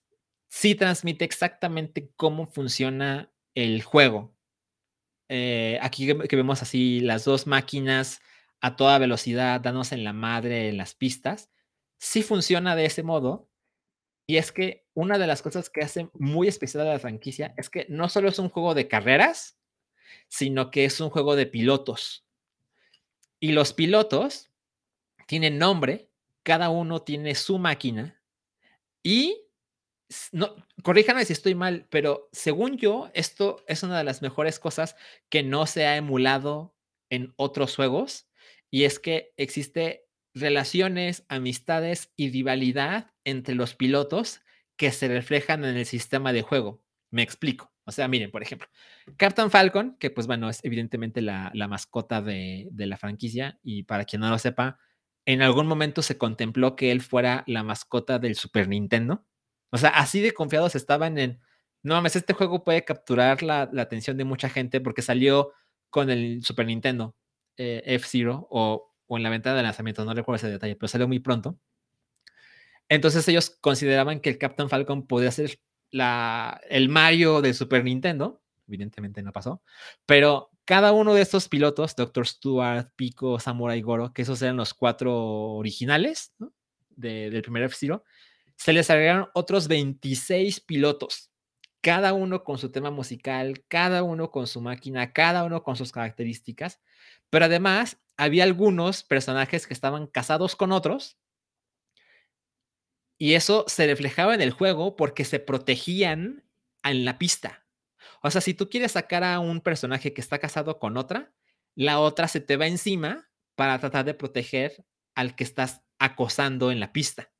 sí 0.48 0.76
transmite 0.76 1.24
exactamente 1.24 2.12
cómo 2.14 2.46
funciona 2.46 3.32
el 3.62 3.82
juego. 3.82 4.34
Eh, 5.28 5.78
aquí 5.82 6.06
que 6.06 6.36
vemos 6.36 6.62
así 6.62 7.00
las 7.00 7.24
dos 7.24 7.46
máquinas 7.46 8.20
a 8.60 8.76
toda 8.76 8.98
velocidad, 8.98 9.60
dándose 9.60 9.94
en 9.94 10.04
la 10.04 10.12
madre 10.12 10.68
en 10.68 10.78
las 10.78 10.94
pistas, 10.94 11.50
sí 11.98 12.22
funciona 12.22 12.76
de 12.76 12.86
ese 12.86 13.02
modo. 13.02 13.48
Y 14.26 14.36
es 14.36 14.52
que 14.52 14.86
una 14.94 15.18
de 15.18 15.26
las 15.26 15.42
cosas 15.42 15.70
que 15.70 15.80
hace 15.80 16.10
muy 16.14 16.48
especial 16.48 16.86
a 16.86 16.92
la 16.92 16.98
franquicia 16.98 17.54
es 17.56 17.70
que 17.70 17.86
no 17.88 18.08
solo 18.08 18.28
es 18.28 18.38
un 18.38 18.50
juego 18.50 18.74
de 18.74 18.88
carreras, 18.88 19.58
sino 20.28 20.70
que 20.70 20.84
es 20.84 21.00
un 21.00 21.10
juego 21.10 21.34
de 21.34 21.46
pilotos. 21.46 22.26
Y 23.40 23.52
los 23.52 23.72
pilotos 23.72 24.50
tienen 25.26 25.58
nombre 25.58 26.08
cada 26.48 26.70
uno 26.70 27.02
tiene 27.02 27.34
su 27.34 27.58
máquina 27.58 28.18
y 29.02 29.47
no, 30.32 30.56
corríjanme 30.82 31.24
si 31.24 31.32
estoy 31.32 31.54
mal, 31.54 31.86
pero 31.90 32.28
según 32.32 32.76
yo, 32.78 33.10
esto 33.14 33.62
es 33.66 33.82
una 33.82 33.98
de 33.98 34.04
las 34.04 34.22
mejores 34.22 34.58
cosas 34.58 34.96
que 35.28 35.42
no 35.42 35.66
se 35.66 35.86
ha 35.86 35.96
emulado 35.96 36.74
en 37.10 37.34
otros 37.36 37.76
juegos 37.76 38.28
y 38.70 38.84
es 38.84 38.98
que 38.98 39.32
existe 39.36 40.06
relaciones, 40.34 41.24
amistades 41.28 42.12
y 42.16 42.30
rivalidad 42.30 43.12
entre 43.24 43.54
los 43.54 43.74
pilotos 43.74 44.40
que 44.76 44.92
se 44.92 45.08
reflejan 45.08 45.64
en 45.64 45.76
el 45.76 45.86
sistema 45.86 46.32
de 46.32 46.42
juego. 46.42 46.82
Me 47.10 47.22
explico. 47.22 47.72
O 47.84 47.90
sea, 47.90 48.06
miren, 48.06 48.30
por 48.30 48.42
ejemplo, 48.42 48.68
Captain 49.16 49.50
Falcon, 49.50 49.96
que 49.98 50.10
pues 50.10 50.26
bueno, 50.26 50.50
es 50.50 50.62
evidentemente 50.62 51.22
la, 51.22 51.50
mascota 51.68 52.20
de, 52.20 52.68
de, 52.70 52.86
la 52.86 52.98
franquicia 52.98 53.58
y 53.62 53.84
para 53.84 54.04
quien 54.04 54.20
no 54.20 54.28
lo 54.28 54.38
sepa, 54.38 54.78
en 55.24 55.40
algún 55.40 55.66
momento 55.66 56.02
se 56.02 56.18
contempló 56.18 56.76
que 56.76 56.92
él 56.92 57.00
fuera 57.00 57.44
la 57.46 57.62
mascota 57.62 58.18
del 58.18 58.34
Super 58.34 58.68
Nintendo. 58.68 59.24
O 59.70 59.78
sea, 59.78 59.90
así 59.90 60.20
de 60.20 60.32
confiados 60.32 60.74
estaban 60.74 61.18
en, 61.18 61.40
no 61.82 61.94
mames, 61.94 62.16
este 62.16 62.32
juego 62.32 62.64
puede 62.64 62.84
capturar 62.84 63.42
la, 63.42 63.62
atención 63.62 64.16
de 64.16 64.24
mucha 64.24 64.48
gente 64.48 64.80
porque 64.80 65.02
salió 65.02 65.52
con 65.90 66.10
el 66.10 66.42
Super 66.44 66.66
Nintendo 66.66 67.16
eh, 67.56 67.82
F-Zero 67.84 68.46
o, 68.50 68.94
en 69.10 69.22
la 69.22 69.30
ventana 69.30 69.56
de 69.56 69.62
lanzamiento, 69.62 70.04
no 70.04 70.14
recuerdo 70.14 70.36
ese 70.36 70.50
detalle, 70.50 70.76
pero 70.76 70.88
salió 70.88 71.08
muy 71.08 71.18
pronto. 71.18 71.58
Entonces 72.88 73.26
ellos 73.28 73.50
consideraban 73.50 74.20
que 74.20 74.30
el 74.30 74.38
Captain 74.38 74.68
Falcon 74.68 75.06
podía 75.06 75.30
ser 75.30 75.60
la, 75.90 76.60
el 76.68 76.88
Mario 76.88 77.42
del 77.42 77.54
Super 77.54 77.84
Nintendo. 77.84 78.42
Evidentemente 78.66 79.22
no 79.22 79.32
pasó, 79.32 79.62
pero 80.04 80.50
cada 80.68 80.92
uno 80.92 81.14
de 81.14 81.22
estos 81.22 81.48
pilotos, 81.48 81.96
Dr. 81.96 82.26
Stuart, 82.26 82.92
Pico, 82.94 83.40
Samurai 83.40 83.80
Goro, 83.80 84.12
que 84.12 84.20
esos 84.20 84.42
eran 84.42 84.58
los 84.58 84.74
cuatro 84.74 85.14
originales 85.54 86.34
del 86.90 87.40
primer 87.40 87.62
F-Zero, 87.62 88.04
se 88.58 88.72
les 88.72 88.90
agregaron 88.90 89.30
otros 89.34 89.68
26 89.68 90.60
pilotos, 90.60 91.30
cada 91.80 92.12
uno 92.12 92.42
con 92.42 92.58
su 92.58 92.72
tema 92.72 92.90
musical, 92.90 93.64
cada 93.68 94.02
uno 94.02 94.32
con 94.32 94.48
su 94.48 94.60
máquina, 94.60 95.12
cada 95.12 95.44
uno 95.44 95.62
con 95.62 95.76
sus 95.76 95.92
características, 95.92 96.80
pero 97.30 97.44
además 97.44 97.98
había 98.16 98.42
algunos 98.42 99.04
personajes 99.04 99.68
que 99.68 99.74
estaban 99.74 100.08
casados 100.08 100.56
con 100.56 100.72
otros 100.72 101.18
y 103.16 103.34
eso 103.34 103.64
se 103.68 103.86
reflejaba 103.86 104.34
en 104.34 104.42
el 104.42 104.50
juego 104.50 104.96
porque 104.96 105.24
se 105.24 105.38
protegían 105.38 106.44
en 106.82 107.04
la 107.04 107.16
pista. 107.16 107.64
O 108.22 108.30
sea, 108.30 108.40
si 108.40 108.54
tú 108.54 108.68
quieres 108.68 108.92
sacar 108.92 109.22
a 109.22 109.38
un 109.38 109.60
personaje 109.60 110.12
que 110.12 110.20
está 110.20 110.40
casado 110.40 110.80
con 110.80 110.96
otra, 110.96 111.32
la 111.76 112.00
otra 112.00 112.26
se 112.26 112.40
te 112.40 112.56
va 112.56 112.66
encima 112.66 113.30
para 113.54 113.78
tratar 113.78 114.04
de 114.04 114.14
proteger 114.14 114.84
al 115.14 115.36
que 115.36 115.44
estás 115.44 115.82
acosando 116.00 116.72
en 116.72 116.80
la 116.80 116.92
pista. 116.92 117.30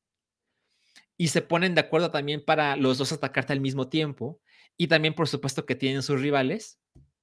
Y 1.18 1.28
se 1.28 1.42
ponen 1.42 1.74
de 1.74 1.80
acuerdo 1.80 2.10
también 2.10 2.42
para 2.42 2.76
los 2.76 2.96
dos 2.96 3.12
atacarte 3.12 3.52
al 3.52 3.60
mismo 3.60 3.88
tiempo. 3.88 4.40
Y 4.76 4.86
también, 4.86 5.14
por 5.14 5.28
supuesto, 5.28 5.66
que 5.66 5.74
tienen 5.74 6.02
sus 6.02 6.20
rivales. 6.20 6.78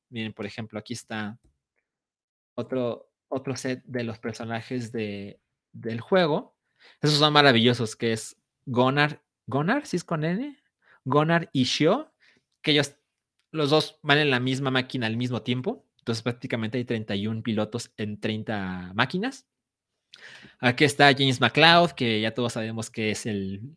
Miren, 0.09 0.34
por 0.34 0.45
ejemplo, 0.45 0.77
aquí 0.77 0.93
está 0.93 1.39
otro, 2.55 3.09
otro 3.30 3.55
set 3.55 3.81
de 3.85 4.03
los 4.03 4.19
personajes 4.19 4.91
de, 4.91 5.39
del 5.72 6.01
juego. 6.01 6.55
Esos 7.01 7.17
son 7.17 7.34
maravillosos, 7.34 7.95
que 7.95 8.11
es 8.11 8.38
Gonar, 8.65 9.23
Gonar, 9.47 9.84
es 9.89 10.03
con 10.03 10.26
N, 10.26 10.57
Gonar 11.05 11.49
y 11.53 11.63
Shio, 11.63 12.13
que 12.61 12.72
ellos 12.72 12.95
los 13.51 13.69
dos 13.69 13.97
van 14.01 14.17
en 14.17 14.30
la 14.30 14.41
misma 14.41 14.72
máquina 14.72 15.07
al 15.07 15.15
mismo 15.15 15.41
tiempo. 15.41 15.85
Entonces 15.99 16.22
prácticamente 16.22 16.77
hay 16.77 16.85
31 16.85 17.41
pilotos 17.41 17.91
en 17.95 18.19
30 18.19 18.91
máquinas. 18.93 19.47
Aquí 20.59 20.84
está 20.84 21.13
James 21.13 21.39
McLeod, 21.39 21.91
que 21.91 22.22
ya 22.22 22.34
todos 22.34 22.53
sabemos 22.53 22.89
que 22.89 23.11
es 23.11 23.26
el, 23.26 23.76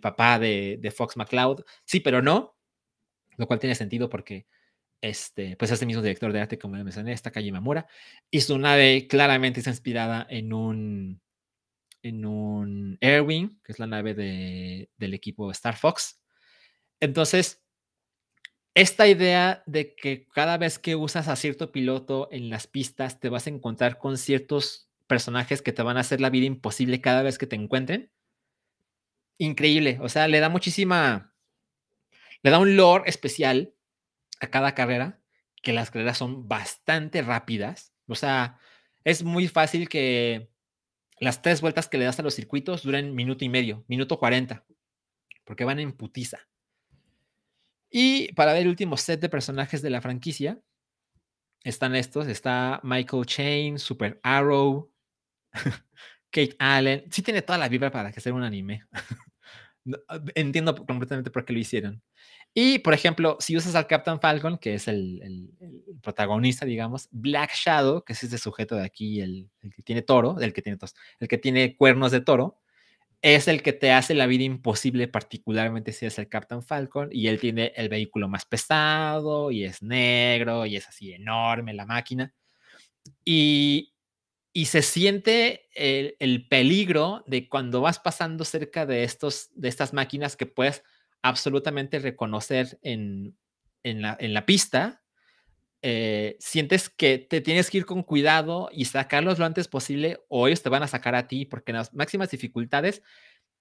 papá 0.00 0.38
de, 0.38 0.92
Fox 0.94 1.16
McLeod. 1.16 1.64
Sí, 1.84 2.00
pero 2.00 2.22
no, 2.22 2.56
lo 3.36 3.46
cual 3.46 3.58
tiene 3.58 3.74
sentido 3.74 4.08
porque 4.08 4.46
este, 5.00 5.56
pues 5.56 5.70
es 5.70 5.80
el 5.80 5.86
mismo 5.88 6.02
director 6.02 6.32
de 6.32 6.40
arte, 6.40 6.58
como 6.58 6.76
ya 6.76 6.84
mencioné, 6.84 7.12
esta 7.12 7.30
calle 7.30 7.52
Mamura. 7.52 7.86
Y 8.30 8.40
su 8.40 8.58
nave 8.58 9.06
claramente 9.08 9.60
está 9.60 9.70
inspirada 9.70 10.26
en 10.30 10.52
un, 10.52 11.20
en 12.02 12.24
un 12.24 12.98
Airwing, 13.00 13.60
que 13.62 13.72
es 13.72 13.78
la 13.78 13.86
nave 13.86 14.14
del 14.14 15.14
equipo 15.14 15.50
Star 15.50 15.76
Fox. 15.76 16.20
Entonces, 17.00 17.62
esta 18.74 19.06
idea 19.06 19.62
de 19.66 19.94
que 19.94 20.26
cada 20.28 20.56
vez 20.56 20.78
que 20.78 20.96
usas 20.96 21.28
a 21.28 21.36
cierto 21.36 21.72
piloto 21.72 22.28
en 22.32 22.48
las 22.48 22.66
pistas 22.66 23.20
te 23.20 23.28
vas 23.28 23.46
a 23.46 23.50
encontrar 23.50 23.98
con 23.98 24.16
ciertos 24.16 24.88
personajes 25.06 25.60
que 25.60 25.72
te 25.72 25.82
van 25.82 25.98
a 25.98 26.00
hacer 26.00 26.20
la 26.20 26.30
vida 26.30 26.46
imposible 26.46 27.00
cada 27.00 27.22
vez 27.22 27.36
que 27.36 27.46
te 27.46 27.56
encuentren. 27.56 28.10
Increíble, 29.42 29.98
o 30.00 30.08
sea, 30.08 30.28
le 30.28 30.38
da 30.38 30.48
muchísima, 30.48 31.34
le 32.44 32.50
da 32.52 32.60
un 32.60 32.76
lore 32.76 33.10
especial 33.10 33.74
a 34.38 34.46
cada 34.46 34.72
carrera, 34.76 35.20
que 35.62 35.72
las 35.72 35.90
carreras 35.90 36.16
son 36.16 36.46
bastante 36.46 37.22
rápidas, 37.22 37.92
o 38.06 38.14
sea, 38.14 38.60
es 39.02 39.24
muy 39.24 39.48
fácil 39.48 39.88
que 39.88 40.48
las 41.18 41.42
tres 41.42 41.60
vueltas 41.60 41.88
que 41.88 41.98
le 41.98 42.04
das 42.04 42.20
a 42.20 42.22
los 42.22 42.36
circuitos 42.36 42.84
duren 42.84 43.16
minuto 43.16 43.44
y 43.44 43.48
medio, 43.48 43.84
minuto 43.88 44.16
cuarenta, 44.20 44.64
porque 45.42 45.64
van 45.64 45.80
en 45.80 45.90
putiza. 45.90 46.38
Y 47.90 48.32
para 48.34 48.52
ver 48.52 48.62
el 48.62 48.68
último 48.68 48.96
set 48.96 49.20
de 49.20 49.28
personajes 49.28 49.82
de 49.82 49.90
la 49.90 50.00
franquicia, 50.00 50.60
están 51.64 51.96
estos, 51.96 52.28
está 52.28 52.78
Michael 52.84 53.26
Chain, 53.26 53.80
Super 53.80 54.20
Arrow, 54.22 54.92
Kate 56.30 56.54
Allen. 56.60 57.10
Sí 57.10 57.22
tiene 57.22 57.42
toda 57.42 57.58
la 57.58 57.68
vibra 57.68 57.90
para 57.90 58.12
que 58.12 58.20
sea 58.20 58.32
un 58.32 58.44
anime. 58.44 58.84
Entiendo 60.34 60.74
completamente 60.86 61.30
por 61.30 61.44
qué 61.44 61.52
lo 61.52 61.58
hicieron. 61.58 62.02
Y, 62.54 62.80
por 62.80 62.92
ejemplo, 62.92 63.36
si 63.40 63.56
usas 63.56 63.74
al 63.74 63.86
Captain 63.86 64.20
Falcon, 64.20 64.58
que 64.58 64.74
es 64.74 64.86
el, 64.86 65.50
protagonista, 66.02 66.66
digamos, 66.66 67.08
Black 67.10 67.52
Shadow, 67.54 68.04
que 68.04 68.12
es 68.12 68.22
este 68.22 68.38
sujeto 68.38 68.76
de 68.76 68.84
aquí, 68.84 69.20
el, 69.20 69.48
que 69.74 69.82
tiene 69.82 70.02
toro, 70.02 70.38
el 70.38 70.52
que 70.52 70.60
tiene 70.62 70.78
el 71.20 71.28
que 71.28 71.38
tiene 71.38 71.76
cuernos 71.76 72.12
de 72.12 72.20
toro, 72.20 72.58
es 73.22 73.48
el 73.48 73.62
que 73.62 73.72
te 73.72 73.92
hace 73.92 74.14
la 74.14 74.26
vida 74.26 74.44
imposible, 74.44 75.08
particularmente 75.08 75.92
si 75.92 76.06
es 76.06 76.18
el 76.18 76.28
Captain 76.28 76.62
Falcon, 76.62 77.08
y 77.12 77.28
él 77.28 77.40
tiene 77.40 77.72
el 77.76 77.88
vehículo 77.88 78.28
más 78.28 78.44
pesado, 78.44 79.50
y 79.50 79.64
es 79.64 79.82
negro, 79.82 80.66
y 80.66 80.76
es 80.76 80.88
así 80.88 81.12
enorme 81.12 81.72
la 81.72 81.86
máquina. 81.86 82.34
Y, 83.24 83.91
y 84.52 84.66
se 84.66 84.82
siente 84.82 85.68
el, 85.74 86.46
peligro 86.48 87.24
de 87.26 87.48
cuando 87.48 87.80
vas 87.80 87.98
pasando 87.98 88.44
cerca 88.44 88.84
de, 88.84 89.04
estos, 89.04 89.50
de 89.54 89.68
estas 89.68 89.92
máquinas 89.92 90.36
que 90.36 90.46
puedes 90.46 90.82
absolutamente 91.22 91.98
reconocer 91.98 92.78
en, 92.82 93.36
en, 93.82 94.02
la, 94.02 94.16
en 94.20 94.34
la, 94.34 94.44
pista, 94.44 95.02
eh, 95.80 96.36
sientes 96.38 96.90
que 96.90 97.18
te 97.18 97.40
tienes 97.40 97.70
que 97.70 97.78
ir 97.78 97.86
con 97.86 98.02
cuidado 98.02 98.68
y 98.72 98.84
sacarlos 98.84 99.38
lo 99.38 99.46
antes 99.46 99.68
posible 99.68 100.20
o 100.28 100.46
ellos 100.46 100.62
te 100.62 100.68
van 100.68 100.82
a 100.82 100.88
sacar 100.88 101.14
a 101.14 101.26
ti 101.26 101.44
porque 101.46 101.72
en 101.72 101.78
las 101.78 101.94
máximas 101.94 102.30
dificultades 102.30 103.02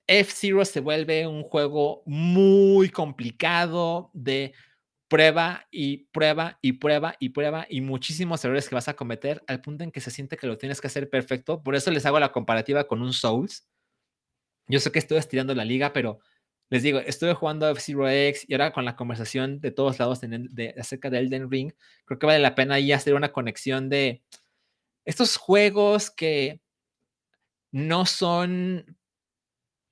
F-Zero 0.07 0.65
se 0.65 0.81
vuelve 0.81 1.25
un 1.25 1.43
juego 1.43 2.03
muy 2.05 2.89
complicado 2.89 4.09
de 4.13 4.53
prueba 5.11 5.67
y 5.71 6.05
prueba 6.13 6.57
y 6.61 6.71
prueba 6.71 7.17
y 7.19 7.29
prueba 7.29 7.67
y 7.69 7.81
muchísimos 7.81 8.45
errores 8.45 8.69
que 8.69 8.75
vas 8.75 8.87
a 8.87 8.95
cometer 8.95 9.43
al 9.45 9.59
punto 9.59 9.83
en 9.83 9.91
que 9.91 9.99
se 9.99 10.09
siente 10.09 10.37
que 10.37 10.47
lo 10.47 10.57
tienes 10.57 10.79
que 10.79 10.87
hacer 10.87 11.09
perfecto. 11.09 11.61
Por 11.61 11.75
eso 11.75 11.91
les 11.91 12.05
hago 12.05 12.17
la 12.17 12.31
comparativa 12.31 12.85
con 12.87 13.01
un 13.01 13.11
Souls. 13.11 13.67
Yo 14.67 14.79
sé 14.79 14.89
que 14.89 14.99
estoy 14.99 15.17
estirando 15.17 15.53
la 15.53 15.65
liga, 15.65 15.91
pero 15.91 16.19
les 16.69 16.81
digo, 16.81 16.99
estuve 16.99 17.33
jugando 17.33 17.67
F-Zero 17.67 18.07
X 18.07 18.45
y 18.47 18.53
ahora 18.53 18.71
con 18.71 18.85
la 18.85 18.95
conversación 18.95 19.59
de 19.59 19.71
todos 19.71 19.99
lados 19.99 20.21
de, 20.21 20.73
acerca 20.79 21.09
de 21.09 21.19
Elden 21.19 21.51
Ring, 21.51 21.73
creo 22.05 22.17
que 22.17 22.27
vale 22.27 22.39
la 22.39 22.55
pena 22.55 22.75
ahí 22.75 22.93
hacer 22.93 23.13
una 23.13 23.33
conexión 23.33 23.89
de 23.89 24.23
estos 25.03 25.35
juegos 25.35 26.09
que 26.09 26.61
no 27.73 28.05
son 28.05 28.97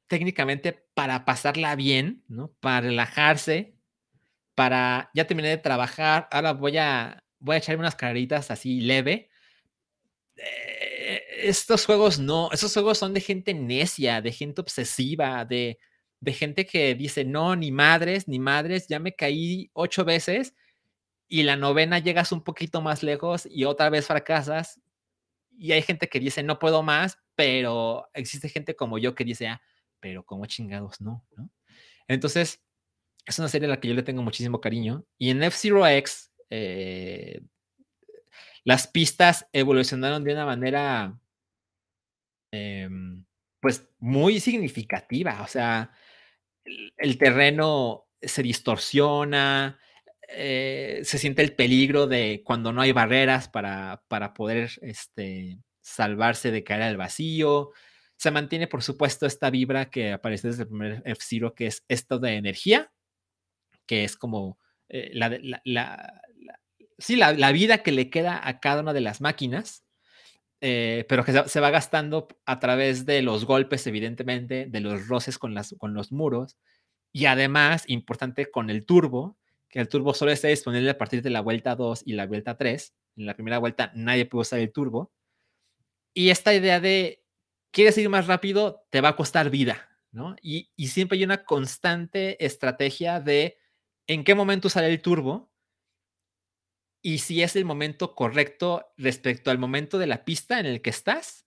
técnicamente 0.07 0.87
para 0.93 1.25
pasarla 1.25 1.75
bien, 1.75 2.23
¿no? 2.29 2.53
Para 2.61 2.87
relajarse, 2.87 3.75
para 4.59 5.09
ya 5.13 5.25
terminé 5.25 5.47
de 5.47 5.57
trabajar, 5.57 6.27
ahora 6.31 6.51
voy 6.51 6.77
a 6.77 7.23
voy 7.39 7.55
a 7.55 7.59
echarme 7.59 7.79
unas 7.79 7.95
caritas 7.95 8.51
así 8.51 8.81
leve. 8.81 9.29
Eh, 10.35 11.21
estos 11.43 11.85
juegos 11.85 12.19
no, 12.19 12.51
esos 12.51 12.73
juegos 12.73 12.97
son 12.97 13.13
de 13.13 13.21
gente 13.21 13.53
necia, 13.53 14.21
de 14.21 14.33
gente 14.33 14.59
obsesiva, 14.59 15.45
de 15.45 15.79
de 16.19 16.33
gente 16.33 16.65
que 16.65 16.93
dice, 16.93 17.23
no, 17.23 17.55
ni 17.55 17.71
madres, 17.71 18.27
ni 18.27 18.37
madres, 18.37 18.87
ya 18.89 18.99
me 18.99 19.15
caí 19.15 19.69
ocho 19.71 20.03
veces 20.03 20.53
y 21.29 21.43
la 21.43 21.55
novena 21.55 21.99
llegas 21.99 22.33
un 22.33 22.43
poquito 22.43 22.81
más 22.81 23.01
lejos 23.01 23.47
y 23.49 23.63
otra 23.63 23.89
vez 23.89 24.07
fracasas. 24.07 24.81
Y 25.57 25.71
hay 25.71 25.83
gente 25.83 26.09
que 26.09 26.19
dice, 26.19 26.43
no 26.43 26.59
puedo 26.59 26.83
más, 26.83 27.17
pero 27.35 28.09
existe 28.13 28.49
gente 28.49 28.75
como 28.75 28.97
yo 28.97 29.15
que 29.15 29.23
dice, 29.23 29.47
ah, 29.47 29.61
pero 30.01 30.25
como 30.25 30.45
chingados, 30.47 30.99
no, 30.99 31.25
¿no? 31.37 31.49
Entonces, 32.09 32.61
es 33.29 33.39
una 33.39 33.47
serie 33.47 33.67
a 33.67 33.69
la 33.69 33.79
que 33.79 33.87
yo 33.87 33.93
le 33.93 34.03
tengo 34.03 34.23
muchísimo 34.23 34.59
cariño. 34.59 35.05
Y 35.17 35.29
en 35.29 35.43
F-Zero 35.43 35.87
X, 35.87 36.31
eh, 36.49 37.41
las 38.63 38.87
pistas 38.87 39.47
evolucionaron 39.53 40.23
de 40.23 40.33
una 40.33 40.45
manera, 40.45 41.19
em, 42.51 43.23
pues, 43.59 43.87
muy 43.99 44.39
significativa. 44.39 45.41
O 45.43 45.47
sea, 45.47 45.91
el 46.97 47.17
terreno 47.17 48.07
se 48.21 48.43
distorsiona, 48.43 49.79
eh, 50.29 51.01
se 51.03 51.17
siente 51.19 51.43
el 51.43 51.55
peligro 51.55 52.07
de 52.07 52.41
cuando 52.43 52.73
no 52.73 52.81
hay 52.81 52.91
barreras 52.91 53.47
para, 53.49 54.03
para 54.07 54.33
poder 54.33 54.71
este, 54.81 55.59
salvarse 55.81 56.51
de 56.51 56.63
caer 56.63 56.83
al 56.83 56.97
vacío. 56.97 57.71
Se 58.17 58.31
mantiene, 58.31 58.67
por 58.67 58.83
supuesto, 58.83 59.25
esta 59.27 59.49
vibra 59.51 59.89
que 59.91 60.13
aparece 60.13 60.49
desde 60.49 60.63
el 60.63 60.69
primer 60.69 61.03
F-Zero, 61.05 61.53
que 61.55 61.67
es 61.67 61.85
esto 61.87 62.19
de 62.19 62.35
energía, 62.35 62.91
que 63.89 64.03
es 64.03 64.15
como 64.15 64.59
eh, 64.87 65.09
la, 65.15 65.35
la, 65.63 66.21
sí, 66.99 67.15
la, 67.15 67.51
vida 67.51 67.79
que 67.79 67.91
le 67.91 68.11
queda 68.11 68.39
a 68.47 68.59
cada 68.59 68.83
una 68.83 68.93
de 68.93 69.01
las 69.01 69.19
máquinas. 69.19 69.83
Eh, 70.61 71.05
pero 71.09 71.25
que 71.25 71.31
se, 71.47 71.59
va 71.59 71.71
gastando 71.71 72.27
a 72.45 72.59
través 72.59 73.07
de 73.07 73.23
los 73.23 73.45
golpes, 73.45 73.87
evidentemente, 73.87 74.67
de 74.67 74.79
los 74.79 75.07
roces 75.07 75.39
con, 75.39 75.55
las, 75.55 75.73
con 75.79 75.95
los 75.95 76.11
muros, 76.11 76.57
y 77.11 77.25
además, 77.25 77.85
importante, 77.87 78.51
con 78.51 78.69
el 78.69 78.85
turbo, 78.85 79.39
que 79.69 79.79
el 79.79 79.87
turbo 79.87 80.13
solo 80.13 80.31
está 80.31 80.49
disponible 80.49 80.91
a 80.91 80.97
partir 80.97 81.23
de 81.23 81.31
la 81.31 81.41
vuelta 81.41 81.75
2 81.75 82.03
y 82.05 82.13
la 82.13 82.27
vuelta 82.27 82.57
3. 82.57 82.93
En 83.15 83.25
la 83.25 83.33
primera 83.33 83.57
vuelta 83.57 83.91
nadie 83.95 84.25
puede 84.25 84.41
usar 84.41 84.59
el 84.59 84.71
turbo. 84.71 85.11
Y 86.13 86.29
esta 86.29 86.53
idea 86.53 86.79
de, 86.79 87.23
quieres 87.71 87.97
ir 87.97 88.09
más 88.09 88.27
rápido, 88.27 88.85
te 88.91 89.01
va 89.01 89.09
a 89.09 89.15
costar 89.15 89.49
vida, 89.49 89.89
¿no? 90.11 90.35
Y, 90.43 90.69
y 90.75 90.89
siempre 90.89 91.17
hay 91.17 91.23
una 91.23 91.43
constante 91.43 92.45
estrategia 92.45 93.19
de 93.21 93.58
en 94.09 94.25
qué 94.25 94.35
momento 94.35 94.67
usar 94.67 94.83
el 94.83 95.01
turbo 95.01 95.53
y 97.01 97.19
si 97.19 97.43
es 97.43 97.55
el 97.55 97.65
momento 97.65 98.15
correcto 98.15 98.91
respecto 98.97 99.51
al 99.51 99.57
momento 99.57 99.97
de 99.97 100.07
la 100.07 100.25
pista 100.25 100.59
en 100.59 100.65
el 100.65 100.81
que 100.81 100.89
estás 100.89 101.45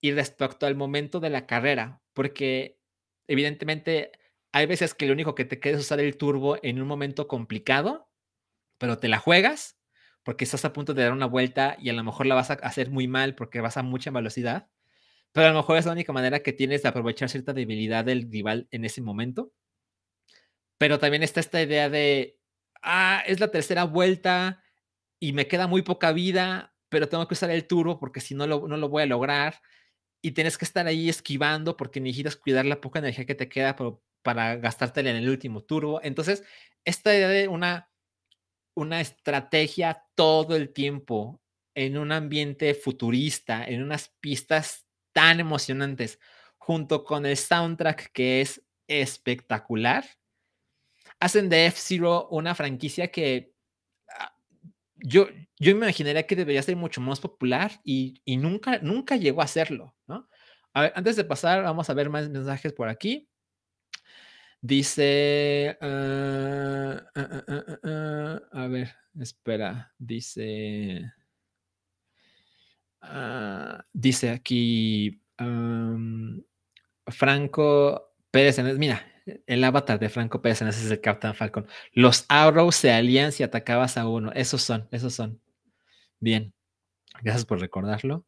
y 0.00 0.12
respecto 0.12 0.66
al 0.66 0.76
momento 0.76 1.20
de 1.20 1.30
la 1.30 1.46
carrera, 1.46 2.02
porque 2.14 2.80
evidentemente 3.28 4.12
hay 4.52 4.66
veces 4.66 4.94
que 4.94 5.06
lo 5.06 5.14
único 5.14 5.34
que 5.34 5.44
te 5.46 5.60
queda 5.60 5.74
es 5.76 5.80
usar 5.80 6.00
el 6.00 6.16
turbo 6.16 6.58
en 6.62 6.80
un 6.82 6.88
momento 6.88 7.28
complicado, 7.28 8.10
pero 8.78 8.98
te 8.98 9.08
la 9.08 9.18
juegas 9.18 9.78
porque 10.24 10.44
estás 10.44 10.64
a 10.64 10.72
punto 10.72 10.94
de 10.94 11.04
dar 11.04 11.12
una 11.12 11.26
vuelta 11.26 11.76
y 11.80 11.90
a 11.90 11.94
lo 11.94 12.04
mejor 12.04 12.26
la 12.26 12.34
vas 12.36 12.50
a 12.50 12.54
hacer 12.54 12.90
muy 12.90 13.08
mal 13.08 13.34
porque 13.36 13.60
vas 13.60 13.76
a 13.78 13.82
mucha 13.82 14.10
velocidad, 14.10 14.70
pero 15.32 15.48
a 15.48 15.50
lo 15.50 15.56
mejor 15.58 15.78
es 15.78 15.86
la 15.86 15.92
única 15.92 16.12
manera 16.12 16.40
que 16.42 16.52
tienes 16.54 16.82
de 16.82 16.90
aprovechar 16.90 17.28
cierta 17.30 17.52
debilidad 17.54 18.04
del 18.04 18.30
rival 18.30 18.68
en 18.72 18.84
ese 18.84 19.02
momento. 19.02 19.52
Pero 20.82 20.98
también 20.98 21.22
está 21.22 21.38
esta 21.38 21.62
idea 21.62 21.88
de, 21.88 22.40
ah, 22.82 23.22
es 23.28 23.38
la 23.38 23.52
tercera 23.52 23.84
vuelta, 23.84 24.64
y 25.20 25.32
me 25.32 25.46
queda 25.46 25.68
muy 25.68 25.82
poca 25.82 26.10
vida, 26.10 26.74
pero 26.88 27.08
tengo 27.08 27.28
que 27.28 27.34
usar 27.34 27.52
el 27.52 27.68
turbo 27.68 28.00
porque 28.00 28.18
si 28.18 28.34
no 28.34 28.48
lo, 28.48 28.66
no 28.66 28.76
lo 28.76 28.88
voy 28.88 29.04
a 29.04 29.06
lograr. 29.06 29.62
Y 30.20 30.32
tienes 30.32 30.58
que 30.58 30.64
estar 30.64 30.88
ahí 30.88 31.08
esquivando 31.08 31.76
porque 31.76 32.00
necesitas 32.00 32.34
cuidar 32.34 32.66
la 32.66 32.80
poca 32.80 32.98
energía 32.98 33.26
que 33.26 33.36
te 33.36 33.48
queda 33.48 33.76
para 34.22 34.56
gastártela 34.56 35.10
en 35.10 35.18
el 35.18 35.28
último 35.28 35.62
turbo. 35.62 36.00
Entonces, 36.02 36.42
esta 36.84 37.14
idea 37.14 37.28
de 37.28 37.46
una, 37.46 37.88
una 38.74 39.00
estrategia 39.00 40.04
todo 40.16 40.56
el 40.56 40.72
tiempo 40.72 41.40
en 41.76 41.96
un 41.96 42.10
ambiente 42.10 42.74
futurista, 42.74 43.64
en 43.64 43.84
unas 43.84 44.08
pistas 44.18 44.84
tan 45.12 45.38
emocionantes, 45.38 46.18
junto 46.58 47.04
con 47.04 47.24
el 47.24 47.36
soundtrack 47.36 48.10
que 48.10 48.40
es 48.40 48.66
espectacular, 48.88 50.04
hacen 51.22 51.48
de 51.48 51.66
F-Zero 51.66 52.26
una 52.30 52.52
franquicia 52.52 53.06
que 53.12 53.54
yo, 54.96 55.28
yo 55.56 55.72
me 55.76 55.86
imaginaría 55.86 56.26
que 56.26 56.34
debería 56.34 56.62
ser 56.62 56.74
mucho 56.74 57.00
más 57.00 57.20
popular 57.20 57.80
y, 57.84 58.20
nunca, 58.26 58.80
nunca 58.80 59.16
llegó 59.16 59.40
a 59.40 59.46
serlo, 59.46 59.94
¿no? 60.08 60.28
A 60.72 60.82
ver, 60.82 60.92
antes 60.96 61.14
de 61.14 61.24
pasar, 61.24 61.62
vamos 61.62 61.88
a 61.88 61.94
ver 61.94 62.10
más 62.10 62.28
mensajes 62.28 62.72
por 62.72 62.88
aquí. 62.88 63.28
Dice, 64.60 65.76
ah, 65.80 67.04
ah, 67.14 67.44
ah, 67.84 68.40
a 68.52 68.66
ver, 68.66 68.92
espera, 69.20 69.92
dice, 69.98 71.12
dice 73.92 74.30
aquí 74.30 75.22
Franco 77.06 78.14
Pérez, 78.30 78.58
mira, 78.78 79.11
el 79.46 79.64
avatar 79.64 79.98
de 79.98 80.08
Franco 80.08 80.42
Pérez 80.42 80.62
ese 80.62 80.70
es 80.70 80.90
el 80.90 81.00
Captain 81.00 81.34
Falcon. 81.34 81.66
Los 81.92 82.24
Arrows 82.28 82.76
se 82.76 82.92
alían 82.92 83.32
si 83.32 83.42
atacabas 83.42 83.96
a 83.96 84.08
uno. 84.08 84.32
Esos 84.32 84.62
son, 84.62 84.88
esos 84.90 85.14
son. 85.14 85.40
Bien. 86.20 86.52
Gracias 87.22 87.44
por 87.44 87.60
recordarlo. 87.60 88.26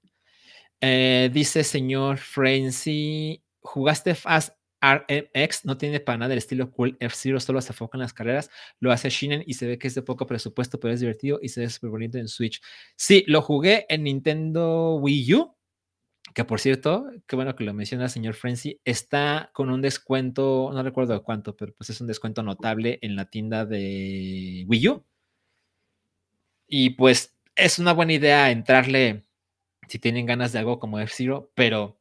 Eh, 0.81 1.31
dice 1.33 1.65
señor 1.65 2.19
Frenzy, 2.19 3.43
¿jugaste 3.61 4.15
Fast 4.15 4.55
RMX? 4.83 5.65
No 5.65 5.79
tiene 5.79 6.01
para 6.01 6.19
nada 6.19 6.35
el 6.35 6.39
estilo 6.39 6.71
cool 6.71 6.97
F-Zero, 7.01 7.41
solo 7.41 7.63
se 7.63 7.73
enfoca 7.73 7.97
en 7.97 8.03
las 8.03 8.13
carreras. 8.13 8.51
Lo 8.81 8.93
hace 8.93 9.09
Shinen 9.09 9.43
y 9.47 9.55
se 9.55 9.67
ve 9.67 9.79
que 9.79 9.89
es 9.89 9.95
de 9.95 10.03
poco 10.03 10.27
presupuesto, 10.27 10.79
pero 10.79 10.93
es 10.93 11.01
divertido 11.01 11.39
y 11.41 11.49
se 11.49 11.61
ve 11.61 11.71
súper 11.71 11.91
bonito 11.91 12.19
en 12.19 12.29
Switch. 12.29 12.61
Sí, 12.97 13.25
lo 13.27 13.41
jugué 13.41 13.87
en 13.89 14.05
Nintendo 14.05 14.97
Wii 14.97 15.35
U 15.35 15.57
que 16.35 16.45
por 16.45 16.61
cierto, 16.61 17.07
qué 17.27 17.37
bueno 17.37 17.57
que 17.57 17.65
lo 17.65 17.75
menciona, 17.75 18.09
señor 18.09 18.35
Frenzy, 18.35 18.81
está 18.85 19.51
con 19.55 19.71
un 19.71 19.81
descuento, 19.83 20.71
no 20.73 20.83
recuerdo 20.83 21.23
cuánto, 21.23 21.57
pero 21.57 21.73
pues 21.75 21.91
es 21.91 22.01
un 22.01 22.09
descuento 22.09 22.43
notable 22.43 22.99
en 23.03 23.17
la 23.17 23.27
tienda 23.27 23.65
de 23.67 24.65
Wii 24.69 24.89
U. 24.89 25.05
Y 26.67 26.91
pues 26.91 27.35
es 27.57 27.79
una 27.79 27.93
buena 27.93 28.13
idea 28.15 28.51
entrarle 28.51 29.23
si 29.89 29.99
tienen 29.99 30.27
ganas 30.27 30.53
de 30.53 30.59
algo 30.61 30.79
como 30.81 30.99
F-Zero, 31.01 31.51
pero 31.55 31.99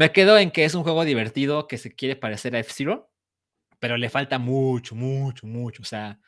Me 0.00 0.12
quedo 0.12 0.38
en 0.38 0.50
que 0.50 0.64
es 0.64 0.74
un 0.74 0.82
juego 0.82 1.04
divertido 1.04 1.68
que 1.68 1.76
se 1.76 1.94
quiere 1.94 2.16
parecer 2.16 2.56
a 2.56 2.60
F-Zero, 2.60 3.10
pero 3.78 3.98
le 3.98 4.08
falta 4.08 4.38
mucho, 4.38 4.94
mucho, 4.94 5.46
mucho. 5.46 5.82
O 5.82 5.84
sea, 5.84 6.18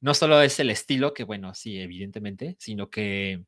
no 0.00 0.14
solo 0.14 0.40
es 0.42 0.58
el 0.60 0.70
estilo, 0.70 1.12
que 1.14 1.24
bueno, 1.24 1.54
sí, 1.54 1.78
evidentemente, 1.80 2.56
sino 2.58 2.88
que 2.90 3.44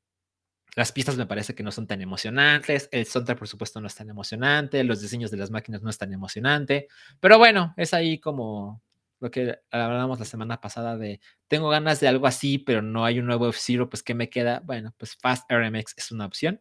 las 0.76 0.92
pistas 0.92 1.16
me 1.16 1.26
parece 1.26 1.54
que 1.54 1.62
no 1.62 1.72
son 1.72 1.86
tan 1.86 2.02
emocionantes, 2.02 2.88
el 2.92 3.06
soundtrack 3.06 3.38
por 3.38 3.48
supuesto 3.48 3.80
no 3.80 3.88
es 3.88 3.94
tan 3.94 4.10
emocionante, 4.10 4.84
los 4.84 5.00
diseños 5.00 5.30
de 5.30 5.38
las 5.38 5.50
máquinas 5.50 5.82
no 5.82 5.90
es 5.90 5.98
tan 5.98 6.12
emocionante, 6.12 6.86
pero 7.18 7.38
bueno, 7.38 7.74
es 7.76 7.94
ahí 7.94 8.20
como 8.20 8.82
lo 9.18 9.30
que 9.30 9.58
hablábamos 9.70 10.18
la 10.18 10.26
semana 10.26 10.60
pasada 10.60 10.98
de 10.98 11.20
tengo 11.48 11.70
ganas 11.70 11.98
de 12.00 12.08
algo 12.08 12.26
así, 12.26 12.58
pero 12.58 12.82
no 12.82 13.06
hay 13.06 13.18
un 13.18 13.26
nuevo 13.26 13.48
F-Zero, 13.48 13.88
pues 13.88 14.02
¿qué 14.02 14.14
me 14.14 14.28
queda? 14.28 14.60
Bueno, 14.64 14.94
pues 14.98 15.16
Fast 15.16 15.50
RMX 15.50 15.94
es 15.96 16.12
una 16.12 16.26
opción. 16.26 16.60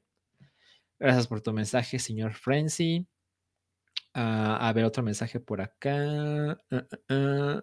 Gracias 0.97 1.27
por 1.27 1.41
tu 1.41 1.51
mensaje, 1.51 1.99
señor 1.99 2.33
Frenzy. 2.33 3.05
Ah, 4.13 4.69
a 4.69 4.71
ver, 4.71 4.85
otro 4.85 5.03
mensaje 5.03 5.41
por 5.41 5.59
acá. 5.59 6.57
Uh, 6.71 7.59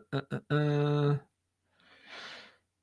uh, 0.50 1.18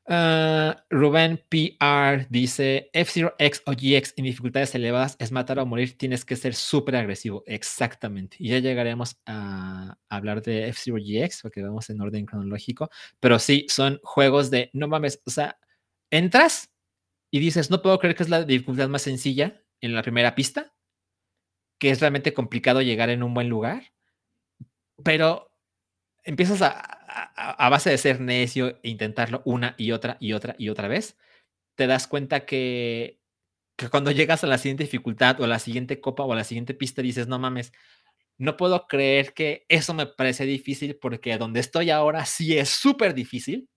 uh, 0.09 0.73
Rubén 0.89 1.41
PR 1.49 2.27
dice: 2.29 2.89
F-Zero 2.93 3.35
X 3.37 3.61
o 3.65 3.71
GX 3.71 4.13
en 4.17 4.25
dificultades 4.25 4.75
elevadas 4.75 5.15
es 5.19 5.31
matar 5.31 5.59
o 5.59 5.65
morir, 5.65 5.97
tienes 5.97 6.25
que 6.25 6.35
ser 6.35 6.55
súper 6.55 6.95
agresivo. 6.95 7.43
Exactamente. 7.45 8.35
Y 8.39 8.49
ya 8.49 8.59
llegaremos 8.59 9.19
a 9.25 9.97
hablar 10.09 10.41
de 10.41 10.69
F-Zero 10.69 10.97
GX 10.97 11.41
porque 11.43 11.61
vamos 11.63 11.89
en 11.89 12.01
orden 12.01 12.25
cronológico. 12.25 12.89
Pero 13.19 13.39
sí, 13.39 13.65
son 13.69 13.99
juegos 14.03 14.51
de 14.51 14.69
no 14.73 14.87
mames. 14.87 15.21
O 15.25 15.29
sea, 15.29 15.57
entras 16.11 16.71
y 17.31 17.39
dices: 17.39 17.69
No 17.69 17.81
puedo 17.81 17.99
creer 17.99 18.15
que 18.15 18.23
es 18.23 18.29
la 18.29 18.43
dificultad 18.43 18.89
más 18.89 19.03
sencilla 19.03 19.63
en 19.81 19.93
la 19.93 20.01
primera 20.01 20.35
pista, 20.35 20.73
que 21.79 21.91
es 21.91 21.99
realmente 22.01 22.33
complicado 22.33 22.81
llegar 22.81 23.09
en 23.09 23.23
un 23.23 23.33
buen 23.33 23.49
lugar, 23.49 23.93
pero 25.03 25.51
empiezas 26.23 26.61
a, 26.61 26.98
a, 27.09 27.69
base 27.69 27.89
de 27.89 27.97
ser 27.97 28.21
necio 28.21 28.79
e 28.83 28.89
intentarlo 28.89 29.41
una 29.45 29.75
y 29.77 29.91
otra 29.91 30.17
y 30.19 30.33
otra 30.33 30.55
y 30.57 30.69
otra 30.69 30.87
vez, 30.87 31.17
te 31.75 31.87
das 31.87 32.07
cuenta 32.07 32.45
que, 32.45 33.19
que 33.77 33.89
cuando 33.89 34.11
llegas 34.11 34.43
a 34.43 34.47
la 34.47 34.57
siguiente 34.57 34.83
dificultad 34.83 35.39
o 35.41 35.45
a 35.45 35.47
la 35.47 35.59
siguiente 35.59 36.01
copa 36.01 36.23
o 36.23 36.33
a 36.33 36.35
la 36.35 36.43
siguiente 36.43 36.73
pista 36.73 37.01
dices, 37.01 37.27
no 37.27 37.39
mames, 37.39 37.71
no 38.37 38.57
puedo 38.57 38.87
creer 38.87 39.33
que 39.33 39.65
eso 39.69 39.93
me 39.93 40.05
parece 40.05 40.45
difícil 40.45 40.97
porque 40.97 41.37
donde 41.37 41.59
estoy 41.59 41.89
ahora 41.89 42.25
sí 42.25 42.57
es 42.57 42.69
súper 42.69 43.13
difícil. 43.13 43.69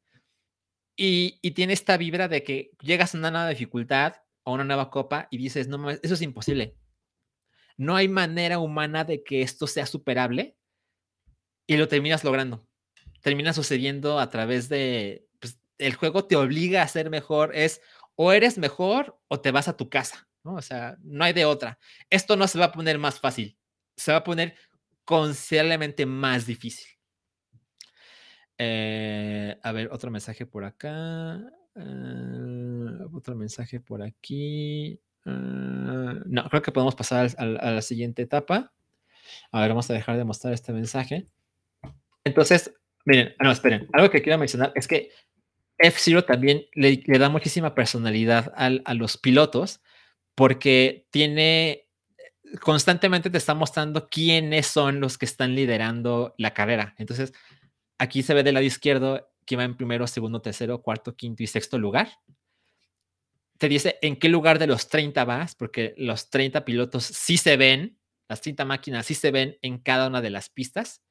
Y, 0.95 1.39
y, 1.41 1.53
tiene 1.53 1.73
esta 1.73 1.97
vibra 1.97 2.29
de 2.29 2.45
que 2.45 2.73
llegas 2.81 3.15
a 3.15 3.19
una 3.19 3.31
nueva 3.31 3.49
dificultad 3.49 4.17
o 4.45 4.53
una 4.53 4.65
nueva 4.65 4.91
copa 4.91 5.27
y 5.31 5.39
dices, 5.39 5.67
no 5.67 5.79
mames, 5.79 6.01
eso 6.03 6.15
es 6.15 6.23
imposible. 6.23 6.77
No 7.79 7.97
hay 7.97 8.09
manera 8.09 8.59
humana 8.59 9.05
de 9.05 9.25
que 9.25 9.41
esto 9.41 9.67
sea 9.67 9.87
superable 9.87 10.57
y 11.67 11.79
lo 11.79 11.89
terminas 11.89 12.25
logrando. 12.25 12.69
Termina 13.23 13.53
sucediendo 13.53 14.19
a 14.19 14.28
través 14.31 14.69
de, 14.69 15.27
pues, 15.40 15.59
el 15.78 15.94
juego 15.94 16.27
te 16.27 16.36
obliga 16.36 16.82
a 16.82 16.89
ser 16.89 17.09
mejor, 17.11 17.55
es 17.55 17.81
o 18.15 18.32
eres 18.32 18.59
mejor 18.59 19.19
o 19.28 19.40
te 19.40 19.51
vas 19.51 19.69
a 19.69 19.77
tu 19.77 19.89
casa, 19.89 20.28
¿no? 20.44 20.55
O 20.55 20.62
sea, 20.62 20.97
no 21.03 21.24
hay 21.24 21.32
de 21.32 21.47
otra. 21.47 21.78
Esto 22.11 22.36
no 22.36 22.47
se 22.47 22.59
va 22.59 22.66
a 22.66 22.73
poner 22.73 22.99
más 22.99 23.19
fácil, 23.19 23.57
se 23.97 24.12
va 24.12 24.19
a 24.19 24.24
poner 24.24 24.55
considerablemente 25.05 26.05
más 26.05 26.47
difícil. 26.47 26.86
Eh, 28.59 29.59
a 29.62 29.73
ver, 29.73 29.89
otro 29.90 30.11
mensaje 30.11 30.47
por 30.47 30.65
acá. 30.65 31.40
Uh, 31.74 33.16
otro 33.16 33.35
mensaje 33.35 33.81
por 33.81 34.03
aquí. 34.03 35.01
Uh, 35.24 36.20
no, 36.27 36.49
creo 36.51 36.62
que 36.62 36.73
podemos 36.73 36.94
pasar 36.94 37.31
a, 37.39 37.43
a, 37.43 37.70
la 37.70 37.82
siguiente 37.82 38.23
etapa. 38.23 38.73
A 39.51 39.61
ver, 39.61 39.70
vamos 39.70 39.90
a 39.90 39.94
dejar 39.94 40.16
de 40.16 40.24
mostrar 40.24 40.53
este 40.53 40.73
mensaje. 40.73 41.27
Entonces, 42.24 42.73
miren, 43.05 43.35
no, 43.41 43.51
esperen. 43.51 43.89
Algo 43.93 44.11
que 44.11 44.23
quiero 44.23 44.39
mencionar 44.39 44.73
es 44.74 44.87
que 44.87 45.11
F-Zero 45.79 46.24
también 46.24 46.66
le, 46.74 47.03
da 47.19 47.29
muchísima 47.29 47.74
personalidad 47.74 48.53
al, 48.57 48.83
a 48.85 48.95
los 48.95 49.19
pilotos 49.19 49.81
porque 50.35 51.07
tiene 51.11 51.89
constantemente 52.61 53.31
te 53.31 53.39
está 53.39 53.55
mostrando 53.55 54.09
quiénes 54.09 54.66
son 54.66 55.01
los 55.01 55.19
que 55.19 55.24
están 55.24 55.55
liderando 55.55 56.35
la 56.39 56.53
carrera. 56.53 56.95
Entonces, 56.99 57.33
aquí 57.99 58.23
se 58.23 58.35
ve 58.35 58.43
del 58.43 58.55
lado 58.55 58.66
izquierdo 58.66 59.33
que 59.47 59.57
va 59.57 59.65
en 59.65 59.77
primero, 59.77 60.07
segundo, 60.07 60.43
tercero, 60.43 60.83
cuarto, 60.83 61.16
quinto 61.16 61.43
y 61.43 61.47
sexto 61.47 61.79
lugar. 61.79 62.09
Te 63.59 63.69
dice 63.69 63.99
en 64.03 64.16
qué 64.16 64.29
lugar 64.29 64.59
de 64.59 64.66
los 64.66 64.89
30 64.89 65.24
vas, 65.24 65.55
porque 65.55 65.95
los 65.97 66.31
30 66.31 66.65
pilotos 66.65 67.05
sí 67.05 67.37
se 67.37 67.57
ven, 67.57 67.99
las 68.29 68.41
30 68.41 68.65
máquinas 68.65 69.07
sí 69.07 69.15
se 69.15 69.31
ven 69.31 69.57
en 69.62 69.79
cada 69.79 70.09
una 70.09 70.20
de 70.20 70.31
las 70.31 70.51
pistas. 70.51 71.03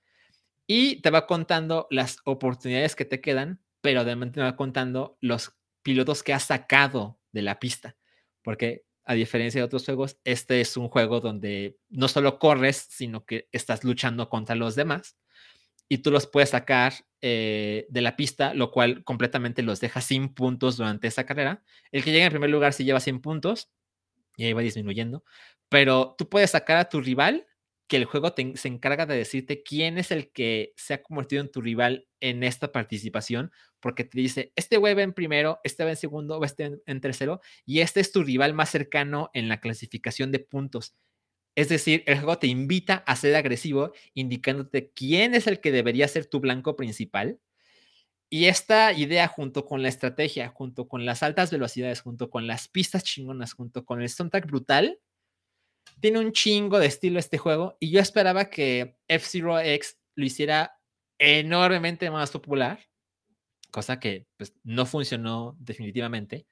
Y 0.68 1.02
te 1.02 1.10
va 1.10 1.28
contando 1.28 1.88
las 1.90 2.18
oportunidades 2.24 2.96
que 2.96 3.06
te 3.06 3.22
quedan, 3.22 3.62
pero 3.82 4.02
además 4.02 4.32
te 4.32 4.42
va 4.42 4.56
contando 4.56 5.18
los 5.22 5.54
pilotos 5.84 6.24
que 6.24 6.34
has 6.34 6.44
sacado 6.44 7.20
de 7.32 7.42
la 7.42 7.60
pista. 7.60 7.98
Porque 8.44 8.86
a 9.04 9.14
diferencia 9.14 9.60
de 9.60 9.66
otros 9.66 9.86
juegos, 9.86 10.18
este 10.24 10.62
es 10.62 10.78
un 10.78 10.88
juego 10.88 11.20
donde 11.20 11.78
no 11.90 12.08
solo 12.08 12.40
corres, 12.40 12.88
sino 12.90 13.26
que 13.26 13.50
estás 13.52 13.84
luchando 13.84 14.30
contra 14.30 14.56
los 14.56 14.76
demás 14.76 15.18
y 15.92 15.98
tú 15.98 16.10
los 16.10 16.26
puedes 16.26 16.52
sacar 16.52 16.94
eh, 17.20 17.86
de 17.90 18.02
la 18.02 18.16
pista, 18.16 18.54
lo 18.54 18.72
cual 18.72 19.04
completamente 19.04 19.62
los 19.62 19.82
deja 19.82 20.00
sin 20.00 20.34
puntos 20.34 20.78
durante 20.78 21.10
esa 21.10 21.26
carrera. 21.26 21.64
El 21.92 22.02
que 22.02 22.14
llega 22.14 22.24
en 22.24 22.32
primer 22.32 22.50
lugar 22.50 22.72
sí 22.72 22.86
lleva 22.86 23.02
100 23.02 23.20
puntos 23.20 23.70
y 24.38 24.46
ahí 24.46 24.54
va 24.54 24.62
disminuyendo, 24.62 25.26
pero 25.68 26.16
tú 26.18 26.30
puedes 26.30 26.52
sacar 26.52 26.78
a 26.78 26.88
tu 26.88 27.02
rival, 27.02 27.46
que 27.92 27.98
el 27.98 28.06
juego 28.06 28.34
se 28.56 28.70
encarga 28.70 29.06
de 29.06 29.18
decirte 29.18 29.64
quién 29.64 29.98
es 29.98 30.12
el 30.12 30.32
que 30.32 30.72
se 30.78 30.94
ha 30.94 31.04
convertido 31.04 31.42
en 31.42 31.52
tu 31.52 31.60
rival 31.60 32.08
en 32.22 32.42
esta 32.42 32.72
participación, 32.72 33.52
porque 33.82 34.06
te 34.06 34.18
dice, 34.18 34.54
este 34.56 34.78
güey 34.78 34.94
va 34.94 35.02
en 35.02 35.12
primero, 35.12 35.60
este 35.66 35.84
va 35.84 35.90
en 35.90 35.98
segundo, 35.98 36.38
o 36.38 36.46
este 36.46 36.64
en, 36.64 36.82
en 36.86 37.02
tercero, 37.02 37.42
y 37.66 37.82
este 37.82 38.00
es 38.00 38.14
tu 38.14 38.24
rival 38.24 38.54
más 38.54 38.70
cercano 38.70 39.30
en 39.34 39.50
la 39.50 39.60
clasificación 39.60 40.32
de 40.32 40.40
puntos. 40.40 40.96
Es 41.54 41.68
decir, 41.68 42.06
el 42.08 42.16
juego 42.20 42.38
te 42.38 42.48
invita 42.48 43.04
a 43.06 43.14
ser 43.18 43.36
agresivo, 43.36 43.92
indicándote 44.14 44.94
quién 44.96 45.36
es 45.36 45.46
el 45.48 45.60
que 45.60 45.74
debería 45.74 46.08
ser 46.08 46.28
tu 46.28 46.40
blanco 46.40 46.78
principal. 46.78 47.42
Y 48.30 48.46
esta 48.46 48.94
idea, 48.94 49.28
junto 49.28 49.66
con 49.66 49.82
la 49.82 49.90
estrategia, 49.90 50.48
junto 50.48 50.88
con 50.88 51.06
las 51.06 51.24
altas 51.24 51.52
velocidades, 51.52 52.00
junto 52.00 52.30
con 52.30 52.48
las 52.48 52.70
pistas 52.70 53.04
chingonas, 53.04 53.52
junto 53.52 53.84
con 53.84 54.02
el 54.02 54.08
soundtrack 54.08 54.46
brutal, 54.46 54.98
tiene 56.00 56.20
un 56.20 56.32
chingo 56.32 56.80
de 56.80 56.88
estilo 56.88 57.20
este 57.20 57.38
juego. 57.38 57.78
Y 57.80 57.92
yo 57.92 58.00
esperaba 58.00 58.50
que 58.50 58.98
F-Zero 59.08 59.60
X 59.60 59.98
lo 60.16 60.26
hiciera 60.26 60.78
enormemente 61.18 62.10
más 62.10 62.32
popular, 62.32 62.80
cosa 63.72 64.00
que 64.00 64.28
pues, 64.38 64.54
no 64.64 64.86
funcionó 64.86 65.56
definitivamente. 65.60 66.48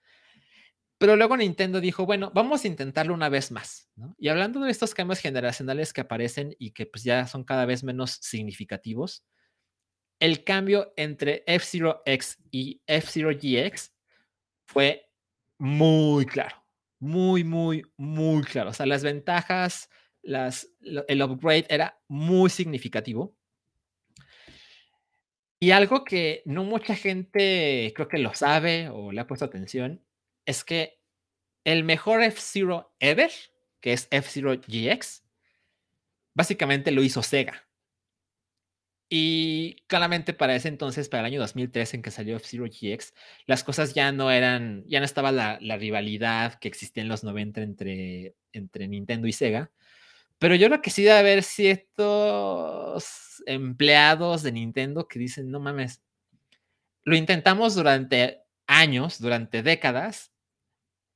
Pero 0.99 1.15
luego 1.15 1.37
Nintendo 1.37 1.79
dijo, 1.79 2.05
bueno, 2.05 2.29
vamos 2.35 2.63
a 2.63 2.67
intentarlo 2.67 3.13
una 3.13 3.29
vez 3.29 3.51
más. 3.51 3.89
Y 4.17 4.27
hablando 4.27 4.59
de 4.59 4.69
estos 4.69 4.93
cambios 4.93 5.19
generacionales 5.19 5.93
que 5.93 6.01
aparecen 6.01 6.55
y 6.59 6.71
que 6.71 6.85
pues 6.85 7.03
ya 7.03 7.25
son 7.25 7.45
cada 7.45 7.65
vez 7.65 7.85
menos 7.85 8.19
significativos, 8.21 9.23
el 10.19 10.43
cambio 10.43 10.93
entre 10.97 11.43
F-Zero 11.47 12.01
X 12.05 12.37
y 12.51 12.81
F-Zero 12.85 13.29
GX 13.31 13.93
fue 14.65 15.09
muy 15.57 16.25
claro, 16.25 16.58
muy, 16.99 17.43
muy, 17.43 17.83
muy 17.97 18.43
claro. 18.43 18.69
O 18.71 18.73
sea, 18.73 18.85
las 18.85 19.03
ventajas, 19.03 19.89
las, 20.21 20.69
el 20.81 21.21
upgrade 21.21 21.65
era 21.69 21.99
muy 22.07 22.49
significativo. 22.49 23.35
Y 25.59 25.71
algo 25.71 26.03
que 26.03 26.41
no 26.45 26.63
mucha 26.63 26.95
gente 26.95 27.91
creo 27.95 28.07
que 28.07 28.17
lo 28.17 28.33
sabe 28.33 28.89
o 28.89 29.11
le 29.11 29.19
ha 29.19 29.27
puesto 29.27 29.45
atención 29.45 30.05
es 30.45 30.63
que 30.63 30.99
el 31.65 31.83
mejor 31.83 32.23
F-Zero 32.23 32.95
ever, 32.99 33.31
que 33.81 33.93
es 33.93 34.07
F-Zero 34.09 34.55
GX, 34.55 35.23
básicamente 36.33 36.91
lo 36.91 37.03
hizo 37.03 37.21
Sega. 37.21 37.68
Y 39.09 39.77
claramente 39.87 40.33
para 40.33 40.55
ese 40.55 40.67
entonces, 40.67 41.09
para 41.09 41.21
el 41.21 41.25
año 41.33 41.39
2003 41.39 41.95
en 41.95 42.01
que 42.03 42.11
salió 42.11 42.35
F-Zero 42.37 42.65
GX, 42.65 43.15
las 43.47 43.63
cosas 43.63 43.95
ya 43.95 44.11
no 44.11 44.29
eran, 44.29 44.83
ya 44.87 44.99
no 44.99 45.05
estaba 45.05 45.31
la, 45.31 45.57
la, 45.61 45.77
rivalidad 45.77 46.59
que 46.59 46.67
existía 46.67 47.01
en 47.01 47.09
los 47.09 47.23
90 47.23 47.61
entre, 47.61 48.35
entre 48.53 48.87
Nintendo 48.87 49.27
y 49.27 49.33
Sega. 49.33 49.71
Pero 50.39 50.55
yo 50.55 50.67
creo 50.67 50.81
que 50.81 50.91
sí 50.91 51.03
debe 51.03 51.17
haber 51.19 51.43
ciertos 51.43 53.03
empleados 53.47 54.43
de 54.43 54.51
Nintendo 54.51 55.07
que 55.07 55.19
dicen, 55.19 55.49
no 55.51 55.59
mames, 55.59 56.03
lo 57.03 57.15
intentamos 57.15 57.75
durante 57.75 58.43
años, 58.67 59.19
durante 59.19 59.63
décadas, 59.63 60.31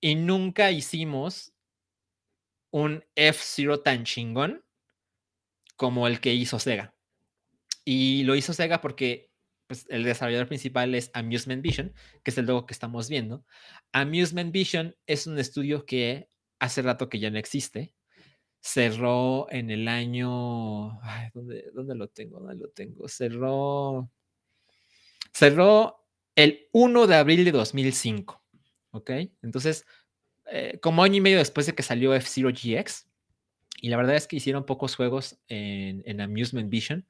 y 0.01 0.15
nunca 0.15 0.71
hicimos 0.71 1.53
un 2.71 3.05
F-Zero 3.15 3.81
tan 3.81 4.03
chingón 4.03 4.65
como 5.75 6.07
el 6.07 6.19
que 6.19 6.33
hizo 6.33 6.59
Sega. 6.59 6.93
Y 7.85 8.23
lo 8.23 8.35
hizo 8.35 8.53
Sega 8.53 8.81
porque 8.81 9.31
pues, 9.67 9.85
el 9.89 10.03
desarrollador 10.03 10.47
principal 10.47 10.93
es 10.95 11.09
Amusement 11.13 11.61
Vision, 11.61 11.93
que 12.23 12.31
es 12.31 12.37
el 12.37 12.45
logo 12.45 12.65
que 12.65 12.73
estamos 12.73 13.09
viendo. 13.09 13.45
Amusement 13.91 14.51
Vision 14.51 14.95
es 15.07 15.27
un 15.27 15.39
estudio 15.39 15.85
que 15.85 16.29
hace 16.59 16.81
rato 16.81 17.09
que 17.09 17.19
ya 17.19 17.29
no 17.29 17.37
existe. 17.39 17.95
cerró 18.61 19.47
en 19.51 19.71
el 19.71 19.87
año. 19.87 20.99
¿dónde, 21.33 21.65
¿dónde, 21.73 21.95
lo 21.95 22.07
tengo? 22.07 22.39
¿Dónde 22.39 22.55
lo 22.55 22.69
tengo? 22.69 23.07
Cerró. 23.07 24.09
Cerró 25.33 26.05
el 26.35 26.67
1 26.71 27.07
de 27.07 27.15
abril 27.15 27.43
de 27.45 27.51
2005. 27.51 28.43
¿Ok? 28.91 29.09
Entonces, 29.41 29.85
eh, 30.45 30.79
como 30.81 31.03
año 31.03 31.15
y 31.15 31.21
medio 31.21 31.39
después 31.39 31.65
de 31.65 31.73
que 31.73 31.83
salió 31.83 32.13
F-Zero 32.13 32.49
GX. 32.49 33.07
Y 33.81 33.89
la 33.89 33.97
verdad 33.97 34.15
es 34.15 34.27
que 34.27 34.35
hicieron 34.35 34.65
pocos 34.65 34.95
juegos 34.95 35.39
en, 35.47 36.03
en 36.05 36.21
Amusement 36.21 36.69
Vision. 36.69 37.07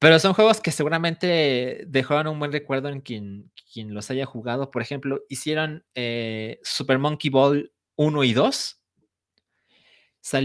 Pero 0.00 0.18
son 0.18 0.32
juegos 0.32 0.62
que 0.62 0.70
seguramente 0.70 1.84
dejaron 1.86 2.28
un 2.28 2.38
buen 2.38 2.52
recuerdo 2.52 2.88
en 2.88 3.02
quien, 3.02 3.52
quien 3.70 3.92
los 3.92 4.10
haya 4.10 4.24
jugado. 4.24 4.70
Por 4.70 4.80
ejemplo, 4.80 5.24
hicieron 5.28 5.84
eh, 5.94 6.58
Super 6.62 6.98
Monkey 6.98 7.28
Ball 7.30 7.70
1 7.96 8.24
y 8.24 8.32
2. 8.32 8.80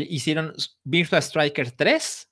hicieron 0.09 0.53
Virtua 0.83 1.19
Striker 1.19 1.71
3. 1.71 2.29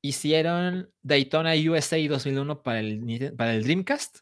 Hicieron 0.00 0.94
Daytona 1.02 1.54
USA 1.54 1.96
2001 2.08 2.62
para 2.62 2.78
el, 2.78 3.34
para 3.36 3.54
el 3.54 3.64
Dreamcast. 3.64 4.18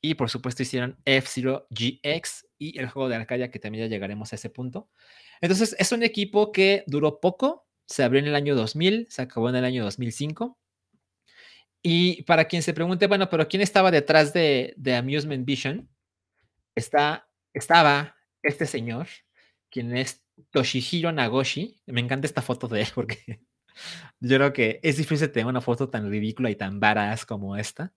Y 0.00 0.14
por 0.14 0.30
supuesto 0.30 0.62
hicieron 0.62 0.98
F-Zero 1.04 1.66
GX 1.68 2.46
y 2.56 2.78
el 2.78 2.88
juego 2.88 3.10
de 3.10 3.16
Arcadia, 3.16 3.50
que 3.50 3.58
también 3.58 3.84
ya 3.84 3.90
llegaremos 3.90 4.32
a 4.32 4.36
ese 4.36 4.48
punto. 4.48 4.88
Entonces, 5.42 5.76
es 5.78 5.92
un 5.92 6.04
equipo 6.04 6.52
que 6.52 6.84
duró 6.86 7.20
poco. 7.20 7.66
Se 7.86 8.02
abrió 8.02 8.18
en 8.18 8.28
el 8.28 8.34
año 8.34 8.54
2000, 8.54 9.08
se 9.10 9.20
acabó 9.20 9.50
en 9.50 9.56
el 9.56 9.66
año 9.66 9.84
2005 9.84 10.58
y 11.82 12.22
para 12.22 12.44
quien 12.46 12.62
se 12.62 12.72
pregunte, 12.72 13.08
bueno, 13.08 13.28
pero 13.28 13.48
¿quién 13.48 13.60
estaba 13.60 13.90
detrás 13.90 14.32
de, 14.32 14.74
Amusement 14.96 15.44
Vision? 15.44 15.88
Está, 16.76 17.28
estaba 17.52 18.16
este 18.42 18.66
señor, 18.66 19.08
quien 19.68 19.96
es 19.96 20.24
Toshihiro 20.50 21.10
Nagoshi. 21.10 21.82
Me 21.86 22.00
encanta 22.00 22.26
esta 22.26 22.40
foto 22.40 22.68
de 22.68 22.82
él 22.82 22.88
porque 22.94 23.40
yo 24.20 24.36
creo 24.36 24.52
que 24.52 24.78
es 24.82 24.96
difícil 24.96 25.32
tener 25.32 25.46
una 25.46 25.60
foto 25.60 25.88
tan 25.90 26.08
ridícula 26.08 26.50
y 26.50 26.56
tan 26.56 26.78
varaz 26.78 27.26
como 27.26 27.56
esta. 27.56 27.92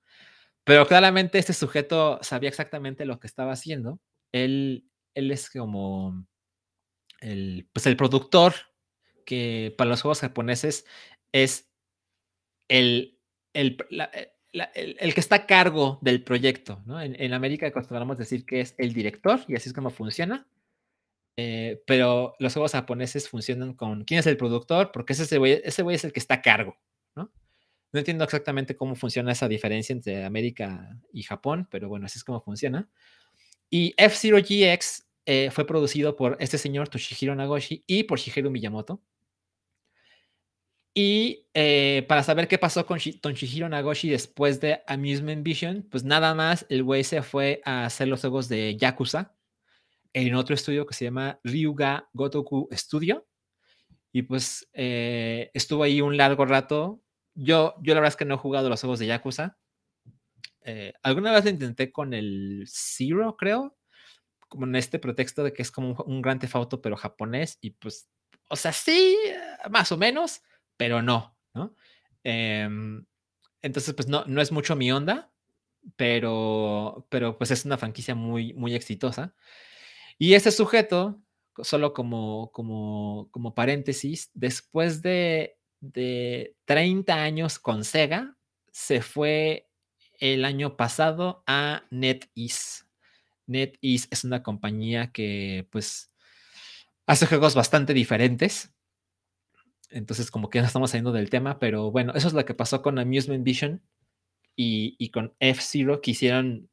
Pero 0.63 0.87
claramente 0.87 1.37
este 1.37 1.53
sujeto 1.53 2.17
sabía 2.23 2.49
exactamente 2.49 3.05
lo 3.05 3.19
que 3.19 3.27
estaba 3.27 3.51
haciendo. 3.51 3.99
Él, 4.31 4.89
él 5.13 5.29
es 5.29 5.51
como 5.51 6.25
el, 7.21 7.69
pues 7.71 7.85
el 7.85 7.95
productor 7.97 8.53
que 9.27 9.75
para 9.77 9.91
los 9.91 10.01
juegos 10.01 10.21
japoneses 10.21 10.85
es 11.31 11.69
el 12.67 13.14
eh, 13.55 13.77
el, 14.53 15.13
que 15.13 15.19
está 15.19 15.35
a 15.35 15.45
cargo 15.47 15.99
del 16.01 16.23
proyecto. 16.23 16.81
¿no? 16.85 17.01
En, 17.01 17.33
América 17.33 17.67
acostumbramos 17.67 18.17
decir 18.17 18.45
que 18.45 18.61
es 18.61 18.75
el 18.77 18.93
director 18.93 19.39
y 19.47 19.55
así 19.55 19.69
es 19.69 19.73
como 19.73 19.89
funciona. 19.89 20.47
Eh, 21.37 21.83
pero 21.85 22.33
los 22.39 22.53
juegos 22.53 22.71
japoneses 22.71 23.27
funcionan 23.27 23.73
con 23.73 24.05
quién 24.05 24.21
es 24.21 24.27
el 24.27 24.37
productor, 24.37 24.91
porque 24.93 25.13
ese 25.13 25.37
güey, 25.37 25.61
es 25.63 25.79
el 26.03 26.13
que 26.13 26.19
está 26.19 26.35
a 26.35 26.41
cargo. 26.41 26.77
¿no? 27.15 27.31
no 27.91 27.99
entiendo 27.99 28.23
exactamente 28.23 28.75
cómo 28.75 28.95
funciona 28.95 29.31
esa 29.31 29.47
diferencia 29.47 29.93
entre 29.93 30.23
América 30.23 30.97
y 31.11 31.23
Japón, 31.23 31.67
pero 31.69 31.89
bueno, 31.89 32.05
así 32.05 32.19
es 32.19 32.23
como 32.23 32.41
funciona. 32.41 32.89
Y 33.69 33.93
F-Zero 33.97 34.37
GX 34.37 35.07
eh, 35.25 35.49
fue 35.51 35.65
producido 35.65 36.15
por 36.15 36.37
este 36.39 36.57
señor 36.57 36.87
Toshihiro 36.87 37.35
Nagoshi 37.35 37.83
y 37.87 38.03
por 38.03 38.19
Shigeru 38.19 38.51
Miyamoto. 38.51 39.01
Y 40.97 41.45
eh, 41.53 42.05
para 42.07 42.23
saber 42.23 42.47
qué 42.47 42.57
pasó 42.57 42.85
con 42.85 42.99
Tonshihiro 43.21 43.67
Nagoshi 43.67 44.09
después 44.09 44.61
de 44.61 44.81
Amusement 44.87 45.43
Vision, 45.43 45.85
pues 45.91 46.05
nada 46.05 46.33
más 46.33 46.65
el 46.69 46.83
güey 46.83 47.03
se 47.03 47.21
fue 47.21 47.61
a 47.65 47.83
hacer 47.83 48.07
los 48.07 48.21
juegos 48.21 48.47
de 48.47 48.77
Yakuza 48.77 49.35
en 50.13 50.33
otro 50.35 50.55
estudio 50.55 50.85
que 50.85 50.93
se 50.93 51.03
llama 51.03 51.37
Ryuga 51.43 52.07
Gotoku 52.13 52.69
Studio. 52.71 53.27
Y 54.13 54.21
pues 54.21 54.69
eh, 54.71 55.51
estuvo 55.53 55.83
ahí 55.83 55.99
un 55.99 56.15
largo 56.15 56.45
rato. 56.45 57.01
Yo, 57.33 57.75
yo 57.81 57.93
la 57.93 57.99
verdad 57.99 58.13
es 58.13 58.15
que 58.15 58.23
no 58.23 58.35
he 58.35 58.37
jugado 58.37 58.69
los 58.69 58.79
juegos 58.79 58.99
de 58.99 59.07
Yakuza. 59.07 59.57
Eh, 60.61 60.93
alguna 61.03 61.33
vez 61.33 61.43
lo 61.43 61.49
intenté 61.49 61.91
con 61.91 62.13
el 62.13 62.63
Zero, 62.69 63.35
creo, 63.35 63.75
como 64.47 64.65
en 64.65 64.77
este 64.77 64.99
pretexto 64.99 65.43
de 65.43 65.51
que 65.51 65.61
es 65.61 65.71
como 65.71 65.89
un, 65.89 65.95
un 66.05 66.21
gran 66.21 66.39
tefauto, 66.39 66.81
pero 66.81 66.95
japonés. 66.95 67.57
Y 67.59 67.71
pues, 67.71 68.07
o 68.49 68.55
sea, 68.55 68.71
sí, 68.71 69.17
más 69.69 69.91
o 69.91 69.97
menos 69.97 70.41
pero 70.77 71.01
no, 71.01 71.35
¿no? 71.53 71.75
Em, 72.23 73.05
entonces, 73.61 73.93
pues 73.93 74.07
no, 74.07 74.25
no 74.25 74.41
es 74.41 74.51
mucho 74.51 74.75
mi 74.75 74.91
onda, 74.91 75.31
pero, 75.95 77.07
pero 77.09 77.37
pues 77.37 77.51
es 77.51 77.65
una 77.65 77.77
franquicia 77.77 78.15
muy, 78.15 78.53
muy 78.53 78.75
exitosa. 78.75 79.35
Y 80.17 80.33
ese 80.33 80.51
sujeto, 80.51 81.21
solo 81.61 81.93
como, 81.93 82.51
como, 82.51 83.29
como 83.31 83.55
paréntesis, 83.55 84.31
después 84.33 85.01
de, 85.01 85.57
de 85.81 86.55
30 86.65 87.15
años 87.15 87.59
con 87.59 87.83
Sega, 87.83 88.37
se 88.71 89.01
fue 89.01 89.69
el 90.19 90.45
año 90.45 90.77
pasado 90.77 91.43
a 91.47 91.85
NetEase. 91.91 92.85
NetEase 93.47 94.07
es 94.11 94.23
una 94.23 94.43
compañía 94.43 95.11
que 95.11 95.67
pues 95.71 96.11
hace 97.05 97.25
juegos 97.27 97.55
bastante 97.55 97.93
diferentes. 97.93 98.74
Entonces, 99.95 100.29
como 100.29 100.49
que 100.49 100.59
no 100.59 100.67
estamos 100.67 100.91
saliendo 100.91 101.13
del 101.13 101.29
tema, 101.29 101.57
pero 101.57 101.89
bueno, 101.89 102.11
eso 102.15 102.27
es 102.27 102.33
lo 102.33 102.43
que 102.43 102.53
pasó 102.53 102.81
con 102.81 102.99
Amusement 102.99 103.45
Vision 103.45 103.81
y, 104.57 105.09
con 105.09 105.33
F-Zero, 105.39 106.01
que 106.01 106.11
hicieron 106.11 106.69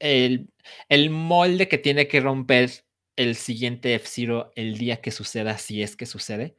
el, 0.00 0.50
el, 0.88 1.10
molde 1.10 1.68
que 1.68 1.78
tiene 1.78 2.08
que 2.08 2.20
romper 2.20 2.70
el 3.14 3.36
siguiente 3.36 3.94
F-Zero 3.94 4.50
el 4.56 4.76
día 4.76 5.00
que 5.00 5.12
suceda, 5.12 5.56
si 5.56 5.84
es 5.84 5.94
que 5.94 6.04
sucede. 6.04 6.56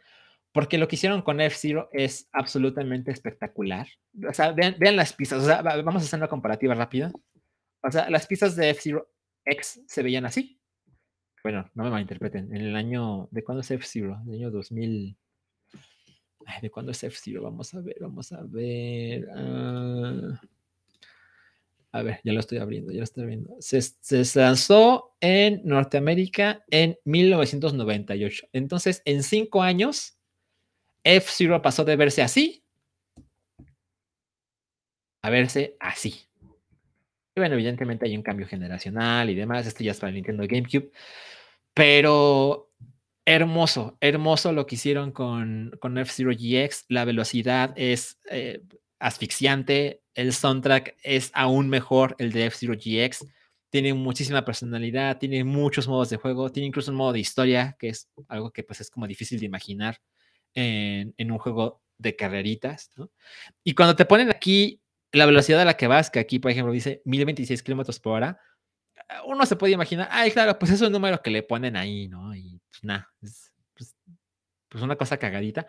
Porque 0.53 0.77
lo 0.77 0.87
que 0.87 0.95
hicieron 0.95 1.21
con 1.21 1.41
F-Zero 1.41 1.89
es 1.91 2.29
absolutamente 2.31 3.11
espectacular. 3.11 3.87
O 4.25 4.33
sea, 4.33 4.53
vean, 4.53 4.95
las 4.95 5.11
pistas. 5.11 5.43
O 5.43 5.45
sea, 5.45 5.61
vamos 5.61 6.03
a 6.03 6.05
hacer 6.05 6.17
una 6.17 6.29
comparativa 6.29 6.75
rápida. 6.75 7.11
O 7.81 7.91
sea, 7.91 8.09
las 8.09 8.25
pistas 8.25 8.55
de 8.55 8.69
F-Zero 8.69 9.09
X 9.43 9.81
se 9.85 10.01
veían 10.01 10.25
así. 10.25 10.61
Bueno, 11.43 11.69
no 11.73 11.83
me 11.83 11.89
malinterpreten. 11.89 12.55
En 12.55 12.61
el 12.61 12.75
año. 12.77 13.27
¿De 13.31 13.43
cuándo 13.43 13.59
es 13.59 13.71
F-Zero? 13.71 14.21
En 14.25 14.29
el 14.29 14.39
año 14.39 14.51
2000. 14.51 15.17
¿De 16.61 16.69
cuándo 16.69 16.91
es 16.91 17.03
F-Zero? 17.03 17.43
Vamos 17.43 17.73
a 17.73 17.81
ver, 17.81 17.97
vamos 17.99 18.31
a 18.31 18.41
ver. 18.43 19.27
Ah. 19.35 20.41
a 21.91 22.01
ver, 22.01 22.19
ya 22.23 22.33
lo 22.33 22.39
estoy 22.39 22.57
abriendo, 22.57 22.91
ya 22.91 22.99
lo 22.99 23.03
estoy 23.03 23.23
abriendo. 23.23 23.55
Se, 23.59 23.81
se, 23.81 24.39
lanzó 24.39 25.15
en 25.19 25.61
Norteamérica 25.63 26.63
en 26.69 26.97
1998. 27.05 28.47
Entonces, 28.53 29.01
en 29.05 29.23
cinco 29.23 29.61
años, 29.61 30.17
F-Zero 31.03 31.61
pasó 31.61 31.83
de 31.83 31.95
verse 31.95 32.21
así 32.21 32.63
a 35.23 35.29
verse 35.29 35.75
así. 35.79 36.27
Y 37.35 37.39
bueno, 37.39 37.55
evidentemente 37.55 38.05
hay 38.05 38.15
un 38.15 38.21
cambio 38.21 38.45
generacional 38.45 39.29
y 39.29 39.35
demás. 39.35 39.65
Esto 39.65 39.83
ya 39.83 39.91
es 39.91 39.99
para 39.99 40.11
Nintendo 40.11 40.43
GameCube. 40.47 40.91
Pero 41.73 42.72
hermoso, 43.25 43.97
hermoso 44.01 44.51
lo 44.51 44.65
que 44.65 44.75
hicieron 44.75 45.11
con, 45.11 45.71
con 45.79 45.97
F-Zero 45.97 46.31
GX. 46.31 46.85
La 46.89 47.05
velocidad 47.05 47.73
es 47.75 48.19
eh, 48.29 48.61
asfixiante. 48.99 50.01
El 50.13 50.33
soundtrack 50.33 50.95
es 51.03 51.31
aún 51.33 51.69
mejor, 51.69 52.15
el 52.19 52.31
de 52.31 52.47
F-Zero 52.47 52.73
GX. 52.73 53.25
Tiene 53.69 53.93
muchísima 53.93 54.45
personalidad, 54.45 55.17
tiene 55.17 55.43
muchos 55.43 55.87
modos 55.87 56.09
de 56.09 56.17
juego, 56.17 56.51
tiene 56.51 56.67
incluso 56.67 56.91
un 56.91 56.97
modo 56.97 57.13
de 57.13 57.19
historia, 57.19 57.75
que 57.79 57.89
es 57.89 58.09
algo 58.27 58.51
que 58.51 58.63
pues 58.63 58.81
es 58.81 58.91
como 58.91 59.07
difícil 59.07 59.39
de 59.39 59.47
imaginar 59.47 59.99
en, 60.53 61.15
en 61.17 61.31
un 61.31 61.39
juego 61.39 61.81
de 61.97 62.15
carreritas. 62.15 62.91
Y 63.63 63.73
cuando 63.73 63.95
te 63.95 64.05
ponen 64.05 64.29
aquí 64.29 64.79
la 65.11 65.25
velocidad 65.25 65.61
a 65.61 65.65
la 65.65 65.77
que 65.77 65.87
vas, 65.87 66.11
que 66.11 66.19
aquí 66.19 66.37
por 66.39 66.51
ejemplo 66.51 66.71
dice 66.71 67.01
1026 67.05 67.63
kilómetros 67.63 67.99
por 67.99 68.13
hora, 68.13 68.39
uno 69.25 69.45
se 69.45 69.55
puede 69.55 69.73
imaginar, 69.73 70.07
ay, 70.11 70.31
claro, 70.31 70.57
pues 70.57 70.71
es 70.71 70.81
un 70.81 70.91
número 70.91 71.21
que 71.21 71.31
le 71.31 71.43
ponen 71.43 71.75
ahí, 71.75 72.07
¿no? 72.07 72.35
Nada, 72.83 73.11
es 73.21 73.51
pues, 73.73 73.95
pues, 74.69 74.83
una 74.83 74.95
cosa 74.95 75.17
cagadita. 75.17 75.67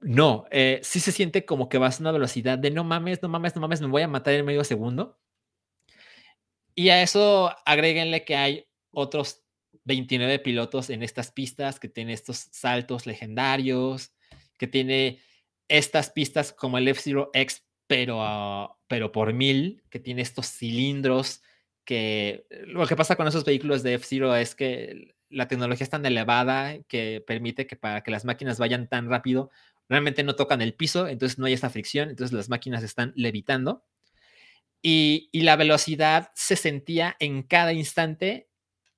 No, 0.00 0.46
eh, 0.50 0.80
sí 0.82 1.00
se 1.00 1.12
siente 1.12 1.44
como 1.44 1.68
que 1.68 1.78
vas 1.78 1.98
a 1.98 2.02
una 2.02 2.12
velocidad 2.12 2.58
de 2.58 2.70
no 2.70 2.84
mames, 2.84 3.22
no 3.22 3.28
mames, 3.28 3.54
no 3.54 3.60
mames, 3.60 3.80
me 3.80 3.88
voy 3.88 4.02
a 4.02 4.08
matar 4.08 4.34
en 4.34 4.46
medio 4.46 4.64
segundo. 4.64 5.18
Y 6.74 6.88
a 6.88 7.02
eso 7.02 7.54
agréguenle 7.66 8.24
que 8.24 8.36
hay 8.36 8.66
otros 8.90 9.42
29 9.84 10.38
pilotos 10.38 10.90
en 10.90 11.02
estas 11.02 11.32
pistas, 11.32 11.80
que 11.80 11.88
tiene 11.88 12.12
estos 12.12 12.48
saltos 12.52 13.06
legendarios, 13.06 14.12
que 14.56 14.66
tiene 14.66 15.20
estas 15.68 16.10
pistas 16.10 16.52
como 16.52 16.78
el 16.78 16.88
F-Zero 16.88 17.30
X, 17.34 17.64
pero, 17.86 18.78
pero 18.86 19.12
por 19.12 19.32
mil, 19.32 19.82
que 19.90 20.00
tiene 20.00 20.22
estos 20.22 20.46
cilindros 20.46 21.42
que 21.84 22.46
lo 22.66 22.86
que 22.86 22.96
pasa 22.96 23.16
con 23.16 23.26
esos 23.26 23.44
vehículos 23.44 23.82
de 23.82 23.94
F-Zero 23.94 24.36
es 24.36 24.54
que 24.54 25.14
la 25.30 25.48
tecnología 25.48 25.84
es 25.84 25.90
tan 25.90 26.04
elevada 26.04 26.78
que 26.88 27.22
permite 27.26 27.66
que 27.66 27.76
para 27.76 28.02
que 28.02 28.10
las 28.10 28.24
máquinas 28.24 28.58
vayan 28.58 28.88
tan 28.88 29.08
rápido, 29.08 29.50
realmente 29.88 30.22
no 30.22 30.36
tocan 30.36 30.60
el 30.60 30.74
piso, 30.74 31.08
entonces 31.08 31.38
no 31.38 31.46
hay 31.46 31.54
esa 31.54 31.70
fricción, 31.70 32.10
entonces 32.10 32.32
las 32.32 32.48
máquinas 32.48 32.82
están 32.82 33.12
levitando. 33.16 33.84
Y, 34.82 35.28
la 35.32 35.56
velocidad 35.56 36.30
se 36.34 36.56
sentía 36.56 37.16
en 37.18 37.42
cada 37.42 37.72
instante 37.72 38.48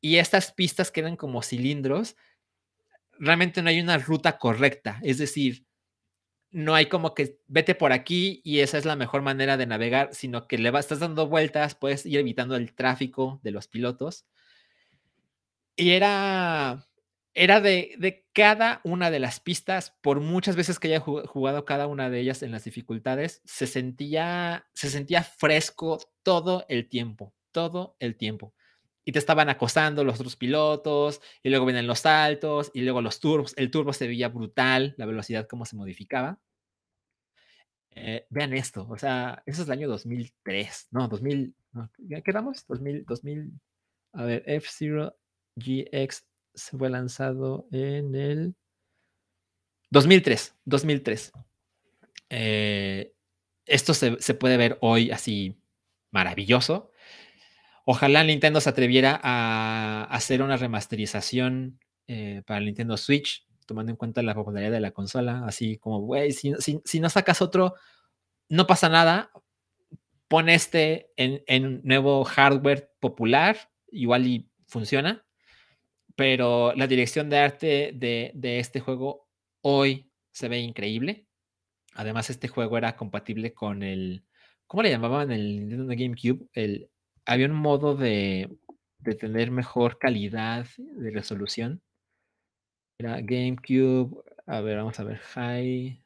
y 0.01 0.17
estas 0.17 0.53
pistas 0.53 0.91
que 0.91 1.01
eran 1.01 1.17
como 1.17 1.43
cilindros, 1.43 2.17
realmente 3.19 3.63
no 3.63 3.71
hay 3.71 3.81
una 3.81 3.99
ruta 3.99 4.39
correcta. 4.39 5.01
Es 5.03 5.19
decir, 5.19 5.67
no 6.51 6.75
hay 6.75 6.87
como 6.87 7.15
que 7.15 7.39
vete 7.49 7.75
por 7.75 7.93
aquí 7.93 8.41
y 8.45 8.61
esa 8.61 8.79
es 8.79 8.85
la 8.85 8.97
mejor 8.97 9.23
manera 9.23 9.57
de 9.57 9.67
navegar, 9.67 10.11
sino 10.13 10.47
que 10.47 10.59
le 10.59 10.71
vas, 10.71 10.85
estás 10.85 11.01
dando 11.01 11.27
vueltas, 11.27 11.75
puedes 11.75 12.05
ir 12.07 12.19
evitando 12.19 12.57
el 12.57 12.75
tráfico 12.75 13.41
de 13.43 13.53
los 13.53 13.69
pilotos. 13.69 14.27
Y 15.77 15.91
era, 15.93 16.87
era 17.35 17.61
de, 17.61 17.95
de 17.99 18.27
cada 18.33 18.81
una 18.85 19.11
de 19.11 19.21
las 19.21 19.41
pistas, 19.41 19.95
por 20.03 20.21
muchas 20.21 20.57
veces 20.57 20.79
que 20.79 20.89
haya 20.89 21.01
jugado 21.01 21.65
cada 21.65 21.87
una 21.87 22.11
de 22.11 22.21
ellas 22.21 22.43
en 22.43 22.53
las 22.53 22.65
dificultades, 22.65 23.43
se 23.45 23.67
sentía, 23.67 24.67
se 24.75 24.91
sentía 24.91 25.23
fresco 25.23 25.99
todo 26.23 26.67
el 26.69 26.89
tiempo, 26.89 27.35
todo 27.53 27.97
el 28.01 28.17
tiempo 28.17 28.55
y 29.05 29.13
te 29.13 29.19
estaban 29.19 29.49
acosando 29.49 30.05
los 30.05 30.17
otros 30.17 30.37
pilotos, 30.37 31.21
y 31.43 31.51
luego 31.51 31.67
vienen 31.67 31.87
los 31.87 32.01
saltos, 32.01 32.71
y 32.75 32.83
luego 32.83 33.03
los 33.03 33.21
turbos. 33.21 33.55
El 33.57 33.71
turbo 33.71 33.93
se 33.93 34.07
veía 34.07 34.29
brutal, 34.29 34.95
la 34.97 35.07
velocidad, 35.07 35.47
cómo 35.49 35.65
se 35.65 35.77
modificaba. 35.77 36.39
Eh, 37.95 38.27
vean 38.31 38.55
esto, 38.55 38.87
o 38.89 38.97
sea, 38.97 39.43
eso 39.45 39.63
es 39.63 39.69
el 39.69 39.73
año 39.73 39.89
2003, 39.89 40.89
no, 40.93 41.09
2000, 41.09 41.55
¿qué 42.09 42.23
quedamos? 42.23 42.67
2000, 42.67 43.05
2000, 43.05 43.53
a 44.15 44.25
ver, 44.25 44.43
F-Zero 44.47 45.15
GX 45.57 46.25
se 46.55 46.77
fue 46.77 46.91
lanzado 46.91 47.67
en 47.73 48.15
el 48.15 48.55
2003, 49.91 50.55
2003. 50.65 51.33
Eh, 52.31 53.15
esto 53.67 53.95
se, 53.95 54.21
se 54.21 54.35
puede 54.35 54.57
ver 54.57 54.79
hoy 54.81 55.11
así 55.11 55.57
maravilloso. 56.11 56.91
Ojalá 57.85 58.23
Nintendo 58.23 58.61
se 58.61 58.71
atreviera 58.71 59.21
a 59.23 60.05
hacer 60.05 60.43
una 60.43 60.57
remasterización 60.57 61.81
eh, 62.07 62.43
para 62.47 62.61
Nintendo 62.61 62.97
Switch, 62.97 63.47
tomando 63.67 63.91
en 63.91 63.97
cuenta 63.97 64.23
la 64.23 64.35
popularidad 64.35 64.71
de 64.71 64.81
la 64.81 64.93
consola. 64.93 65.45
Así 65.47 65.79
como, 65.79 66.01
güey, 66.01 66.33
si, 66.33 67.01
no 67.01 67.11
sacas 67.11 67.43
otro, 67.43 67.75
no 68.49 68.67
pasa 68.67 68.89
nada. 68.89 69.33
Pon 70.29 70.49
este 70.49 71.11
en, 71.17 71.81
nuevo 71.83 72.25
hardware 72.25 72.93
popular, 73.01 73.71
igual 73.89 74.27
y 74.27 74.49
funciona. 74.67 75.25
Pero 76.17 76.73
la 76.75 76.87
dirección 76.87 77.31
de 77.31 77.39
arte 77.39 77.93
de, 77.95 78.59
este 78.59 78.81
juego 78.81 79.29
hoy 79.63 80.11
se 80.33 80.49
ve 80.49 80.59
increíble. 80.59 81.27
Además, 81.95 82.31
este 82.31 82.49
juego 82.49 82.79
era 82.79 82.97
compatible 82.97 83.53
con 83.55 83.83
el. 83.83 84.25
¿Cómo 84.67 84.83
le 84.83 84.91
llamaban 84.91 85.31
el 85.31 85.69
Nintendo 85.69 85.95
GameCube? 85.97 86.49
El 86.55 86.91
había 87.27 87.47
un 87.47 87.55
modo 87.55 87.95
de, 87.95 88.51
tener 89.21 89.51
mejor 89.51 89.99
calidad 89.99 90.67
de 90.79 91.11
resolución. 91.11 91.83
Era 92.99 93.21
GameCube, 93.21 94.23
a 94.47 94.61
ver, 94.61 94.79
vamos 94.79 94.99
a 95.01 95.05
ver, 95.05 95.19
High. 95.19 96.03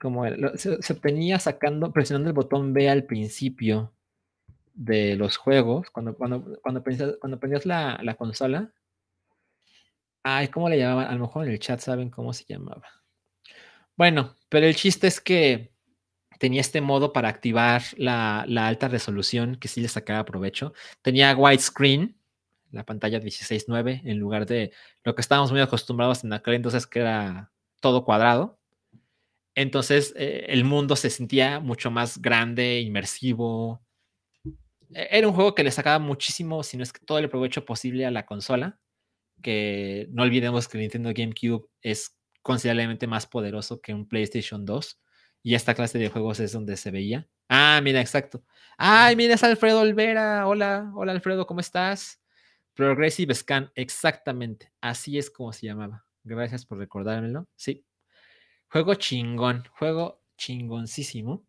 ¿Cómo 0.00 0.26
era? 0.26 0.56
Se, 0.56 0.92
obtenía 0.92 1.38
sacando, 1.38 1.92
presionando 1.92 2.30
el 2.30 2.34
botón 2.34 2.72
B 2.72 2.88
al 2.88 3.04
principio 3.04 3.94
de 4.74 5.16
los 5.16 5.36
juegos, 5.36 5.90
cuando, 5.90 6.16
cuando, 6.16 6.58
cuando, 6.62 6.82
cuando 7.20 7.38
prendías 7.40 7.66
la, 7.66 7.98
la 8.02 8.14
consola. 8.14 8.72
Ay, 10.22 10.48
¿cómo 10.48 10.68
le 10.68 10.78
llamaban? 10.78 11.06
A 11.08 11.14
lo 11.14 11.20
mejor 11.20 11.46
en 11.46 11.52
el 11.52 11.58
chat 11.58 11.80
saben 11.80 12.10
cómo 12.10 12.32
se 12.32 12.44
llamaba. 12.48 12.86
Bueno, 13.96 14.34
pero 14.48 14.66
el 14.66 14.74
chiste 14.74 15.06
es 15.06 15.20
que 15.20 15.72
tenía 16.42 16.60
este 16.60 16.80
modo 16.80 17.12
para 17.12 17.28
activar 17.28 17.82
la, 17.96 18.40
alta 18.40 18.88
resolución 18.88 19.54
que 19.56 19.68
sí 19.68 19.80
le 19.80 19.86
sacaba 19.86 20.24
provecho. 20.24 20.72
Tenía 21.00 21.36
widescreen, 21.36 22.16
la 22.72 22.84
pantalla 22.84 23.20
16.9, 23.20 24.02
en 24.04 24.18
lugar 24.18 24.44
de 24.46 24.72
lo 25.04 25.14
que 25.14 25.20
estábamos 25.20 25.52
muy 25.52 25.60
acostumbrados 25.60 26.24
en 26.24 26.32
aquel 26.32 26.54
entonces, 26.54 26.86
que 26.88 26.98
era 26.98 27.52
todo 27.80 28.04
cuadrado. 28.04 28.58
Entonces 29.54 30.14
eh, 30.16 30.46
el 30.48 30.64
mundo 30.64 30.96
se 30.96 31.10
sentía 31.10 31.60
mucho 31.60 31.92
más 31.92 32.20
grande, 32.20 32.80
inmersivo. 32.80 33.80
E, 34.94 35.08
era 35.18 35.28
un 35.28 35.34
juego 35.34 35.54
que 35.54 35.64
le 35.64 35.70
sacaba 35.70 35.98
muchísimo, 35.98 36.62
si 36.62 36.76
no 36.76 36.82
es 36.82 36.92
que 36.92 37.04
todo 37.04 37.18
el 37.18 37.28
provecho 37.28 37.64
posible 37.64 38.06
a 38.06 38.10
la 38.10 38.26
consola. 38.26 38.78
Que 39.42 40.08
no 40.10 40.22
olvidemos 40.22 40.68
que 40.68 40.78
el 40.78 40.82
Nintendo 40.82 41.10
GameCube 41.14 41.68
es 41.80 42.16
considerablemente 42.42 43.06
más 43.06 43.26
poderoso 43.26 43.80
que 43.80 43.94
un 43.94 44.08
PlayStation 44.08 44.64
2 44.64 45.00
y 45.42 45.54
esta 45.54 45.74
clase 45.74 45.98
de 45.98 46.08
juegos 46.08 46.40
es 46.40 46.52
donde 46.52 46.76
se 46.76 46.90
veía. 46.90 47.28
Ah, 47.48 47.80
mira, 47.82 48.00
exacto. 48.00 48.44
Ay, 48.78 49.16
mira, 49.16 49.34
es 49.34 49.42
Alfredo 49.42 49.80
Olvera. 49.80 50.46
Hola, 50.46 50.92
hola 50.94 51.12
Alfredo, 51.12 51.46
¿cómo 51.46 51.60
estás? 51.60 52.20
Progressive 52.74 53.34
Scan, 53.34 53.70
exactamente. 53.74 54.72
Así 54.80 55.18
es 55.18 55.30
como 55.30 55.52
se 55.52 55.66
llamaba. 55.66 56.06
Gracias 56.24 56.64
por 56.64 56.78
recordármelo. 56.78 57.48
Sí. 57.56 57.84
Juego 58.68 58.94
chingón, 58.94 59.64
juego 59.76 60.22
chingoncísimo. 60.36 61.46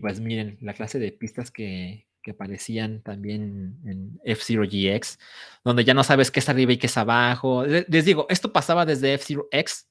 Pues 0.00 0.20
miren, 0.20 0.58
la 0.60 0.74
clase 0.74 0.98
de 0.98 1.12
pistas 1.12 1.50
que, 1.50 2.06
que 2.26 2.32
aparecían 2.32 3.02
también 3.02 3.78
en 3.84 4.20
F-Zero 4.24 4.64
GX, 4.64 5.18
donde 5.62 5.84
ya 5.84 5.94
no 5.94 6.02
sabes 6.02 6.32
qué 6.32 6.40
es 6.40 6.48
arriba 6.48 6.72
y 6.72 6.76
qué 6.76 6.88
es 6.88 6.96
abajo. 6.96 7.64
Les 7.64 8.04
digo, 8.04 8.26
esto 8.28 8.52
pasaba 8.52 8.84
desde 8.84 9.14
F-Zero 9.14 9.46
X, 9.52 9.88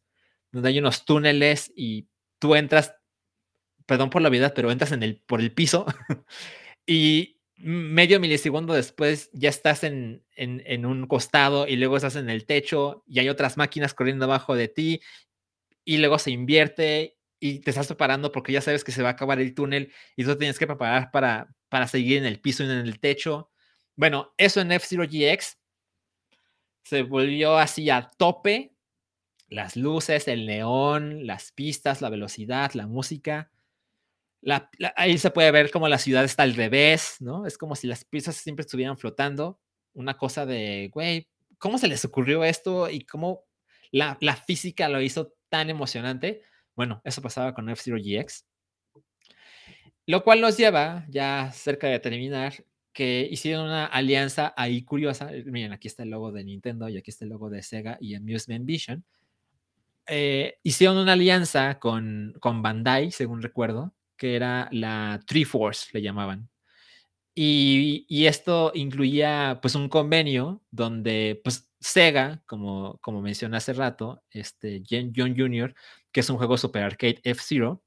donde 0.52 0.68
hay 0.68 0.80
unos 0.80 1.06
túneles 1.06 1.72
y 1.76 2.10
tú 2.38 2.56
entras, 2.56 2.94
perdón 3.86 4.10
por 4.10 4.22
la 4.22 4.30
vida, 4.30 4.54
pero 4.54 4.70
entras 4.70 4.92
en 4.92 5.04
el, 5.04 5.22
por 5.26 5.40
el 5.40 5.54
piso 5.54 5.86
y 6.86 7.36
medio 7.56 8.20
milisegundo 8.20 8.74
después 8.74 9.30
ya 9.32 9.48
estás 9.48 9.86
en, 9.86 10.26
en, 10.36 10.86
un 10.86 11.08
costado 11.08 11.68
y 11.68 11.78
luego 11.78 11.96
estás 11.96 12.18
en 12.18 12.30
el 12.30 12.46
techo 12.46 13.04
y 13.08 13.20
hay 13.20 13.30
otras 13.30 13.56
máquinas 13.56 13.94
corriendo 13.94 14.26
abajo 14.26 14.56
de 14.56 14.68
ti 14.68 15.02
y 15.86 16.00
luego 16.00 16.20
se 16.20 16.32
invierte 16.32 17.18
y 17.46 17.60
te 17.60 17.70
estás 17.72 17.88
preparando 17.88 18.32
porque 18.32 18.52
ya 18.54 18.62
sabes 18.62 18.84
que 18.84 18.92
se 18.92 19.04
va 19.04 19.10
a 19.10 19.12
acabar 19.14 19.40
el 19.40 19.54
túnel 19.54 19.94
y 20.16 20.24
tú 20.24 20.36
tienes 20.38 20.58
que 20.58 20.66
preparar 20.66 21.12
para, 21.12 21.54
para 21.70 21.88
seguir 21.88 22.18
en 22.18 22.26
el 22.26 22.40
piso 22.40 22.64
y 22.64 22.68
en 22.68 22.72
el 22.72 23.00
techo. 23.00 23.52
Bueno, 23.96 24.34
eso 24.38 24.62
en 24.62 24.72
F-Zero 24.72 25.04
GX 25.04 25.58
se 26.84 27.04
volvió 27.04 27.58
así 27.58 27.90
a 27.90 28.10
tope 28.18 28.76
las 29.48 29.76
luces, 29.76 30.28
el 30.28 30.46
neón, 30.46 31.28
las 31.28 31.52
pistas, 31.52 32.02
la 32.02 32.10
velocidad, 32.10 32.72
la 32.74 32.88
música. 32.88 33.52
ahí 34.96 35.18
se 35.18 35.32
puede 35.32 35.52
ver 35.52 35.72
como 35.72 35.88
la 35.88 35.98
ciudad 35.98 36.24
está 36.24 36.44
al 36.44 36.56
revés, 36.56 37.18
¿no? 37.20 37.46
Es 37.46 37.58
como 37.58 37.76
si 37.76 37.88
las 37.88 38.06
pistas 38.06 38.36
siempre 38.38 38.64
estuvieran 38.64 38.98
flotando. 38.98 39.60
Una 39.94 40.18
cosa 40.18 40.46
de, 40.46 40.90
güey, 40.92 41.30
¿cómo 41.58 41.78
se 41.78 41.88
les 41.88 42.04
ocurrió 42.06 42.44
esto 42.44 42.90
y 42.90 43.02
cómo 43.02 43.46
la, 43.92 44.18
física 44.36 44.90
lo 44.90 45.02
hizo 45.02 45.34
tan 45.50 45.70
emocionante? 45.70 46.42
Bueno, 46.76 47.02
eso 47.04 47.22
pasaba 47.22 47.54
con 47.54 47.70
F-Zero 47.70 47.98
GX. 47.98 48.46
Lo 50.08 50.24
cual 50.24 50.42
nos 50.42 50.58
lleva, 50.58 51.06
ya 51.10 51.52
cerca 51.52 51.88
de 51.88 52.00
terminar, 52.00 52.54
que 52.94 53.28
hicieron 53.30 53.66
una 53.66 53.86
alianza 53.86 54.54
ahí 54.56 54.84
curiosa. 54.84 55.32
Miren, 55.46 55.74
aquí 55.74 55.88
está 55.88 56.04
el 56.04 56.10
logo 56.10 56.32
de 56.32 56.44
Nintendo 56.44 56.88
y 56.90 56.98
aquí 56.98 57.12
está 57.12 57.26
el 57.26 57.32
logo 57.32 57.50
de 57.50 57.64
Sega 57.64 57.98
y 58.00 58.16
Amusement 58.16 58.66
Vision 58.66 59.04
eh, 60.08 60.60
hicieron 60.64 60.98
una 60.98 61.14
alianza 61.14 61.80
con, 61.80 62.36
con 62.40 62.62
Bandai, 62.62 63.12
según 63.12 63.42
recuerdo, 63.42 63.94
que 64.18 64.36
era 64.36 64.70
la 64.72 65.20
Triforce, 65.26 65.90
le 65.94 66.02
llamaban. 66.02 66.50
Y, 67.34 68.06
y, 68.08 68.28
esto 68.28 68.72
incluía 68.76 69.60
pues 69.62 69.76
un 69.76 69.90
convenio 69.90 70.62
donde 70.72 71.42
pues 71.44 71.70
Sega, 71.82 72.42
como, 72.46 72.98
como 73.02 73.22
mencioné 73.22 73.58
hace 73.58 73.74
rato, 73.74 74.24
este 74.30 74.82
John 74.90 75.12
Jr., 75.36 75.76
que 76.16 76.22
es 76.22 76.30
un 76.30 76.38
juego 76.38 76.58
Super 76.58 76.82
Arcade 76.82 77.20
F-Zero, 77.26 77.84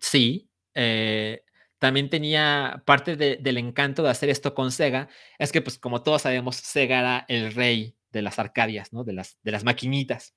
sí, 0.00 0.48
eh, 0.72 1.44
también 1.78 2.08
tenía 2.08 2.82
parte 2.86 3.14
del 3.14 3.58
encanto 3.58 4.02
de 4.02 4.08
hacer 4.08 4.30
esto 4.30 4.54
con 4.54 4.72
Sega, 4.72 5.10
es 5.38 5.52
que 5.52 5.60
pues 5.60 5.78
como 5.78 6.02
todos 6.02 6.22
sabemos, 6.22 6.56
Sega 6.56 6.98
era 6.98 7.26
el 7.28 7.52
rey 7.52 7.94
de 8.10 8.22
las 8.22 8.38
arcadias, 8.38 8.94
¿no? 8.94 9.04
De 9.04 9.12
las, 9.12 9.36
de 9.42 9.52
las 9.52 9.64
maquinitas. 9.64 10.34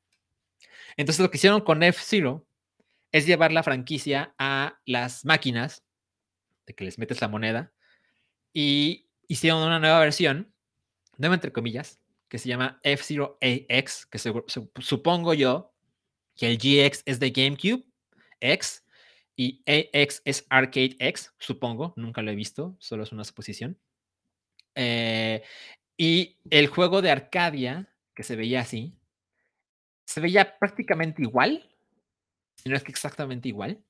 Entonces 0.97 1.21
lo 1.21 1.31
que 1.31 1.37
hicieron 1.37 1.61
con 1.61 1.81
F-Zero 1.83 2.45
es 3.13 3.25
llevar 3.25 3.53
la 3.53 3.63
franquicia 3.63 4.35
a 4.37 4.81
las 4.85 5.23
máquinas, 5.23 5.85
de 6.65 6.75
que 6.75 6.83
les 6.83 6.99
metes 6.99 7.21
la 7.21 7.29
moneda, 7.29 7.71
y 8.51 9.07
hicieron 9.29 9.63
una 9.63 9.79
nueva 9.79 10.01
versión, 10.01 10.53
nueva 11.17 11.35
entre 11.35 11.53
comillas, 11.53 12.01
que 12.27 12.39
se 12.39 12.49
llama 12.49 12.81
F-Zero 12.83 13.37
AX, 13.41 14.05
que 14.05 14.19
supongo 14.81 15.33
yo 15.33 15.70
que 16.41 16.47
el 16.47 16.57
GX 16.57 17.03
es 17.05 17.19
de 17.19 17.30
GameCube 17.30 17.85
X 18.39 18.84
y 19.35 19.63
AX 19.68 20.23
es 20.26 20.47
Arcade 20.49 20.95
X, 20.97 21.31
supongo, 21.38 21.93
nunca 21.97 22.23
lo 22.23 22.31
he 22.31 22.35
visto, 22.35 22.76
solo 22.80 23.03
es 23.03 23.11
una 23.11 23.23
suposición. 23.23 23.80
Eh, 24.73 25.43
y 25.97 26.39
el 26.49 26.65
juego 26.65 27.03
de 27.03 27.11
Arcadia, 27.11 27.93
que 28.15 28.23
se 28.23 28.35
veía 28.35 28.61
así, 28.61 28.97
se 30.07 30.19
veía 30.19 30.57
prácticamente 30.57 31.22
igual, 31.22 31.69
no 32.65 32.76
es 32.76 32.81
que 32.81 32.91
exactamente 32.91 33.47
igual, 33.47 33.85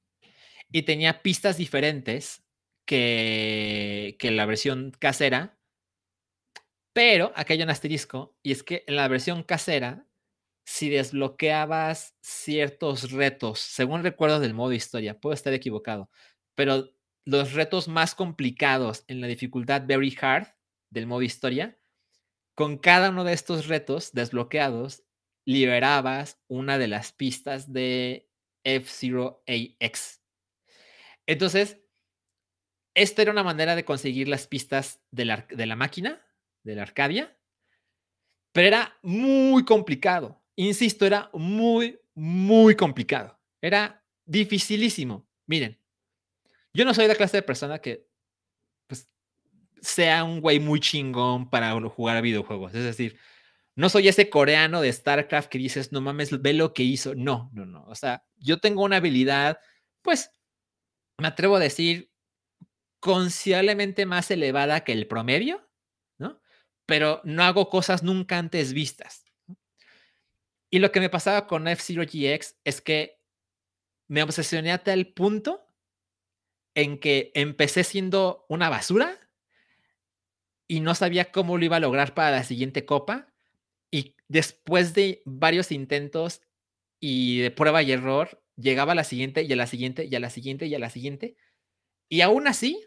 y 0.73 0.81
tenía 0.81 1.21
pistas 1.21 1.55
diferentes 1.55 2.43
que, 2.83 4.17
que 4.19 4.29
la 4.29 4.45
versión 4.45 4.91
casera, 4.99 5.57
Pero 6.91 7.31
aquí 7.37 7.53
hay 7.53 7.63
un 7.63 7.69
asterisco, 7.69 8.35
y 8.43 8.51
es 8.51 8.61
que 8.61 8.83
en 8.87 8.97
la 8.97 9.07
versión 9.07 9.43
casera, 9.43 10.05
si 10.71 10.89
desbloqueabas 10.89 12.15
ciertos 12.21 13.11
retos, 13.11 13.59
según 13.59 14.03
recuerdo 14.03 14.39
del 14.39 14.53
modo 14.53 14.71
historia, 14.71 15.19
puedo 15.19 15.33
estar 15.33 15.51
equivocado, 15.53 16.09
pero 16.55 16.89
los 17.25 17.51
retos 17.51 17.89
más 17.89 18.15
complicados 18.15 19.03
en 19.09 19.19
la 19.19 19.27
dificultad 19.27 19.83
Very 19.85 20.17
Hard 20.21 20.47
del 20.89 21.07
modo 21.07 21.23
historia, 21.23 21.77
con 22.55 22.77
cada 22.77 23.09
uno 23.09 23.25
de 23.25 23.33
estos 23.33 23.67
retos 23.67 24.13
desbloqueados, 24.13 25.03
liberabas 25.43 26.41
una 26.47 26.77
de 26.77 26.87
las 26.87 27.11
pistas 27.11 27.73
de 27.73 28.29
F-Zero 28.63 29.43
AX. 29.47 30.21
Entonces, 31.25 31.81
esta 32.93 33.23
era 33.23 33.31
una 33.33 33.43
manera 33.43 33.75
de 33.75 33.83
conseguir 33.83 34.29
las 34.29 34.47
pistas 34.47 35.01
de 35.11 35.25
la, 35.25 35.45
de 35.49 35.65
la 35.65 35.75
máquina, 35.75 36.25
de 36.63 36.75
la 36.75 36.83
Arcadia, 36.83 37.37
pero 38.53 38.67
era 38.67 38.97
muy 39.01 39.65
complicado. 39.65 40.40
Insisto, 40.55 41.05
era 41.05 41.29
muy, 41.33 41.99
muy 42.13 42.75
complicado. 42.75 43.39
Era 43.61 44.03
dificilísimo. 44.25 45.27
Miren, 45.47 45.79
yo 46.73 46.85
no 46.85 46.93
soy 46.93 47.07
la 47.07 47.15
clase 47.15 47.37
de 47.37 47.43
persona 47.43 47.79
que 47.79 48.07
pues, 48.87 49.09
sea 49.81 50.23
un 50.23 50.41
güey 50.41 50.59
muy 50.59 50.79
chingón 50.79 51.49
para 51.49 51.79
jugar 51.89 52.17
a 52.17 52.21
videojuegos. 52.21 52.73
Es 52.73 52.83
decir, 52.83 53.17
no 53.75 53.89
soy 53.89 54.07
ese 54.07 54.29
coreano 54.29 54.81
de 54.81 54.91
StarCraft 54.91 55.49
que 55.49 55.57
dices, 55.57 55.91
no 55.91 56.01
mames, 56.01 56.41
ve 56.41 56.53
lo 56.53 56.73
que 56.73 56.83
hizo. 56.83 57.15
No, 57.15 57.49
no, 57.53 57.65
no. 57.65 57.83
O 57.85 57.95
sea, 57.95 58.25
yo 58.37 58.59
tengo 58.59 58.83
una 58.83 58.97
habilidad, 58.97 59.59
pues, 60.01 60.31
me 61.17 61.27
atrevo 61.27 61.55
a 61.55 61.59
decir, 61.59 62.11
considerablemente 62.99 64.05
más 64.05 64.31
elevada 64.31 64.83
que 64.83 64.93
el 64.93 65.07
promedio, 65.07 65.67
¿no? 66.19 66.39
Pero 66.85 67.21
no 67.23 67.43
hago 67.43 67.69
cosas 67.69 68.03
nunca 68.03 68.37
antes 68.37 68.73
vistas. 68.73 69.20
Y 70.71 70.79
lo 70.79 70.91
que 70.91 71.01
me 71.01 71.09
pasaba 71.09 71.47
con 71.47 71.67
F-Zero 71.67 72.03
GX 72.03 72.55
es 72.63 72.81
que 72.81 73.19
me 74.07 74.23
obsesioné 74.23 74.71
hasta 74.71 74.93
el 74.93 75.13
punto 75.13 75.67
en 76.73 76.97
que 76.97 77.31
empecé 77.35 77.83
siendo 77.83 78.45
una 78.47 78.69
basura 78.69 79.19
y 80.69 80.79
no 80.79 80.95
sabía 80.95 81.31
cómo 81.31 81.57
lo 81.57 81.65
iba 81.65 81.75
a 81.75 81.81
lograr 81.81 82.13
para 82.13 82.31
la 82.31 82.43
siguiente 82.45 82.85
copa 82.85 83.27
y 83.91 84.15
después 84.29 84.93
de 84.93 85.21
varios 85.25 85.73
intentos 85.73 86.41
y 87.01 87.41
de 87.41 87.51
prueba 87.51 87.83
y 87.83 87.91
error, 87.91 88.41
llegaba 88.55 88.93
a 88.93 88.95
la 88.95 89.03
siguiente 89.03 89.43
y 89.43 89.51
a 89.51 89.55
la 89.57 89.67
siguiente 89.67 90.05
y 90.05 90.15
a 90.15 90.19
la 90.21 90.29
siguiente 90.29 90.67
y 90.67 90.75
a 90.75 90.79
la 90.79 90.89
siguiente. 90.89 91.35
Y 92.07 92.21
aún 92.21 92.47
así, 92.47 92.81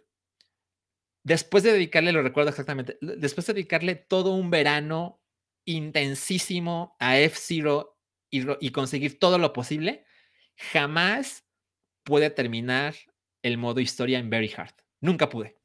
después 1.22 1.62
de 1.62 1.72
dedicarle, 1.72 2.12
lo 2.12 2.22
recuerdo 2.22 2.48
exactamente, 2.48 2.96
después 3.02 3.46
de 3.46 3.52
dedicarle 3.52 3.96
todo 3.96 4.34
un 4.34 4.50
verano 4.50 5.20
intensísimo 5.64 6.96
a 6.98 7.18
F-Zero 7.18 7.98
y, 8.30 8.70
conseguir 8.70 9.18
todo 9.18 9.38
lo 9.38 9.52
posible, 9.52 10.04
jamás 10.56 11.44
pude 12.02 12.30
terminar 12.30 12.94
el 13.42 13.58
modo 13.58 13.80
historia 13.80 14.18
en 14.18 14.28
Very 14.28 14.52
Hard. 14.56 14.74
Nunca 15.00 15.28
pude. 15.28 15.56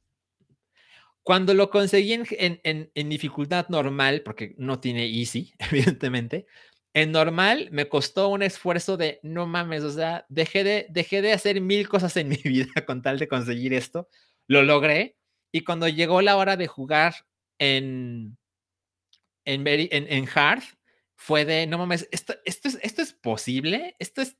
Cuando 1.22 1.52
lo 1.54 1.70
conseguí 1.70 2.12
en, 2.12 3.08
dificultad 3.08 3.68
normal, 3.68 4.22
porque 4.24 4.54
no 4.56 4.80
tiene 4.80 5.06
easy, 5.06 5.52
evidentemente, 5.58 6.46
en 6.94 7.12
normal 7.12 7.68
me 7.72 7.88
costó 7.88 8.28
un 8.28 8.42
esfuerzo 8.42 8.96
de 8.96 9.20
no 9.22 9.46
mames, 9.46 9.82
o 9.84 9.90
sea, 9.90 10.26
dejé 10.28 10.64
de, 10.64 10.86
dejé 10.90 11.22
de 11.22 11.32
hacer 11.32 11.60
mil 11.60 11.88
cosas 11.88 12.16
en 12.16 12.28
mi 12.28 12.36
vida 12.44 12.84
con 12.86 13.02
tal 13.02 13.18
de 13.18 13.28
conseguir 13.28 13.74
esto. 13.74 14.08
Lo 14.46 14.62
logré. 14.62 15.16
Y 15.52 15.62
cuando 15.62 15.88
llegó 15.88 16.22
la 16.22 16.36
hora 16.36 16.56
de 16.56 16.68
jugar 16.68 17.14
en, 17.58 18.38
en, 19.54 19.66
en, 19.66 20.28
hard, 20.34 20.62
fue 21.16 21.44
de 21.44 21.66
no 21.66 21.78
mames, 21.78 22.08
esto, 22.12 22.34
esto, 22.44 22.68
es, 22.68 22.78
esto 22.82 23.02
es 23.02 23.12
posible, 23.12 23.96
esto 23.98 24.22
es, 24.22 24.36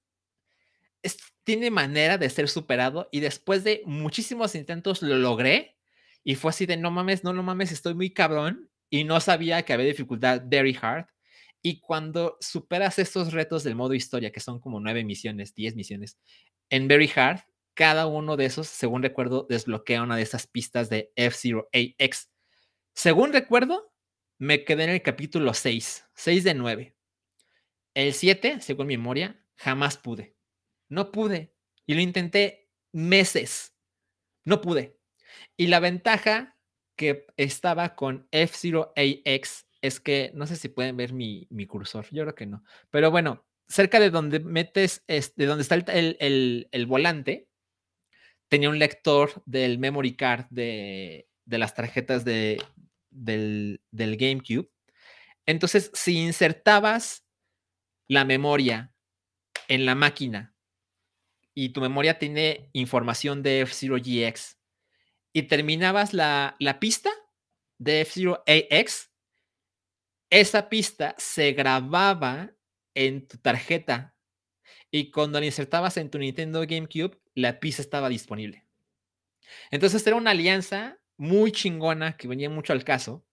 tiene 1.44 1.70
manera 1.70 2.18
de 2.18 2.30
ser 2.30 2.48
superado. 2.48 3.08
Y 3.10 3.20
después 3.20 3.64
de 3.64 3.82
muchísimos 3.86 4.54
intentos 4.54 5.02
lo 5.02 5.16
logré 5.16 5.76
y 6.22 6.34
fue 6.34 6.50
así 6.50 6.66
de, 6.66 6.76
no 6.76 6.90
mames, 6.90 7.24
no, 7.24 7.32
no 7.32 7.42
mames, 7.42 7.72
estoy 7.72 7.94
muy 7.94 8.10
cabrón 8.10 8.70
y 8.88 9.04
no 9.04 9.20
sabía 9.20 9.62
que 9.64 9.72
había 9.72 9.86
dificultad 9.86 10.42
very 10.46 10.76
hard. 10.80 11.06
Y 11.62 11.80
cuando 11.80 12.36
superas 12.40 12.98
estos 12.98 13.32
retos 13.32 13.64
del 13.64 13.74
modo 13.74 13.94
historia, 13.94 14.32
que 14.32 14.40
son 14.40 14.60
como 14.60 14.80
nueve 14.80 15.04
misiones, 15.04 15.54
diez 15.54 15.74
misiones, 15.74 16.18
en 16.70 16.88
very 16.88 17.10
hard, 17.14 17.40
cada 17.74 18.06
uno 18.06 18.36
de 18.36 18.46
esos, 18.46 18.68
según 18.68 19.02
recuerdo, 19.02 19.46
desbloquea 19.48 20.02
una 20.02 20.16
de 20.16 20.22
esas 20.22 20.46
pistas 20.46 20.88
de 20.88 21.12
F-Zero 21.16 21.68
AX. 21.72 22.30
Según 22.94 23.32
recuerdo, 23.32 23.92
me 24.40 24.64
quedé 24.64 24.84
en 24.84 24.90
el 24.90 25.02
capítulo 25.02 25.52
6, 25.52 26.08
6 26.14 26.44
de 26.44 26.54
9. 26.54 26.96
El 27.92 28.14
7, 28.14 28.62
según 28.62 28.86
mi 28.86 28.96
memoria, 28.96 29.44
jamás 29.54 29.98
pude. 29.98 30.34
No 30.88 31.12
pude. 31.12 31.54
Y 31.84 31.92
lo 31.92 32.00
intenté 32.00 32.70
meses. 32.90 33.74
No 34.44 34.62
pude. 34.62 34.98
Y 35.58 35.66
la 35.66 35.78
ventaja 35.78 36.56
que 36.96 37.26
estaba 37.36 37.94
con 37.94 38.28
F-Zero 38.30 38.94
AX 38.96 39.66
es 39.82 40.00
que, 40.00 40.32
no 40.34 40.46
sé 40.46 40.56
si 40.56 40.70
pueden 40.70 40.96
ver 40.96 41.12
mi, 41.12 41.46
cursor, 41.68 42.06
yo 42.10 42.22
creo 42.22 42.34
que 42.34 42.46
no, 42.46 42.64
pero 42.90 43.10
bueno, 43.10 43.46
cerca 43.68 44.00
de 44.00 44.10
donde 44.10 44.40
metes, 44.40 45.04
de 45.06 45.46
donde 45.46 45.62
está 45.62 45.74
el, 45.74 46.86
volante, 46.86 47.48
tenía 48.48 48.70
un 48.70 48.78
lector 48.78 49.42
del 49.46 49.78
memory 49.78 50.16
card 50.16 50.46
de, 50.50 51.28
las 51.46 51.74
tarjetas 51.74 52.24
de, 52.24 52.58
del, 53.10 53.80
del 53.90 54.16
GameCube. 54.16 54.70
Entonces, 55.46 55.90
si 55.94 56.18
insertabas 56.18 57.24
la 58.08 58.24
memoria 58.24 58.92
en 59.68 59.86
la 59.86 59.94
máquina 59.94 60.54
y 61.54 61.70
tu 61.70 61.80
memoria 61.80 62.18
tiene 62.18 62.70
información 62.72 63.42
de 63.42 63.62
F-Zero 63.62 63.96
GX 63.96 64.58
y 65.32 65.42
terminabas 65.42 66.12
la, 66.12 66.56
pista 66.80 67.10
de 67.78 68.02
F-Zero 68.02 68.42
AX, 68.46 69.10
esa 70.30 70.68
pista 70.68 71.14
se 71.18 71.52
grababa 71.52 72.52
en 72.94 73.26
tu 73.26 73.38
tarjeta 73.38 74.14
y 74.90 75.10
cuando 75.10 75.38
la 75.38 75.46
insertabas 75.46 75.96
en 75.96 76.10
tu 76.10 76.18
Nintendo 76.18 76.60
GameCube, 76.60 77.20
la 77.34 77.60
pista 77.60 77.82
estaba 77.82 78.08
disponible. 78.08 78.66
Entonces 79.70 80.06
era 80.06 80.16
una 80.16 80.32
alianza 80.32 80.99
muy 81.20 81.52
chingona 81.52 82.16
que 82.16 82.26
venía 82.26 82.48
mucho 82.48 82.72
al 82.72 82.82
caso. 82.82 83.26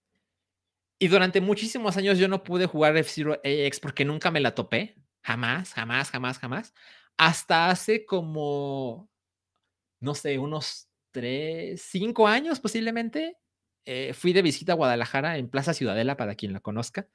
Y 0.98 1.08
durante 1.08 1.40
muchísimos 1.40 1.96
años 1.96 2.18
yo 2.18 2.28
no 2.28 2.44
pude 2.44 2.66
jugar 2.66 2.94
F-Zero 2.98 3.40
AX 3.42 3.80
porque 3.80 4.04
nunca 4.04 4.30
me 4.30 4.40
la 4.40 4.54
topé. 4.54 4.96
Jamás, 5.22 5.72
jamás, 5.72 6.10
jamás, 6.10 6.38
jamás. 6.38 6.74
Hasta 7.16 7.70
hace 7.70 8.04
como, 8.04 9.08
no 10.00 10.14
sé, 10.14 10.38
unos 10.38 10.90
tres, 11.12 11.80
cinco 11.80 12.28
años 12.28 12.60
posiblemente, 12.60 13.38
eh, 13.86 14.12
fui 14.12 14.34
de 14.34 14.42
visita 14.42 14.72
a 14.72 14.76
Guadalajara 14.76 15.38
en 15.38 15.48
Plaza 15.48 15.72
Ciudadela, 15.72 16.18
para 16.18 16.34
quien 16.34 16.52
la 16.52 16.60
conozca. 16.60 17.08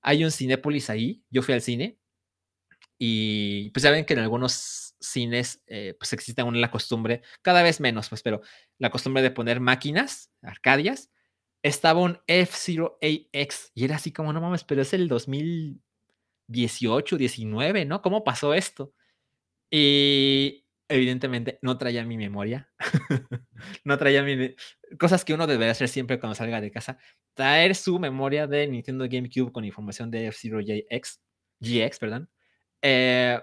Hay 0.00 0.22
un 0.24 0.30
Cinépolis 0.30 0.90
ahí, 0.90 1.24
yo 1.30 1.42
fui 1.42 1.54
al 1.54 1.60
cine 1.60 1.98
y 3.02 3.70
pues 3.70 3.82
ya 3.82 3.90
ven 3.90 4.04
que 4.04 4.12
en 4.12 4.20
algunos 4.20 4.94
cines 5.00 5.62
eh, 5.66 5.96
pues 5.98 6.12
existe 6.12 6.42
aún 6.42 6.60
la 6.60 6.70
costumbre, 6.70 7.22
cada 7.40 7.62
vez 7.62 7.80
menos, 7.80 8.10
pues, 8.10 8.22
pero 8.22 8.42
la 8.78 8.90
costumbre 8.90 9.22
de 9.22 9.30
poner 9.30 9.58
máquinas, 9.58 10.30
arcadias. 10.42 11.10
Estaba 11.62 12.00
un 12.00 12.18
F-Zero 12.26 12.98
AX 13.02 13.72
y 13.74 13.84
era 13.84 13.96
así 13.96 14.12
como, 14.12 14.34
no 14.34 14.42
mames, 14.42 14.64
pero 14.64 14.82
es 14.82 14.92
el 14.92 15.08
2018, 15.08 17.16
19, 17.16 17.86
¿no? 17.86 18.02
¿Cómo 18.02 18.22
pasó 18.22 18.52
esto? 18.52 18.92
Y 19.70 20.66
evidentemente 20.88 21.58
no 21.62 21.78
traía 21.78 22.04
mi 22.04 22.18
memoria. 22.18 22.70
no 23.84 23.98
traía 23.98 24.22
mi... 24.22 24.54
Cosas 24.98 25.24
que 25.24 25.34
uno 25.34 25.46
debería 25.46 25.72
hacer 25.72 25.88
siempre 25.88 26.20
cuando 26.20 26.34
salga 26.34 26.60
de 26.60 26.70
casa. 26.70 26.98
Traer 27.34 27.74
su 27.74 27.98
memoria 27.98 28.46
de 28.46 28.66
Nintendo 28.68 29.06
GameCube 29.08 29.52
con 29.52 29.64
información 29.64 30.10
de 30.10 30.26
F-Zero 30.28 30.60
GX, 30.60 31.20
GX, 31.60 31.98
perdón. 31.98 32.30
Eh, 32.82 33.40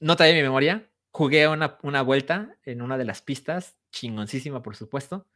no 0.00 0.16
traía 0.16 0.34
mi 0.34 0.42
memoria. 0.42 0.90
Jugué 1.12 1.48
una, 1.48 1.78
una 1.82 2.02
vuelta 2.02 2.56
en 2.64 2.82
una 2.82 2.98
de 2.98 3.04
las 3.04 3.22
pistas, 3.22 3.76
chingoncísima 3.92 4.62
por 4.62 4.76
supuesto. 4.76 5.26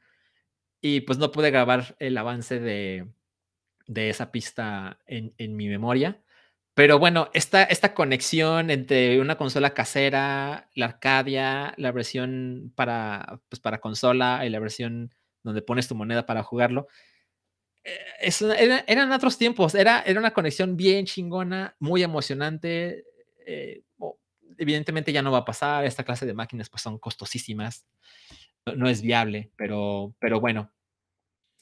Y 0.81 1.03
pues 1.03 1.19
no 1.19 1.33
pude 1.33 1.51
grabar 1.51 1.97
el 1.99 2.17
avance 2.19 2.61
de, 2.61 3.09
de 3.87 4.11
esa 4.11 4.33
pista 4.33 4.99
en, 5.07 5.35
en 5.39 5.57
mi 5.57 5.69
memoria. 5.69 6.23
Pero 6.75 6.99
bueno, 6.99 7.31
esta, 7.35 7.65
esta 7.65 7.95
conexión 7.95 8.71
entre 8.71 9.21
una 9.21 9.37
consola 9.37 9.75
casera, 9.75 10.71
la 10.75 10.87
Arcadia, 10.87 11.75
la 11.77 11.93
versión 11.93 12.73
para, 12.77 13.41
pues 13.49 13.61
para 13.61 13.81
consola 13.81 14.47
y 14.47 14.51
la 14.51 14.61
versión 14.61 15.15
donde 15.43 15.63
pones 15.63 15.89
tu 15.89 15.95
moneda 15.95 16.27
para 16.27 16.43
jugarlo, 16.43 16.89
eh, 17.85 18.85
eran 18.87 19.13
otros 19.13 19.39
tiempos, 19.39 19.75
era, 19.75 20.01
era 20.03 20.21
una 20.21 20.33
conexión 20.33 20.77
bien 20.77 21.07
chingona, 21.07 21.77
muy 21.79 22.03
emocionante. 22.03 23.05
Eh, 23.53 23.83
evidentemente 24.59 25.13
ya 25.13 25.23
no 25.23 25.33
va 25.33 25.39
a 25.39 25.45
pasar, 25.45 25.85
esta 25.85 26.05
clase 26.05 26.27
de 26.27 26.35
máquinas 26.35 26.69
pues 26.69 26.83
son 26.83 26.99
costosísimas, 26.99 27.85
no, 28.77 28.89
es 28.89 29.03
viable, 29.03 29.51
pero, 29.57 30.15
pero 30.21 30.39
bueno, 30.39 30.71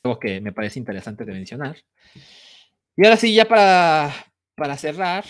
algo 0.03 0.19
que 0.19 0.41
me 0.41 0.53
parece 0.53 0.79
interesante 0.79 1.25
de 1.25 1.33
mencionar. 1.33 1.79
Y 2.97 3.05
ahora 3.05 3.17
sí, 3.17 3.35
ya 3.35 3.47
para, 3.47 4.13
para 4.55 4.77
cerrar, 4.77 5.25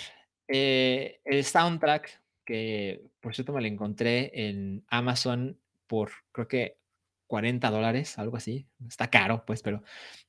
eh, 0.49 1.21
el 1.25 1.45
soundtrack, 1.45 2.23
que 2.45 3.03
por 3.21 3.35
cierto 3.35 3.53
me 3.53 3.61
lo 3.61 3.67
encontré 3.67 4.31
en 4.49 4.85
Amazon 4.89 5.61
por 5.87 6.11
creo 6.33 6.49
que 6.49 6.79
40 7.27 7.71
dólares, 7.71 8.19
algo 8.19 8.37
así. 8.37 8.67
Está 8.89 9.11
caro, 9.11 9.45
pues, 9.47 9.63
pero, 9.63 9.83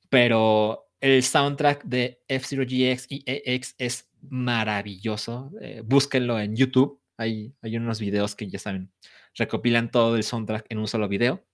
pero 0.10 0.92
el 1.00 1.24
soundtrack 1.24 1.84
de 1.86 2.22
F-Zero 2.28 2.64
GX 2.64 3.08
y 3.10 3.24
EX 3.26 3.76
es 3.78 4.09
maravilloso. 4.22 5.52
Eh, 5.62 5.82
búsquenlo 5.86 6.40
en 6.40 6.56
YouTube. 6.56 7.00
Hay, 7.18 7.54
hay 7.62 7.78
unos 7.78 8.00
videos 8.00 8.36
que 8.36 8.48
ya 8.48 8.60
saben, 8.60 8.92
recopilan 9.36 9.92
todo 9.92 10.16
el 10.16 10.24
soundtrack 10.24 10.66
en 10.70 10.78
un 10.80 10.88
solo 10.88 11.08
video. 11.08 11.46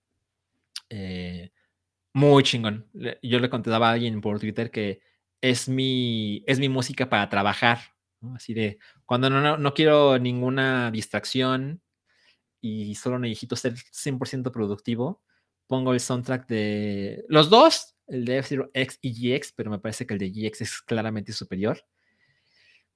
Eh, 0.88 1.50
muy 2.12 2.42
chingón. 2.42 2.88
Yo 3.22 3.40
le 3.40 3.50
contaba 3.50 3.90
a 3.90 3.92
alguien 3.92 4.20
por 4.20 4.40
Twitter 4.40 4.70
que 4.70 5.00
es 5.40 5.68
mi, 5.68 6.42
es 6.46 6.58
mi 6.58 6.68
música 6.68 7.08
para 7.08 7.28
trabajar. 7.28 7.78
Así 8.34 8.54
de, 8.54 8.78
cuando 9.04 9.28
no, 9.30 9.58
no, 9.58 9.74
quiero 9.74 10.18
ninguna 10.18 10.90
distracción 10.90 11.82
y 12.60 12.94
solo 12.94 13.18
necesito 13.18 13.54
ser 13.54 13.74
100% 13.74 14.50
productivo, 14.50 15.22
pongo 15.66 15.92
el 15.92 16.00
soundtrack 16.00 16.48
de 16.48 17.24
los 17.28 17.50
dos, 17.50 17.96
el 18.06 18.24
de 18.24 18.38
F-Zero 18.38 18.70
X 18.72 18.98
y 19.02 19.36
GX, 19.36 19.52
pero 19.52 19.70
me 19.70 19.78
parece 19.78 20.06
que 20.06 20.14
el 20.14 20.20
de 20.20 20.30
GX 20.30 20.60
es 20.62 20.80
claramente 20.82 21.32
superior. 21.32 21.84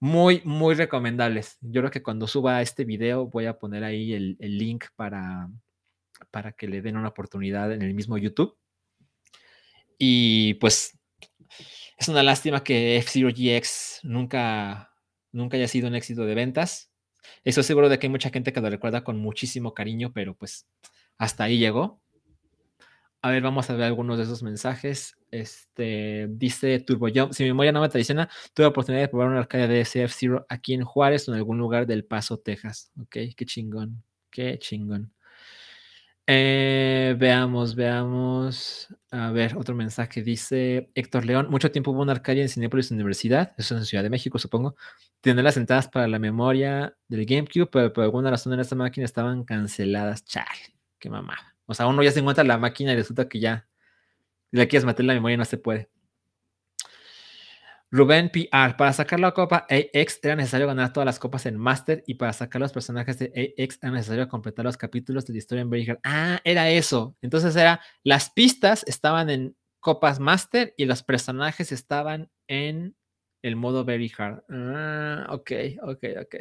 Muy, 0.00 0.40
muy 0.44 0.74
recomendables. 0.74 1.58
Yo 1.60 1.82
creo 1.82 1.90
que 1.90 2.02
cuando 2.02 2.26
suba 2.26 2.62
este 2.62 2.84
video 2.84 3.26
voy 3.26 3.46
a 3.46 3.58
poner 3.58 3.84
ahí 3.84 4.14
el, 4.14 4.36
el 4.40 4.56
link 4.56 4.86
para, 4.96 5.50
para 6.30 6.52
que 6.52 6.68
le 6.68 6.80
den 6.82 6.96
una 6.96 7.08
oportunidad 7.08 7.72
en 7.72 7.82
el 7.82 7.94
mismo 7.94 8.16
YouTube. 8.16 8.56
Y 9.98 10.54
pues 10.54 10.98
es 11.98 12.08
una 12.08 12.22
lástima 12.22 12.64
que 12.64 12.96
F-Zero 12.96 13.28
GX 13.28 14.00
nunca, 14.04 14.90
nunca 15.32 15.58
haya 15.58 15.68
sido 15.68 15.88
un 15.88 15.94
éxito 15.94 16.24
de 16.24 16.34
ventas. 16.34 16.90
Estoy 17.44 17.64
seguro 17.64 17.90
de 17.90 17.98
que 17.98 18.06
hay 18.06 18.10
mucha 18.10 18.30
gente 18.30 18.54
que 18.54 18.60
lo 18.62 18.70
recuerda 18.70 19.04
con 19.04 19.18
muchísimo 19.18 19.74
cariño, 19.74 20.12
pero 20.14 20.34
pues 20.34 20.66
hasta 21.18 21.44
ahí 21.44 21.58
llegó. 21.58 22.00
A 23.22 23.30
ver, 23.30 23.42
vamos 23.42 23.68
a 23.68 23.74
ver 23.74 23.84
algunos 23.84 24.16
de 24.16 24.24
esos 24.24 24.42
mensajes. 24.42 25.16
Este 25.30 26.26
dice 26.30 26.80
Turbo 26.80 27.08
Jump. 27.14 27.32
Si 27.32 27.42
mi 27.42 27.50
memoria 27.50 27.70
no 27.72 27.82
me 27.82 27.88
traiciona, 27.90 28.30
tuve 28.54 28.64
la 28.64 28.68
oportunidad 28.70 29.02
de 29.02 29.08
probar 29.08 29.28
una 29.28 29.40
arcade 29.40 29.68
de 29.68 29.82
CF0 29.82 30.46
aquí 30.48 30.72
en 30.72 30.84
Juárez 30.84 31.28
o 31.28 31.32
en 31.32 31.38
algún 31.38 31.58
lugar 31.58 31.86
del 31.86 32.04
Paso, 32.04 32.38
Texas. 32.38 32.90
Ok, 32.98 33.16
qué 33.36 33.44
chingón. 33.44 34.02
Qué 34.30 34.58
chingón. 34.58 35.12
Eh, 36.26 37.14
veamos, 37.18 37.74
veamos. 37.74 38.88
A 39.10 39.32
ver, 39.32 39.56
otro 39.56 39.74
mensaje 39.74 40.22
dice 40.22 40.90
Héctor 40.94 41.26
León. 41.26 41.48
Mucho 41.50 41.70
tiempo 41.70 41.90
hubo 41.90 42.02
una 42.02 42.12
arcadia 42.12 42.42
en 42.42 42.48
Cinepolis 42.48 42.90
Universidad, 42.90 43.52
eso 43.58 43.74
es 43.74 43.80
en 43.80 43.86
Ciudad 43.86 44.04
de 44.04 44.10
México, 44.10 44.38
supongo. 44.38 44.76
Tiene 45.20 45.42
las 45.42 45.56
entradas 45.56 45.88
para 45.88 46.06
la 46.08 46.18
memoria 46.20 46.96
del 47.08 47.26
GameCube, 47.26 47.66
pero 47.66 47.92
por 47.92 48.04
alguna 48.04 48.30
razón 48.30 48.52
en 48.52 48.60
esta 48.60 48.76
máquina 48.76 49.04
estaban 49.04 49.44
canceladas. 49.44 50.24
Chale, 50.24 50.74
qué 50.98 51.10
mamada. 51.10 51.56
O 51.70 51.74
sea, 51.74 51.86
uno 51.86 52.02
ya 52.02 52.10
se 52.10 52.18
encuentra 52.18 52.42
la 52.42 52.58
máquina 52.58 52.92
y 52.92 52.96
resulta 52.96 53.28
que 53.28 53.38
ya 53.38 53.68
le 54.50 54.66
quieres 54.66 54.84
meter 54.84 55.04
la 55.04 55.14
memoria 55.14 55.36
y 55.36 55.38
no 55.38 55.44
se 55.44 55.56
puede. 55.56 55.88
Rubén 57.92 58.30
PR, 58.30 58.76
para 58.76 58.92
sacar 58.92 59.18
la 59.18 59.32
copa 59.32 59.66
AX 59.68 60.20
era 60.22 60.36
necesario 60.36 60.66
ganar 60.66 60.92
todas 60.92 61.06
las 61.06 61.18
copas 61.18 61.46
en 61.46 61.56
Master 61.56 62.04
y 62.06 62.14
para 62.14 62.32
sacar 62.32 62.60
los 62.60 62.72
personajes 62.72 63.18
de 63.18 63.54
AX 63.58 63.78
era 63.82 63.92
necesario 63.92 64.28
completar 64.28 64.64
los 64.64 64.76
capítulos 64.76 65.26
de 65.26 65.32
la 65.32 65.38
historia 65.38 65.62
en 65.62 65.70
Very 65.70 65.96
Ah, 66.04 66.40
era 66.44 66.70
eso. 66.70 67.16
Entonces 67.20 67.54
era, 67.56 67.80
las 68.04 68.30
pistas 68.30 68.84
estaban 68.86 69.28
en 69.30 69.56
copas 69.80 70.20
Master 70.20 70.74
y 70.76 70.84
los 70.84 71.02
personajes 71.02 71.72
estaban 71.72 72.30
en 72.46 72.96
el 73.42 73.56
modo 73.56 73.84
Very 73.84 74.12
Hard. 74.16 74.44
Ah, 74.48 75.26
ok, 75.30 75.50
ok, 75.82 76.04
ok. 76.22 76.34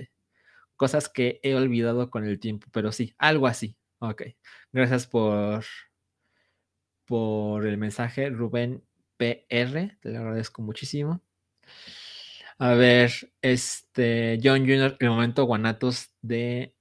Cosas 0.76 1.10
que 1.10 1.40
he 1.42 1.56
olvidado 1.56 2.10
con 2.10 2.26
el 2.26 2.40
tiempo, 2.40 2.68
pero 2.72 2.92
sí, 2.92 3.16
algo 3.18 3.48
así. 3.48 3.79
Ok. 4.00 4.24
Gracias 4.72 5.08
por, 5.08 5.64
por 7.06 7.66
el 7.66 7.78
mensaje, 7.78 8.30
Rubén 8.30 8.84
PR. 9.18 9.98
Te 10.02 10.10
lo 10.12 10.20
agradezco 10.20 10.62
muchísimo. 10.62 11.22
A 12.58 12.74
ver, 12.74 13.12
este, 13.42 14.40
John 14.44 14.62
Jr., 14.62 14.98
el 15.00 15.10
momento 15.10 15.46
guanatos 15.46 16.10
de, 16.22 16.76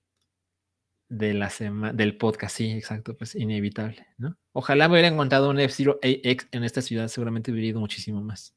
de 1.09 1.35
la 1.35 1.51
semana, 1.51 1.93
del 1.93 2.17
podcast, 2.17 2.57
sí, 2.57 2.73
exacto, 2.73 3.17
pues 3.17 3.37
inevitable, 3.37 4.07
¿no? 4.17 4.37
Ojalá 4.53 4.89
me 4.89 4.95
hubiera 4.95 5.09
encontrado 5.09 5.51
un 5.51 5.61
F-Zero 5.61 6.01
AX 6.03 6.49
en 6.51 6.65
esta 6.65 6.83
ciudad, 6.83 7.07
seguramente 7.07 7.53
hubiera 7.53 7.69
ido 7.69 7.81
muchísimo 7.81 8.21
más. 8.21 8.57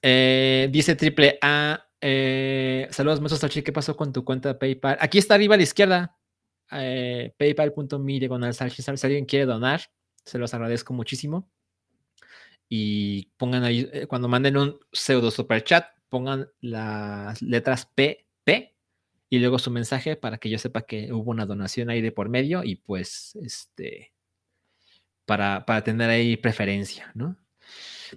Eh, 0.00 0.68
dice 0.70 0.94
Triple 0.94 1.38
A, 1.42 1.88
eh, 2.00 2.86
saludos, 2.90 3.20
maestro 3.20 3.48
¿qué 3.64 3.72
pasó 3.72 3.96
con 3.96 4.12
tu 4.12 4.24
cuenta 4.24 4.58
PayPal? 4.58 4.96
Aquí 5.00 5.18
está 5.18 5.34
arriba 5.34 5.54
a 5.54 5.56
la 5.56 5.64
izquierda, 5.64 6.16
eh, 6.74 7.34
paypal.me 7.36 8.18
diagonal 8.18 8.54
si 8.54 8.90
alguien 9.06 9.26
quiere 9.26 9.46
donar, 9.46 9.82
se 10.24 10.38
los 10.38 10.54
agradezco 10.54 10.94
muchísimo 10.94 11.48
y 12.68 13.26
pongan 13.36 13.64
ahí, 13.64 13.88
eh, 13.92 14.06
cuando 14.06 14.28
manden 14.28 14.56
un 14.56 14.78
pseudo 14.92 15.30
super 15.30 15.62
chat, 15.64 15.86
pongan 16.08 16.48
las 16.60 17.42
letras 17.42 17.86
P, 17.86 18.26
P 18.44 18.74
y 19.28 19.38
luego 19.38 19.58
su 19.58 19.70
mensaje 19.70 20.16
para 20.16 20.38
que 20.38 20.50
yo 20.50 20.58
sepa 20.58 20.82
que 20.82 21.12
hubo 21.12 21.30
una 21.30 21.46
donación 21.46 21.90
ahí 21.90 22.00
de 22.00 22.12
por 22.12 22.28
medio 22.28 22.64
y 22.64 22.76
pues 22.76 23.36
este 23.36 24.12
para, 25.26 25.64
tener 25.84 26.10
ahí 26.10 26.36
preferencia, 26.36 27.10
¿no? 27.14 27.36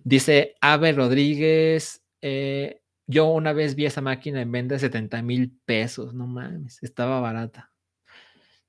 Dice 0.04 0.56
Ave 0.62 0.92
Rodríguez, 0.92 2.04
eh, 2.22 2.82
yo 3.08 3.28
una 3.28 3.54
vez 3.54 3.76
vi 3.76 3.86
esa 3.86 4.02
máquina 4.02 4.42
en 4.42 4.52
venta 4.52 4.76
de 4.76 4.80
70 4.80 5.22
mil 5.22 5.58
pesos, 5.66 6.14
no 6.14 6.28
mames, 6.28 6.84
estaba 6.84 7.22
barata. 7.22 7.72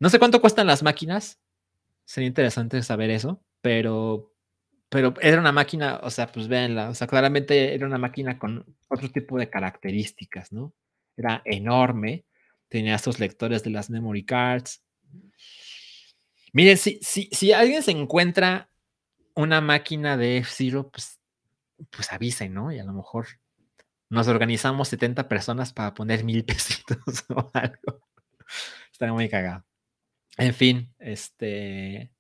No 0.01 0.11
sé 0.11 0.19
cuánto 0.19 0.41
cuestan 0.41 0.67
las 0.67 0.83
máquinas, 0.83 1.41
sería 2.05 2.29
interesante 2.29 2.83
saber 2.83 3.11
eso, 3.11 3.43
pero 3.61 4.33
pero 4.91 5.15
era 5.21 5.39
una 5.39 5.53
máquina, 5.53 6.01
o 6.03 6.11
sea, 6.11 6.29
pues 6.29 6.49
véanla, 6.49 6.89
o 6.91 6.95
sea, 6.95 7.07
claramente 7.07 7.75
era 7.75 7.87
una 7.87 7.99
máquina 7.99 8.39
con 8.39 8.65
otro 8.89 9.11
tipo 9.11 9.39
de 9.39 9.51
características, 9.51 10.51
¿no? 10.53 10.73
Era 11.17 11.43
enorme, 11.45 12.25
tenía 12.69 12.95
estos 12.95 13.21
lectores 13.21 13.63
de 13.63 13.71
las 13.71 13.91
memory 13.91 14.25
cards. 14.25 14.83
Miren, 16.53 16.79
si, 16.79 16.99
si, 17.03 17.29
si 17.33 17.53
alguien 17.53 17.83
se 17.83 17.91
encuentra 17.91 18.71
una 19.35 19.61
máquina 19.61 20.17
de 20.17 20.39
F-Zero, 20.39 20.91
pues, 20.91 21.21
pues 21.91 22.13
avisen, 22.13 22.55
¿no? 22.55 22.73
Y 22.73 22.79
a 22.79 22.85
lo 22.85 22.95
mejor 22.95 23.27
nos 24.11 24.29
organizamos 24.29 24.89
70 24.89 25.29
personas 25.29 25.73
para 25.75 25.95
poner 25.95 26.25
mil 26.25 26.45
pesitos 26.47 27.25
o 27.29 27.51
algo. 27.53 28.01
Estaría 28.93 29.13
muy 29.13 29.29
cagado. 29.29 29.68
En 30.39 30.55
fin, 30.55 30.89
este 30.99 32.11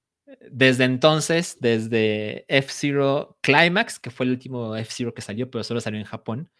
desde 0.50 0.84
entonces, 0.84 1.56
desde 1.60 2.44
F-Zero 2.48 3.38
Climax, 3.40 3.98
que 3.98 4.10
fue 4.10 4.26
el 4.26 4.32
último 4.32 4.76
F-Zero 4.76 5.14
que 5.14 5.22
salió, 5.22 5.50
pero 5.50 5.64
solo 5.64 5.80
salió 5.80 5.98
en 5.98 6.06
Japón, 6.06 6.50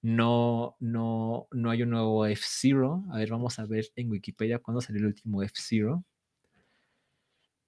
no, 0.00 0.76
no, 0.80 1.46
no 1.52 1.70
hay 1.70 1.82
un 1.82 1.90
nuevo 1.90 2.26
F-Zero. 2.26 3.04
A 3.12 3.18
ver, 3.18 3.30
vamos 3.30 3.58
a 3.58 3.66
ver 3.66 3.86
en 3.94 4.10
Wikipedia 4.10 4.58
cuándo 4.58 4.80
salió 4.80 5.00
el 5.00 5.06
último 5.06 5.42
F-Zero. 5.42 6.04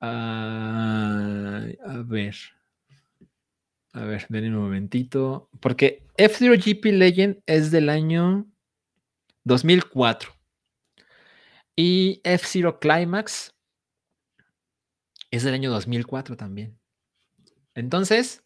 a 0.00 1.68
ver. 2.04 2.34
A 3.92 4.04
ver, 4.04 4.26
denme 4.28 4.48
un 4.48 4.64
momentito. 4.64 5.48
Porque 5.60 6.02
F-Zero 6.16 6.54
GP 6.56 6.86
Legend 6.86 7.40
es 7.46 7.70
del 7.70 7.88
año 7.88 8.46
2004. 9.44 10.33
Y 11.76 12.20
F-Zero 12.24 12.78
Climax 12.78 13.54
es 15.30 15.42
del 15.42 15.54
año 15.54 15.70
2004 15.70 16.36
también. 16.36 16.78
Entonces, 17.74 18.44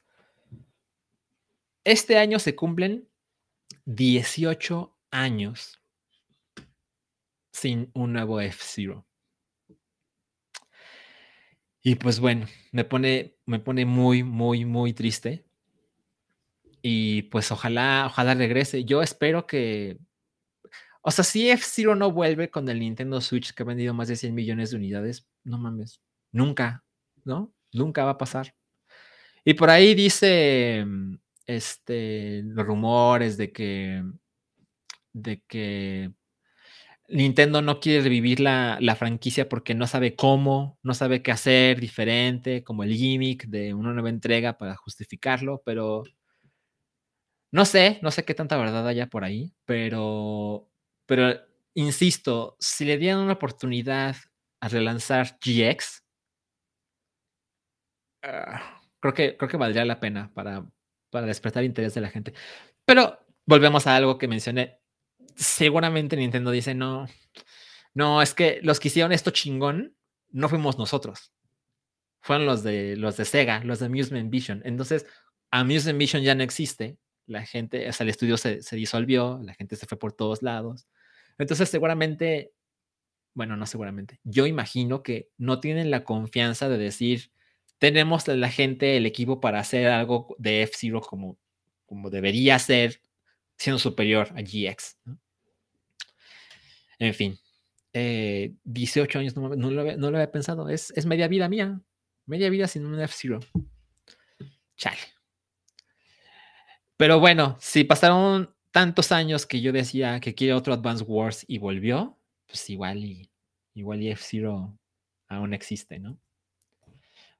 este 1.85 2.19
año 2.19 2.39
se 2.39 2.55
cumplen 2.55 3.09
18 3.85 4.97
años 5.11 5.81
sin 7.53 7.91
un 7.95 8.13
nuevo 8.13 8.41
F-Zero. 8.41 9.07
Y 11.83 11.95
pues 11.95 12.21
bueno, 12.21 12.47
me 12.73 12.85
pone, 12.85 13.39
me 13.47 13.59
pone 13.61 13.85
muy, 13.85 14.23
muy, 14.23 14.65
muy 14.65 14.93
triste. 14.93 15.47
Y 16.83 17.23
pues 17.23 17.51
ojalá, 17.51 18.05
ojalá 18.07 18.35
regrese. 18.35 18.85
Yo 18.85 19.03
espero 19.03 19.47
que. 19.47 19.99
O 21.01 21.11
sea, 21.11 21.25
si 21.25 21.49
F-Zero 21.51 21.95
no 21.95 22.13
vuelve 22.13 22.51
con 22.51 22.69
el 22.69 22.81
Nintendo 22.81 23.21
Switch 23.21 23.53
que 23.55 23.63
ha 23.63 23.67
vendido 23.67 23.95
más 23.95 24.09
de 24.09 24.17
100 24.17 24.35
millones 24.35 24.71
de 24.71 24.77
unidades, 24.77 25.27
no 25.45 25.59
mames. 25.59 26.01
Nunca, 26.33 26.85
¿no? 27.25 27.55
Nunca 27.73 28.05
va 28.05 28.13
a 28.13 28.19
pasar. 28.19 28.55
Y 29.45 29.55
por 29.55 29.71
ahí 29.71 29.95
dice 29.95 30.85
mm, 30.87 31.15
este, 31.47 32.43
los 32.45 32.67
rumores 32.67 33.37
de 33.37 33.53
que, 33.53 34.05
de 35.13 35.43
que 35.49 36.13
Nintendo 37.09 37.63
no 37.63 37.81
quiere 37.81 38.03
revivir 38.03 38.41
la, 38.41 38.79
la, 38.81 38.97
franquicia 38.97 39.49
porque 39.49 39.75
no 39.75 39.87
sabe 39.87 40.15
cómo, 40.15 40.79
no 40.83 40.95
sabe 40.95 41.23
qué 41.23 41.33
hacer 41.33 41.81
diferente, 41.81 42.63
como 42.65 42.83
el 42.85 42.95
gimmick 42.95 43.47
de 43.47 43.73
una 43.75 43.93
nueva 43.95 44.11
entrega 44.11 44.59
para 44.59 44.77
justificarlo, 44.77 45.63
pero 45.65 46.05
no 47.51 47.65
sé, 47.65 47.99
no 48.03 48.11
sé 48.11 48.25
qué 48.25 48.35
tanta 48.35 48.57
verdad 48.59 48.87
haya 48.87 49.07
por 49.07 49.25
ahí, 49.25 49.55
pero, 49.65 50.69
pero 51.09 51.41
insisto, 51.73 52.59
si 52.61 52.85
le 52.85 52.99
dieran 52.99 53.21
una 53.21 53.33
oportunidad 53.33 54.15
a 54.61 54.69
relanzar 54.69 55.39
GX, 55.43 56.05
ah, 58.23 58.83
creo, 59.01 59.15
que, 59.15 59.37
creo 59.39 59.49
que 59.49 59.57
valdría 59.57 59.87
la 59.87 60.01
pena 60.01 60.31
para, 60.35 60.67
para 61.09 61.27
despertar 61.27 61.65
interés 61.65 61.95
de 61.95 62.03
la 62.03 62.11
gente. 62.11 62.35
Pero 62.85 63.19
volvemos 63.47 63.87
a 63.87 63.97
algo 63.97 64.19
que 64.19 64.29
mencioné. 64.29 64.81
Seguramente 65.35 66.15
Nintendo 66.15 66.51
dice, 66.51 66.75
no, 66.75 67.07
no, 67.95 68.21
es 68.21 68.35
que 68.35 68.61
los 68.63 68.79
que 68.79 68.89
hicieron 68.89 69.13
esto 69.13 69.31
chingón 69.31 69.97
no 70.29 70.51
fuimos 70.51 70.77
nosotros. 70.77 71.33
Fueron 72.21 72.45
los 72.45 72.63
de 72.63 72.97
los 72.97 73.17
de 73.17 73.25
Sega, 73.25 73.65
los 73.65 73.79
de 73.79 73.87
Amusement 73.87 74.31
Vision. 74.31 74.61
Entonces, 74.67 75.07
Amusement 75.51 75.99
Vision 75.99 76.23
ya 76.23 76.35
no 76.35 76.43
existe 76.43 76.99
la 77.29 77.45
gente, 77.45 77.89
o 77.89 77.93
sea, 77.93 78.05
el 78.05 78.11
estudio 78.11 78.37
se, 78.37 78.61
disolvió, 78.73 79.41
la 79.43 79.55
gente 79.55 79.77
se 79.77 79.87
fue 79.87 79.99
por 79.99 80.13
todos 80.13 80.43
lados. 80.43 80.87
Entonces, 81.39 81.69
seguramente, 81.69 82.53
bueno, 83.35 83.57
no 83.57 83.67
seguramente, 83.67 84.21
yo 84.25 84.47
imagino 84.47 85.03
que 85.03 85.31
no 85.39 85.61
tienen 85.61 85.91
la 85.91 86.05
confianza 86.05 86.69
de 86.69 86.79
decir, 86.79 87.31
tenemos 87.79 88.27
la 88.27 88.51
gente, 88.51 88.97
el 88.97 89.07
equipo 89.07 89.41
para 89.41 89.61
hacer 89.61 89.87
algo 89.87 90.35
de 90.39 90.63
F-Zero 90.63 91.01
como, 91.01 91.39
como 91.87 92.11
debería 92.11 92.59
ser, 92.59 93.01
siendo 93.57 93.79
superior 93.79 94.29
a 94.37 94.43
GX. 94.43 94.99
En 96.99 97.15
fin, 97.15 97.39
18 97.93 97.95
eh, 97.95 99.21
años, 99.21 99.37
no, 99.37 99.71
lo 99.71 99.81
había, 100.09 100.33
pensado, 100.33 100.69
es, 100.69 100.93
es 100.97 101.07
media 101.07 101.29
vida 101.29 101.49
mía, 101.49 101.81
media 102.27 102.51
vida 102.51 102.67
sin 102.67 102.85
un 102.85 103.01
F-Zero. 103.01 103.39
Chale. 104.77 104.99
Pero 106.97 107.21
bueno, 107.21 107.57
si 107.61 107.85
pasaron 107.85 108.55
tantos 108.71 109.13
años 109.13 109.47
que 109.47 109.61
yo 109.61 109.73
decía 109.73 110.21
que 110.21 110.35
quiero 110.35 110.57
otro 110.57 110.73
Advance 110.73 111.05
Wars 111.05 111.45
y 111.49 111.59
volvió, 111.59 112.19
pues 112.47 112.69
igual 112.71 113.05
y 113.05 113.31
igual 113.75 114.03
F-Zero 114.03 114.79
aún 115.29 115.55
existe, 115.55 115.99
¿no? 115.99 116.19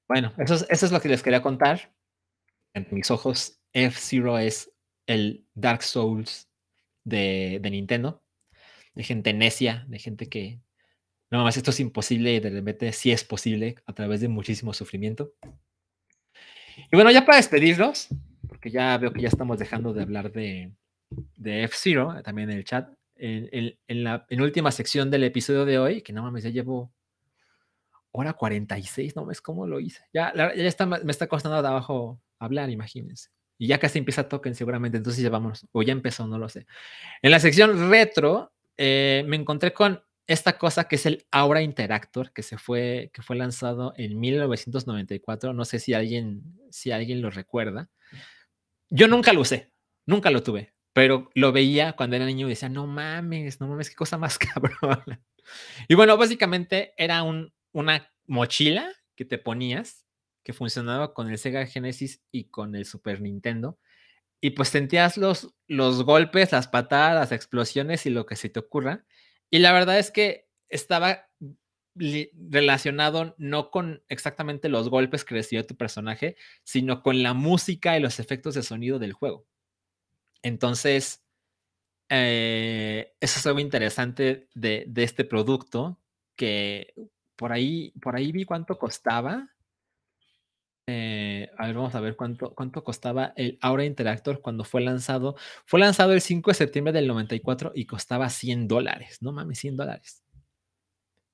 Bueno, 0.07 0.33
eso 0.39 0.67
es, 0.69 0.93
lo 0.93 1.01
que 1.01 1.09
les 1.09 1.23
quería 1.23 1.43
contar. 1.43 1.93
En 2.75 2.87
mis 2.91 3.11
ojos, 3.11 3.61
F-Zero 3.73 4.39
es 4.39 4.73
el 5.07 5.47
Dark 5.55 5.83
Souls 5.83 6.49
de, 7.05 7.59
de, 7.61 7.71
Nintendo. 7.71 8.23
De 8.95 9.03
gente 9.03 9.33
necia, 9.33 9.85
de 9.89 9.99
gente 9.99 10.29
que 10.29 10.61
no 11.31 11.43
más 11.45 11.57
esto 11.57 11.71
es 11.71 11.81
imposible 11.81 12.35
y 12.35 12.41
de 12.41 12.51
repente 12.51 12.93
sí 12.93 13.13
es 13.13 13.23
posible 13.23 13.77
a 13.87 13.93
través 13.93 14.21
de 14.21 14.29
muchísimo 14.29 14.73
sufrimiento. 14.73 15.35
Y 16.91 16.97
bueno, 16.97 17.11
ya 17.11 17.27
para 17.27 17.37
despedirnos, 17.37 18.09
porque 18.49 18.71
ya 18.71 18.97
veo 18.97 19.13
que 19.13 19.23
ya 19.23 19.29
estamos 19.29 19.59
dejando 19.59 19.93
de 19.93 20.03
hablar 20.03 20.33
de, 20.33 20.73
de 21.37 21.65
F-Zero, 21.65 22.19
eh, 22.19 22.23
también 22.23 22.51
en 22.51 22.59
el 22.59 22.65
chat, 22.65 22.89
en, 23.17 24.05
la 24.05 24.27
última 24.39 24.71
sección 24.71 25.11
del 25.11 25.25
episodio 25.25 25.65
de 25.65 25.79
hoy, 25.79 26.03
que 26.03 26.13
no 26.13 26.23
mames, 26.23 26.45
ya 26.45 26.51
llevo 26.51 26.93
hora 28.13 28.33
46, 28.33 29.17
no 29.17 29.23
mames, 29.23 29.41
¿cómo 29.41 29.67
lo 29.67 29.81
hice? 29.81 30.05
Ya, 30.13 30.33
ya 30.35 30.53
está, 30.53 30.87
me 30.87 31.11
está 31.11 31.27
costando 31.27 31.61
de 31.61 31.69
abajo 31.69 32.21
hablar, 32.39 32.71
imagínense. 32.71 33.31
Y 33.59 33.67
ya 33.67 33.79
casi 33.79 33.99
empieza 33.99 34.29
Token 34.29 34.55
seguramente, 34.55 34.99
entonces 34.99 35.23
ya 35.23 35.31
vámonos, 35.31 35.67
o 35.73 35.83
ya 35.83 35.93
empezó, 35.93 36.27
no 36.29 36.39
lo 36.39 36.49
sé. 36.49 36.67
En 37.23 37.33
la 37.33 37.41
sección 37.41 37.91
retro, 37.91 38.53
eh, 38.77 39.25
me 39.27 39.37
encontré 39.37 39.73
con 39.73 40.01
esta 40.29 40.59
cosa 40.59 40.85
que 40.85 40.97
es 40.97 41.07
el 41.07 41.27
Aura 41.33 41.63
Interactor, 41.63 42.33
que 42.33 42.43
se 42.43 42.59
fue, 42.59 43.11
que 43.13 43.23
fue 43.23 43.35
lanzado 43.35 43.95
en 43.97 44.21
1994, 44.21 45.53
no 45.53 45.65
sé 45.65 45.81
si 45.81 45.95
alguien, 45.95 46.43
si 46.71 46.93
alguien 46.93 47.21
lo 47.21 47.31
recuerda. 47.31 47.89
Yo 48.91 49.09
nunca 49.09 49.33
lo 49.33 49.41
usé, 49.41 49.73
nunca 50.07 50.31
lo 50.31 50.43
tuve, 50.43 50.75
pero 50.99 51.31
lo 51.35 51.53
veía 51.53 51.93
cuando 51.93 52.17
era 52.17 52.27
niño 52.27 52.49
y 52.49 52.51
decía, 52.51 52.69
no 52.69 52.89
mames, 52.89 53.61
no 53.61 53.69
mames, 53.69 53.89
qué 53.89 53.95
cosa 53.95 54.19
más 54.19 54.37
cabrón. 54.39 55.23
Y 55.87 55.95
bueno, 55.95 56.17
básicamente 56.17 56.93
era 56.97 57.23
un, 57.23 57.55
una 57.71 58.13
mochila 58.27 58.93
que 59.15 59.25
te 59.25 59.39
ponías, 59.39 60.07
que 60.43 60.53
funcionaba 60.53 61.15
con 61.15 61.31
el 61.31 61.39
Sega 61.39 61.65
Genesis 61.67 62.25
y 62.33 62.49
con 62.49 62.75
el 62.75 62.85
Super 62.85 63.21
Nintendo. 63.21 63.79
Y 64.41 64.51
pues 64.51 64.71
sentías 64.71 65.17
los, 65.17 65.55
los 65.69 66.03
golpes, 66.03 66.51
las 66.51 66.67
patadas, 66.67 67.15
las 67.15 67.31
explosiones 67.31 68.05
y 68.05 68.11
lo 68.11 68.27
que 68.27 68.35
se 68.35 68.49
te 68.49 68.59
ocurra. 68.59 69.07
Y 69.51 69.61
la 69.61 69.73
verdad 69.73 70.01
es 70.01 70.11
que 70.11 70.49
estaba 70.69 71.29
relacionado 71.95 73.37
no 73.39 73.71
con 73.71 74.03
exactamente 74.09 74.69
los 74.69 74.89
golpes 74.89 75.25
que 75.25 75.37
recibió 75.37 75.65
tu 75.65 75.77
personaje, 75.77 76.35
sino 76.65 77.05
con 77.05 77.23
la 77.23 77.35
música 77.35 77.97
y 77.97 78.01
los 78.01 78.19
efectos 78.19 78.57
de 78.57 78.65
sonido 78.65 78.99
del 78.99 79.13
juego. 79.13 79.47
Entonces, 80.43 81.25
eh, 82.09 83.15
eso 83.21 83.39
es 83.39 83.47
algo 83.47 83.61
interesante 83.61 84.49
de, 84.55 84.91
este 84.97 85.25
producto, 85.25 85.99
que 86.37 86.95
por 87.37 87.53
ahí, 87.53 87.93
por 88.01 88.17
ahí 88.17 88.33
vi 88.33 88.45
cuánto 88.45 88.79
costaba. 88.79 89.51
Eh, 90.87 91.51
a 91.59 91.67
ver, 91.67 91.77
vamos 91.77 91.95
a 91.95 92.01
ver 92.01 92.17
cuánto, 92.17 92.55
cuánto 92.55 92.83
costaba 92.83 93.35
el 93.37 93.59
Aura 93.61 93.85
Interactor 93.85 94.41
cuando 94.41 94.65
fue 94.65 94.81
lanzado. 94.81 95.37
Fue 95.67 95.81
lanzado 95.81 96.13
el 96.15 96.21
5 96.21 96.51
de 96.51 96.55
septiembre 96.55 96.93
del 96.93 97.07
94 97.09 97.73
y 97.75 97.87
costaba 97.87 98.31
100 98.31 98.69
dólares. 98.69 99.19
No 99.21 99.33
mames, 99.33 99.59
100 99.59 99.77
dólares 99.77 100.23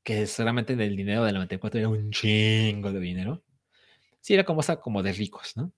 que 0.05 0.27
solamente 0.27 0.77
del 0.77 0.97
dinero 0.97 1.25
del 1.25 1.35
94 1.35 1.81
era 1.81 1.89
un 1.89 2.11
chingo 2.11 2.93
de 2.93 3.01
dinero. 3.01 3.43
Sí, 4.21 4.35
era 4.35 4.45
como 4.45 4.59
cosa 4.59 4.81
como 4.81 5.03
de 5.03 5.13
ricos, 5.13 5.57
¿no? 5.57 5.73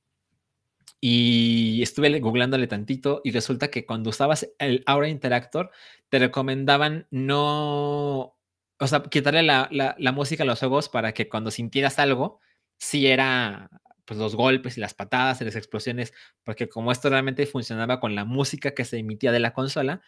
Y 1.00 1.82
estuve 1.82 2.18
googlándole 2.20 2.66
tantito 2.66 3.20
y 3.24 3.30
resulta 3.30 3.68
que 3.70 3.86
cuando 3.86 4.10
usabas 4.10 4.48
el 4.58 4.82
Aura 4.86 5.08
Interactor, 5.08 5.70
te 6.08 6.18
recomendaban 6.18 7.06
no, 7.10 8.36
o 8.78 8.86
sea, 8.86 9.02
quitarle 9.02 9.42
la, 9.42 9.68
la, 9.70 10.12
música 10.12 10.42
a 10.42 10.46
los 10.46 10.58
juegos 10.58 10.88
para 10.88 11.12
que 11.12 11.28
cuando 11.28 11.50
sintieras 11.50 11.98
algo, 11.98 12.40
sí 12.78 13.06
era 13.06 13.70
pues 14.06 14.18
los 14.20 14.36
golpes 14.36 14.78
y 14.78 14.80
las 14.80 14.94
patadas 14.94 15.40
y 15.40 15.44
las 15.44 15.56
explosiones, 15.56 16.14
porque 16.44 16.68
como 16.68 16.92
esto 16.92 17.10
realmente 17.10 17.46
funcionaba 17.46 18.00
con 18.00 18.14
la 18.14 18.24
música 18.24 18.72
que 18.74 18.84
se 18.84 18.98
emitía 18.98 19.32
de 19.32 19.40
la 19.40 19.52
consola, 19.52 20.02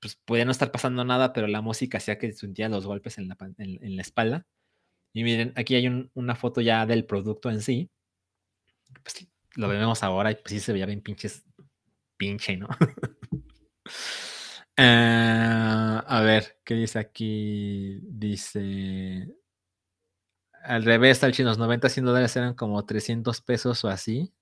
pues 0.00 0.16
podía 0.16 0.44
no 0.44 0.50
estar 0.52 0.72
pasando 0.72 1.04
nada, 1.04 1.32
pero 1.32 1.46
la 1.46 1.62
música 1.62 1.98
hacía 1.98 2.18
que 2.18 2.32
sentía 2.32 2.68
los 2.68 2.86
golpes 2.86 3.18
en 3.18 3.28
la, 3.28 3.36
en, 3.58 3.96
la 3.96 4.02
espalda. 4.02 4.46
Y 5.14 5.24
miren, 5.24 5.52
aquí 5.56 5.76
hay 5.76 6.10
una 6.14 6.34
foto 6.36 6.60
ya 6.60 6.86
del 6.86 7.06
producto 7.06 7.50
en 7.50 7.62
sí. 7.62 7.90
Pues 9.02 9.28
lo 9.56 9.68
vemos 9.68 10.02
ahora 10.02 10.30
y 10.30 10.34
pues 10.36 10.50
sí 10.50 10.60
se 10.60 10.72
veía 10.72 10.86
bien 10.86 11.02
pinches, 11.02 11.44
pinche, 12.16 12.56
¿no? 12.56 12.68
Ah, 14.76 16.04
a 16.08 16.20
ver, 16.22 16.60
¿qué 16.64 16.74
dice 16.74 16.98
aquí? 16.98 18.00
Dice... 18.02 19.34
Al 20.64 20.84
revés, 20.84 21.22
al 21.24 21.32
chinos 21.32 21.58
90, 21.58 21.88
100 21.88 22.06
dólares 22.06 22.36
eran 22.36 22.54
como 22.54 22.84
300 22.84 23.40
pesos 23.40 23.84
o 23.84 23.88
así. 23.88 24.32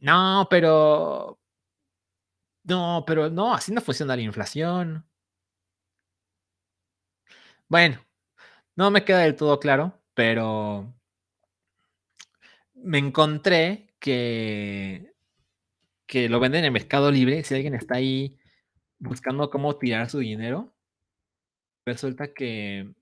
No, 0.00 0.46
pero 0.50 1.38
no, 2.64 3.04
pero 3.06 3.28
no, 3.30 3.54
así 3.54 3.72
no 3.72 3.80
funciona 3.80 4.16
la 4.16 4.22
inflación. 4.22 5.04
Bueno, 7.68 7.98
no 8.76 8.90
me 8.90 9.04
queda 9.04 9.20
del 9.20 9.36
todo 9.36 9.58
claro, 9.60 10.00
pero 10.14 10.94
me 12.74 12.98
encontré 12.98 13.91
que, 14.02 15.14
que 16.06 16.28
lo 16.28 16.40
venden 16.40 16.64
en 16.64 16.72
Mercado 16.72 17.10
Libre. 17.10 17.44
Si 17.44 17.54
alguien 17.54 17.74
está 17.74 17.96
ahí 17.96 18.36
buscando 18.98 19.48
cómo 19.48 19.76
tirar 19.76 20.10
su 20.10 20.18
dinero, 20.18 20.74
resulta 21.86 22.34
que 22.34 22.92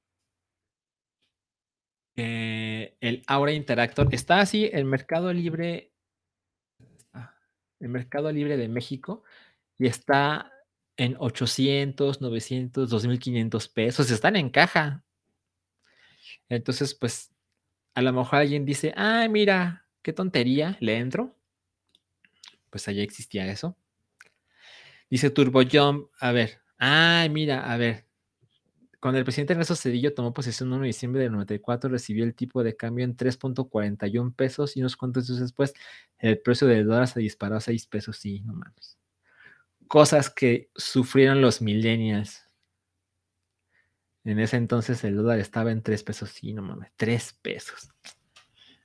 el 2.16 3.22
Aura 3.26 3.52
Interactor 3.52 4.08
está 4.12 4.40
así 4.40 4.68
en 4.70 4.86
Mercado 4.86 5.32
Libre, 5.32 5.90
ah, 7.14 7.34
el 7.80 7.88
Mercado 7.88 8.30
Libre 8.30 8.58
de 8.58 8.68
México 8.68 9.24
y 9.78 9.86
está 9.86 10.52
en 10.98 11.16
800, 11.18 12.20
900, 12.20 12.90
2500 12.90 13.68
pesos. 13.68 14.10
Están 14.10 14.36
en 14.36 14.50
caja. 14.50 15.02
Entonces, 16.50 16.94
pues, 16.94 17.32
a 17.94 18.02
lo 18.02 18.12
mejor 18.12 18.40
alguien 18.40 18.66
dice, 18.66 18.92
ah, 18.96 19.26
mira, 19.30 19.86
qué 20.02 20.12
tontería, 20.12 20.76
le 20.80 20.96
entro. 20.98 21.34
Pues 22.70 22.88
allá 22.88 23.02
existía 23.02 23.46
eso. 23.50 23.76
Dice 25.08 25.30
Turbo 25.30 25.62
Jump, 25.70 26.08
a 26.20 26.32
ver, 26.32 26.60
ay, 26.78 27.28
mira, 27.30 27.72
a 27.72 27.76
ver. 27.76 28.06
Cuando 29.00 29.18
el 29.18 29.24
presidente 29.24 29.54
Ernesto 29.54 29.74
Cedillo 29.74 30.14
tomó 30.14 30.32
posesión 30.32 30.68
el 30.68 30.74
1 30.74 30.82
de 30.82 30.86
diciembre 30.88 31.22
del 31.22 31.32
94, 31.32 31.90
recibió 31.90 32.22
el 32.24 32.34
tipo 32.34 32.62
de 32.62 32.76
cambio 32.76 33.04
en 33.04 33.16
3.41 33.16 34.34
pesos 34.34 34.76
y 34.76 34.80
unos 34.80 34.96
cuantos 34.96 35.26
días 35.26 35.40
después 35.40 35.72
el 36.18 36.38
precio 36.40 36.66
del 36.66 36.86
dólar 36.86 37.08
se 37.08 37.20
disparó 37.20 37.56
a 37.56 37.60
6 37.60 37.86
pesos. 37.86 38.18
Sí, 38.18 38.40
no 38.42 38.52
mames 38.52 39.00
cosas 39.90 40.30
que 40.30 40.70
sufrieron 40.76 41.40
los 41.40 41.60
millennials. 41.60 42.44
En 44.22 44.38
ese 44.38 44.56
entonces 44.56 45.02
el 45.02 45.16
dólar 45.16 45.40
estaba 45.40 45.72
en 45.72 45.82
tres 45.82 46.04
pesos. 46.04 46.30
Sí, 46.30 46.54
no 46.54 46.62
mames, 46.62 46.92
tres 46.94 47.36
pesos. 47.42 47.90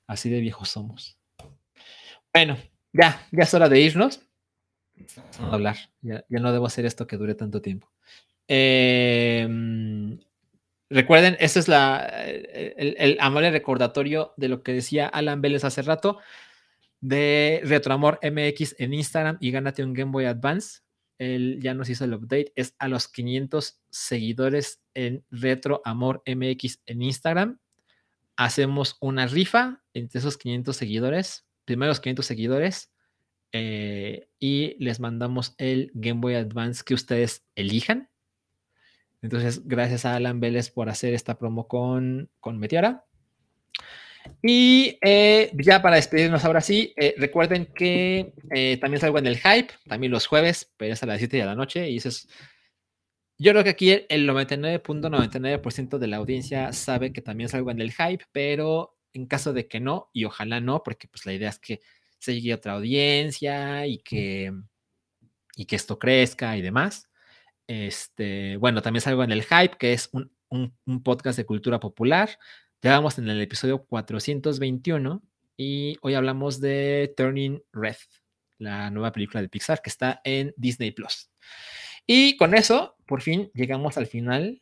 Así 0.07 0.30
de 0.30 0.40
viejos 0.40 0.69
somos. 0.69 1.18
Bueno, 2.34 2.57
ya, 2.94 3.26
ya 3.32 3.44
es 3.44 3.53
hora 3.53 3.69
de 3.69 3.82
irnos. 3.82 4.22
Vamos 5.38 5.52
a 5.52 5.53
hablar. 5.53 5.77
Ya, 6.02 6.23
no 6.30 6.52
debo 6.52 6.65
hacer 6.65 6.86
esto 6.86 7.07
que 7.07 7.18
dure 7.18 7.36
tanto 7.36 7.61
tiempo. 7.61 7.91
Em, 8.48 10.19
recuerden, 10.90 11.36
ese 11.40 11.60
es 11.60 11.68
la, 11.68 12.06
el, 12.06 12.95
el, 12.98 13.18
amable 13.19 13.52
recordatorio 13.52 14.34
de 14.38 14.49
lo 14.49 14.64
que 14.64 14.73
decía 14.73 15.07
Alan 15.07 15.41
Vélez 15.41 15.64
hace 15.64 15.82
rato 15.82 16.19
de 17.02 17.61
Retroamor 17.64 18.19
MX 18.23 18.76
en 18.80 18.94
Instagram 18.94 19.38
y 19.40 19.52
gánate 19.52 19.84
un 19.84 19.94
Game 19.94 20.11
Boy 20.11 20.26
Advance. 20.26 20.80
Él 21.18 21.60
ya 21.61 21.73
nos 21.73 21.90
hizo 21.90 22.06
el 22.06 22.14
update. 22.14 22.52
Es 22.56 22.76
a 22.80 22.88
los 22.88 23.07
500 23.07 23.82
seguidores 23.90 24.82
en 24.94 25.23
Retroamor 25.30 26.23
MX 26.26 26.82
en 26.86 27.02
Instagram. 27.02 27.60
Hacemos 28.38 28.98
una 28.99 29.28
rifa 29.28 29.82
entre 29.94 30.20
esos 30.20 30.38
500 30.38 30.76
seguidores, 30.76 31.45
primeros 31.66 31.99
500 31.99 32.26
seguidores, 32.26 32.91
eh, 33.52 34.28
y 34.40 34.76
les 34.84 34.99
mandamos 34.99 35.56
el 35.57 35.91
Game 35.94 36.20
Boy 36.20 36.36
Advance 36.36 36.84
que 36.86 36.94
ustedes 36.94 37.45
elijan. 37.56 38.10
Entonces, 39.22 39.68
gracias 39.68 40.06
a 40.06 40.16
Alan 40.16 40.40
Vélez 40.40 40.70
por 40.70 40.90
hacer 40.90 41.14
esta 41.14 41.38
promo 41.38 41.68
con, 41.68 42.30
con 42.40 42.60
Meteora. 42.60 43.06
Y 44.41 44.98
eh, 45.02 45.52
ya 45.53 45.82
para 45.82 45.95
despedirnos 45.95 46.45
ahora 46.45 46.62
sí, 46.62 46.94
eh, 46.98 47.16
recuerden 47.18 47.68
que 47.68 48.34
eh, 48.53 48.78
también 48.78 49.02
salgo 49.02 49.18
en 49.18 49.28
el 49.28 49.38
hype, 49.38 49.74
también 49.88 50.12
los 50.12 50.28
jueves, 50.28 50.72
pero 50.78 50.94
es 50.94 51.03
a 51.03 51.06
las 51.06 51.20
7 51.20 51.38
de 51.38 51.45
la 51.45 51.56
noche. 51.56 51.90
Y 51.90 51.98
eso 51.98 52.10
es. 52.10 52.28
Yo 53.38 53.52
creo 53.52 53.64
que 53.64 53.70
aquí 53.72 54.06
el 54.10 54.28
99.99% 54.28 55.98
de 55.98 56.07
la 56.07 56.18
audiencia 56.18 56.72
sabe 56.74 57.12
que 57.12 57.22
también 57.22 57.49
salgo 57.49 57.72
en 57.72 57.82
el 57.82 57.91
hype, 57.91 58.26
pero 58.32 58.98
en 59.14 59.26
caso 59.26 59.53
de 59.53 59.68
que 59.68 59.80
no, 59.80 60.10
y 60.14 60.26
ojalá 60.26 60.60
no, 60.60 60.84
porque 60.84 61.07
pues 61.07 61.26
la 61.26 61.34
idea 61.34 61.49
es 61.49 61.60
que 61.60 61.82
se 62.18 62.34
llegue 62.34 62.53
a 62.53 62.56
otra 62.56 62.74
audiencia 62.74 63.88
y 63.88 63.99
que, 63.99 64.53
y 65.56 65.66
que 65.66 65.76
esto 65.76 65.99
crezca 65.99 66.57
y 66.57 66.62
demás. 66.62 67.10
Este, 67.68 68.57
bueno, 68.57 68.82
también 68.82 69.02
salgo 69.02 69.24
en 69.24 69.32
el 69.32 69.44
hype, 69.44 69.78
que 69.78 69.94
es 69.94 70.10
un, 70.12 70.32
un 70.49 71.03
podcast 71.03 71.38
de 71.38 71.45
cultura 71.45 71.80
popular 71.80 72.38
ya 72.86 72.91
vamos 72.91 73.18
en 73.18 73.28
el 73.28 73.41
episodio 73.41 73.84
421 73.84 75.20
y 75.57 75.98
hoy 76.03 76.14
hablamos 76.14 76.62
de 76.62 77.12
Turning 77.18 77.60
Red, 77.74 77.95
la 78.60 78.91
nueva 78.91 79.12
película 79.12 79.41
de 79.41 79.49
Pixar 79.49 79.82
que 79.82 79.90
está 79.90 80.22
en 80.24 80.53
Disney 80.56 80.91
Plus. 80.91 81.32
Y 82.07 82.38
con 82.38 82.53
eso, 82.53 82.95
por 83.07 83.22
fin 83.22 83.52
llegamos 83.53 83.98
al 83.98 84.07
final. 84.07 84.61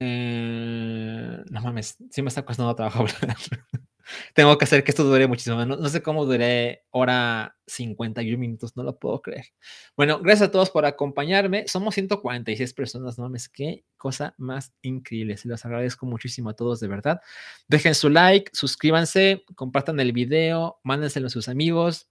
Eh, 0.00 1.38
no 1.50 1.60
mames, 1.60 1.96
sí 2.10 2.22
me 2.22 2.28
está 2.28 2.44
costando 2.44 2.74
trabajo 2.74 3.00
hablar. 3.22 3.36
Tengo 4.34 4.58
que 4.58 4.64
hacer 4.64 4.84
que 4.84 4.90
esto 4.90 5.04
dure 5.04 5.26
muchísimo. 5.26 5.64
No, 5.64 5.76
no 5.76 5.88
sé 5.88 6.02
cómo 6.02 6.26
duré 6.26 6.84
hora 6.90 7.56
51 7.66 8.38
minutos, 8.38 8.76
no 8.76 8.82
lo 8.82 8.98
puedo 8.98 9.22
creer. 9.22 9.46
Bueno, 9.96 10.20
gracias 10.20 10.48
a 10.48 10.52
todos 10.52 10.70
por 10.70 10.84
acompañarme. 10.84 11.66
Somos 11.68 11.94
146 11.94 12.74
personas, 12.74 13.18
no 13.18 13.24
mames, 13.24 13.48
qué 13.48 13.84
cosa 13.96 14.34
más 14.36 14.72
increíble. 14.82 15.36
Se 15.36 15.48
los 15.48 15.64
agradezco 15.64 16.06
muchísimo 16.06 16.50
a 16.50 16.54
todos, 16.54 16.80
de 16.80 16.88
verdad. 16.88 17.20
Dejen 17.68 17.94
su 17.94 18.10
like, 18.10 18.50
suscríbanse, 18.52 19.44
compartan 19.54 19.98
el 20.00 20.12
video, 20.12 20.80
mándenselo 20.82 21.28
a 21.28 21.30
sus 21.30 21.48
amigos. 21.48 22.08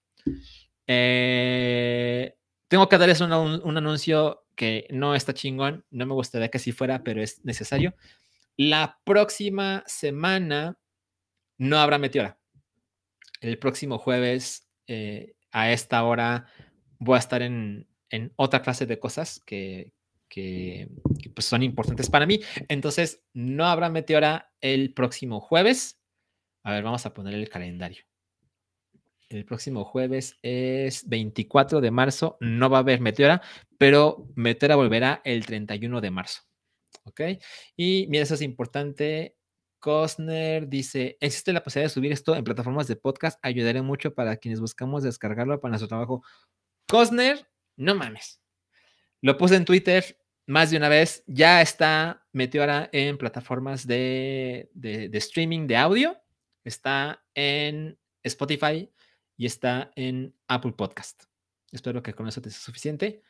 Eh, 0.87 2.35
tengo 2.67 2.89
que 2.89 2.97
darles 2.97 3.21
un, 3.21 3.31
un 3.31 3.77
anuncio 3.77 4.45
que 4.55 4.87
no 4.91 5.15
está 5.15 5.33
chingón, 5.33 5.85
no 5.91 6.05
me 6.05 6.13
gustaría 6.13 6.49
que 6.49 6.57
así 6.57 6.71
fuera, 6.71 7.03
pero 7.03 7.21
es 7.21 7.43
necesario. 7.43 7.95
La 8.55 8.99
próxima 9.03 9.83
semana 9.87 10.77
no 11.57 11.79
habrá 11.79 11.97
Meteora. 11.97 12.39
El 13.41 13.57
próximo 13.57 13.97
jueves 13.97 14.69
eh, 14.87 15.35
a 15.51 15.71
esta 15.71 16.03
hora 16.03 16.47
voy 16.99 17.15
a 17.15 17.19
estar 17.19 17.41
en, 17.41 17.87
otra 18.35 18.61
clase 18.61 18.85
de 18.85 18.99
cosas 18.99 19.39
que, 19.39 19.91
pues 21.33 21.45
son 21.45 21.63
importantes 21.63 22.09
para 22.09 22.25
mí. 22.25 22.41
Entonces, 22.69 23.23
no 23.33 23.65
habrá 23.65 23.89
Meteora 23.89 24.51
el 24.61 24.93
próximo 24.93 25.39
jueves. 25.39 25.99
A 26.63 26.71
ver, 26.71 26.83
vamos 26.83 27.05
a 27.05 27.13
poner 27.13 27.33
el 27.33 27.49
calendario. 27.49 28.03
El 29.33 29.45
próximo 29.45 29.83
jueves 29.83 30.37
es 30.43 31.09
24 31.09 31.81
de 31.81 31.89
marzo. 31.89 32.37
No 32.39 32.69
va 32.69 32.77
a 32.77 32.81
haber 32.81 33.01
Meteora, 33.01 33.41
pero 33.79 34.27
Meteora 34.35 34.75
volverá 34.75 35.21
el 35.23 35.45
31 35.45 36.01
de 36.01 36.11
marzo. 36.11 36.41
¿Ok? 37.05 37.21
Y 37.75 38.05
mira, 38.09 38.23
eso 38.23 38.35
es 38.35 38.41
importante. 38.41 39.35
Cosner 39.79 40.69
dice, 40.69 41.17
¿existe 41.19 41.51
la 41.51 41.63
posibilidad 41.63 41.89
de 41.89 41.93
subir 41.93 42.11
esto 42.11 42.35
en 42.35 42.43
plataformas 42.43 42.87
de 42.87 42.95
podcast? 42.95 43.39
Ayudaré 43.41 43.81
mucho 43.81 44.13
para 44.13 44.37
quienes 44.37 44.61
buscamos 44.61 45.03
descargarlo 45.03 45.59
para 45.59 45.71
nuestro 45.71 45.87
trabajo. 45.87 46.23
Cosner, 46.87 47.47
no 47.75 47.95
mames. 47.95 48.39
Lo 49.21 49.37
puse 49.37 49.55
en 49.55 49.65
Twitter 49.65 50.17
más 50.45 50.69
de 50.69 50.77
una 50.77 50.89
vez. 50.89 51.23
Ya 51.25 51.61
está 51.61 52.23
Meteora 52.33 52.87
en 52.93 53.17
plataformas 53.17 53.87
de, 53.87 54.69
de, 54.73 55.09
de 55.09 55.17
streaming 55.17 55.65
de 55.65 55.77
audio. 55.77 56.17
Está 56.63 57.25
en 57.33 57.97
Spotify 58.21 58.89
y 59.43 59.45
está 59.45 59.91
en 59.97 60.33
Apple 60.47 60.71
Podcast. 60.71 61.25
Espero 61.69 62.01
que 62.01 62.13
con 62.13 62.29
eso 62.29 62.41
te 62.41 62.49
sea 62.49 62.61
suficiente. 62.61 63.23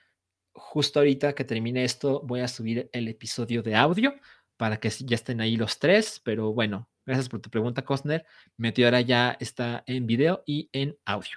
Justo 0.54 1.00
ahorita 1.00 1.34
que 1.34 1.44
termine 1.44 1.84
esto, 1.84 2.22
voy 2.24 2.42
a 2.42 2.48
subir 2.48 2.88
el 2.94 3.08
episodio 3.08 3.64
de 3.64 3.76
audio 3.76 4.14
para 4.56 4.80
que 4.80 4.92
ya 4.92 5.16
estén 5.16 5.42
ahí 5.42 5.58
los 5.58 5.80
tres, 5.80 6.22
pero 6.24 6.54
bueno, 6.54 6.88
gracias 7.04 7.30
por 7.30 7.42
tu 7.42 7.50
pregunta, 7.50 7.84
Costner. 7.84 8.28
Meteora 8.58 9.02
ya 9.02 9.36
está 9.40 9.84
en 9.88 10.06
video 10.06 10.44
y 10.46 10.70
en 10.72 10.96
audio. 11.04 11.36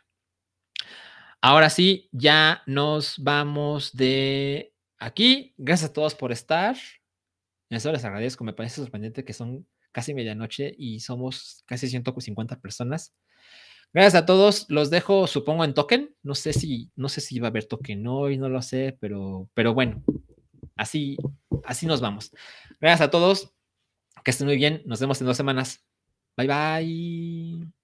Ahora 1.41 1.71
sí, 1.71 2.11
ya 2.13 2.63
nos 2.67 3.19
vamos 3.19 3.97
de 3.97 4.75
aquí. 4.99 5.55
Gracias 5.57 5.89
a 5.89 5.93
todos 5.95 6.15
por 6.15 6.33
estar. 6.33 6.77
Eso 7.71 7.93
les 7.93 8.05
agradezco. 8.05 8.45
Me 8.45 8.53
parece 8.53 8.83
sorprendente 8.83 9.25
que 9.25 9.33
son 9.33 9.67
casi 9.91 10.13
medianoche 10.13 10.75
y 10.77 11.01
somos 11.01 11.65
casi 11.65 11.89
150 11.89 12.61
personas. 12.61 13.15
Gracias 13.93 14.15
a 14.15 14.27
todos. 14.27 14.67
Los 14.69 14.91
dejo, 14.91 15.27
supongo, 15.27 15.65
en 15.65 15.75
token. 15.75 16.15
No 16.23 16.35
sé 16.35 16.53
si, 16.53 16.91
no 16.97 17.09
sé 17.09 17.21
si 17.21 17.39
va 17.39 17.49
a 17.49 17.51
haber 17.51 17.67
token 17.67 18.07
hoy, 18.07 18.37
no 18.37 18.49
lo 18.49 18.61
sé, 18.63 18.97
pero, 19.01 19.49
pero 19.55 19.75
bueno, 19.75 20.03
así, 20.77 21.17
así 21.65 21.87
nos 21.87 22.01
vamos. 22.01 22.31
Gracias 22.81 23.09
a 23.09 23.11
todos. 23.11 23.53
Que 24.25 24.33
estén 24.33 24.47
muy 24.47 24.57
bien. 24.57 24.83
Nos 24.87 25.01
vemos 25.01 25.21
en 25.21 25.27
dos 25.27 25.37
semanas. 25.37 25.85
Bye 26.37 26.49
bye. 26.49 27.76